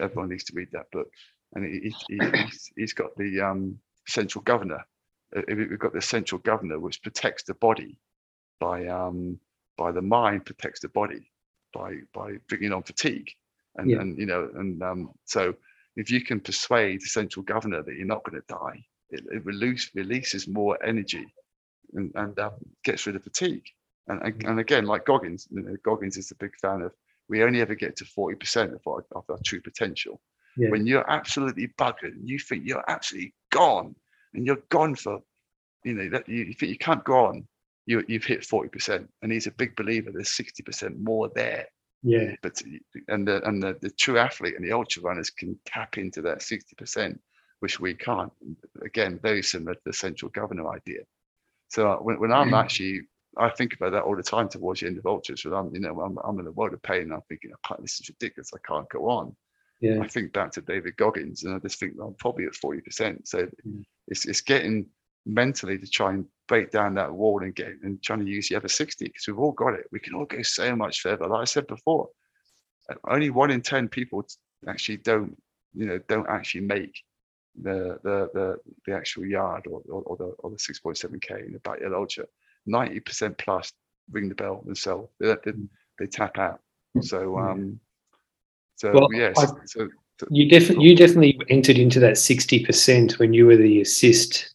Everyone 0.00 0.28
needs 0.28 0.44
to 0.44 0.52
read 0.54 0.68
that 0.72 0.90
book. 0.92 1.10
And 1.54 1.64
he, 1.64 1.94
he, 2.08 2.16
he- 2.20 2.42
he's, 2.44 2.72
he's 2.76 2.92
got 2.92 3.16
the 3.16 3.40
um, 3.40 3.78
central 4.06 4.42
governor. 4.42 4.84
Uh, 5.36 5.42
We've 5.48 5.78
got 5.78 5.92
the 5.92 6.02
central 6.02 6.40
governor, 6.40 6.78
which 6.78 7.02
protects 7.02 7.42
the 7.44 7.54
body 7.54 7.98
by 8.60 8.86
um, 8.86 9.38
by 9.76 9.92
the 9.92 10.02
mind 10.02 10.44
protects 10.46 10.80
the 10.80 10.88
body 10.88 11.30
by 11.72 11.96
by 12.14 12.36
bringing 12.48 12.72
on 12.72 12.82
fatigue. 12.82 13.30
And, 13.76 13.90
Yeah. 13.90 14.00
and 14.00 14.18
you 14.18 14.26
know, 14.26 14.50
and 14.56 14.82
um, 14.82 15.10
so 15.24 15.54
if 15.96 16.10
you 16.10 16.20
can 16.22 16.40
persuade 16.40 17.00
the 17.00 17.06
central 17.06 17.44
governor 17.44 17.82
that 17.82 17.94
you're 17.94 18.06
not 18.06 18.24
going 18.24 18.40
to 18.40 18.46
die, 18.48 18.84
it, 19.10 19.24
it 19.30 19.44
release, 19.44 19.90
releases 19.94 20.48
more 20.48 20.78
energy 20.84 21.26
and, 21.94 22.10
and 22.14 22.38
um, 22.38 22.52
gets 22.84 23.06
rid 23.06 23.16
of 23.16 23.22
fatigue. 23.22 23.64
And, 24.08 24.20
and, 24.22 24.44
and 24.46 24.60
again, 24.60 24.86
like 24.86 25.04
Goggins, 25.04 25.46
you 25.50 25.62
know, 25.62 25.76
Goggins 25.84 26.16
is 26.16 26.30
a 26.30 26.36
big 26.36 26.54
fan 26.60 26.82
of. 26.82 26.92
We 27.28 27.42
only 27.44 27.60
ever 27.60 27.74
get 27.74 27.94
to 27.96 28.04
forty 28.06 28.36
percent 28.36 28.72
of 28.72 28.80
our, 28.86 29.04
of 29.12 29.24
our 29.28 29.38
true 29.44 29.60
potential. 29.60 30.20
Yeah. 30.56 30.70
When 30.70 30.86
you're 30.86 31.08
absolutely 31.10 31.68
buggered, 31.78 32.12
and 32.16 32.28
you 32.28 32.38
think 32.38 32.64
you're 32.66 32.84
absolutely 32.88 33.34
gone, 33.50 33.94
and 34.34 34.44
you're 34.46 34.62
gone 34.70 34.94
for, 34.96 35.20
you 35.84 35.94
know, 35.94 36.08
that 36.10 36.28
you, 36.28 36.44
you 36.44 36.54
think 36.54 36.70
you 36.70 36.78
can't 36.78 37.04
go 37.04 37.26
on. 37.26 37.46
You, 37.86 38.04
you've 38.08 38.24
hit 38.24 38.44
forty 38.44 38.68
percent, 38.68 39.08
and 39.22 39.30
he's 39.32 39.46
a 39.46 39.52
big 39.52 39.76
believer. 39.76 40.10
There's 40.12 40.30
sixty 40.30 40.62
percent 40.62 40.98
more 41.00 41.30
there 41.34 41.66
Yeah. 42.02 42.34
but 42.42 42.60
and 43.08 43.26
the 43.26 43.42
and 43.48 43.62
the, 43.62 43.76
the 43.80 43.90
true 43.90 44.18
athlete 44.18 44.56
and 44.56 44.64
the 44.64 44.72
ultra 44.72 45.02
runners 45.02 45.30
can 45.30 45.58
tap 45.64 45.96
into 45.98 46.20
that 46.22 46.38
60% 46.40 47.18
which 47.60 47.80
we 47.80 47.92
can't 47.94 48.32
again 48.84 49.18
very 49.22 49.42
similar 49.42 49.74
to 49.74 49.80
the 49.84 49.92
central 49.92 50.30
governor 50.30 50.68
idea 50.70 51.00
so 51.68 51.90
uh, 51.92 51.96
when, 51.96 52.20
when 52.20 52.30
i'm 52.32 52.50
Mm. 52.50 52.60
actually 52.62 53.00
i 53.36 53.48
think 53.50 53.74
about 53.74 53.92
that 53.92 54.04
all 54.04 54.16
the 54.16 54.22
time 54.22 54.48
towards 54.48 54.80
the 54.80 54.86
end 54.86 54.98
of 54.98 55.06
ultras 55.06 55.44
when 55.44 55.54
i'm 55.54 55.74
you 55.74 55.80
know 55.80 56.00
i'm, 56.00 56.16
I'm 56.24 56.38
in 56.40 56.46
a 56.46 56.52
world 56.52 56.74
of 56.74 56.82
pain 56.82 57.10
i'm 57.12 57.22
thinking 57.28 57.50
I 57.52 57.68
can't, 57.68 57.82
this 57.82 57.98
is 58.00 58.08
ridiculous 58.08 58.50
i 58.54 58.58
can't 58.66 58.88
go 58.90 59.08
on 59.08 59.34
Yeah. 59.80 60.00
i 60.02 60.08
think 60.08 60.32
back 60.32 60.50
to 60.52 60.60
david 60.60 60.96
goggins 60.96 61.44
and 61.44 61.54
i 61.54 61.58
just 61.58 61.78
think 61.78 61.94
i'm 62.02 62.14
probably 62.14 62.46
at 62.46 62.52
40% 62.52 63.26
so 63.26 63.46
Mm. 63.66 63.82
it's, 64.08 64.26
it's 64.26 64.40
getting 64.40 64.86
mentally 65.26 65.78
to 65.78 65.86
try 65.86 66.10
and 66.14 66.24
break 66.48 66.70
down 66.70 66.94
that 66.94 67.12
wall 67.12 67.42
and 67.42 67.54
get 67.54 67.68
and 67.82 68.02
trying 68.02 68.20
to 68.24 68.30
use 68.30 68.48
the 68.48 68.56
other 68.56 68.68
60 68.68 69.04
because 69.04 69.26
we've 69.26 69.38
all 69.38 69.52
got 69.52 69.74
it. 69.74 69.84
We 69.92 70.00
can 70.00 70.14
all 70.14 70.24
go 70.24 70.40
so 70.42 70.74
much 70.74 71.02
further. 71.02 71.26
Like 71.26 71.42
i 71.42 71.44
said 71.44 71.66
before 71.66 72.08
uh, 72.90 72.94
only 73.08 73.28
one 73.28 73.50
in 73.50 73.60
10 73.60 73.88
people 73.88 74.26
actually 74.66 74.96
don't 74.98 75.36
you 75.74 75.84
know 75.86 75.98
don't 76.08 76.28
actually 76.28 76.62
make 76.62 76.94
the 77.60 77.98
the 78.02 78.30
the, 78.32 78.56
the 78.86 78.92
actual 78.96 79.26
yard 79.26 79.66
or, 79.66 79.82
or, 79.90 80.02
or 80.04 80.16
the 80.16 80.24
or 80.38 80.50
the 80.50 80.56
6.7k 80.56 81.46
in 81.46 81.52
the 81.52 81.58
backyard 81.60 81.92
ultra 81.92 82.24
90% 82.68 83.36
plus 83.36 83.72
ring 84.10 84.28
the 84.30 84.34
bell 84.34 84.62
themselves. 84.64 85.10
They, 85.20 85.34
they, 85.44 85.52
they 85.98 86.06
tap 86.06 86.38
out. 86.38 86.60
So 87.02 87.36
Yeah. 87.36 87.50
um 87.50 87.80
so 88.78 88.92
Well, 88.92 89.08
yes 89.12 89.36
I- 89.38 89.66
so 89.66 89.88
You 90.30 90.48
definitely 90.48 90.84
you 90.86 90.96
definitely 90.96 91.38
entered 91.48 91.78
into 91.78 92.00
that 92.00 92.18
sixty 92.18 92.64
percent 92.64 93.18
when 93.20 93.32
you 93.32 93.46
were 93.46 93.56
the 93.56 93.80
assist. 93.80 94.54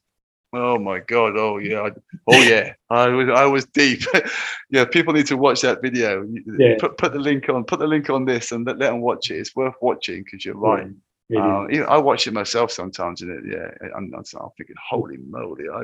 Oh 0.55 0.77
my 0.77 0.99
god! 0.99 1.33
Oh 1.37 1.57
yeah! 1.57 1.89
Oh 2.27 2.41
yeah! 2.41 2.73
I 2.89 3.07
was 3.07 3.27
I 3.29 3.45
was 3.45 3.65
deep. 3.67 4.01
yeah, 4.69 4.85
people 4.85 5.13
need 5.13 5.25
to 5.27 5.37
watch 5.37 5.61
that 5.61 5.81
video. 5.81 6.27
Yeah. 6.59 6.75
Put 6.79 6.97
put 6.97 7.11
the 7.13 7.19
link 7.29 7.49
on. 7.49 7.63
Put 7.63 7.79
the 7.79 7.87
link 7.87 8.09
on 8.09 8.25
this 8.25 8.51
and 8.51 8.65
let, 8.67 8.77
let 8.77 8.91
them 8.91 9.01
watch 9.01 9.31
it. 9.31 9.37
It's 9.39 9.55
worth 9.55 9.73
watching 9.81 10.23
because 10.23 10.45
you're 10.45 10.55
right. 10.57 10.89
Uh, 11.35 11.65
is. 11.67 11.77
even- 11.77 11.87
I 11.89 11.97
watch 11.97 12.27
it 12.27 12.33
myself 12.33 12.69
sometimes, 12.71 13.21
and 13.23 13.31
it, 13.31 13.43
yeah, 13.55 13.69
I'm, 13.97 14.13
I'm 14.13 14.23
I'm 14.39 14.49
thinking, 14.57 14.75
holy 14.91 15.17
moly! 15.17 15.65
I 15.73 15.83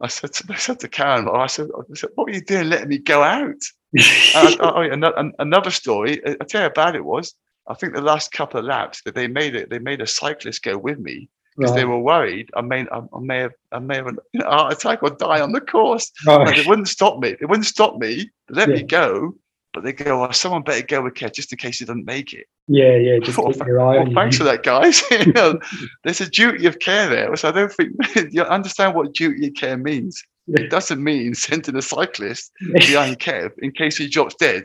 I 0.00 0.08
said 0.08 0.32
to, 0.32 0.44
I 0.56 0.56
said 0.56 0.80
to 0.80 0.88
Karen, 0.88 1.28
I 1.28 1.46
said, 1.46 1.68
I 1.78 1.94
said, 1.94 2.10
what 2.16 2.26
were 2.26 2.32
you 2.32 2.40
doing, 2.40 2.68
letting 2.70 2.88
me 2.88 2.98
go 2.98 3.22
out? 3.22 3.60
And 4.34 4.48
I- 4.60 4.72
oh, 4.74 4.80
yeah, 4.80 5.30
another 5.38 5.70
story. 5.70 6.12
I 6.26 6.30
I 6.40 6.44
tell 6.44 6.62
you 6.62 6.68
how 6.74 6.82
bad 6.84 6.96
it 6.96 7.04
was. 7.04 7.34
I 7.68 7.74
think 7.74 7.94
the 7.94 8.00
last 8.00 8.32
couple 8.32 8.60
of 8.60 8.66
laps 8.66 9.02
that 9.04 9.14
they 9.14 9.26
made 9.26 9.54
it, 9.56 9.70
they 9.70 9.78
made 9.78 10.00
a 10.00 10.06
cyclist 10.06 10.62
go 10.62 10.78
with 10.78 10.98
me 10.98 11.28
because 11.56 11.74
they 11.74 11.84
were 11.86 11.98
worried 11.98 12.50
I 12.54 12.60
may 12.60 12.86
I, 12.92 13.00
may 13.20 13.38
have 13.38 13.52
I 13.72 13.78
may 13.78 13.96
have 13.96 14.08
a 14.08 14.44
heart 14.44 14.72
attack 14.72 15.02
or 15.02 15.10
die 15.10 15.40
on 15.40 15.52
the 15.52 15.60
course. 15.60 16.12
Right. 16.26 16.46
Like, 16.46 16.56
they 16.56 16.68
wouldn't 16.68 16.88
stop 16.88 17.18
me. 17.18 17.34
They 17.38 17.46
wouldn't 17.46 17.66
stop 17.66 17.96
me. 17.96 18.30
They 18.48 18.54
let 18.54 18.68
me 18.68 18.82
go, 18.82 19.34
but 19.72 19.82
they 19.82 19.92
go, 19.92 20.24
oh, 20.24 20.30
someone 20.32 20.62
better 20.62 20.86
go 20.86 21.02
with 21.02 21.14
care 21.14 21.30
just 21.30 21.52
in 21.52 21.58
case 21.58 21.78
he 21.78 21.84
doesn't 21.84 22.04
make 22.04 22.32
it. 22.32 22.46
Yeah, 22.68 22.96
yeah. 22.96 23.18
Just 23.20 23.38
Well, 23.38 23.52
keep 23.52 23.66
your 23.66 23.80
eye 23.80 24.02
Well, 24.02 24.12
thanks 24.14 24.38
you. 24.38 24.44
for 24.44 24.50
that, 24.50 24.62
guys. 24.62 25.02
you 25.10 25.32
know, 25.32 25.58
there's 26.04 26.20
a 26.20 26.28
duty 26.28 26.66
of 26.66 26.78
care 26.78 27.08
there, 27.08 27.30
which 27.30 27.44
I 27.44 27.52
don't 27.52 27.72
think 27.72 27.92
you 28.32 28.42
understand 28.42 28.94
what 28.94 29.14
duty 29.14 29.48
of 29.48 29.54
care 29.54 29.76
means. 29.76 30.22
It 30.48 30.70
doesn't 30.70 31.02
mean 31.02 31.34
sending 31.34 31.74
a 31.74 31.82
cyclist 31.82 32.52
behind 32.72 33.18
Kev 33.18 33.50
in 33.58 33.72
case 33.72 33.96
he 33.96 34.08
drops 34.08 34.36
dead, 34.36 34.62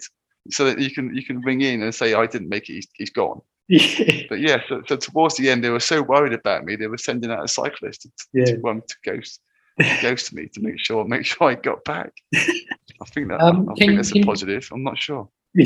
so 0.49 0.65
that 0.65 0.79
you 0.79 0.91
can 0.91 1.15
you 1.15 1.23
can 1.23 1.39
ring 1.41 1.61
in 1.61 1.81
and 1.83 1.93
say 1.93 2.13
I 2.13 2.25
didn't 2.25 2.49
make 2.49 2.69
it, 2.69 2.73
he's, 2.73 2.87
he's 2.95 3.09
gone. 3.11 3.41
yeah. 3.69 4.21
But 4.29 4.39
yeah, 4.39 4.57
so, 4.67 4.81
so 4.87 4.95
towards 4.97 5.35
the 5.37 5.49
end, 5.49 5.63
they 5.63 5.69
were 5.69 5.79
so 5.79 6.01
worried 6.01 6.33
about 6.33 6.63
me, 6.65 6.75
they 6.75 6.87
were 6.87 6.97
sending 6.97 7.31
out 7.31 7.43
a 7.43 7.47
cyclist 7.47 8.01
to, 8.03 8.09
Yeah. 8.33 8.45
to, 8.45 8.67
um, 8.67 8.81
to 8.87 8.95
ghost 9.05 9.39
to 9.79 9.97
ghost 10.01 10.33
me 10.33 10.47
to 10.53 10.61
make 10.61 10.79
sure 10.79 11.05
make 11.05 11.25
sure 11.25 11.49
I 11.49 11.55
got 11.55 11.83
back. 11.85 12.11
I 12.35 13.05
think 13.13 13.29
that 13.29 13.39
Um, 13.41 13.69
I 13.69 13.73
can- 13.73 13.75
think 13.77 13.95
that's 13.97 14.11
can- 14.11 14.23
a 14.23 14.25
positive. 14.25 14.67
I'm 14.71 14.83
not 14.83 14.97
sure. 14.97 15.29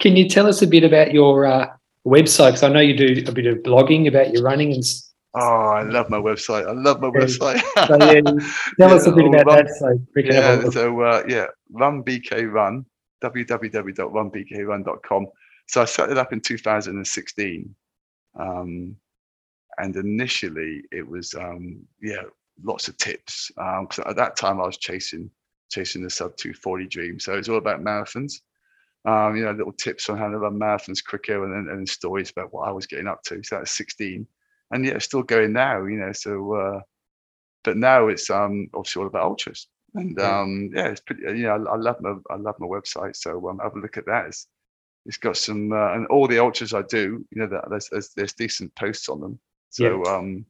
Can 0.00 0.16
you 0.16 0.28
tell 0.28 0.46
us 0.46 0.62
a 0.62 0.66
bit 0.66 0.84
about 0.84 1.12
your 1.12 1.44
uh, 1.46 1.66
website? 2.06 2.48
Because 2.52 2.62
I 2.62 2.68
know 2.68 2.80
you 2.80 2.96
do 2.96 3.22
a 3.26 3.32
bit 3.32 3.46
of 3.46 3.58
blogging 3.58 4.08
about 4.08 4.32
your 4.32 4.42
running 4.42 4.72
and 4.72 4.82
Oh, 5.34 5.40
I 5.40 5.82
love 5.82 6.10
my 6.10 6.18
website. 6.18 6.66
I 6.68 6.72
love 6.72 7.00
my 7.00 7.08
website. 7.08 7.60
so 7.86 7.96
yeah, 8.12 8.20
tell 8.78 8.94
us 8.94 9.06
a 9.06 9.12
bit 9.12 9.26
about 9.26 9.46
run- 9.46 9.64
that 9.64 9.68
so 9.78 9.98
we 10.14 10.22
can 10.24 10.32
have 10.34 10.62
yeah, 10.64 10.70
so 10.70 11.00
uh, 11.00 11.22
yeah, 11.26 11.46
run 11.70 12.02
BK 12.02 12.50
Run, 12.52 12.84
www.runbkrun.com. 13.22 15.26
So 15.68 15.82
I 15.82 15.84
set 15.84 16.10
it 16.10 16.18
up 16.18 16.32
in 16.32 16.40
2016, 16.40 17.74
um, 18.38 18.96
and 19.78 19.96
initially 19.96 20.82
it 20.90 21.06
was 21.06 21.34
um, 21.34 21.82
yeah, 22.00 22.22
lots 22.62 22.88
of 22.88 22.96
tips. 22.98 23.50
Um, 23.56 23.88
at 24.06 24.16
that 24.16 24.36
time 24.36 24.60
I 24.60 24.66
was 24.66 24.78
chasing 24.78 25.30
chasing 25.70 26.02
the 26.02 26.10
sub 26.10 26.36
240 26.36 26.86
dream, 26.86 27.18
so 27.18 27.34
it's 27.34 27.48
all 27.48 27.58
about 27.58 27.80
marathons. 27.80 28.34
Um, 29.04 29.36
you 29.36 29.44
know, 29.44 29.52
little 29.52 29.72
tips 29.72 30.08
on 30.10 30.18
how 30.18 30.28
to 30.28 30.38
run 30.38 30.58
marathons 30.58 31.04
quicker, 31.04 31.44
and, 31.44 31.68
and, 31.68 31.88
stories 31.88 32.30
about 32.30 32.52
what 32.52 32.68
I 32.68 32.72
was 32.72 32.86
getting 32.86 33.08
up 33.08 33.22
to. 33.24 33.42
So 33.42 33.56
that's 33.56 33.76
16, 33.76 34.26
and 34.70 34.84
yeah, 34.84 34.98
still 34.98 35.22
going 35.22 35.52
now. 35.52 35.84
You 35.84 35.96
know, 35.96 36.12
so 36.12 36.54
uh, 36.54 36.80
but 37.64 37.76
now 37.76 38.08
it's 38.08 38.30
um 38.30 38.68
obviously 38.74 39.00
all 39.00 39.08
about 39.08 39.24
ultras 39.24 39.68
and 39.94 40.18
Yeah. 40.18 40.40
um 40.40 40.70
yeah 40.74 40.88
it's 40.88 41.00
pretty 41.00 41.22
you 41.22 41.44
know 41.44 41.64
I, 41.66 41.74
I 41.74 41.76
love 41.76 42.00
my 42.00 42.14
I 42.30 42.36
love 42.36 42.56
my 42.58 42.66
website 42.66 43.16
so 43.16 43.48
um 43.48 43.58
have 43.58 43.74
a 43.76 43.80
look 43.80 43.96
at 43.96 44.06
that 44.06 44.26
it's 44.26 44.46
it's 45.04 45.16
got 45.16 45.36
some 45.36 45.72
uh, 45.72 45.94
and 45.94 46.06
all 46.06 46.28
the 46.28 46.38
ultras 46.38 46.72
I 46.72 46.82
do, 46.82 47.26
you 47.30 47.40
know, 47.40 47.48
that 47.48 47.64
there's, 47.68 47.88
there's 47.90 48.10
there's 48.14 48.32
decent 48.34 48.72
posts 48.76 49.08
on 49.08 49.20
them. 49.20 49.40
So 49.70 50.04
um, 50.04 50.46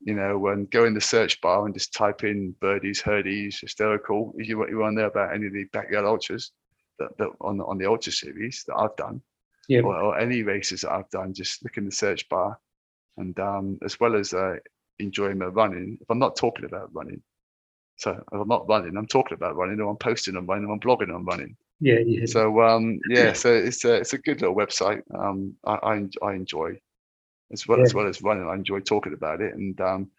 you 0.00 0.14
know, 0.14 0.48
and 0.48 0.68
go 0.70 0.84
in 0.84 0.94
the 0.94 1.00
search 1.00 1.40
bar 1.40 1.64
and 1.64 1.72
just 1.72 1.94
type 1.94 2.24
in 2.24 2.56
birdies, 2.60 3.00
herdies, 3.00 3.60
hysterical. 3.60 4.34
If 4.36 4.48
you 4.48 4.58
what 4.58 4.68
you 4.68 4.78
want 4.78 4.96
to 4.96 5.02
know 5.02 5.06
about 5.06 5.32
any 5.32 5.46
of 5.46 5.52
the 5.52 5.64
backyard 5.72 6.04
ultras 6.04 6.50
that, 6.98 7.16
that 7.18 7.28
on 7.40 7.60
on 7.60 7.78
the 7.78 7.86
ultra 7.86 8.10
series 8.10 8.64
that 8.66 8.74
I've 8.74 8.96
done, 8.96 9.22
Yeah. 9.68 9.82
or, 9.82 9.94
or 9.94 10.18
any 10.18 10.42
races 10.42 10.80
that 10.80 10.90
I've 10.90 11.10
done, 11.10 11.32
just 11.32 11.62
look 11.62 11.76
in 11.76 11.84
the 11.84 11.92
search 11.92 12.28
bar, 12.28 12.58
and 13.16 13.38
um, 13.38 13.78
as 13.84 14.00
well 14.00 14.16
as 14.16 14.34
uh, 14.34 14.56
enjoying 14.98 15.38
my 15.38 15.46
running. 15.46 15.98
If 16.00 16.10
I'm 16.10 16.18
not 16.18 16.34
talking 16.34 16.64
about 16.64 16.92
running, 16.92 17.22
so 17.96 18.22
I'm 18.32 18.48
not 18.48 18.68
running, 18.68 18.96
I'm 18.96 19.06
talking 19.06 19.34
about 19.34 19.56
running, 19.56 19.80
or 19.80 19.90
I'm 19.90 19.96
posting 19.96 20.36
on 20.36 20.46
running, 20.46 20.66
or 20.66 20.72
I'm 20.72 20.80
blogging 20.80 21.14
on 21.14 21.24
running. 21.24 21.56
Yeah, 21.80 21.98
yeah. 21.98 22.26
So 22.26 22.62
um, 22.62 22.98
yeah, 23.08 23.32
so 23.32 23.52
it's 23.52 23.84
a 23.84 23.94
it's 23.94 24.12
a 24.12 24.18
good 24.18 24.40
little 24.40 24.56
website. 24.56 25.02
Um, 25.14 25.54
I 25.64 25.74
I, 25.74 26.26
I 26.26 26.34
enjoy 26.34 26.78
as 27.52 27.66
well 27.66 27.82
as 27.82 27.94
well 27.94 28.06
as 28.06 28.22
running. 28.22 28.48
I 28.48 28.54
enjoy 28.54 28.80
talking 28.80 29.12
about 29.12 29.40
it, 29.40 29.54
and 29.54 29.80
um, 29.80 30.10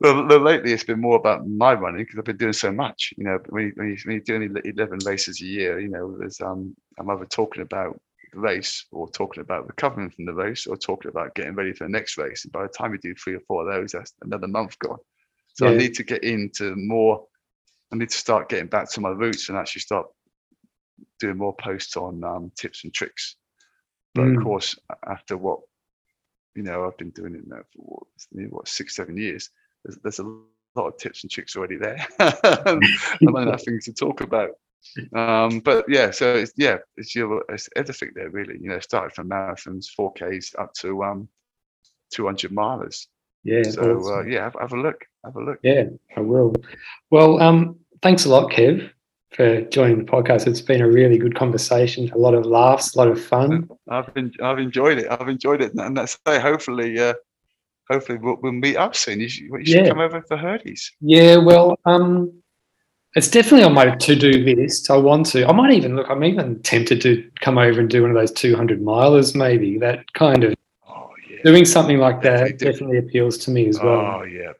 well, 0.00 0.24
lately 0.24 0.72
it's 0.72 0.84
been 0.84 1.00
more 1.00 1.16
about 1.16 1.46
my 1.46 1.72
running 1.72 2.02
because 2.02 2.18
I've 2.18 2.24
been 2.24 2.36
doing 2.36 2.52
so 2.52 2.72
much. 2.72 3.14
You 3.16 3.24
know, 3.24 3.38
when, 3.48 3.66
you, 3.66 3.72
when, 3.76 3.88
you, 3.88 3.96
when 4.04 4.16
you're 4.16 4.38
doing 4.38 4.56
eleven 4.64 4.98
races 5.04 5.40
a 5.40 5.46
year, 5.46 5.78
you 5.78 5.88
know, 5.88 6.16
there's 6.18 6.40
um, 6.40 6.74
I'm 6.98 7.08
either 7.10 7.26
talking 7.26 7.62
about 7.62 8.00
the 8.32 8.40
race 8.40 8.86
or 8.90 9.08
talking 9.08 9.40
about 9.40 9.66
recovering 9.66 10.10
from 10.10 10.26
the 10.26 10.34
race 10.34 10.66
or 10.66 10.76
talking 10.76 11.10
about 11.10 11.34
getting 11.34 11.54
ready 11.54 11.72
for 11.72 11.84
the 11.84 11.90
next 11.90 12.18
race. 12.18 12.44
And 12.44 12.52
by 12.52 12.62
the 12.62 12.68
time 12.68 12.92
you 12.92 12.98
do 12.98 13.14
three 13.14 13.34
or 13.34 13.40
four 13.40 13.62
of 13.62 13.72
those, 13.72 13.92
that's 13.92 14.12
another 14.22 14.48
month 14.48 14.78
gone. 14.80 14.98
So 15.54 15.66
I 15.68 15.76
need 15.76 15.94
to 15.94 16.02
get 16.02 16.24
into 16.24 16.74
more. 16.76 17.26
I 17.92 17.96
need 17.96 18.10
to 18.10 18.18
start 18.18 18.48
getting 18.48 18.66
back 18.66 18.90
to 18.90 19.00
my 19.00 19.10
roots 19.10 19.48
and 19.48 19.58
actually 19.58 19.82
start 19.82 20.06
doing 21.20 21.36
more 21.36 21.54
posts 21.56 21.96
on 21.96 22.22
um, 22.24 22.50
tips 22.56 22.84
and 22.84 22.92
tricks. 22.92 23.36
But 24.14 24.26
Mm. 24.26 24.36
of 24.38 24.42
course, 24.44 24.78
after 25.06 25.36
what 25.36 25.60
you 26.54 26.62
know, 26.62 26.84
I've 26.84 26.96
been 26.98 27.10
doing 27.10 27.34
it 27.34 27.46
now 27.46 27.62
for 27.72 27.82
what, 28.30 28.50
what 28.50 28.68
six, 28.68 28.94
seven 28.94 29.16
years. 29.16 29.50
There's, 29.84 29.98
there's 30.02 30.18
a 30.20 30.22
lot 30.76 30.86
of 30.86 30.96
tips 30.98 31.24
and 31.24 31.30
tricks 31.30 31.56
already 31.56 31.76
there. 31.76 32.06
I'm 32.20 33.36
of 33.36 33.62
things 33.62 33.84
to 33.86 33.92
talk 33.92 34.20
about. 34.20 34.50
Um, 35.14 35.60
but 35.60 35.84
yeah, 35.88 36.10
so 36.10 36.34
it's 36.34 36.52
yeah, 36.56 36.78
it's 36.96 37.14
your 37.14 37.42
it's 37.48 37.68
everything 37.74 38.10
there 38.14 38.30
really. 38.30 38.58
You 38.60 38.68
know, 38.68 38.80
started 38.80 39.14
from 39.14 39.30
marathons, 39.30 39.86
4Ks 39.98 40.54
up 40.58 40.72
to 40.74 41.02
um 41.02 41.28
200 42.12 42.50
milers. 42.52 43.06
Yeah. 43.44 43.62
So 43.62 44.00
uh, 44.14 44.22
yeah, 44.24 44.44
have, 44.44 44.56
have 44.60 44.72
a 44.72 44.80
look. 44.80 45.04
Have 45.24 45.36
a 45.36 45.42
look. 45.42 45.58
Yeah, 45.62 45.84
I 46.16 46.20
will. 46.20 46.54
Well, 47.10 47.40
um, 47.40 47.76
thanks 48.02 48.24
a 48.24 48.28
lot, 48.28 48.50
Kev, 48.50 48.90
for 49.30 49.60
joining 49.62 49.98
the 49.98 50.10
podcast. 50.10 50.46
It's 50.46 50.60
been 50.60 50.80
a 50.82 50.88
really 50.88 51.18
good 51.18 51.34
conversation, 51.34 52.10
a 52.12 52.18
lot 52.18 52.34
of 52.34 52.44
laughs, 52.46 52.94
a 52.94 52.98
lot 52.98 53.08
of 53.08 53.22
fun. 53.22 53.68
I've 53.88 54.12
been, 54.14 54.32
I've 54.42 54.58
enjoyed 54.58 54.98
it. 54.98 55.06
I've 55.10 55.28
enjoyed 55.28 55.62
it, 55.62 55.72
and 55.74 55.96
that's 55.96 56.18
say 56.26 56.40
hopefully, 56.40 56.98
uh, 56.98 57.14
hopefully 57.90 58.18
we'll, 58.18 58.36
we'll 58.42 58.52
meet 58.52 58.76
up 58.76 58.94
soon. 58.96 59.20
You 59.20 59.28
should, 59.28 59.44
you 59.44 59.64
should 59.64 59.84
Yeah. 59.84 59.88
come 59.88 60.00
over 60.00 60.20
for 60.22 60.36
Herdies. 60.36 60.90
Yeah, 61.00 61.36
well, 61.36 61.78
um, 61.86 62.32
it's 63.16 63.28
definitely 63.30 63.64
on 63.64 63.74
my 63.74 63.94
to-do 63.94 64.32
list. 64.56 64.90
I 64.90 64.96
want 64.96 65.26
to. 65.26 65.46
I 65.46 65.52
might 65.52 65.72
even 65.72 65.94
look. 65.94 66.10
I'm 66.10 66.24
even 66.24 66.60
tempted 66.62 67.00
to 67.02 67.30
come 67.40 67.58
over 67.58 67.78
and 67.80 67.88
do 67.88 68.02
one 68.02 68.10
of 68.10 68.16
those 68.16 68.32
200 68.32 68.82
milers. 68.82 69.34
Maybe 69.36 69.78
that 69.78 70.12
kind 70.14 70.42
of. 70.44 70.54
Doing 71.44 71.64
something 71.64 71.98
like 71.98 72.22
that 72.22 72.58
Definitely 72.58 72.98
appeals 72.98 73.38
to 73.38 73.50
me 73.50 73.68
as 73.68 73.78
well. 73.80 74.00
Oh 74.20 74.24
yeah. 74.24 74.52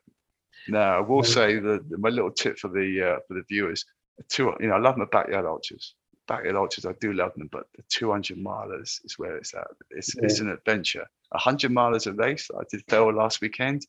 No, 0.68 0.78
I 0.80 1.01
will 1.01 1.24
Yeah. 1.24 1.35
say 1.35 1.59
that 1.59 1.99
my 1.99 2.09
little 2.11 2.30
tip 2.30 2.59
for 2.59 2.68
the 2.68 3.03
uh, 3.03 3.18
for 3.26 3.35
the 3.35 3.43
viewers. 3.49 3.85
Two, 4.28 4.53
you 4.61 4.68
know, 4.68 4.74
I 4.74 4.78
love 4.78 4.97
my 4.97 5.07
backyard 5.11 5.45
ultras. 5.45 5.95
Backyard 6.28 6.57
ultras, 6.57 6.87
I 6.87 6.93
do 7.01 7.12
love 7.12 7.32
them, 7.37 7.49
but 7.51 7.64
the 7.76 7.82
200 7.91 8.39
milers 8.39 9.05
is 9.05 9.18
where 9.18 9.37
it's 9.37 9.53
at. 9.55 9.66
It's 9.91 10.14
it's 10.22 10.41
an 10.41 10.51
adventure. 10.51 11.05
100 11.30 11.70
milers 11.70 12.07
a 12.07 12.12
race. 12.12 12.49
I 12.59 12.62
did 12.70 12.82
fail 12.89 13.12
last 13.12 13.41
weekend. 13.41 13.87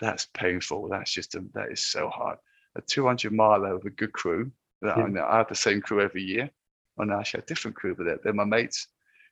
That's 0.00 0.26
painful. 0.34 0.88
That's 0.88 1.12
just 1.12 1.34
a, 1.34 1.44
that 1.54 1.70
is 1.72 1.80
so 1.86 2.08
hard. 2.08 2.38
A 2.76 2.82
200 2.82 3.32
miler 3.32 3.76
with 3.76 3.86
a 3.86 3.90
good 3.90 4.12
crew. 4.12 4.50
That 4.82 4.96
Yeah. 4.98 5.04
I, 5.04 5.08
know, 5.08 5.24
I 5.26 5.38
have 5.38 5.48
the 5.48 5.54
same 5.54 5.80
crew 5.80 6.00
every 6.00 6.22
year. 6.22 6.50
And 6.98 7.12
I 7.12 7.20
actually 7.20 7.38
have 7.38 7.44
a 7.44 7.46
different 7.46 7.76
crew, 7.76 7.94
but 7.96 8.04
they're, 8.04 8.18
they're 8.22 8.32
my 8.32 8.44
mates. 8.44 8.88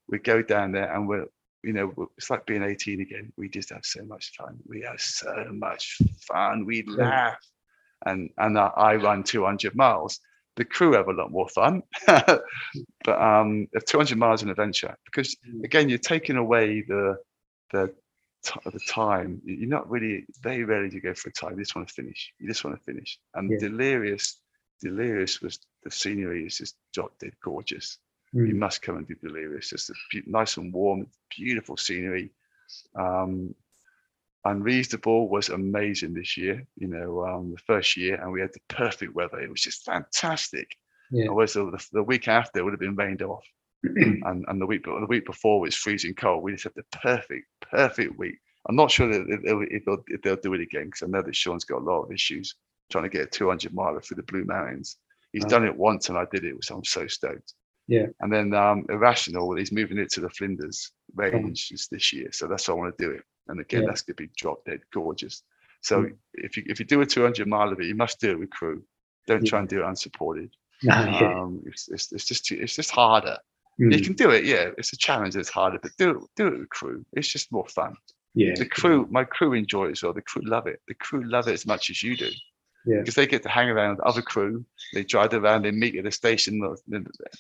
We 0.09 0.19
go 0.19 0.41
down 0.43 0.73
there 0.73 0.93
and 0.95 1.07
we're 1.09 1.27
you 1.67 1.73
know, 1.73 1.93
it's 2.17 2.31
like 2.31 2.47
being 2.47 2.63
18 2.63 3.01
again. 3.01 3.33
We 3.37 3.49
just 3.49 3.71
have 3.71 3.85
so 3.85 4.05
much 4.05 4.33
fun. 4.39 4.59
We 4.67 4.83
have 4.83 5.01
so 5.01 5.35
much 5.53 5.99
fun. 6.29 6.65
We 6.67 6.85
laugh. 6.87 7.39
And 8.07 8.31
and 8.39 8.59
I, 8.59 8.69
I 8.77 8.97
run 8.97 9.25
200 9.25 9.75
miles. 9.75 10.21
The 10.57 10.65
crew 10.65 10.93
have 10.95 11.09
a 11.09 11.13
lot 11.13 11.31
more 11.33 11.49
fun. 11.49 11.83
but 12.07 13.21
um, 13.21 13.67
200 13.87 14.17
miles 14.19 14.43
an 14.43 14.51
adventure 14.51 14.97
because 15.05 15.37
Mm. 15.49 15.65
again, 15.65 15.89
you're 15.89 15.99
taking 15.99 16.37
away 16.37 16.83
the 16.89 17.17
the 17.73 17.95
the 18.65 18.81
time. 18.89 19.41
You- 19.45 19.57
You're 19.57 19.69
not 19.79 19.91
really 19.91 20.25
very 20.43 20.65
rarely 20.65 20.89
do 20.91 21.01
go 21.01 21.15
for 21.15 21.31
a 21.31 21.33
time. 21.33 21.53
You 21.59 21.65
just 21.65 21.75
want 21.77 21.89
to 21.89 21.95
finish. 21.95 22.33
You 22.39 22.49
just 22.49 22.65
want 22.65 22.79
to 22.79 22.85
finish. 22.85 23.19
And 23.35 23.51
Yeah. 23.51 23.59
delirious, 23.69 24.41
delirious 24.81 25.41
was 25.43 25.59
the 25.83 25.91
scenery 25.91 26.47
is 26.47 26.59
just 26.59 26.77
drop 26.95 27.19
dead 27.19 27.33
gorgeous 27.43 27.99
you 28.45 28.55
Mm. 28.55 28.59
must 28.59 28.83
come 28.83 28.97
and 28.97 29.07
do 29.07 29.15
Delirious. 29.15 29.73
It's 29.73 29.89
a 29.91 29.95
beau- 30.13 30.23
nice 30.27 30.57
and 30.57 30.73
warm, 30.73 31.07
beautiful 31.31 31.77
scenery. 31.77 32.31
Um, 32.95 33.55
Unreasonable 34.45 35.29
was 35.29 35.49
amazing 35.49 36.15
this 36.15 36.37
year. 36.37 36.65
You 36.77 36.87
know, 36.87 37.27
um, 37.27 37.51
the 37.51 37.59
first 37.59 37.97
year, 37.97 38.15
and 38.15 38.31
we 38.31 38.41
had 38.41 38.53
the 38.53 38.61
perfect 38.69 39.13
weather. 39.13 39.41
It 39.41 39.51
was 39.51 39.61
just 39.61 39.85
fantastic. 39.85 40.77
Yeah. 41.11 41.31
Whereas 41.31 41.55
the, 41.55 41.85
the, 41.93 42.03
week 42.03 42.29
after 42.29 42.61
it 42.61 42.63
would 42.63 42.73
have 42.73 42.81
been 42.81 42.95
rained 42.95 43.23
off, 43.23 43.45
and, 43.83 44.45
and 44.47 44.61
the 44.61 44.67
week 44.67 44.85
the 44.85 45.07
week 45.09 45.27
before 45.27 45.61
was 45.61 45.75
freezing 45.75 46.15
cold. 46.15 46.45
We 46.45 46.53
just 46.53 46.65
had 46.65 46.75
the 46.77 46.85
perfect, 46.93 47.47
perfect 47.61 48.19
week. 48.19 48.39
I'm 48.69 48.77
not 48.77 48.91
sure 48.91 49.09
that 49.09 49.27
if 49.29 49.43
they'll, 49.43 49.63
if 49.63 49.85
they'll, 49.85 50.05
if 50.09 50.23
they'll 50.23 50.37
do 50.37 50.55
it 50.55 50.61
again 50.61 50.87
because 50.87 51.03
I 51.03 51.07
know 51.07 51.23
that 51.23 51.35
Sean's 51.35 51.65
got 51.65 51.81
a 51.81 51.85
lot 51.85 52.03
of 52.03 52.13
issues 52.13 52.55
trying 52.91 53.05
to 53.05 53.11
get 53.11 53.27
a 53.27 53.27
200 53.27 53.75
miler 53.75 54.01
through 54.01 54.17
the 54.17 54.23
Blue 54.25 54.45
Mountains. 54.45 54.97
He's 55.33 55.45
done 55.45 55.67
it 55.67 55.77
once, 55.77 56.09
and 56.09 56.17
I 56.17 56.25
did 56.31 56.45
it, 56.45 56.55
so 56.65 56.77
I'm 56.77 56.85
so 56.85 57.07
stoked. 57.09 57.53
Yeah. 57.89 58.07
And 58.21 58.33
then 58.33 58.53
um, 58.55 58.85
Irrational, 58.89 59.55
he's 59.57 59.71
moving 59.73 59.99
it 59.99 60.11
to 60.13 60.21
the 60.21 60.31
Flinders 60.31 60.91
range 61.15 61.69
this- 61.69 61.89
this 61.89 62.13
year. 62.13 62.29
So 62.33 62.47
that's 62.49 62.67
why 62.69 62.75
I 62.75 62.77
want 62.79 62.99
to 62.99 63.05
do 63.05 63.11
it. 63.13 63.23
And 63.49 63.61
again, 63.61 63.83
Yeah. 63.83 63.87
that's 63.89 64.03
going 64.03 64.17
to 64.17 64.23
be 64.25 64.31
drop 64.37 64.65
dead 64.65 64.81
gorgeous. 64.93 65.43
So 65.83 66.03
Mm. 66.03 66.17
if 66.35 66.57
you 66.57 66.65
if 66.67 66.81
you 66.81 66.87
do 66.87 67.01
a 67.01 67.07
200 67.07 67.47
mile 67.47 67.71
of 67.73 67.79
it, 67.81 67.87
you 67.87 67.95
must 67.95 68.21
do 68.21 68.31
it 68.33 68.39
with 68.41 68.51
crew. 68.51 68.83
Don't 69.27 69.45
Yeah. 69.45 69.51
try 69.51 69.61
and 69.61 69.69
do 69.69 69.83
it 69.83 69.87
unsupported. 69.87 70.51
No, 70.83 70.95
yeah. 71.21 71.41
Um, 71.41 71.63
it's, 71.67 71.89
it's, 71.89 72.13
it's 72.13 72.25
just 72.27 72.51
it's 72.51 72.75
just 72.75 72.91
harder. 72.91 73.39
Mm. 73.81 73.97
You 73.97 74.03
can 74.05 74.15
do 74.15 74.31
it, 74.31 74.45
yeah. 74.45 74.71
It's 74.79 74.93
a 74.93 74.97
challenge. 74.97 75.37
It's 75.37 75.49
harder, 75.51 75.79
but 75.81 75.93
do 75.99 76.11
it 76.11 76.17
do 76.35 76.47
it 76.49 76.59
with 76.59 76.69
crew. 76.71 77.05
It's 77.13 77.29
just 77.29 77.53
more 77.53 77.69
fun. 77.69 77.95
yeah. 78.35 78.55
The 78.57 78.67
crew, 78.67 79.07
my 79.11 79.25
crew 79.25 79.53
enjoy 79.53 79.87
it 79.89 79.93
as 79.93 80.03
well. 80.03 80.13
The 80.13 80.23
crew 80.23 80.43
love 80.45 80.67
it. 80.67 80.81
The 80.89 80.95
crew 80.95 81.23
love 81.25 81.47
it 81.47 81.53
as 81.53 81.67
much 81.67 81.89
as 81.91 82.03
you 82.03 82.17
do 82.17 82.31
Yeah. 82.87 82.99
because 83.01 83.15
they 83.17 83.27
get 83.27 83.43
to 83.43 83.49
hang 83.49 83.69
around 83.69 83.97
with 83.97 84.07
other 84.07 84.23
crew. 84.23 84.65
They 84.95 85.03
drive 85.03 85.35
around, 85.35 85.63
they 85.63 85.73
meet 85.73 85.97
at 85.97 86.05
the 86.05 86.11
station, 86.13 86.63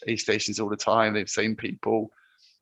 aid 0.06 0.18
stations 0.20 0.58
all 0.60 0.68
the 0.68 0.76
time. 0.76 1.14
They've 1.14 1.28
seen 1.28 1.54
people, 1.56 2.10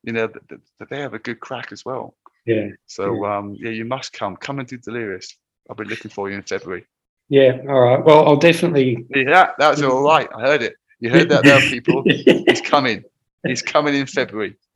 you 0.03 0.13
know, 0.13 0.27
th- 0.27 0.47
th- 0.47 0.61
th- 0.79 0.89
they 0.89 0.99
have 0.99 1.13
a 1.15 1.19
good 1.19 1.39
crack 1.39 1.71
as 1.71 1.83
well. 1.83 2.15
Yeah. 2.45 2.69
So 2.85 3.25
um, 3.25 3.55
yeah, 3.59 3.71
you 3.71 3.85
must 3.85 4.13
come. 4.13 4.35
Come 4.37 4.59
and 4.59 4.67
do 4.67 4.77
Delirious. 4.77 5.35
I'll 5.69 5.75
be 5.75 5.85
looking 5.85 6.11
for 6.11 6.29
you 6.29 6.35
in 6.35 6.43
February. 6.43 6.85
Yeah. 7.27 7.57
All 7.67 7.79
right. 7.81 8.05
Well, 8.05 8.27
I'll 8.27 8.35
definitely. 8.35 9.03
Yeah, 9.09 9.51
that's 9.57 9.81
all 9.81 10.03
right. 10.03 10.29
I 10.35 10.41
heard 10.41 10.61
it. 10.61 10.75
You 10.99 11.09
heard 11.09 11.29
that 11.29 11.43
there, 11.43 11.59
people. 11.59 12.03
He's 12.05 12.61
coming. 12.61 13.03
He's 13.45 13.63
coming 13.63 13.95
in 13.95 14.05
February. 14.05 14.55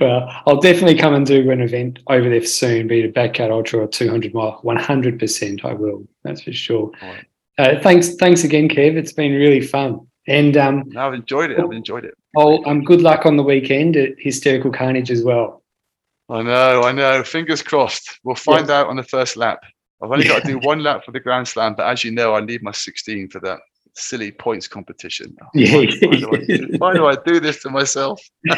well, 0.00 0.42
I'll 0.46 0.60
definitely 0.60 0.96
come 0.96 1.14
and 1.14 1.26
do 1.26 1.50
an 1.50 1.60
event 1.60 1.98
over 2.08 2.28
there 2.28 2.44
soon, 2.44 2.88
be 2.88 3.00
it 3.00 3.10
a 3.10 3.12
backyard 3.12 3.50
ultra 3.50 3.80
or 3.80 3.86
200 3.86 4.32
mile. 4.32 4.60
100% 4.64 5.64
I 5.64 5.74
will. 5.74 6.06
That's 6.24 6.42
for 6.42 6.52
sure. 6.52 6.90
Right. 7.02 7.26
Uh, 7.58 7.80
thanks, 7.80 8.14
thanks 8.14 8.44
again, 8.44 8.68
Kev. 8.68 8.96
It's 8.96 9.12
been 9.12 9.32
really 9.32 9.60
fun. 9.60 10.06
And 10.26 10.56
um, 10.56 10.84
No, 10.86 11.06
I've 11.06 11.14
enjoyed 11.14 11.50
it. 11.50 11.58
I've 11.58 11.72
enjoyed 11.72 12.04
it. 12.04 12.14
I'll, 12.36 12.62
um, 12.66 12.82
good 12.82 13.02
luck 13.02 13.26
on 13.26 13.36
the 13.36 13.42
weekend 13.42 13.96
at 13.96 14.12
Hysterical 14.18 14.72
Carnage 14.72 15.10
as 15.10 15.22
well. 15.22 15.62
I 16.30 16.42
know, 16.42 16.82
I 16.82 16.92
know. 16.92 17.22
Fingers 17.22 17.62
crossed. 17.62 18.20
We'll 18.24 18.36
find 18.36 18.70
out 18.70 18.86
on 18.86 18.96
the 18.96 19.02
first 19.02 19.36
lap. 19.36 19.60
I've 20.02 20.10
only 20.10 20.26
got 20.26 20.42
to 20.42 20.48
do 20.48 20.58
one 20.62 20.82
lap 20.82 21.04
for 21.04 21.12
the 21.12 21.20
Grand 21.20 21.46
Slam, 21.46 21.74
but 21.76 21.86
as 21.86 22.04
you 22.04 22.10
know, 22.10 22.34
I 22.34 22.40
need 22.40 22.62
my 22.62 22.72
16 22.72 23.28
for 23.28 23.40
that 23.40 23.60
silly 23.94 24.32
points 24.32 24.66
competition. 24.68 25.36
Yeah. 25.54 25.76
Why, 25.76 25.86
why 26.02 26.16
do 26.16 26.30
I 26.32 26.44
do, 26.44 26.68
why 26.78 26.94
do 26.94 27.06
I 27.06 27.16
do 27.26 27.40
this 27.40 27.62
to 27.62 27.70
myself? 27.70 28.20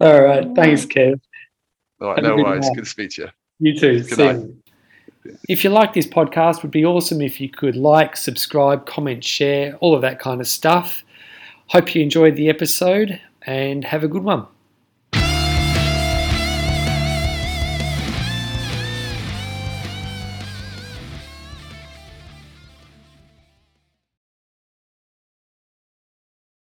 All 0.00 0.22
right. 0.22 0.48
Thanks, 0.54 0.86
Kev. 0.86 1.20
All 2.00 2.08
right, 2.08 2.16
Have 2.16 2.24
no 2.24 2.36
good 2.36 2.44
worries. 2.46 2.64
night. 2.66 2.74
Good 2.74 2.84
to 2.84 2.90
speak 2.90 3.10
to 3.12 3.22
you. 3.22 3.28
You 3.60 3.78
too. 3.78 4.02
Good 4.04 4.16
See 4.16 4.24
night. 4.24 4.36
you. 4.36 4.56
If 5.48 5.64
you 5.64 5.70
like 5.70 5.94
this 5.94 6.06
podcast, 6.06 6.58
it 6.58 6.62
would 6.64 6.70
be 6.70 6.84
awesome 6.84 7.20
if 7.22 7.40
you 7.40 7.48
could 7.48 7.76
like, 7.76 8.16
subscribe, 8.16 8.84
comment, 8.86 9.24
share, 9.24 9.74
all 9.76 9.94
of 9.94 10.02
that 10.02 10.18
kind 10.18 10.40
of 10.40 10.46
stuff. 10.46 11.02
Hope 11.68 11.94
you 11.94 12.02
enjoyed 12.02 12.36
the 12.36 12.50
episode 12.50 13.18
and 13.46 13.84
have 13.84 14.04
a 14.04 14.08
good 14.08 14.22
one. 14.22 14.46